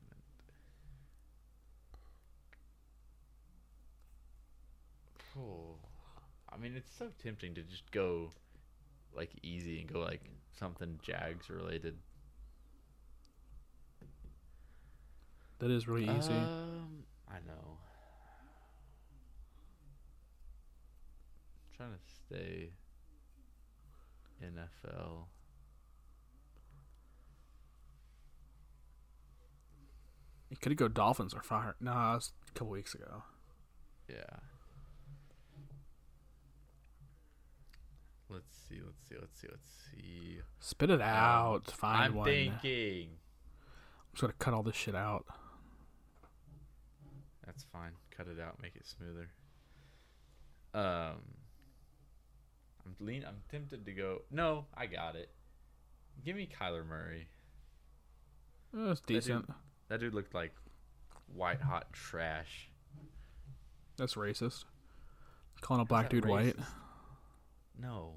Oh, 5.38 5.76
I 6.52 6.58
mean, 6.58 6.74
it's 6.76 6.92
so 6.98 7.10
tempting 7.22 7.54
to 7.56 7.62
just 7.62 7.92
go 7.92 8.32
like 9.16 9.32
easy 9.44 9.80
and 9.80 9.92
go 9.92 10.00
like 10.00 10.22
something 10.58 11.00
Jags 11.02 11.50
related. 11.50 11.96
that 15.60 15.72
is 15.72 15.88
really 15.88 16.04
easy. 16.04 16.32
Um, 16.32 17.04
I 17.28 17.36
know. 17.46 17.78
Trying 21.80 21.92
to 21.94 22.00
stay 22.28 22.72
NFL. 24.44 25.28
you 30.50 30.58
could 30.58 30.76
go 30.76 30.90
Dolphins 30.90 31.34
or 31.34 31.42
Fire. 31.42 31.76
No, 31.80 31.92
that 31.92 32.16
was 32.16 32.34
a 32.50 32.52
couple 32.52 32.72
weeks 32.72 32.94
ago. 32.94 33.24
Yeah. 34.10 34.16
Let's 38.30 38.44
see. 38.68 38.80
Let's 38.84 39.08
see. 39.08 39.16
Let's 39.18 39.40
see. 39.40 39.48
Let's 39.50 39.70
see. 39.96 40.40
Spit 40.60 40.90
it 40.90 41.02
out. 41.02 41.54
Um, 41.68 41.74
Find 41.74 42.04
I'm 42.04 42.14
one. 42.16 42.26
thinking. 42.26 43.10
I'm 43.12 44.12
just 44.14 44.22
gonna 44.22 44.34
cut 44.38 44.54
all 44.54 44.64
this 44.64 44.76
shit 44.76 44.96
out. 44.96 45.26
That's 47.46 47.64
fine. 47.72 47.92
Cut 48.16 48.28
it 48.28 48.42
out. 48.42 48.62
Make 48.62 48.76
it 48.76 48.86
smoother. 48.86 49.30
Um, 50.74 51.22
I'm 53.00 53.06
lean. 53.06 53.24
I'm 53.28 53.42
tempted 53.50 53.86
to 53.86 53.92
go. 53.92 54.22
No, 54.32 54.66
I 54.76 54.86
got 54.86 55.16
it. 55.16 55.30
Give 56.24 56.36
me 56.36 56.50
Kyler 56.60 56.86
Murray. 56.86 57.28
That's 58.74 59.02
decent. 59.02 59.50
That 59.88 60.00
dude 60.00 60.14
looked 60.14 60.34
like 60.34 60.54
white 61.34 61.62
hot 61.62 61.92
trash. 61.94 62.70
That's 63.98 64.16
racist. 64.16 64.66
Calling 65.62 65.82
a 65.82 65.86
black 65.86 66.10
that 66.10 66.16
dude 66.16 66.26
white. 66.26 66.56
No. 67.80 68.16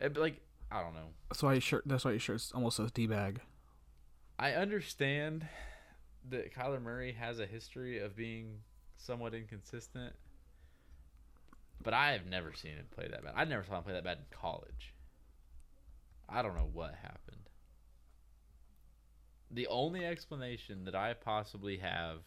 But, 0.00 0.16
like 0.16 0.40
I 0.70 0.82
don't 0.82 0.94
know. 0.94 1.08
That's 1.30 1.42
why 1.42 1.54
his 1.54 1.64
shirt. 1.64 1.84
That's 1.86 2.04
why 2.04 2.12
his 2.12 2.22
shirt 2.22 2.42
almost 2.54 2.76
says 2.76 2.90
d 2.92 3.06
bag. 3.06 3.40
I 4.38 4.52
understand 4.52 5.46
that 6.28 6.54
Kyler 6.54 6.82
Murray 6.82 7.12
has 7.12 7.38
a 7.38 7.46
history 7.46 7.98
of 7.98 8.16
being 8.16 8.58
somewhat 8.96 9.34
inconsistent, 9.34 10.12
but 11.82 11.94
I 11.94 12.12
have 12.12 12.26
never 12.26 12.52
seen 12.52 12.72
him 12.72 12.86
play 12.94 13.08
that 13.08 13.24
bad. 13.24 13.34
I 13.36 13.44
never 13.44 13.64
saw 13.64 13.78
him 13.78 13.84
play 13.84 13.92
that 13.92 14.04
bad 14.04 14.18
in 14.18 14.24
college. 14.30 14.94
I 16.28 16.42
don't 16.42 16.56
know 16.56 16.68
what 16.72 16.94
happened. 16.94 17.48
The 19.50 19.68
only 19.68 20.04
explanation 20.04 20.84
that 20.84 20.94
I 20.94 21.14
possibly 21.14 21.78
have 21.78 22.18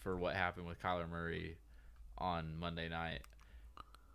for 0.00 0.16
what 0.16 0.34
happened 0.34 0.66
with 0.66 0.82
Kyler 0.82 1.08
Murray 1.08 1.56
on 2.16 2.58
Monday 2.58 2.88
night 2.88 3.22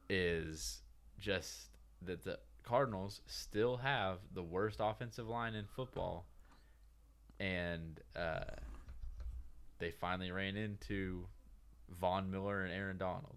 is 0.09 0.81
just 1.19 1.69
that 2.01 2.23
the 2.23 2.39
Cardinals 2.63 3.21
still 3.27 3.77
have 3.77 4.19
the 4.33 4.43
worst 4.43 4.77
offensive 4.81 5.27
line 5.27 5.53
in 5.53 5.65
football 5.65 6.25
and 7.39 7.99
uh, 8.15 8.43
they 9.79 9.91
finally 9.91 10.31
ran 10.31 10.55
into 10.55 11.25
Von 11.99 12.31
Miller 12.31 12.63
and 12.63 12.73
Aaron 12.73 12.97
Donald. 12.97 13.35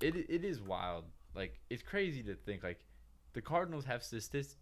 It 0.00 0.16
it 0.16 0.44
is 0.44 0.60
wild. 0.60 1.04
Like 1.34 1.60
it's 1.70 1.82
crazy 1.82 2.22
to 2.24 2.34
think 2.34 2.62
like 2.62 2.84
the 3.32 3.42
Cardinals 3.42 3.84
have 3.84 4.02
statist 4.02 4.56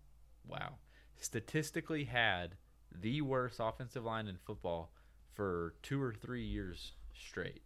wow 0.46 0.74
statistically 1.18 2.04
had 2.04 2.56
the 2.92 3.20
worst 3.20 3.60
offensive 3.60 4.04
line 4.04 4.28
in 4.28 4.36
football 4.46 4.92
for 5.34 5.74
two 5.82 6.02
or 6.02 6.14
three 6.14 6.44
years 6.44 6.92
straight. 7.14 7.62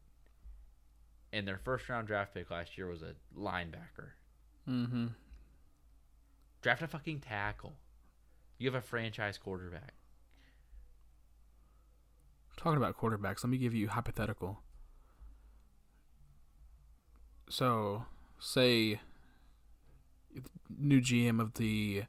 And 1.33 1.47
their 1.47 1.59
first 1.59 1.89
round 1.89 2.09
draft 2.09 2.35
pick 2.35 2.51
last 2.51 2.77
year 2.77 2.89
was 2.89 3.03
a 3.03 3.15
linebacker. 3.37 4.11
Mm-hmm. 4.69 5.07
Draft 6.63 6.83
a 6.83 6.89
fucking 6.89 7.21
tackle. 7.21 7.75
You 8.59 8.69
have 8.69 8.75
a 8.75 8.87
franchise 8.87 9.39
quarterback. 9.39 9.95
Talking 12.57 12.77
about 12.77 12.99
quarterbacks, 12.99 13.43
let 13.43 13.51
me 13.51 13.57
give 13.57 13.73
you 13.73 13.87
a 13.87 13.91
hypothetical. 13.91 14.61
So, 17.51 18.05
say 18.39 19.01
new 20.79 21.01
GM 21.01 21.41
of 21.41 21.55
the 21.55 22.05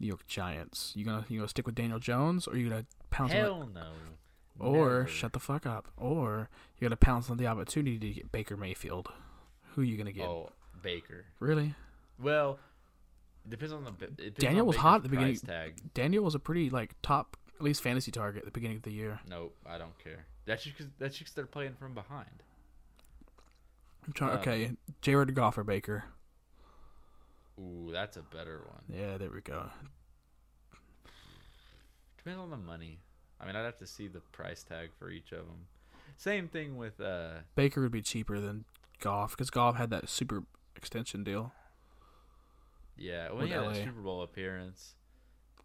New 0.00 0.06
York 0.08 0.26
Giants. 0.26 0.92
You 0.96 1.04
gonna 1.04 1.24
you 1.28 1.38
gonna 1.38 1.48
stick 1.48 1.64
with 1.64 1.76
Daniel 1.76 1.98
Jones, 2.00 2.46
or 2.46 2.56
you 2.56 2.68
gonna 2.68 2.86
pounce 3.10 3.32
on 3.32 3.36
Hell 3.38 3.70
no. 3.72 3.86
or 4.58 4.72
Never. 4.72 5.06
shut 5.06 5.32
the 5.32 5.38
fuck 5.40 5.64
up, 5.64 5.88
or 5.96 6.50
you 6.78 6.86
gonna 6.86 6.96
pounce 6.96 7.30
on 7.30 7.36
the 7.36 7.46
opportunity 7.46 7.98
to 7.98 8.10
get 8.10 8.32
Baker 8.32 8.56
Mayfield? 8.56 9.08
Who 9.74 9.82
are 9.82 9.84
you 9.84 9.96
gonna 9.96 10.12
get? 10.12 10.26
Oh, 10.26 10.50
Baker. 10.82 11.26
Really? 11.38 11.74
Well, 12.18 12.58
it 13.44 13.50
depends 13.50 13.72
on 13.72 13.84
the. 13.84 13.90
depends 13.92 14.38
Daniel 14.38 14.62
on 14.62 14.66
was 14.66 14.76
Baker's 14.76 14.82
hot 14.82 14.96
at 14.96 15.02
the 15.04 15.08
beginning. 15.08 15.36
Tag. 15.36 15.74
Daniel 15.94 16.24
was 16.24 16.34
a 16.34 16.40
pretty 16.40 16.68
like 16.68 16.94
top 17.02 17.36
at 17.54 17.62
least 17.62 17.80
fantasy 17.80 18.10
target 18.10 18.40
at 18.42 18.46
the 18.46 18.50
beginning 18.50 18.78
of 18.78 18.82
the 18.82 18.92
year. 18.92 19.20
Nope, 19.28 19.54
I 19.64 19.78
don't 19.78 19.96
care. 20.02 20.26
That's 20.46 20.64
just 20.64 20.76
cause, 20.76 20.88
that's 20.98 21.16
just 21.16 21.36
they're 21.36 21.46
playing 21.46 21.74
from 21.78 21.94
behind. 21.94 22.42
I'm 24.06 24.12
trying. 24.12 24.32
Um, 24.32 24.38
okay, 24.38 24.70
Jared 25.00 25.34
Goff 25.34 25.58
or 25.58 25.64
Baker. 25.64 26.04
Ooh, 27.58 27.90
that's 27.92 28.16
a 28.16 28.22
better 28.22 28.60
one. 28.66 28.82
Yeah, 28.88 29.16
there 29.18 29.30
we 29.30 29.40
go. 29.40 29.66
Depends 32.18 32.40
on 32.40 32.50
the 32.50 32.56
money. 32.56 32.98
I 33.40 33.46
mean, 33.46 33.56
I'd 33.56 33.64
have 33.64 33.78
to 33.78 33.86
see 33.86 34.08
the 34.08 34.20
price 34.20 34.62
tag 34.62 34.90
for 34.98 35.10
each 35.10 35.32
of 35.32 35.38
them. 35.38 35.66
Same 36.16 36.48
thing 36.48 36.76
with 36.76 37.00
uh 37.00 37.40
Baker 37.54 37.82
would 37.82 37.92
be 37.92 38.02
cheaper 38.02 38.40
than 38.40 38.64
Goff 39.00 39.32
because 39.32 39.50
Goff 39.50 39.76
had 39.76 39.90
that 39.90 40.08
super 40.08 40.44
extension 40.76 41.24
deal. 41.24 41.52
yeah, 42.96 43.30
well, 43.30 43.46
had 43.46 43.62
a 43.62 43.74
Super 43.74 44.00
Bowl 44.00 44.22
appearance, 44.22 44.94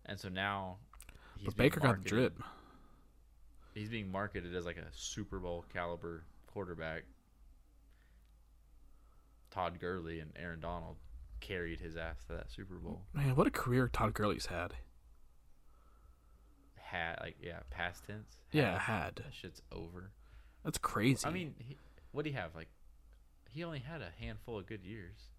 and 0.05 0.19
so 0.19 0.29
now. 0.29 0.77
He's 1.37 1.47
But 1.47 1.55
Baker 1.57 1.79
got 1.79 2.03
the 2.03 2.09
drip. 2.09 2.39
He's 3.73 3.89
being 3.89 4.11
marketed 4.11 4.53
as 4.55 4.65
like 4.65 4.77
a 4.77 4.87
Super 4.91 5.39
Bowl 5.39 5.65
caliber 5.73 6.23
quarterback. 6.47 7.03
Todd 9.51 9.79
Gurley 9.79 10.19
and 10.19 10.31
Aaron 10.35 10.61
Donald 10.61 10.95
carried 11.39 11.79
his 11.81 11.95
ass 11.97 12.23
to 12.27 12.33
that 12.33 12.51
Super 12.51 12.75
Bowl. 12.75 13.03
Man, 13.13 13.35
what 13.35 13.47
a 13.47 13.51
career 13.51 13.87
Todd 13.87 14.13
Gurley's 14.13 14.47
had. 14.47 14.73
Had 16.75 17.17
like 17.21 17.37
yeah, 17.41 17.59
past 17.69 18.05
tense. 18.05 18.41
Yeah, 18.51 18.77
Had. 18.79 19.03
had. 19.03 19.15
That 19.17 19.33
shit's 19.33 19.61
over. 19.71 20.11
That's 20.63 20.77
crazy. 20.77 21.25
I 21.25 21.31
mean, 21.31 21.55
what 22.11 22.23
do 22.25 22.29
you 22.31 22.35
have? 22.35 22.53
Like, 22.55 22.67
he 23.49 23.63
only 23.63 23.79
had 23.79 24.01
a 24.01 24.09
handful 24.19 24.59
of 24.59 24.65
good 24.67 24.83
years. 24.83 25.29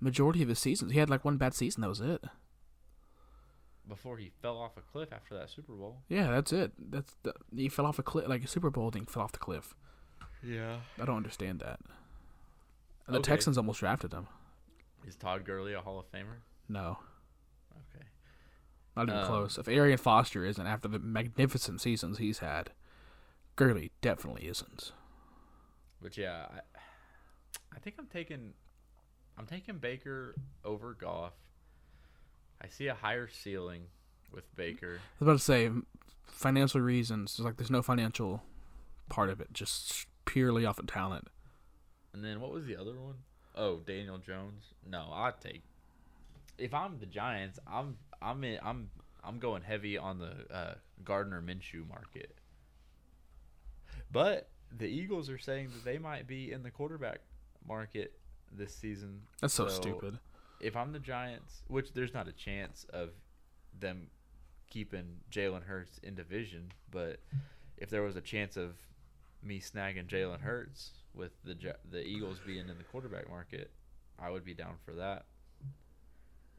majority 0.00 0.42
of 0.42 0.48
his 0.48 0.58
seasons, 0.58 0.92
he 0.92 0.98
had 0.98 1.10
like 1.10 1.24
one 1.24 1.36
bad 1.38 1.54
season. 1.54 1.80
That 1.80 1.88
was 1.88 2.00
it. 2.00 2.22
before 3.88 4.18
he 4.18 4.30
fell 4.42 4.58
off 4.58 4.76
a 4.76 4.82
cliff 4.82 5.08
after 5.12 5.34
that 5.34 5.48
Super 5.50 5.72
Bowl. 5.72 6.02
Yeah, 6.08 6.30
that's 6.30 6.52
it. 6.52 6.72
That's 6.78 7.16
the, 7.22 7.32
he 7.56 7.68
fell 7.70 7.86
off 7.86 7.98
a 7.98 8.02
cliff, 8.02 8.28
like 8.28 8.44
a 8.44 8.48
Super 8.48 8.70
Bowl 8.70 8.90
thing, 8.90 9.06
fell 9.06 9.22
off 9.22 9.32
the 9.32 9.38
cliff. 9.38 9.74
Yeah. 10.42 10.76
I 11.00 11.04
don't 11.06 11.16
understand 11.16 11.60
that. 11.60 11.80
And 13.08 13.14
the 13.14 13.18
Okay. 13.20 13.32
Texans 13.32 13.58
almost 13.58 13.80
drafted 13.80 14.12
him. 14.12 14.28
Is 15.04 15.16
Todd 15.16 15.44
Gurley 15.44 15.72
a 15.72 15.80
Hall 15.80 15.98
of 15.98 16.08
Famer? 16.12 16.42
No, 16.68 16.98
Okay. 17.74 18.04
not 18.96 19.08
even 19.08 19.18
Um, 19.20 19.26
close. 19.26 19.56
If 19.58 19.66
Arian 19.66 19.98
Foster 19.98 20.44
isn't 20.44 20.64
after 20.66 20.86
the 20.86 20.98
magnificent 21.00 21.80
seasons 21.80 22.18
he's 22.18 22.38
had, 22.40 22.72
Gurley 23.56 23.90
definitely 24.02 24.46
isn't. 24.46 24.92
But 26.00 26.16
yeah, 26.16 26.46
I, 26.50 26.60
I 27.74 27.78
think 27.80 27.96
I'm 27.98 28.06
taking, 28.06 28.52
I'm 29.38 29.46
taking 29.46 29.78
Baker 29.78 30.34
over 30.64 30.92
Goff. 30.94 31.32
I 32.60 32.68
see 32.68 32.88
a 32.88 32.94
higher 32.94 33.26
ceiling 33.28 33.84
with 34.30 34.54
Baker. 34.54 35.00
I 35.20 35.24
was 35.24 35.26
about 35.26 35.32
to 35.38 35.38
say, 35.38 35.70
financial 36.26 36.80
reasons. 36.82 37.30
It's 37.32 37.40
like 37.40 37.56
there's 37.56 37.70
no 37.70 37.82
financial 37.82 38.42
part 39.08 39.30
of 39.30 39.40
it, 39.40 39.52
just 39.54 40.06
purely 40.26 40.66
off 40.66 40.78
of 40.78 40.86
talent. 40.86 41.28
And 42.18 42.24
then 42.26 42.40
what 42.40 42.50
was 42.50 42.66
the 42.66 42.76
other 42.76 42.98
one? 42.98 43.14
Oh, 43.54 43.76
Daniel 43.86 44.18
Jones. 44.18 44.64
No, 44.84 45.06
I'd 45.12 45.40
take. 45.40 45.62
If 46.58 46.74
I'm 46.74 46.98
the 46.98 47.06
Giants, 47.06 47.60
I'm 47.64 47.96
I'm 48.20 48.42
in, 48.42 48.58
I'm 48.60 48.90
I'm 49.22 49.38
going 49.38 49.62
heavy 49.62 49.96
on 49.96 50.18
the 50.18 50.32
uh, 50.52 50.74
Gardner 51.04 51.40
Minshew 51.40 51.88
market. 51.88 52.34
But 54.10 54.48
the 54.76 54.86
Eagles 54.86 55.30
are 55.30 55.38
saying 55.38 55.68
that 55.74 55.84
they 55.84 55.96
might 55.98 56.26
be 56.26 56.50
in 56.50 56.64
the 56.64 56.72
quarterback 56.72 57.20
market 57.68 58.14
this 58.50 58.74
season. 58.74 59.20
That's 59.40 59.54
so, 59.54 59.68
So- 59.68 59.80
stupid. 59.80 60.18
If 60.60 60.74
I'm 60.74 60.90
the 60.90 60.98
Giants, 60.98 61.62
which 61.68 61.92
there's 61.92 62.12
not 62.12 62.26
a 62.26 62.32
chance 62.32 62.84
of 62.92 63.10
them 63.78 64.08
keeping 64.68 65.18
Jalen 65.30 65.62
Hurts 65.62 65.98
in 66.02 66.16
division, 66.16 66.72
but 66.90 67.20
if 67.76 67.90
there 67.90 68.02
was 68.02 68.16
a 68.16 68.20
chance 68.20 68.56
of 68.56 68.74
me 69.40 69.60
snagging 69.60 70.08
Jalen 70.08 70.40
Hurts 70.40 70.90
with 71.14 71.32
the 71.44 71.56
the 71.90 72.02
Eagles 72.04 72.38
being 72.46 72.68
in 72.68 72.78
the 72.78 72.84
quarterback 72.84 73.28
market, 73.28 73.70
I 74.18 74.30
would 74.30 74.44
be 74.44 74.54
down 74.54 74.74
for 74.84 74.92
that. 74.94 75.24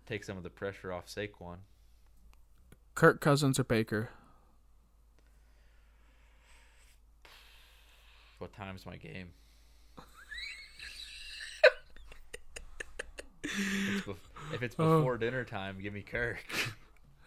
Take 0.05 0.23
some 0.23 0.38
of 0.38 0.43
the 0.43 0.49
pressure 0.49 0.91
off 0.91 1.07
Saquon. 1.07 1.57
Kirk 2.95 3.21
Cousins 3.21 3.59
or 3.59 3.63
Baker? 3.63 4.09
What 8.39 8.53
time's 8.53 8.85
my 8.85 8.95
game? 8.95 9.30
If 13.43 13.51
it's 13.95 14.05
bef- 14.07 14.53
if 14.53 14.63
it's 14.63 14.76
Oh. 14.80 14.97
before 14.99 15.17
dinner 15.17 15.43
time, 15.43 15.80
give 15.81 15.93
me 15.93 16.01
Kirk. 16.01 16.38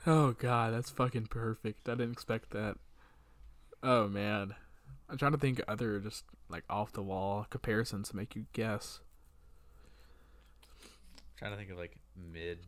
Oh 0.07 0.32
god, 0.32 0.73
that's 0.74 0.90
fucking 0.90 1.27
perfect. 1.27 1.89
I 1.89 1.93
didn't 1.93 2.12
expect 2.12 2.51
that. 2.51 2.77
Oh 3.82 4.09
man. 4.09 4.55
I'm 5.12 5.18
trying 5.18 5.32
to 5.32 5.39
think 5.39 5.59
of 5.59 5.66
other 5.68 6.01
just 6.01 6.24
like 6.48 6.64
off 6.70 6.93
the 6.93 7.02
wall 7.02 7.47
comparisons 7.51 8.09
to 8.09 8.16
make 8.16 8.34
you 8.34 8.47
guess. 8.55 9.01
I'm 10.72 11.39
trying 11.39 11.51
to 11.51 11.59
think 11.59 11.70
of 11.70 11.76
like 11.76 11.98
mid. 12.16 12.60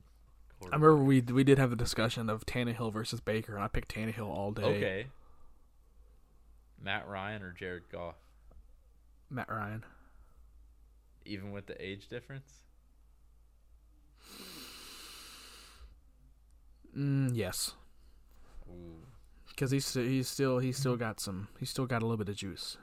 I 0.61 0.67
remember 0.67 0.95
we 0.95 1.23
we 1.23 1.43
did 1.43 1.57
have 1.57 1.71
the 1.71 1.77
discussion 1.77 2.29
of 2.29 2.45
Tannehill 2.45 2.93
versus 2.93 3.21
Baker, 3.21 3.55
and 3.55 3.65
I 3.65 3.69
picked 3.69 3.95
Tannehill 3.95 4.29
all 4.29 4.53
day. 4.53 4.63
Okay. 4.63 5.07
Matt 6.83 7.09
Ryan 7.09 7.43
or 7.43 7.53
Jared 7.53 7.85
Goff, 7.91 8.17
Matt 9.31 9.49
Ryan. 9.49 9.83
even 11.25 11.51
with 11.51 11.65
the 11.67 11.83
age 11.83 12.09
difference. 12.09 12.61
Mm, 16.95 17.31
yes, 17.35 17.73
Ooh. 18.69 19.07
Because 19.55 19.71
he's 19.71 19.93
he's 19.95 20.29
still 20.29 20.59
he's 20.59 20.77
still 20.77 20.97
got 20.97 21.21
some 21.21 21.49
he's 21.61 21.71
still 21.71 21.87
got 21.87 22.03
a 22.03 22.07
little 22.07 22.17
bit 22.17 22.29
of 22.29 22.37
juice. 22.37 22.77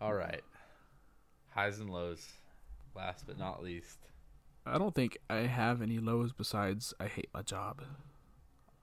All 0.00 0.14
right. 0.14 0.42
Highs 1.50 1.78
and 1.80 1.90
lows. 1.90 2.26
Last 2.94 3.26
but 3.26 3.38
not 3.38 3.62
least. 3.62 3.98
I 4.66 4.78
don't 4.78 4.94
think 4.94 5.18
I 5.30 5.38
have 5.38 5.82
any 5.82 5.98
lows 5.98 6.32
besides 6.32 6.92
I 7.00 7.06
hate 7.06 7.30
my 7.32 7.42
job. 7.42 7.80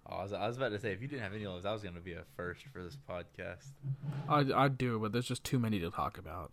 Oh, 0.08 0.18
I, 0.18 0.24
was, 0.24 0.34
I 0.34 0.48
was 0.48 0.58
about 0.58 0.70
to 0.70 0.80
say 0.80 0.92
if 0.92 1.02
you 1.02 1.08
didn't 1.08 1.24
have 1.24 1.34
any 1.34 1.48
lows, 1.48 1.64
that 1.64 1.72
was 1.72 1.82
going 1.82 1.96
to 1.96 2.02
be 2.02 2.14
a 2.14 2.24
first 2.36 2.62
for 2.72 2.84
this 2.84 2.98
podcast. 3.10 3.66
I 4.30 4.46
I 4.66 4.68
do, 4.68 5.00
but 5.00 5.12
there's 5.14 5.28
just 5.28 5.44
too 5.44 5.60
many 5.60 5.80
to 5.80 5.90
talk 5.90 6.18
about. 6.18 6.52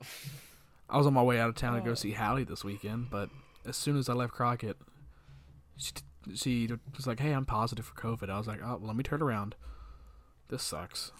I 0.90 0.98
was 0.98 1.06
on 1.06 1.14
my 1.14 1.22
way 1.22 1.40
out 1.40 1.48
of 1.48 1.54
town 1.56 1.74
to 1.74 1.80
go 1.80 1.92
Oh. 1.92 1.94
see 1.94 2.12
Hallie 2.12 2.44
this 2.44 2.62
weekend, 2.64 3.10
but 3.10 3.30
as 3.64 3.76
soon 3.76 3.96
as 3.96 4.08
I 4.08 4.12
left 4.14 4.32
Crockett, 4.32 4.76
she, 5.76 5.92
she 6.34 6.68
was 6.96 7.06
like, 7.06 7.20
"Hey, 7.20 7.32
I'm 7.32 7.46
positive 7.46 7.84
for 7.84 7.94
COVID." 7.94 8.30
I 8.30 8.38
was 8.38 8.46
like, 8.46 8.60
"Oh, 8.62 8.76
well, 8.76 8.88
let 8.88 8.96
me 8.96 9.02
turn 9.02 9.22
around. 9.22 9.54
This 10.48 10.62
sucks." 10.62 11.12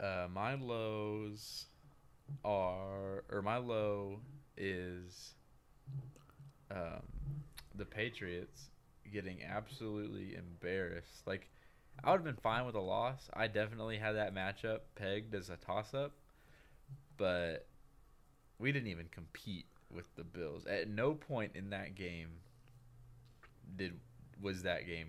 Uh, 0.00 0.26
my 0.32 0.54
lows 0.54 1.66
are, 2.44 3.24
or 3.30 3.42
my 3.42 3.56
low 3.56 4.20
is, 4.56 5.34
um, 6.70 7.02
the 7.74 7.84
Patriots 7.84 8.70
getting 9.12 9.42
absolutely 9.44 10.34
embarrassed. 10.34 11.26
Like, 11.26 11.48
I 12.02 12.10
would 12.10 12.18
have 12.18 12.24
been 12.24 12.42
fine 12.42 12.66
with 12.66 12.74
a 12.74 12.80
loss. 12.80 13.28
I 13.34 13.46
definitely 13.46 13.98
had 13.98 14.16
that 14.16 14.34
matchup 14.34 14.80
pegged 14.96 15.34
as 15.34 15.50
a 15.50 15.56
toss-up, 15.56 16.12
but 17.16 17.66
we 18.58 18.72
didn't 18.72 18.88
even 18.88 19.08
compete 19.10 19.66
with 19.90 20.14
the 20.16 20.24
Bills. 20.24 20.66
At 20.66 20.88
no 20.88 21.14
point 21.14 21.52
in 21.54 21.70
that 21.70 21.94
game 21.94 22.30
did 23.76 23.98
was 24.40 24.62
that 24.62 24.86
game 24.86 25.08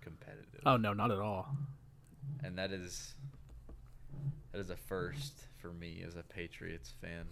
competitive 0.00 0.60
Oh 0.66 0.76
no, 0.76 0.92
not 0.92 1.10
at 1.10 1.18
all. 1.18 1.54
and 2.44 2.56
that 2.58 2.70
is 2.72 3.14
that 4.52 4.58
is 4.58 4.70
a 4.70 4.76
first 4.76 5.34
for 5.60 5.72
me 5.72 6.02
as 6.06 6.16
a 6.16 6.22
Patriots 6.22 6.92
fan. 7.00 7.26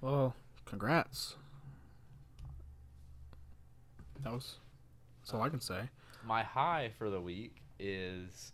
Well, 0.00 0.34
congrats. 0.64 1.36
That 4.22 4.32
was 4.32 4.56
that's 5.20 5.34
all 5.34 5.42
I 5.42 5.48
can 5.48 5.60
say. 5.60 5.88
My 6.24 6.42
high 6.42 6.90
for 6.98 7.10
the 7.10 7.20
week 7.20 7.56
is 7.78 8.52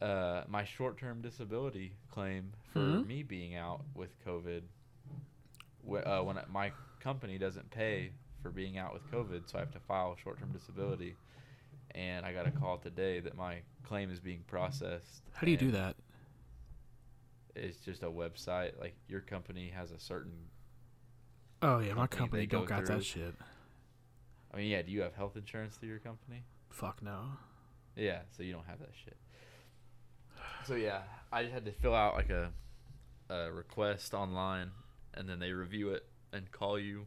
uh, 0.00 0.42
my 0.48 0.64
short-term 0.64 1.20
disability 1.22 1.92
claim 2.10 2.52
for 2.72 2.80
Mhm. 2.80 3.06
me 3.06 3.22
being 3.22 3.54
out 3.56 3.84
with 3.94 4.10
COVID. 4.24 4.62
Uh, 5.86 6.22
when 6.22 6.38
my 6.50 6.72
company 7.00 7.36
doesn't 7.38 7.70
pay 7.70 8.12
for 8.44 8.50
being 8.50 8.76
out 8.76 8.92
with 8.92 9.10
COVID, 9.10 9.50
so 9.50 9.56
I 9.56 9.60
have 9.60 9.72
to 9.72 9.80
file 9.80 10.14
short-term 10.22 10.52
disability. 10.52 11.16
And 11.94 12.26
I 12.26 12.34
got 12.34 12.46
a 12.46 12.50
call 12.50 12.76
today 12.76 13.18
that 13.20 13.34
my 13.34 13.60
claim 13.84 14.10
is 14.10 14.20
being 14.20 14.42
processed. 14.46 15.22
How 15.32 15.46
do 15.46 15.50
you 15.50 15.56
do 15.56 15.70
that? 15.70 15.96
It's 17.56 17.78
just 17.78 18.02
a 18.02 18.10
website. 18.10 18.78
Like 18.78 18.94
your 19.08 19.20
company 19.20 19.72
has 19.74 19.92
a 19.92 19.98
certain 19.98 20.32
Oh 21.62 21.78
yeah, 21.78 21.94
my 21.94 22.06
company 22.06 22.46
company 22.46 22.46
don't 22.46 22.62
go 22.62 22.66
got 22.66 22.86
through. 22.86 22.96
that 22.96 23.04
shit. 23.04 23.34
I 24.52 24.58
mean, 24.58 24.66
yeah. 24.66 24.82
Do 24.82 24.92
you 24.92 25.00
have 25.00 25.14
health 25.14 25.36
insurance 25.36 25.76
through 25.76 25.88
your 25.88 25.98
company? 26.00 26.42
Fuck 26.68 27.00
no. 27.02 27.20
Yeah, 27.96 28.20
so 28.36 28.42
you 28.42 28.52
don't 28.52 28.66
have 28.66 28.80
that 28.80 28.90
shit. 29.04 29.16
So 30.66 30.74
yeah, 30.74 31.02
I 31.32 31.42
just 31.44 31.54
had 31.54 31.64
to 31.64 31.72
fill 31.72 31.94
out 31.94 32.14
like 32.16 32.28
a, 32.28 32.50
a 33.30 33.50
request 33.50 34.12
online, 34.12 34.72
and 35.14 35.26
then 35.28 35.38
they 35.38 35.52
review 35.52 35.90
it 35.90 36.04
and 36.32 36.50
call 36.50 36.78
you, 36.78 37.06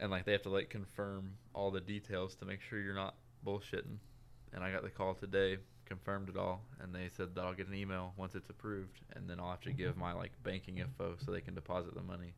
and 0.00 0.10
like 0.10 0.24
they 0.24 0.32
have 0.32 0.42
to 0.42 0.48
like 0.48 0.70
confirm 0.70 1.34
all 1.54 1.70
the 1.70 1.80
details 1.80 2.34
to 2.36 2.44
make 2.44 2.60
sure 2.62 2.80
you're 2.80 2.94
not 2.94 3.14
bullshitting. 3.46 3.98
and 4.52 4.64
I 4.64 4.72
got 4.72 4.82
the 4.82 4.90
call 4.90 5.14
today, 5.14 5.58
confirmed 5.84 6.28
it 6.30 6.36
all, 6.36 6.62
and 6.80 6.92
they 6.94 7.08
said 7.14 7.34
that 7.34 7.42
I'll 7.42 7.54
get 7.54 7.68
an 7.68 7.74
email 7.74 8.14
once 8.16 8.34
it's 8.34 8.48
approved, 8.50 9.00
and 9.14 9.28
then 9.28 9.38
I'll 9.38 9.50
have 9.50 9.60
to 9.60 9.72
give 9.72 9.96
my 9.96 10.12
like 10.12 10.32
banking 10.42 10.78
info 10.78 11.14
so 11.24 11.30
they 11.30 11.40
can 11.40 11.54
deposit 11.54 11.94
the 11.94 12.02
money. 12.02 12.32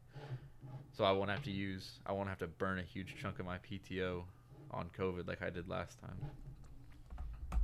So 0.92 1.04
I 1.04 1.12
won't 1.12 1.30
have 1.30 1.42
to 1.44 1.50
use, 1.50 2.00
I 2.04 2.12
won't 2.12 2.28
have 2.28 2.38
to 2.40 2.46
burn 2.46 2.78
a 2.78 2.82
huge 2.82 3.16
chunk 3.20 3.38
of 3.38 3.46
my 3.46 3.58
PTO 3.58 4.24
on 4.72 4.90
COVID 4.98 5.26
like 5.26 5.40
I 5.40 5.50
did 5.50 5.68
last 5.68 5.98
time. 6.00 7.60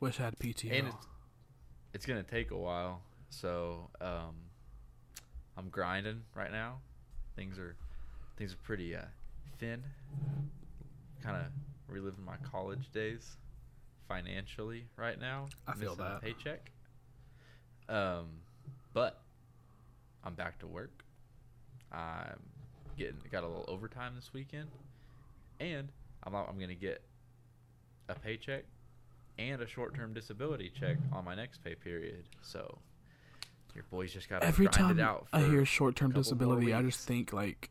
Wish 0.00 0.20
I 0.20 0.24
had 0.24 0.38
PTO. 0.38 0.78
And 0.78 0.88
it's, 0.88 1.06
it's 1.94 2.06
gonna 2.06 2.22
take 2.22 2.50
a 2.50 2.56
while, 2.56 3.02
so 3.30 3.88
um, 4.00 4.34
I'm 5.56 5.68
grinding 5.70 6.22
right 6.34 6.52
now. 6.52 6.80
Things 7.36 7.58
are 7.58 7.76
things 8.36 8.52
are 8.52 8.58
pretty 8.62 8.94
uh, 8.94 9.02
thin. 9.58 9.82
Kind 11.22 11.36
of 11.36 11.46
reliving 11.88 12.24
my 12.24 12.36
college 12.50 12.90
days 12.92 13.36
financially 14.08 14.86
right 14.96 15.20
now. 15.20 15.46
I 15.66 15.74
feel 15.74 15.94
that. 15.96 16.20
paycheck. 16.22 16.70
Um, 17.88 18.26
but 18.92 19.22
I'm 20.22 20.34
back 20.34 20.58
to 20.60 20.66
work. 20.66 21.04
I'm 21.92 22.40
getting 22.98 23.16
got 23.30 23.44
a 23.44 23.48
little 23.48 23.64
overtime 23.68 24.14
this 24.14 24.32
weekend, 24.32 24.68
and 25.60 25.88
I'm 26.24 26.34
I'm 26.34 26.58
gonna 26.58 26.74
get 26.74 27.02
a 28.08 28.14
paycheck 28.14 28.64
and 29.38 29.60
a 29.62 29.66
short-term 29.66 30.14
disability 30.14 30.70
check 30.78 30.96
on 31.12 31.24
my 31.24 31.34
next 31.34 31.62
pay 31.64 31.74
period. 31.74 32.24
So 32.42 32.78
your 33.74 33.84
boy's 33.90 34.12
just 34.12 34.28
got 34.28 34.40
to 34.42 34.46
Every 34.46 34.66
grind 34.66 34.74
time 34.88 34.98
it 34.98 35.02
out. 35.02 35.26
I 35.32 35.40
hear 35.42 35.64
short-term 35.64 36.12
disability, 36.12 36.72
I 36.74 36.82
just 36.82 37.00
think 37.06 37.32
like 37.32 37.70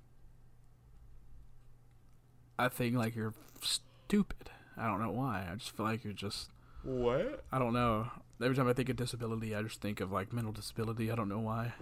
I 2.59 2.69
think 2.69 2.95
like 2.95 3.15
you're 3.15 3.33
stupid. 3.61 4.49
I 4.77 4.87
don't 4.87 5.01
know 5.01 5.11
why. 5.11 5.47
I 5.51 5.55
just 5.55 5.75
feel 5.75 5.85
like 5.85 6.03
you're 6.03 6.13
just 6.13 6.49
what? 6.83 7.43
I 7.51 7.59
don't 7.59 7.73
know. 7.73 8.07
Every 8.41 8.55
time 8.55 8.67
I 8.67 8.73
think 8.73 8.89
of 8.89 8.95
disability, 8.95 9.55
I 9.55 9.61
just 9.63 9.81
think 9.81 9.99
of 10.01 10.11
like 10.11 10.33
mental 10.33 10.51
disability. 10.51 11.11
I 11.11 11.15
don't 11.15 11.29
know 11.29 11.39
why. 11.39 11.73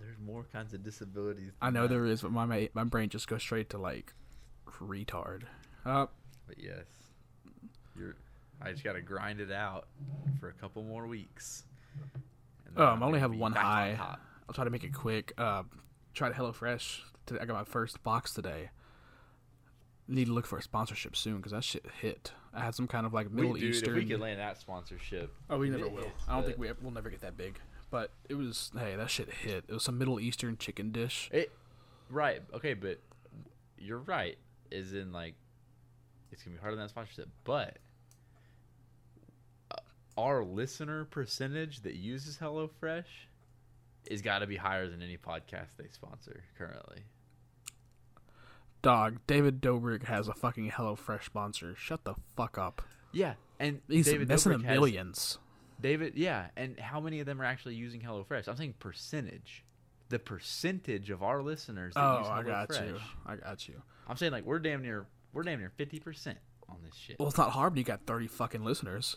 There's 0.00 0.16
more 0.24 0.46
kinds 0.52 0.74
of 0.74 0.82
disabilities. 0.82 1.52
I 1.60 1.70
know 1.70 1.82
that. 1.82 1.88
there 1.88 2.06
is, 2.06 2.22
but 2.22 2.32
my 2.32 2.44
ma- 2.46 2.66
my 2.74 2.84
brain 2.84 3.08
just 3.08 3.28
goes 3.28 3.42
straight 3.42 3.70
to 3.70 3.78
like 3.78 4.12
retard. 4.80 5.42
Uh, 5.84 6.06
But 6.46 6.58
yes, 6.58 6.84
you're. 7.96 8.16
I 8.60 8.70
just 8.72 8.84
got 8.84 8.92
to 8.94 9.02
grind 9.02 9.40
it 9.40 9.50
out 9.52 9.86
for 10.40 10.48
a 10.48 10.52
couple 10.52 10.82
more 10.84 11.06
weeks. 11.06 11.64
Um, 12.76 12.88
I'm 12.88 13.02
only 13.02 13.20
have 13.20 13.34
one 13.34 13.52
back 13.52 13.64
on 13.64 13.94
high. 13.94 14.16
I'll 14.48 14.54
try 14.54 14.64
to 14.64 14.70
make 14.70 14.84
it 14.84 14.92
quick. 14.94 15.32
Uh, 15.38 15.62
tried 16.14 16.32
HelloFresh. 16.32 17.00
Today. 17.26 17.40
I 17.40 17.44
got 17.44 17.54
my 17.54 17.64
first 17.64 18.02
box 18.02 18.34
today. 18.34 18.70
Need 20.08 20.26
to 20.26 20.32
look 20.32 20.46
for 20.46 20.58
a 20.58 20.62
sponsorship 20.62 21.14
soon 21.14 21.36
because 21.36 21.52
that 21.52 21.62
shit 21.62 21.86
hit. 22.00 22.32
I 22.52 22.60
had 22.60 22.74
some 22.74 22.88
kind 22.88 23.06
of 23.06 23.14
like 23.14 23.30
Middle 23.30 23.52
we, 23.52 23.60
dude, 23.60 23.74
Eastern. 23.74 23.96
If 23.96 24.02
we 24.02 24.10
could 24.10 24.20
land 24.20 24.40
that 24.40 24.58
sponsorship. 24.58 25.32
Oh, 25.48 25.58
we 25.58 25.70
never 25.70 25.88
will. 25.88 26.02
hits, 26.02 26.24
I 26.28 26.34
don't 26.34 26.44
think 26.44 26.58
we 26.58 26.70
we'll 26.82 26.92
never 26.92 27.08
get 27.10 27.20
that 27.20 27.36
big. 27.36 27.58
But 27.90 28.10
it 28.28 28.34
was 28.34 28.72
hey, 28.76 28.96
that 28.96 29.10
shit 29.10 29.30
hit. 29.30 29.64
It 29.68 29.72
was 29.72 29.84
some 29.84 29.98
Middle 29.98 30.18
Eastern 30.18 30.56
chicken 30.58 30.90
dish. 30.90 31.30
It, 31.32 31.52
right. 32.10 32.42
Okay, 32.52 32.74
but 32.74 32.98
you're 33.78 33.98
right. 33.98 34.36
Is 34.70 34.92
in 34.92 35.12
like, 35.12 35.34
it's 36.32 36.42
gonna 36.42 36.56
be 36.56 36.60
harder 36.60 36.76
than 36.76 36.84
that 36.84 36.90
sponsorship, 36.90 37.28
but. 37.44 37.78
Our 40.16 40.44
listener 40.44 41.04
percentage 41.06 41.80
that 41.82 41.94
uses 41.94 42.36
HelloFresh 42.38 43.04
is 44.10 44.20
got 44.20 44.40
to 44.40 44.46
be 44.46 44.56
higher 44.56 44.88
than 44.88 45.00
any 45.02 45.16
podcast 45.16 45.68
they 45.78 45.88
sponsor 45.90 46.42
currently. 46.58 47.04
Dog, 48.82 49.18
David 49.26 49.60
Dobrik 49.62 50.04
has 50.04 50.28
a 50.28 50.34
fucking 50.34 50.70
HelloFresh 50.72 51.24
sponsor. 51.24 51.74
Shut 51.76 52.04
the 52.04 52.14
fuck 52.36 52.58
up. 52.58 52.82
Yeah, 53.12 53.34
and 53.60 53.80
He's 53.88 54.06
David 54.06 54.28
messing 54.28 54.52
Dobrik 54.52 54.62
the 54.62 54.66
has- 54.68 54.74
millions. 54.76 55.38
David, 55.80 56.12
yeah, 56.16 56.46
and 56.56 56.78
how 56.78 57.00
many 57.00 57.18
of 57.20 57.26
them 57.26 57.40
are 57.40 57.44
actually 57.44 57.74
using 57.74 58.00
HelloFresh? 58.00 58.46
I'm 58.48 58.56
saying 58.56 58.74
percentage. 58.78 59.64
The 60.10 60.18
percentage 60.18 61.10
of 61.10 61.22
our 61.22 61.42
listeners 61.42 61.94
that 61.94 62.00
Oh, 62.04 62.18
use 62.18 62.28
I 62.28 62.42
got 62.42 62.68
HelloFresh. 62.68 62.88
you. 62.88 62.98
I 63.26 63.36
got 63.36 63.68
you. 63.68 63.82
I'm 64.08 64.16
saying 64.16 64.30
like 64.32 64.44
we're 64.44 64.58
damn 64.58 64.82
near 64.82 65.06
we're 65.32 65.42
damn 65.42 65.58
near 65.58 65.72
fifty 65.76 65.98
percent 65.98 66.38
on 66.68 66.76
this 66.84 66.94
shit. 66.94 67.18
Well, 67.18 67.28
it's 67.28 67.38
not 67.38 67.50
hard. 67.50 67.72
But 67.72 67.78
you 67.78 67.84
got 67.84 68.04
thirty 68.06 68.26
fucking 68.28 68.62
listeners. 68.64 69.16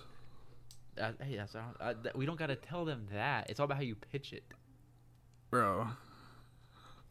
Uh, 1.00 1.12
hey, 1.22 1.36
that's 1.36 1.54
not, 1.54 1.76
uh, 1.82 1.94
that, 2.04 2.16
we 2.16 2.26
don't 2.26 2.40
got 2.40 2.48
to 2.48 2.56
tell 2.56 2.86
them 2.86 3.08
that. 3.12 3.50
It's 3.50 3.60
all 3.60 3.66
about 3.66 3.78
how 3.78 3.84
you 3.84 3.96
pitch 3.96 4.32
it. 4.34 4.44
bro. 5.50 5.88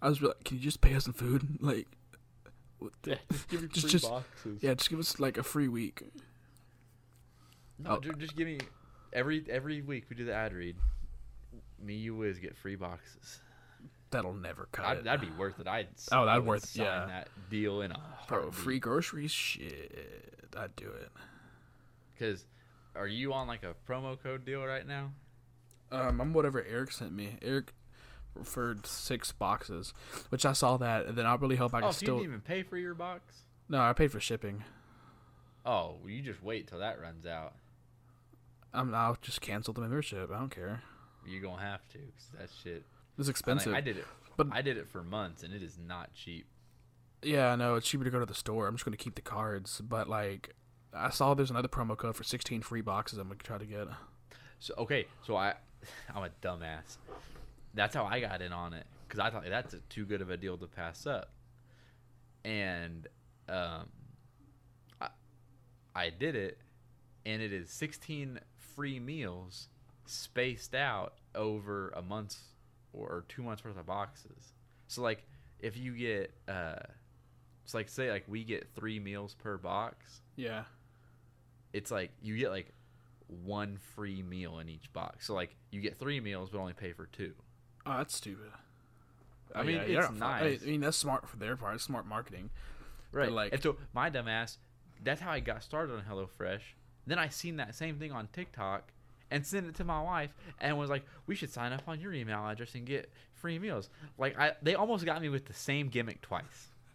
I 0.03 0.09
was 0.09 0.21
like, 0.21 0.43
can 0.45 0.57
you 0.59 0.63
just 0.63 0.81
pay 0.81 0.95
us 0.95 1.05
some 1.05 1.13
food? 1.15 1.47
Like, 1.61 1.87
what 2.79 2.93
the- 3.03 3.11
Yeah, 3.13 3.17
just 3.33 3.49
give 3.49 3.63
me 3.63 3.69
Just- 3.73 3.81
free 3.87 3.91
just- 3.91 4.09
boxes. 4.11 4.63
yeah, 4.63 4.75
just 4.75 4.91
give 4.91 4.99
us 4.99 5.19
like 5.21 5.39
a 5.39 5.43
free 5.43 5.69
week. 5.69 6.03
No, 7.79 7.97
Oh. 7.97 8.01
ju- 8.01 8.13
just 8.19 8.37
give 8.37 8.47
me 8.47 8.59
every 9.13 9.45
every 9.51 9.83
week 9.83 10.05
we 10.09 10.17
do 10.17 10.25
the 10.25 10.35
ad 10.35 10.53
read. 10.53 10.77
Me, 11.83 11.95
you, 11.95 12.15
Wiz 12.17 12.39
get 12.39 12.57
free 12.57 12.77
boxes. 12.77 13.41
That'll 14.11 14.33
never 14.35 14.69
cut 14.73 14.85
I'd, 14.87 14.97
it. 14.99 15.05
that'd 15.05 15.21
be 15.21 15.35
worth 15.37 15.59
it. 15.59 15.67
I'd 15.67 15.89
Oh, 16.13 16.25
that'd 16.25 16.43
would 16.45 16.49
worth- 16.49 16.67
sign 16.67 16.85
yeah. 16.87 17.07
that 17.07 17.29
deal 17.51 17.81
in 17.81 17.91
a 17.93 18.01
Bro, 18.29 18.53
free 18.53 18.79
groceries? 18.79 19.31
Shit, 19.33 20.47
I'd 20.57 20.75
do 20.77 20.89
it. 20.89 21.11
Because 22.15 22.45
are 22.97 23.07
you 23.07 23.33
on 23.33 23.47
like 23.47 23.63
a 23.63 23.75
promo 23.91 24.21
code 24.21 24.45
deal 24.45 24.65
right 24.65 24.87
now? 24.87 25.13
Um, 25.93 26.21
I'm 26.21 26.33
whatever 26.33 26.65
Eric 26.69 26.93
sent 26.93 27.13
me. 27.13 27.37
Eric 27.43 27.73
referred 28.35 28.87
six 28.87 29.33
boxes, 29.33 29.95
which 30.31 30.45
I 30.45 30.53
saw 30.53 30.77
that, 30.79 31.07
and 31.07 31.17
then 31.17 31.27
I 31.27 31.35
really 31.37 31.57
hope 31.57 31.75
I 31.75 31.79
oh, 31.79 31.83
can 31.83 31.93
so 31.93 32.01
you 32.01 32.07
still. 32.07 32.17
didn't 32.17 32.29
even 32.31 32.41
pay 32.41 32.63
for 32.63 32.77
your 32.77 32.95
box? 32.95 33.43
No, 33.69 33.81
I 33.81 33.93
paid 33.93 34.11
for 34.13 34.21
shipping. 34.21 34.65
Oh, 35.65 35.97
well, 36.01 36.11
you 36.11 36.21
just 36.23 36.43
wait 36.43 36.67
till 36.69 36.81
that 36.81 37.01
runs 37.01 37.27
out. 37.27 37.55
I'm. 38.73 38.95
I'll 38.95 39.17
just 39.23 39.41
cancel 39.41 39.73
the 39.73 39.81
membership. 39.81 40.31
I 40.35 40.39
don't 40.39 40.51
care. 40.51 40.83
You're 41.27 41.43
gonna 41.43 41.63
have 41.63 41.89
to. 41.91 41.99
'cause 41.99 42.29
that 42.39 42.49
shit. 42.63 42.85
It's 43.19 43.29
I, 43.29 43.31
expensive. 43.31 43.73
I 43.73 43.81
did 43.81 43.97
it, 43.97 44.07
But- 44.37 44.49
I 44.51 44.61
did 44.63 44.77
it 44.77 44.89
for 44.89 45.03
months, 45.05 45.43
and 45.43 45.55
it 45.55 45.63
is 45.63 45.79
not 45.79 46.13
cheap. 46.13 46.47
Yeah, 47.23 47.53
I 47.53 47.57
know 47.57 47.77
it's 47.77 47.89
cheaper 47.89 48.05
to 48.05 48.11
go 48.11 48.19
to 48.19 48.27
the 48.27 48.35
store. 48.35 48.67
I'm 48.67 48.75
just 48.75 48.85
gonna 48.85 48.97
keep 48.97 49.15
the 49.15 49.23
cards, 49.23 49.81
but 49.81 50.09
like, 50.09 50.55
I 50.95 51.11
saw 51.11 51.35
there's 51.35 51.51
another 51.51 51.69
promo 51.69 51.97
code 51.97 52.17
for 52.17 52.25
16 52.25 52.63
free 52.63 52.81
boxes. 52.81 53.19
I'm 53.19 53.29
gonna 53.29 53.41
try 53.43 53.59
to 53.59 53.65
get. 53.65 53.89
So 54.59 54.75
okay, 54.79 55.07
so 55.27 55.37
I, 55.37 55.55
I'm 56.15 56.25
a 56.25 56.31
dumbass. 56.43 56.99
That's 57.75 57.95
how 57.95 58.05
I 58.05 58.21
got 58.21 58.41
in 58.41 58.53
on 58.53 58.73
it 58.73 58.87
because 59.07 59.21
I 59.21 59.31
thought 59.31 59.45
that's 59.49 59.75
a, 59.75 59.79
too 59.89 60.05
good 60.05 60.21
of 60.21 60.31
a 60.31 60.37
deal 60.37 60.57
to 60.59 60.67
pass 60.67 61.07
up, 61.07 61.31
and 62.45 63.07
um, 63.49 63.89
I, 65.01 65.09
I 65.95 66.11
did 66.11 66.37
it, 66.37 66.59
and 67.27 67.43
it 67.43 67.53
is 67.53 67.71
16 67.71 68.41
free 68.57 69.01
meals 69.01 69.69
spaced 70.07 70.75
out 70.75 71.15
over 71.35 71.93
a 71.97 72.03
month 72.03 72.37
or, 72.93 73.07
or 73.09 73.25
two 73.29 73.43
months 73.43 73.65
worth 73.65 73.79
of 73.79 73.87
boxes. 73.87 74.53
So 74.87 75.03
like, 75.03 75.27
if 75.59 75.77
you 75.77 75.93
get 75.97 76.33
uh, 76.47 76.77
it's 77.65 77.75
like 77.75 77.89
say 77.89 78.11
like 78.11 78.25
we 78.29 78.45
get 78.45 78.69
three 78.75 79.01
meals 79.01 79.35
per 79.35 79.57
box. 79.57 80.21
Yeah. 80.37 80.65
It's 81.75 81.91
like 81.91 82.11
you 82.23 82.39
get 82.39 82.51
like 82.51 82.73
one 83.45 83.77
free 83.95 84.23
meal 84.23 84.59
in 84.61 84.69
each 84.71 84.91
box. 84.95 85.27
So 85.27 85.35
like 85.35 85.55
you 85.71 85.81
get 85.83 85.99
three 85.99 86.21
meals 86.21 86.49
but 86.51 86.59
only 86.59 86.73
pay 86.73 86.93
for 86.93 87.07
two. 87.07 87.35
Oh, 87.85 87.99
that's 87.99 88.17
stupid. 88.17 88.51
I 89.55 89.63
mean, 89.63 89.77
yeah, 89.77 89.83
it's 89.83 89.91
you're 89.91 90.03
not 90.03 90.13
fu- 90.13 90.19
nice. 90.19 90.63
I 90.63 90.67
mean, 90.67 90.81
that's 90.81 90.97
smart 90.97 91.29
for 91.29 91.37
their 91.37 91.57
part. 91.57 91.75
It's 91.75 91.85
smart 91.85 92.07
marketing. 92.07 92.49
Right. 93.13 93.31
like- 93.31 93.53
and 93.53 93.63
so 93.63 93.77
my 93.93 94.11
dumbass, 94.11 94.57
that's 95.03 95.21
how 95.21 95.31
I 95.31 95.41
got 95.41 95.63
started 95.63 95.95
on 95.95 96.03
HelloFresh. 96.03 96.61
Then 97.07 97.19
I 97.19 97.29
seen 97.29 97.57
that 97.57 97.75
same 97.75 97.99
thing 97.99 98.11
on 98.13 98.29
TikTok 98.33 98.91
and 99.31 99.45
sent 99.47 99.67
it 99.67 99.75
to 99.77 99.85
my 99.85 100.01
wife 100.01 100.31
and 100.61 100.79
was 100.79 100.89
like, 100.91 101.05
"We 101.27 101.35
should 101.35 101.51
sign 101.51 101.73
up 101.73 101.83
on 101.87 102.01
your 102.01 102.13
email 102.15 102.47
address 102.47 102.75
and 102.75 102.87
get 102.87 103.11
free 103.35 103.59
meals." 103.59 103.91
Like 104.17 104.39
I, 104.39 104.53
they 104.63 104.75
almost 104.75 105.05
got 105.05 105.21
me 105.21 105.29
with 105.29 105.45
the 105.47 105.55
same 105.55 105.89
gimmick 105.89 106.23
twice. 106.23 106.69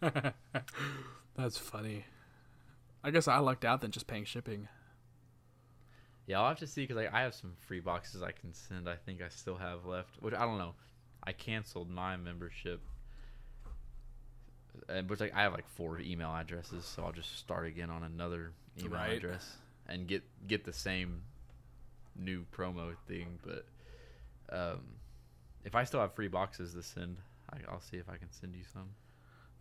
That's 1.36 1.56
funny. 1.58 2.04
I 3.02 3.10
guess 3.10 3.28
I 3.28 3.38
lucked 3.38 3.64
out 3.64 3.80
than 3.80 3.90
just 3.90 4.06
paying 4.06 4.24
shipping. 4.24 4.68
Yeah, 6.26 6.40
I'll 6.40 6.48
have 6.48 6.58
to 6.58 6.66
see 6.66 6.82
because 6.82 6.96
like, 6.96 7.12
I 7.12 7.22
have 7.22 7.34
some 7.34 7.54
free 7.66 7.80
boxes 7.80 8.22
I 8.22 8.30
can 8.32 8.52
send. 8.52 8.88
I 8.88 8.96
think 8.96 9.20
I 9.22 9.28
still 9.28 9.56
have 9.56 9.84
left, 9.86 10.16
which 10.20 10.34
I 10.34 10.40
don't 10.44 10.58
know. 10.58 10.74
I 11.24 11.32
canceled 11.32 11.90
my 11.90 12.16
membership, 12.16 12.80
and 14.88 15.08
which 15.10 15.20
like 15.20 15.34
I 15.34 15.42
have 15.42 15.52
like 15.52 15.68
four 15.68 15.98
email 16.00 16.30
addresses, 16.30 16.84
so 16.84 17.02
I'll 17.04 17.12
just 17.12 17.38
start 17.38 17.66
again 17.66 17.90
on 17.90 18.02
another 18.04 18.52
email 18.78 18.92
Right. 19.00 19.16
address 19.16 19.56
and 19.88 20.06
get 20.06 20.22
get 20.46 20.64
the 20.64 20.72
same 20.72 21.22
new 22.16 22.44
promo 22.56 22.94
thing. 23.08 23.38
But 23.42 23.66
um, 24.54 24.80
if 25.64 25.74
I 25.74 25.84
still 25.84 26.00
have 26.00 26.14
free 26.14 26.28
boxes 26.28 26.74
to 26.74 26.82
send, 26.82 27.16
I, 27.52 27.58
I'll 27.68 27.80
see 27.80 27.96
if 27.96 28.08
I 28.08 28.16
can 28.16 28.30
send 28.30 28.54
you 28.54 28.62
some. 28.72 28.90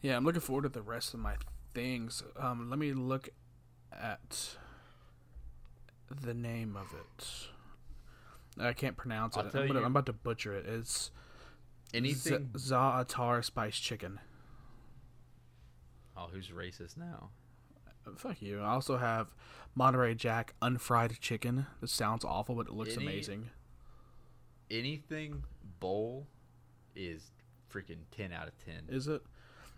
Yeah, 0.02 0.16
I'm 0.18 0.24
looking 0.24 0.42
forward 0.42 0.64
to 0.64 0.70
the 0.70 0.82
rest 0.82 1.14
of 1.14 1.20
my 1.20 1.36
things. 1.74 2.24
Um, 2.38 2.70
let 2.70 2.80
me 2.80 2.94
look 2.94 3.30
at 3.92 4.56
the 6.10 6.34
name 6.34 6.76
of 6.76 6.94
it. 6.94 7.48
I 8.62 8.74
can't 8.74 8.98
pronounce 8.98 9.38
I'll 9.38 9.46
it. 9.46 9.56
I'm, 9.56 9.68
gonna, 9.68 9.80
I'm 9.80 9.86
about 9.88 10.06
to 10.08 10.14
butcher 10.14 10.54
it. 10.54 10.66
It's 10.66 11.12
Anything? 11.94 12.52
Z- 12.58 12.74
Za'atar 12.74 13.44
spiced 13.44 13.82
chicken. 13.82 14.20
oh, 16.18 16.28
who's 16.32 16.50
racist 16.50 16.98
now? 16.98 17.30
Fuck 18.18 18.42
you. 18.42 18.60
I 18.62 18.70
also 18.70 18.98
have 18.98 19.28
Monterey 19.76 20.16
Jack 20.16 20.54
unfried 20.62 21.20
chicken. 21.20 21.68
This 21.80 21.92
sounds 21.92 22.26
awful, 22.26 22.56
but 22.56 22.68
it 22.68 22.74
looks 22.74 22.96
Any- 22.96 23.06
amazing. 23.06 23.50
Anything 24.72 25.44
bowl 25.80 26.28
is 26.96 27.32
freaking 27.74 28.00
ten 28.12 28.32
out 28.32 28.48
of 28.48 28.54
ten. 28.66 28.84
Is 28.88 29.08
it? 29.08 29.22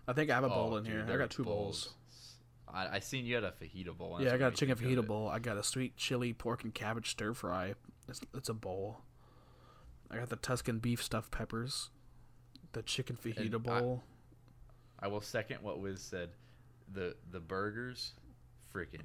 I 0.08 0.12
think 0.12 0.30
I 0.30 0.34
have 0.34 0.44
a 0.44 0.48
bowl 0.48 0.70
Oh, 0.74 0.76
in 0.76 0.84
dude, 0.84 0.92
here. 0.92 1.06
I 1.08 1.16
got 1.16 1.30
two 1.30 1.44
bowls. 1.44 1.94
I, 2.72 2.96
I 2.96 2.98
seen 3.00 3.24
you 3.26 3.34
had 3.34 3.44
a 3.44 3.52
fajita 3.52 3.96
bowl. 3.96 4.18
Yeah, 4.20 4.34
I 4.34 4.38
got 4.38 4.52
a 4.52 4.56
chicken 4.56 4.76
made 4.76 4.80
me 4.88 4.94
think 4.94 5.00
fajita 5.00 5.06
bowl. 5.08 5.28
I 5.28 5.38
got 5.38 5.56
a 5.56 5.62
sweet 5.62 5.96
chili 5.96 6.32
pork 6.32 6.64
and 6.64 6.72
cabbage 6.74 7.10
stir 7.10 7.34
fry. 7.34 7.74
It's, 8.08 8.20
it's 8.34 8.48
a 8.48 8.54
bowl. 8.54 8.98
I 10.10 10.16
got 10.16 10.28
the 10.28 10.36
Tuscan 10.36 10.78
beef 10.78 11.02
stuffed 11.02 11.30
peppers. 11.30 11.90
The 12.72 12.82
chicken 12.82 13.16
fajita 13.16 13.54
I- 13.54 13.58
bowl. 13.80 14.02
I 14.98 15.08
will 15.08 15.20
second 15.20 15.58
what 15.62 15.80
Wiz 15.80 16.00
said. 16.00 16.30
The 16.92 17.16
the 17.30 17.40
burgers, 17.40 18.12
freaking. 18.74 19.02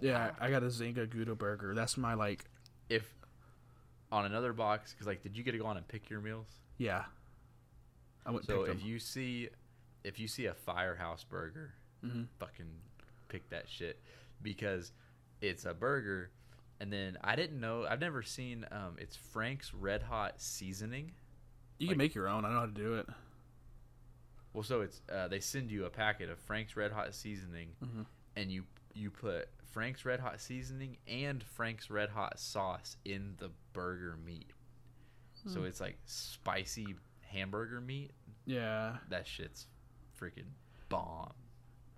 Yeah, 0.00 0.30
I 0.40 0.50
got 0.50 0.62
a 0.62 0.66
Zinga 0.66 1.08
Gouda 1.08 1.34
burger. 1.34 1.74
That's 1.74 1.96
my 1.96 2.14
like. 2.14 2.44
If 2.88 3.14
on 4.10 4.24
another 4.24 4.52
box, 4.52 4.92
because 4.92 5.06
like, 5.06 5.22
did 5.22 5.36
you 5.36 5.44
get 5.44 5.52
to 5.52 5.58
go 5.58 5.66
on 5.66 5.76
and 5.76 5.86
pick 5.86 6.10
your 6.10 6.20
meals? 6.20 6.46
Yeah. 6.78 7.04
I 8.26 8.30
went 8.32 8.46
So 8.46 8.62
if 8.62 8.78
them. 8.78 8.80
you 8.84 8.98
see, 8.98 9.48
if 10.04 10.18
you 10.18 10.28
see 10.28 10.46
a 10.46 10.54
firehouse 10.54 11.24
burger, 11.24 11.74
Mhm. 12.02 12.28
fucking 12.38 12.80
pick 13.28 13.48
that 13.50 13.68
shit 13.68 14.02
because 14.42 14.92
it's 15.40 15.64
a 15.64 15.74
burger. 15.74 16.30
And 16.80 16.90
then 16.92 17.18
I 17.22 17.36
didn't 17.36 17.60
know. 17.60 17.84
I've 17.84 18.00
never 18.00 18.22
seen. 18.22 18.66
Um, 18.70 18.96
it's 18.98 19.14
Frank's 19.16 19.74
Red 19.74 20.02
Hot 20.04 20.40
seasoning. 20.40 21.14
You 21.78 21.86
like- 21.88 21.92
can 21.94 21.98
make 21.98 22.14
your 22.14 22.26
own. 22.28 22.44
I 22.44 22.48
know 22.50 22.60
how 22.60 22.66
to 22.66 22.72
do 22.72 22.94
it. 22.94 23.08
Well, 24.52 24.62
so 24.64 24.80
it's 24.80 25.00
uh, 25.10 25.28
they 25.28 25.40
send 25.40 25.70
you 25.70 25.84
a 25.84 25.90
packet 25.90 26.28
of 26.30 26.38
Frank's 26.40 26.76
Red 26.76 26.92
Hot 26.92 27.14
seasoning, 27.14 27.76
Mhm. 27.82 28.06
and 28.36 28.50
you 28.50 28.66
you 28.94 29.10
put 29.10 29.48
Frank's 29.66 30.04
Red 30.04 30.18
Hot 30.18 30.40
seasoning 30.40 30.98
and 31.06 31.44
Frank's 31.44 31.90
Red 31.90 32.08
Hot 32.10 32.40
sauce 32.40 32.96
in 33.04 33.36
the 33.36 33.50
burger 33.72 34.16
meat. 34.16 34.52
So 35.46 35.60
Hmm. 35.60 35.66
it's 35.66 35.80
like 35.80 35.98
spicy 36.06 36.96
hamburger 37.20 37.80
meat. 37.80 38.12
Yeah. 38.46 38.98
That 39.08 39.28
shit's 39.28 39.68
freaking 40.20 40.52
bomb. 40.88 41.32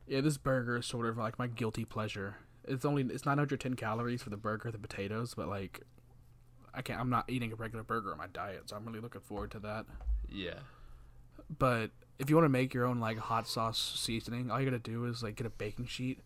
Yeah, 0.07 0.21
this 0.21 0.37
burger 0.37 0.77
is 0.79 0.87
sort 0.87 1.07
of 1.07 1.17
like 1.17 1.39
my 1.39 1.47
guilty 1.47 1.85
pleasure. 1.85 2.37
It's 2.65 2.85
only 2.85 3.03
it's 3.03 3.27
910 3.27 3.75
calories 3.75 4.23
for 4.23 4.31
the 4.31 4.37
burger, 4.37 4.71
the 4.71 4.79
potatoes, 4.79 5.35
but 5.35 5.49
like 5.49 5.81
I 6.75 6.83
can't 6.83 7.01
I'm 7.01 7.11
not 7.11 7.29
eating 7.29 7.53
a 7.53 7.57
regular 7.57 7.83
burger 7.85 8.13
on 8.13 8.19
my 8.19 8.29
diet, 8.29 8.69
so 8.69 8.77
I'm 8.77 8.85
really 8.85 9.01
looking 9.01 9.21
forward 9.21 9.51
to 9.53 9.59
that. 9.61 9.87
Yeah. 10.29 10.61
But 11.59 11.91
if 12.19 12.31
you 12.31 12.37
want 12.37 12.45
to 12.45 12.51
make 12.51 12.73
your 12.73 12.85
own 12.85 13.01
like 13.01 13.19
hot 13.19 13.49
sauce 13.49 13.99
seasoning, 13.99 14.51
all 14.51 14.61
you 14.61 14.71
got 14.71 14.83
to 14.83 14.91
do 14.91 15.05
is 15.07 15.23
like 15.23 15.37
get 15.37 15.47
a 15.47 15.51
baking 15.51 15.87
sheet 15.87 16.21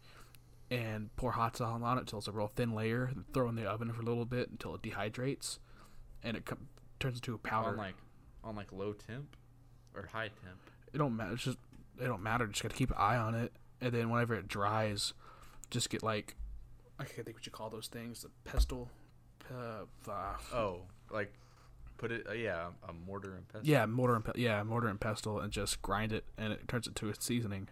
and 0.70 1.14
pour 1.16 1.32
hot 1.32 1.56
sauce 1.56 1.81
on 1.82 1.97
it 1.97 2.01
until 2.01 2.18
it's 2.18 2.28
a 2.28 2.32
real 2.32 2.51
thin 2.55 2.74
layer, 2.74 3.05
and 3.05 3.24
throw 3.32 3.47
it 3.47 3.51
in 3.51 3.55
the 3.56 3.64
oven 3.64 3.93
for 3.93 4.02
a 4.02 4.05
little 4.05 4.24
bit 4.24 4.51
until 4.51 4.74
it 4.74 4.82
dehydrates 4.82 5.59
and 6.23 6.36
it 6.36 6.44
com- 6.44 6.68
turns 6.98 7.18
into 7.18 7.35
a 7.35 7.39
powder. 7.39 7.70
On 7.70 7.77
like 7.77 7.94
on 8.44 8.56
like 8.56 8.73
low 8.73 8.93
temp 8.93 9.36
or 9.94 10.09
high 10.12 10.28
temp. 10.28 10.60
it 10.93 10.98
don't 10.98 11.16
matter. 11.16 11.32
It's 11.35 11.44
just 11.44 11.59
it 12.01 12.06
don't 12.06 12.23
matter. 12.23 12.47
Just 12.47 12.62
got 12.62 12.70
to 12.70 12.77
keep 12.77 12.90
an 12.90 12.97
eye 12.98 13.16
on 13.16 13.35
it, 13.35 13.52
and 13.81 13.93
then 13.93 14.10
whenever 14.10 14.35
it 14.35 14.48
dries, 14.48 15.12
just 15.70 15.90
get 15.90 16.02
like 16.02 16.35
I 16.98 17.05
can't 17.05 17.24
think 17.24 17.36
what 17.36 17.47
you 17.47 17.52
call 17.52 17.70
those 17.70 17.89
things. 17.89 18.23
The 18.23 18.31
pestle. 18.44 18.90
Uh, 19.51 19.85
Oh, 20.52 20.82
like 21.10 21.32
put 21.98 22.10
it. 22.10 22.27
Uh, 22.28 22.32
yeah, 22.32 22.68
a 22.89 22.93
mortar 22.93 23.35
and 23.36 23.47
pestle. 23.48 23.66
yeah, 23.68 23.86
mortar 23.86 24.16
and 24.16 24.24
pe- 24.24 24.32
yeah, 24.40 24.62
mortar 24.62 24.89
and 24.89 25.01
pestle, 25.01 25.39
and 25.40 25.52
just 25.52 25.81
grind 25.82 26.12
it, 26.12 26.24
and 26.36 26.52
it 26.52 26.66
turns 26.68 26.86
it 26.86 26.94
to 26.97 27.09
a 27.10 27.14
seasoning. 27.18 27.68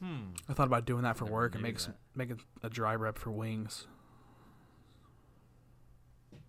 Hmm. 0.00 0.28
I 0.48 0.52
thought 0.52 0.68
about 0.68 0.84
doing 0.84 1.02
that 1.02 1.16
for 1.16 1.24
Never 1.24 1.34
work 1.34 1.54
and 1.54 1.62
make 1.62 1.80
some, 1.80 1.94
making 2.14 2.40
a 2.62 2.70
dry 2.70 2.94
rub 2.94 3.18
for 3.18 3.32
wings. 3.32 3.88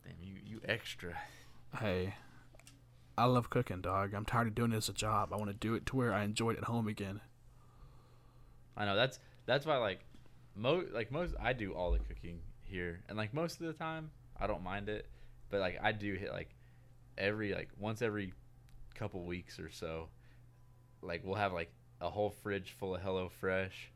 Damn 0.06 0.22
you, 0.22 0.36
you 0.45 0.61
extra. 0.65 1.15
Hey, 1.80 2.14
I 3.20 3.26
love 3.26 3.50
cooking, 3.50 3.82
dog. 3.82 4.14
I'm 4.14 4.24
tired 4.24 4.48
of 4.48 4.56
doing 4.56 4.72
it 4.72 4.78
as 4.78 4.88
a 4.88 4.94
job. 4.94 5.34
I 5.34 5.36
want 5.36 5.50
to 5.50 5.54
do 5.54 5.74
it 5.74 5.86
to 5.88 5.98
where 5.98 6.14
I 6.14 6.24
enjoy 6.24 6.52
it 6.52 6.58
at 6.60 6.64
home 6.64 6.88
again. 6.88 7.20
I 8.78 8.86
know 8.86 8.96
that's 8.96 9.20
that's 9.46 9.66
why 9.66 9.76
like 9.76 10.06
mo 10.56 10.86
like 10.94 11.12
most 11.12 11.34
I 11.38 11.52
do 11.52 11.74
all 11.74 11.91
the 11.91 12.00
cooking 12.00 12.40
here, 12.64 13.02
and 13.10 13.18
like 13.18 13.34
most 13.34 13.60
of 13.60 13.68
the 13.68 13.74
time 13.74 14.12
I 14.40 14.48
don't 14.48 14.64
mind 14.64 14.88
it, 14.88 15.06
but 15.50 15.60
like 15.60 15.78
I 15.84 15.91
do 15.91 16.14
hit 16.14 16.32
like 16.32 16.56
every 17.18 17.54
like 17.54 17.68
once 17.78 18.02
every 18.02 18.32
couple 18.96 19.22
weeks 19.26 19.60
or 19.60 19.70
so, 19.70 20.08
like 21.02 21.22
we'll 21.26 21.36
have 21.36 21.52
like 21.52 21.74
a 22.00 22.10
whole 22.10 22.30
fridge 22.41 22.74
full 22.80 22.96
of 22.96 23.02
HelloFresh, 23.02 23.90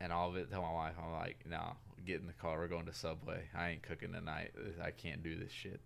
and 0.00 0.10
all 0.10 0.30
of 0.30 0.36
it. 0.36 0.50
Tell 0.50 0.62
my 0.62 0.72
wife 0.72 0.94
I'm 0.98 1.12
like, 1.12 1.44
no, 1.46 1.76
get 2.06 2.22
in 2.22 2.26
the 2.26 2.32
car. 2.32 2.58
We're 2.58 2.68
going 2.68 2.86
to 2.86 2.94
Subway. 2.94 3.42
I 3.54 3.72
ain't 3.72 3.82
cooking 3.82 4.14
tonight. 4.14 4.52
I 4.82 4.90
can't 4.90 5.22
do 5.22 5.38
this 5.38 5.52
shit. 5.52 5.82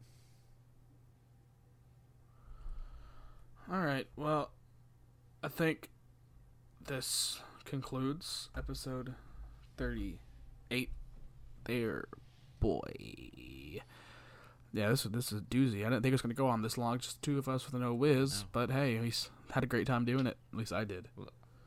All 3.70 3.80
right. 3.82 4.06
Well, 4.16 4.50
I 5.42 5.48
think 5.48 5.90
this 6.82 7.40
concludes 7.66 8.48
episode 8.56 9.14
38. 9.76 10.90
There, 11.64 12.04
boy. 12.60 12.80
Yeah, 14.72 14.88
this 14.88 15.04
is 15.04 15.10
this 15.10 15.32
is 15.32 15.38
a 15.38 15.42
doozy. 15.42 15.80
I 15.80 15.90
didn't 15.90 16.02
think 16.02 16.12
it 16.12 16.12
was 16.12 16.22
gonna 16.22 16.34
go 16.34 16.46
on 16.48 16.62
this 16.62 16.78
long, 16.78 16.98
just 16.98 17.20
two 17.22 17.38
of 17.38 17.48
us 17.48 17.70
with 17.70 17.80
no 17.80 17.92
Wiz. 17.92 18.40
No. 18.40 18.48
But 18.52 18.70
hey, 18.70 18.96
he's 18.98 19.28
had 19.50 19.64
a 19.64 19.66
great 19.66 19.86
time 19.86 20.04
doing 20.06 20.26
it. 20.26 20.38
At 20.52 20.58
least 20.58 20.72
I 20.72 20.84
did. 20.84 21.08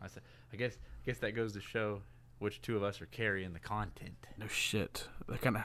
I 0.02 0.08
said, 0.08 0.24
I 0.52 0.56
guess 0.56 0.74
I 0.74 1.06
guess 1.06 1.20
that 1.20 1.36
goes 1.36 1.54
to 1.54 1.62
show 1.62 2.02
which 2.40 2.62
two 2.62 2.76
of 2.76 2.84
us 2.84 3.00
are 3.00 3.08
carrying 3.08 3.54
the 3.54 3.60
content. 3.60 4.26
No 4.38 4.48
shit. 4.48 5.08
That 5.28 5.42
kind 5.42 5.58
of 5.58 5.64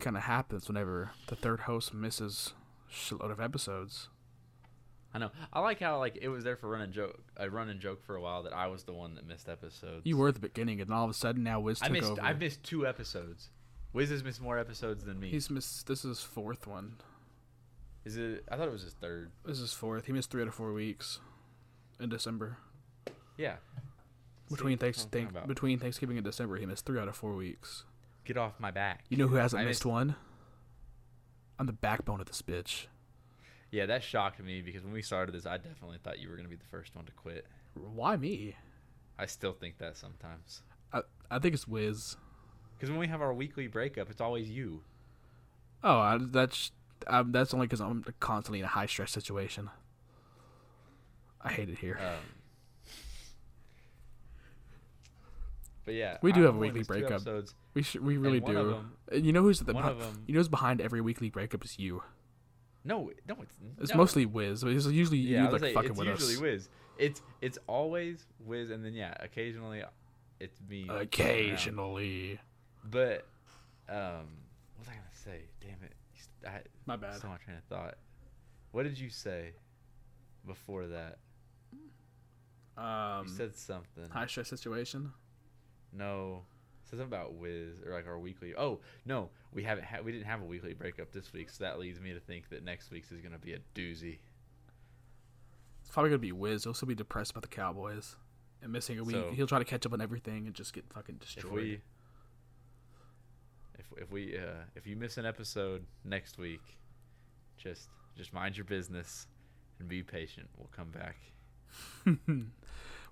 kind 0.00 0.16
of 0.16 0.24
happens 0.24 0.68
whenever 0.68 1.12
the 1.28 1.36
third 1.36 1.60
host 1.60 1.94
misses 1.94 2.52
a 2.90 2.92
shitload 2.92 3.30
of 3.30 3.40
episodes. 3.40 4.10
I 5.16 5.18
know. 5.18 5.30
I 5.50 5.60
like 5.60 5.80
how 5.80 5.98
like 5.98 6.18
it 6.20 6.28
was 6.28 6.44
there 6.44 6.56
for 6.56 6.68
running 6.68 6.92
joke, 6.92 7.18
a 7.38 7.48
running 7.48 7.78
joke 7.78 8.04
for 8.04 8.16
a 8.16 8.20
while 8.20 8.42
that 8.42 8.52
I 8.52 8.66
was 8.66 8.84
the 8.84 8.92
one 8.92 9.14
that 9.14 9.26
missed 9.26 9.48
episodes. 9.48 10.02
You 10.04 10.18
were 10.18 10.28
at 10.28 10.34
the 10.34 10.40
beginning, 10.40 10.78
and 10.82 10.92
all 10.92 11.04
of 11.04 11.10
a 11.10 11.14
sudden 11.14 11.42
now 11.42 11.58
Wiz 11.58 11.80
I 11.80 11.86
took 11.86 11.92
missed. 11.94 12.10
over. 12.12 12.22
I've 12.22 12.38
missed 12.38 12.62
two 12.62 12.86
episodes. 12.86 13.48
Wiz 13.94 14.10
has 14.10 14.22
missed 14.22 14.42
more 14.42 14.58
episodes 14.58 15.04
than 15.04 15.18
me. 15.18 15.30
He's 15.30 15.48
missed. 15.48 15.86
This 15.86 16.00
is 16.04 16.18
his 16.18 16.20
fourth 16.20 16.66
one. 16.66 16.96
Is 18.04 18.18
it? 18.18 18.44
I 18.52 18.56
thought 18.56 18.68
it 18.68 18.72
was 18.72 18.82
his 18.82 18.92
third. 18.92 19.30
This 19.46 19.58
is 19.58 19.72
fourth. 19.72 20.04
He 20.04 20.12
missed 20.12 20.30
three 20.30 20.42
out 20.42 20.48
of 20.48 20.54
four 20.54 20.74
weeks 20.74 21.18
in 21.98 22.10
December. 22.10 22.58
Yeah. 23.38 23.56
Between 24.50 24.76
See, 24.76 24.80
thanks, 24.80 24.98
that's 25.04 25.14
what 25.14 25.20
I'm 25.22 25.32
thank, 25.32 25.46
between 25.48 25.78
Thanksgiving 25.78 26.18
and 26.18 26.24
December, 26.24 26.56
he 26.58 26.66
missed 26.66 26.84
three 26.86 27.00
out 27.00 27.08
of 27.08 27.16
four 27.16 27.34
weeks. 27.34 27.84
Get 28.26 28.36
off 28.36 28.60
my 28.60 28.70
back. 28.70 29.04
You 29.08 29.16
know 29.16 29.26
who 29.28 29.36
hasn't 29.36 29.60
I 29.60 29.64
missed 29.64 29.80
missed- 29.80 29.86
one? 29.86 30.14
I'm 31.58 31.66
the 31.66 31.72
backbone 31.72 32.20
of 32.20 32.26
this 32.26 32.42
bitch. 32.42 32.86
Yeah, 33.70 33.86
that 33.86 34.02
shocked 34.02 34.40
me 34.42 34.62
because 34.62 34.82
when 34.84 34.92
we 34.92 35.02
started 35.02 35.32
this, 35.34 35.44
I 35.46 35.56
definitely 35.56 35.98
thought 36.02 36.18
you 36.18 36.28
were 36.30 36.36
gonna 36.36 36.48
be 36.48 36.56
the 36.56 36.64
first 36.70 36.94
one 36.94 37.04
to 37.06 37.12
quit. 37.12 37.46
Why 37.74 38.16
me? 38.16 38.54
I 39.18 39.26
still 39.26 39.52
think 39.52 39.78
that 39.78 39.96
sometimes. 39.96 40.62
I 40.92 41.02
I 41.30 41.38
think 41.38 41.54
it's 41.54 41.66
Wiz. 41.68 42.16
Because 42.76 42.90
when 42.90 42.98
we 42.98 43.08
have 43.08 43.22
our 43.22 43.32
weekly 43.34 43.66
breakup, 43.66 44.10
it's 44.10 44.20
always 44.20 44.48
you. 44.50 44.82
Oh, 45.82 45.98
I, 45.98 46.18
that's 46.20 46.70
um, 47.06 47.32
that's 47.32 47.52
only 47.54 47.66
because 47.66 47.80
I'm 47.80 48.04
constantly 48.20 48.58
in 48.60 48.64
a 48.64 48.68
high 48.68 48.86
stress 48.86 49.10
situation. 49.12 49.70
I 51.42 51.52
hate 51.52 51.68
it 51.68 51.78
here. 51.78 51.98
Um, 52.00 52.14
but 55.84 55.94
yeah, 55.94 56.18
We 56.22 56.32
do 56.32 56.42
have 56.42 56.56
a 56.56 56.58
weekly 56.58 56.82
breakup. 56.82 57.12
episodes. 57.12 57.54
we 57.74 57.82
should, 57.82 58.02
we 58.04 58.16
really 58.16 58.40
do. 58.40 58.52
them- 58.54 58.92
And 59.12 59.24
you 59.24 59.32
know 59.32 59.42
who's 59.42 59.60
at 59.60 59.66
the 59.68 59.72
one 59.74 59.84
beh- 59.84 59.90
of 59.90 59.98
them- 60.00 60.24
you 60.26 60.34
know 60.34 60.40
who's 60.40 60.48
behind 60.48 60.80
every 60.80 61.00
weekly 61.00 61.30
breakup 61.30 61.64
is 61.64 61.78
you. 61.78 62.02
No, 62.86 63.10
no, 63.28 63.36
it's 63.42 63.56
It's 63.80 63.90
no. 63.90 63.96
mostly 63.98 64.24
Wiz. 64.26 64.62
but 64.62 64.72
It's 64.72 64.86
usually 64.86 65.18
Yeah, 65.18 65.40
I 65.40 65.46
you 65.46 65.52
was 65.52 65.62
like 65.62 65.68
say, 65.70 65.74
fucking 65.74 65.90
it's 65.90 65.98
with 65.98 66.08
usually 66.08 66.34
us. 66.34 66.40
Wiz. 66.40 66.68
It's 66.98 67.22
it's 67.42 67.58
always 67.66 68.24
Wiz, 68.40 68.70
and 68.70 68.84
then 68.84 68.94
yeah, 68.94 69.14
occasionally 69.20 69.82
it's 70.40 70.58
me. 70.68 70.86
Occasionally. 70.88 72.38
But 72.84 73.26
um, 73.88 74.28
what 74.76 74.78
was 74.80 74.88
I 74.88 74.92
gonna 74.92 75.02
say? 75.24 75.40
Damn 75.60 75.82
it! 75.82 75.92
I, 76.46 76.60
My 76.86 76.96
bad. 76.96 77.20
So 77.20 77.28
much 77.28 77.42
train 77.44 77.56
of 77.56 77.64
thought. 77.64 77.96
What 78.72 78.84
did 78.84 78.98
you 78.98 79.10
say 79.10 79.52
before 80.46 80.86
that? 80.86 81.18
Um, 82.76 83.26
you 83.26 83.32
said 83.32 83.56
something. 83.56 84.08
high 84.10 84.26
stress 84.26 84.48
situation. 84.48 85.12
No, 85.92 86.42
something 86.90 87.06
about 87.06 87.34
Wiz 87.34 87.80
or 87.84 87.92
like 87.92 88.06
our 88.06 88.18
weekly. 88.18 88.54
Oh 88.56 88.80
no, 89.04 89.30
we 89.52 89.62
haven't. 89.64 89.84
Ha- 89.84 90.00
we 90.04 90.12
didn't 90.12 90.26
have 90.26 90.40
a 90.42 90.44
weekly 90.44 90.74
breakup 90.74 91.12
this 91.12 91.32
week, 91.32 91.50
so 91.50 91.64
that 91.64 91.78
leads 91.78 92.00
me 92.00 92.12
to 92.12 92.20
think 92.20 92.48
that 92.50 92.64
next 92.64 92.90
week's 92.90 93.10
is 93.12 93.20
gonna 93.20 93.38
be 93.38 93.52
a 93.54 93.58
doozy. 93.74 94.18
It's 95.82 95.90
probably 95.90 96.10
gonna 96.10 96.18
be 96.18 96.32
Wiz. 96.32 96.64
He'll 96.64 96.74
still 96.74 96.88
be 96.88 96.94
depressed 96.94 97.30
about 97.32 97.42
the 97.42 97.48
Cowboys 97.48 98.16
and 98.62 98.72
missing 98.72 98.98
a 98.98 99.04
week. 99.04 99.16
So- 99.16 99.30
He'll 99.32 99.46
try 99.46 99.58
to 99.58 99.64
catch 99.64 99.86
up 99.86 99.92
on 99.92 100.00
everything 100.00 100.46
and 100.46 100.54
just 100.54 100.72
get 100.72 100.84
fucking 100.92 101.16
destroyed. 101.16 101.80
If 103.78 103.90
we, 103.92 103.98
if 103.98 104.02
if 104.04 104.10
we, 104.10 104.38
uh, 104.38 104.64
if 104.74 104.86
you 104.86 104.96
miss 104.96 105.16
an 105.18 105.26
episode 105.26 105.84
next 106.04 106.38
week, 106.38 106.62
just 107.56 107.88
just 108.16 108.32
mind 108.32 108.56
your 108.56 108.64
business 108.64 109.26
and 109.78 109.88
be 109.88 110.02
patient. 110.02 110.48
We'll 110.56 110.70
come 110.74 110.90
back. 110.90 111.16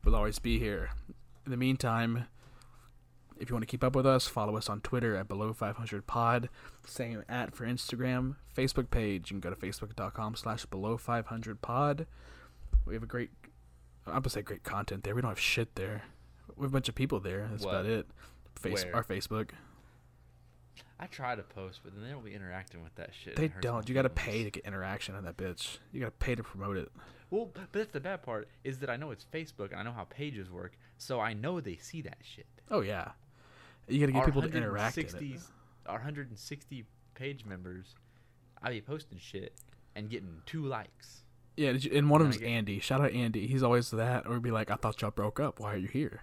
we'll 0.04 0.14
always 0.16 0.38
be 0.38 0.58
here. 0.58 0.90
In 1.44 1.50
the 1.50 1.56
meantime, 1.58 2.24
if 3.44 3.50
you 3.50 3.54
want 3.54 3.62
to 3.62 3.70
keep 3.70 3.84
up 3.84 3.94
with 3.94 4.06
us, 4.06 4.26
follow 4.26 4.56
us 4.56 4.68
on 4.68 4.80
Twitter 4.80 5.14
at 5.14 5.28
below 5.28 5.52
500 5.52 6.06
pod. 6.06 6.48
Same 6.86 7.22
at 7.28 7.54
for 7.54 7.66
Instagram, 7.66 8.36
Facebook 8.56 8.90
page. 8.90 9.30
You 9.30 9.38
can 9.38 9.40
go 9.40 9.54
to 9.54 9.60
facebook.com 9.60 10.34
slash 10.34 10.64
below 10.66 10.96
500 10.96 11.60
pod. 11.60 12.06
We 12.86 12.94
have 12.94 13.02
a 13.02 13.06
great, 13.06 13.30
I'm 14.06 14.14
gonna 14.14 14.30
say 14.30 14.42
great 14.42 14.64
content 14.64 15.04
there. 15.04 15.14
We 15.14 15.20
don't 15.20 15.30
have 15.30 15.38
shit 15.38 15.74
there. 15.76 16.02
We 16.56 16.62
have 16.62 16.72
a 16.72 16.72
bunch 16.72 16.88
of 16.88 16.94
people 16.94 17.20
there. 17.20 17.46
That's 17.50 17.64
What? 17.64 17.70
about 17.70 17.86
it. 17.86 18.06
Face 18.56 18.84
Where? 18.84 18.96
our 18.96 19.04
Facebook. 19.04 19.50
I 20.98 21.06
try 21.06 21.34
to 21.34 21.42
post, 21.42 21.80
but 21.84 21.94
then 21.94 22.02
they 22.02 22.10
don't 22.10 22.24
be 22.24 22.34
interacting 22.34 22.82
with 22.82 22.94
that 22.94 23.10
shit. 23.12 23.36
They 23.36 23.44
It 23.44 23.52
hurts 23.52 23.64
my 23.66 23.70
don't. 23.70 23.88
You 23.88 23.94
gotta 23.94 24.08
pay 24.08 24.44
to 24.44 24.50
get 24.50 24.64
interaction 24.64 25.14
on 25.14 25.24
that 25.24 25.36
bitch. 25.36 25.78
You 25.92 26.00
gotta 26.00 26.12
pay 26.12 26.34
to 26.34 26.42
promote 26.42 26.78
it. 26.78 26.90
Well, 27.30 27.50
but 27.52 27.72
that's 27.72 27.92
the 27.92 28.00
bad 28.00 28.22
part 28.22 28.48
is 28.62 28.78
that 28.78 28.88
I 28.88 28.96
know 28.96 29.10
it's 29.10 29.24
Facebook 29.24 29.72
and 29.72 29.80
I 29.80 29.82
know 29.82 29.92
how 29.92 30.04
pages 30.04 30.50
work, 30.50 30.78
so 30.96 31.20
I 31.20 31.34
know 31.34 31.60
they 31.60 31.76
see 31.76 32.00
that 32.02 32.18
shit. 32.22 32.46
Oh 32.70 32.80
yeah. 32.80 33.10
You 33.88 34.00
gotta 34.00 34.12
get 34.12 34.24
people 34.24 34.42
to 34.42 34.48
interact 34.48 34.96
in 34.98 35.04
it. 35.04 35.12
160 35.12 35.52
Our 35.86 35.94
160 35.96 36.86
page 37.14 37.44
members, 37.44 37.94
I 38.62 38.70
be 38.70 38.80
posting 38.80 39.18
shit 39.18 39.52
and 39.94 40.08
getting 40.08 40.42
two 40.46 40.64
likes. 40.64 41.24
Yeah, 41.56 41.70
you, 41.72 41.90
and 41.94 42.10
one 42.10 42.20
of 42.20 42.26
And 42.26 42.34
I 42.34 42.38
them's 42.38 42.50
Andy. 42.50 42.80
Shout 42.80 43.00
out 43.00 43.12
Andy. 43.12 43.46
He's 43.46 43.62
always 43.62 43.90
that, 43.90 44.26
or 44.26 44.40
be 44.40 44.50
like, 44.50 44.70
"I 44.70 44.76
thought 44.76 45.00
y'all 45.02 45.10
broke 45.10 45.38
up. 45.38 45.60
Why 45.60 45.74
are 45.74 45.78
you 45.78 45.88
here?" 45.88 46.22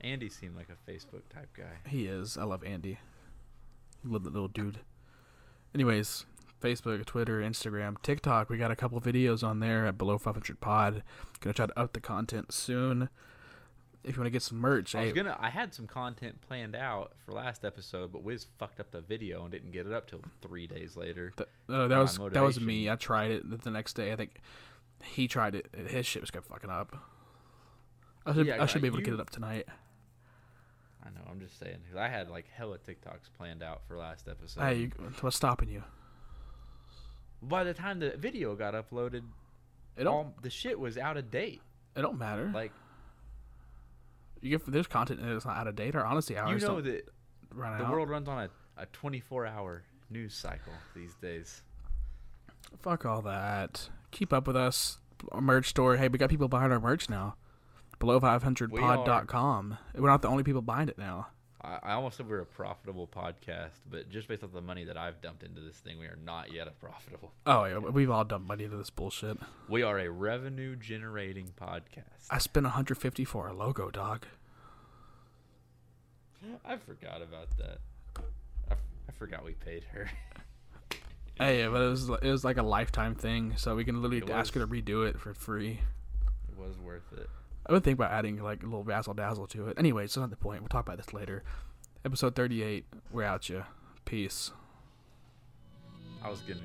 Andy 0.00 0.28
seemed 0.28 0.56
like 0.56 0.68
a 0.68 0.90
Facebook 0.90 1.22
type 1.28 1.50
guy. 1.56 1.78
He 1.86 2.06
is. 2.06 2.36
I 2.36 2.44
love 2.44 2.64
Andy. 2.64 2.98
Love 4.04 4.24
that 4.24 4.32
little 4.32 4.48
dude. 4.48 4.80
Anyways, 5.74 6.26
Facebook, 6.60 7.04
Twitter, 7.06 7.40
Instagram, 7.40 8.00
TikTok. 8.02 8.50
We 8.50 8.58
got 8.58 8.70
a 8.70 8.76
couple 8.76 9.00
videos 9.00 9.46
on 9.46 9.60
there 9.60 9.86
at 9.86 9.98
below 9.98 10.18
500 10.18 10.60
pod. 10.60 11.02
Gonna 11.40 11.54
try 11.54 11.66
to 11.66 11.78
up 11.78 11.92
the 11.92 12.00
content 12.00 12.52
soon. 12.52 13.08
If 14.02 14.16
you 14.16 14.20
want 14.20 14.26
to 14.26 14.30
get 14.30 14.42
some 14.42 14.58
merch, 14.58 14.94
I 14.94 15.00
was 15.00 15.08
hey, 15.10 15.14
gonna. 15.14 15.36
I 15.38 15.50
had 15.50 15.74
some 15.74 15.86
content 15.86 16.40
planned 16.40 16.74
out 16.74 17.12
for 17.24 17.32
last 17.32 17.64
episode, 17.66 18.12
but 18.12 18.22
Wiz 18.22 18.46
fucked 18.58 18.80
up 18.80 18.90
the 18.92 19.02
video 19.02 19.42
and 19.42 19.50
didn't 19.50 19.72
get 19.72 19.86
it 19.86 19.92
up 19.92 20.08
till 20.08 20.22
three 20.40 20.66
days 20.66 20.96
later. 20.96 21.32
th- 21.36 21.48
uh, 21.68 21.86
that 21.86 21.98
was 21.98 22.18
that 22.32 22.42
was 22.42 22.58
me. 22.60 22.88
I 22.88 22.96
tried 22.96 23.30
it 23.30 23.62
the 23.62 23.70
next 23.70 23.92
day. 23.94 24.10
I 24.12 24.16
think 24.16 24.40
he 25.04 25.28
tried 25.28 25.54
it. 25.54 25.66
His 25.88 26.06
shit 26.06 26.22
was 26.22 26.30
kept 26.30 26.46
fucking 26.46 26.70
up. 26.70 26.96
I 28.24 28.32
should 28.32 28.46
Yeah, 28.46 28.62
I 28.62 28.66
should 28.66 28.80
be 28.80 28.86
able 28.88 28.98
to 28.98 29.02
get 29.04 29.12
it 29.14 29.20
up 29.20 29.28
tonight. 29.30 29.66
I 31.04 31.10
know. 31.10 31.20
I'm 31.30 31.40
just 31.40 31.58
saying 31.58 31.78
'cause 31.88 31.96
I 31.98 32.08
had 32.08 32.30
like 32.30 32.46
hella 32.48 32.78
TikToks 32.78 33.30
planned 33.36 33.62
out 33.62 33.82
for 33.86 33.96
last 33.98 34.28
episode. 34.28 34.62
Hey, 34.62 34.74
you, 34.76 34.92
what's 35.20 35.36
stopping 35.36 35.68
you? 35.68 35.82
By 37.42 37.64
the 37.64 37.74
time 37.74 38.00
the 38.00 38.10
video 38.16 38.54
got 38.54 38.72
uploaded, 38.74 39.22
It 39.96 40.06
all 40.06 40.34
the 40.42 40.50
shit 40.50 40.78
was 40.78 40.96
out 40.96 41.16
of 41.18 41.30
date. 41.30 41.60
it 41.96 42.02
don't 42.02 42.18
matter. 42.18 42.50
Like 42.54 42.72
you 44.40 44.50
get 44.50 44.66
there's 44.70 44.86
content 44.86 45.20
that's 45.22 45.44
not 45.44 45.56
out 45.56 45.66
of 45.66 45.76
date. 45.76 45.94
Or 45.94 46.04
honestly, 46.04 46.36
hours. 46.36 46.62
you 46.62 46.68
know 46.68 46.80
that 46.80 47.08
run 47.54 47.78
the 47.78 47.84
out. 47.84 47.92
world 47.92 48.08
runs 48.08 48.28
on 48.28 48.38
a, 48.38 48.82
a 48.82 48.86
24 48.86 49.46
hour 49.46 49.82
news 50.10 50.34
cycle 50.34 50.72
these 50.94 51.14
days. 51.16 51.62
Fuck 52.80 53.04
all 53.04 53.22
that. 53.22 53.88
Keep 54.10 54.32
up 54.32 54.46
with 54.46 54.56
us. 54.56 54.98
Our 55.32 55.40
merch 55.40 55.68
store. 55.68 55.96
Hey, 55.96 56.08
we 56.08 56.18
got 56.18 56.30
people 56.30 56.48
buying 56.48 56.72
our 56.72 56.80
merch 56.80 57.10
now. 57.10 57.36
Below500pod.com. 57.98 59.76
We're 59.94 60.08
not 60.08 60.22
the 60.22 60.28
only 60.28 60.42
people 60.42 60.62
buying 60.62 60.88
it 60.88 60.96
now. 60.96 61.28
I, 61.62 61.78
I 61.82 61.92
almost 61.92 62.16
said 62.16 62.28
we're 62.28 62.40
a 62.40 62.46
profitable 62.46 63.06
podcast, 63.06 63.80
but 63.90 64.08
just 64.10 64.28
based 64.28 64.42
off 64.42 64.52
the 64.52 64.60
money 64.62 64.84
that 64.84 64.96
I've 64.96 65.20
dumped 65.20 65.42
into 65.42 65.60
this 65.60 65.76
thing, 65.76 65.98
we 65.98 66.06
are 66.06 66.18
not 66.24 66.52
yet 66.52 66.66
a 66.68 66.70
profitable. 66.70 67.32
Oh, 67.46 67.64
yeah, 67.64 67.78
we've 67.78 68.10
all 68.10 68.24
dumped 68.24 68.48
money 68.48 68.64
into 68.64 68.76
this 68.76 68.90
bullshit. 68.90 69.36
We 69.68 69.82
are 69.82 69.98
a 69.98 70.08
revenue 70.10 70.76
generating 70.76 71.52
podcast. 71.60 72.26
I 72.30 72.38
spent 72.38 72.64
150 72.64 73.24
for 73.24 73.48
our 73.48 73.52
logo, 73.52 73.90
dog. 73.90 74.26
I 76.64 76.76
forgot 76.78 77.20
about 77.20 77.56
that. 77.58 77.78
I, 78.16 78.72
f- 78.72 78.78
I 79.08 79.12
forgot 79.12 79.44
we 79.44 79.52
paid 79.52 79.84
her. 79.92 80.10
Hey, 81.38 81.66
but 81.68 81.80
it 81.80 81.88
was 81.88 82.10
it 82.10 82.30
was 82.30 82.44
like 82.44 82.58
a 82.58 82.62
lifetime 82.62 83.14
thing, 83.14 83.54
so 83.56 83.74
we 83.74 83.82
can 83.82 84.02
literally 84.02 84.18
It 84.18 84.28
ask 84.28 84.52
her 84.52 84.60
to 84.60 84.66
redo 84.66 85.08
it 85.08 85.18
for 85.18 85.32
free. 85.32 85.80
It 86.50 86.58
was 86.58 86.76
worth 86.76 87.10
it. 87.16 87.30
I 87.70 87.72
would 87.72 87.84
think 87.84 87.98
about 87.98 88.10
adding 88.10 88.42
like 88.42 88.64
a 88.64 88.66
little 88.66 88.82
razzle 88.82 89.14
dazzle 89.14 89.46
to 89.46 89.68
it. 89.68 89.78
Anyway, 89.78 90.04
it's 90.04 90.16
not 90.16 90.28
the 90.30 90.36
point. 90.36 90.60
We'll 90.60 90.68
talk 90.68 90.84
about 90.86 90.96
this 90.96 91.14
later. 91.14 91.44
Episode 92.04 92.34
38. 92.34 92.84
We're 93.12 93.22
out, 93.22 93.48
you. 93.48 93.62
Peace. 94.04 94.50
I 96.20 96.30
was 96.30 96.40
gonna. 96.40 96.60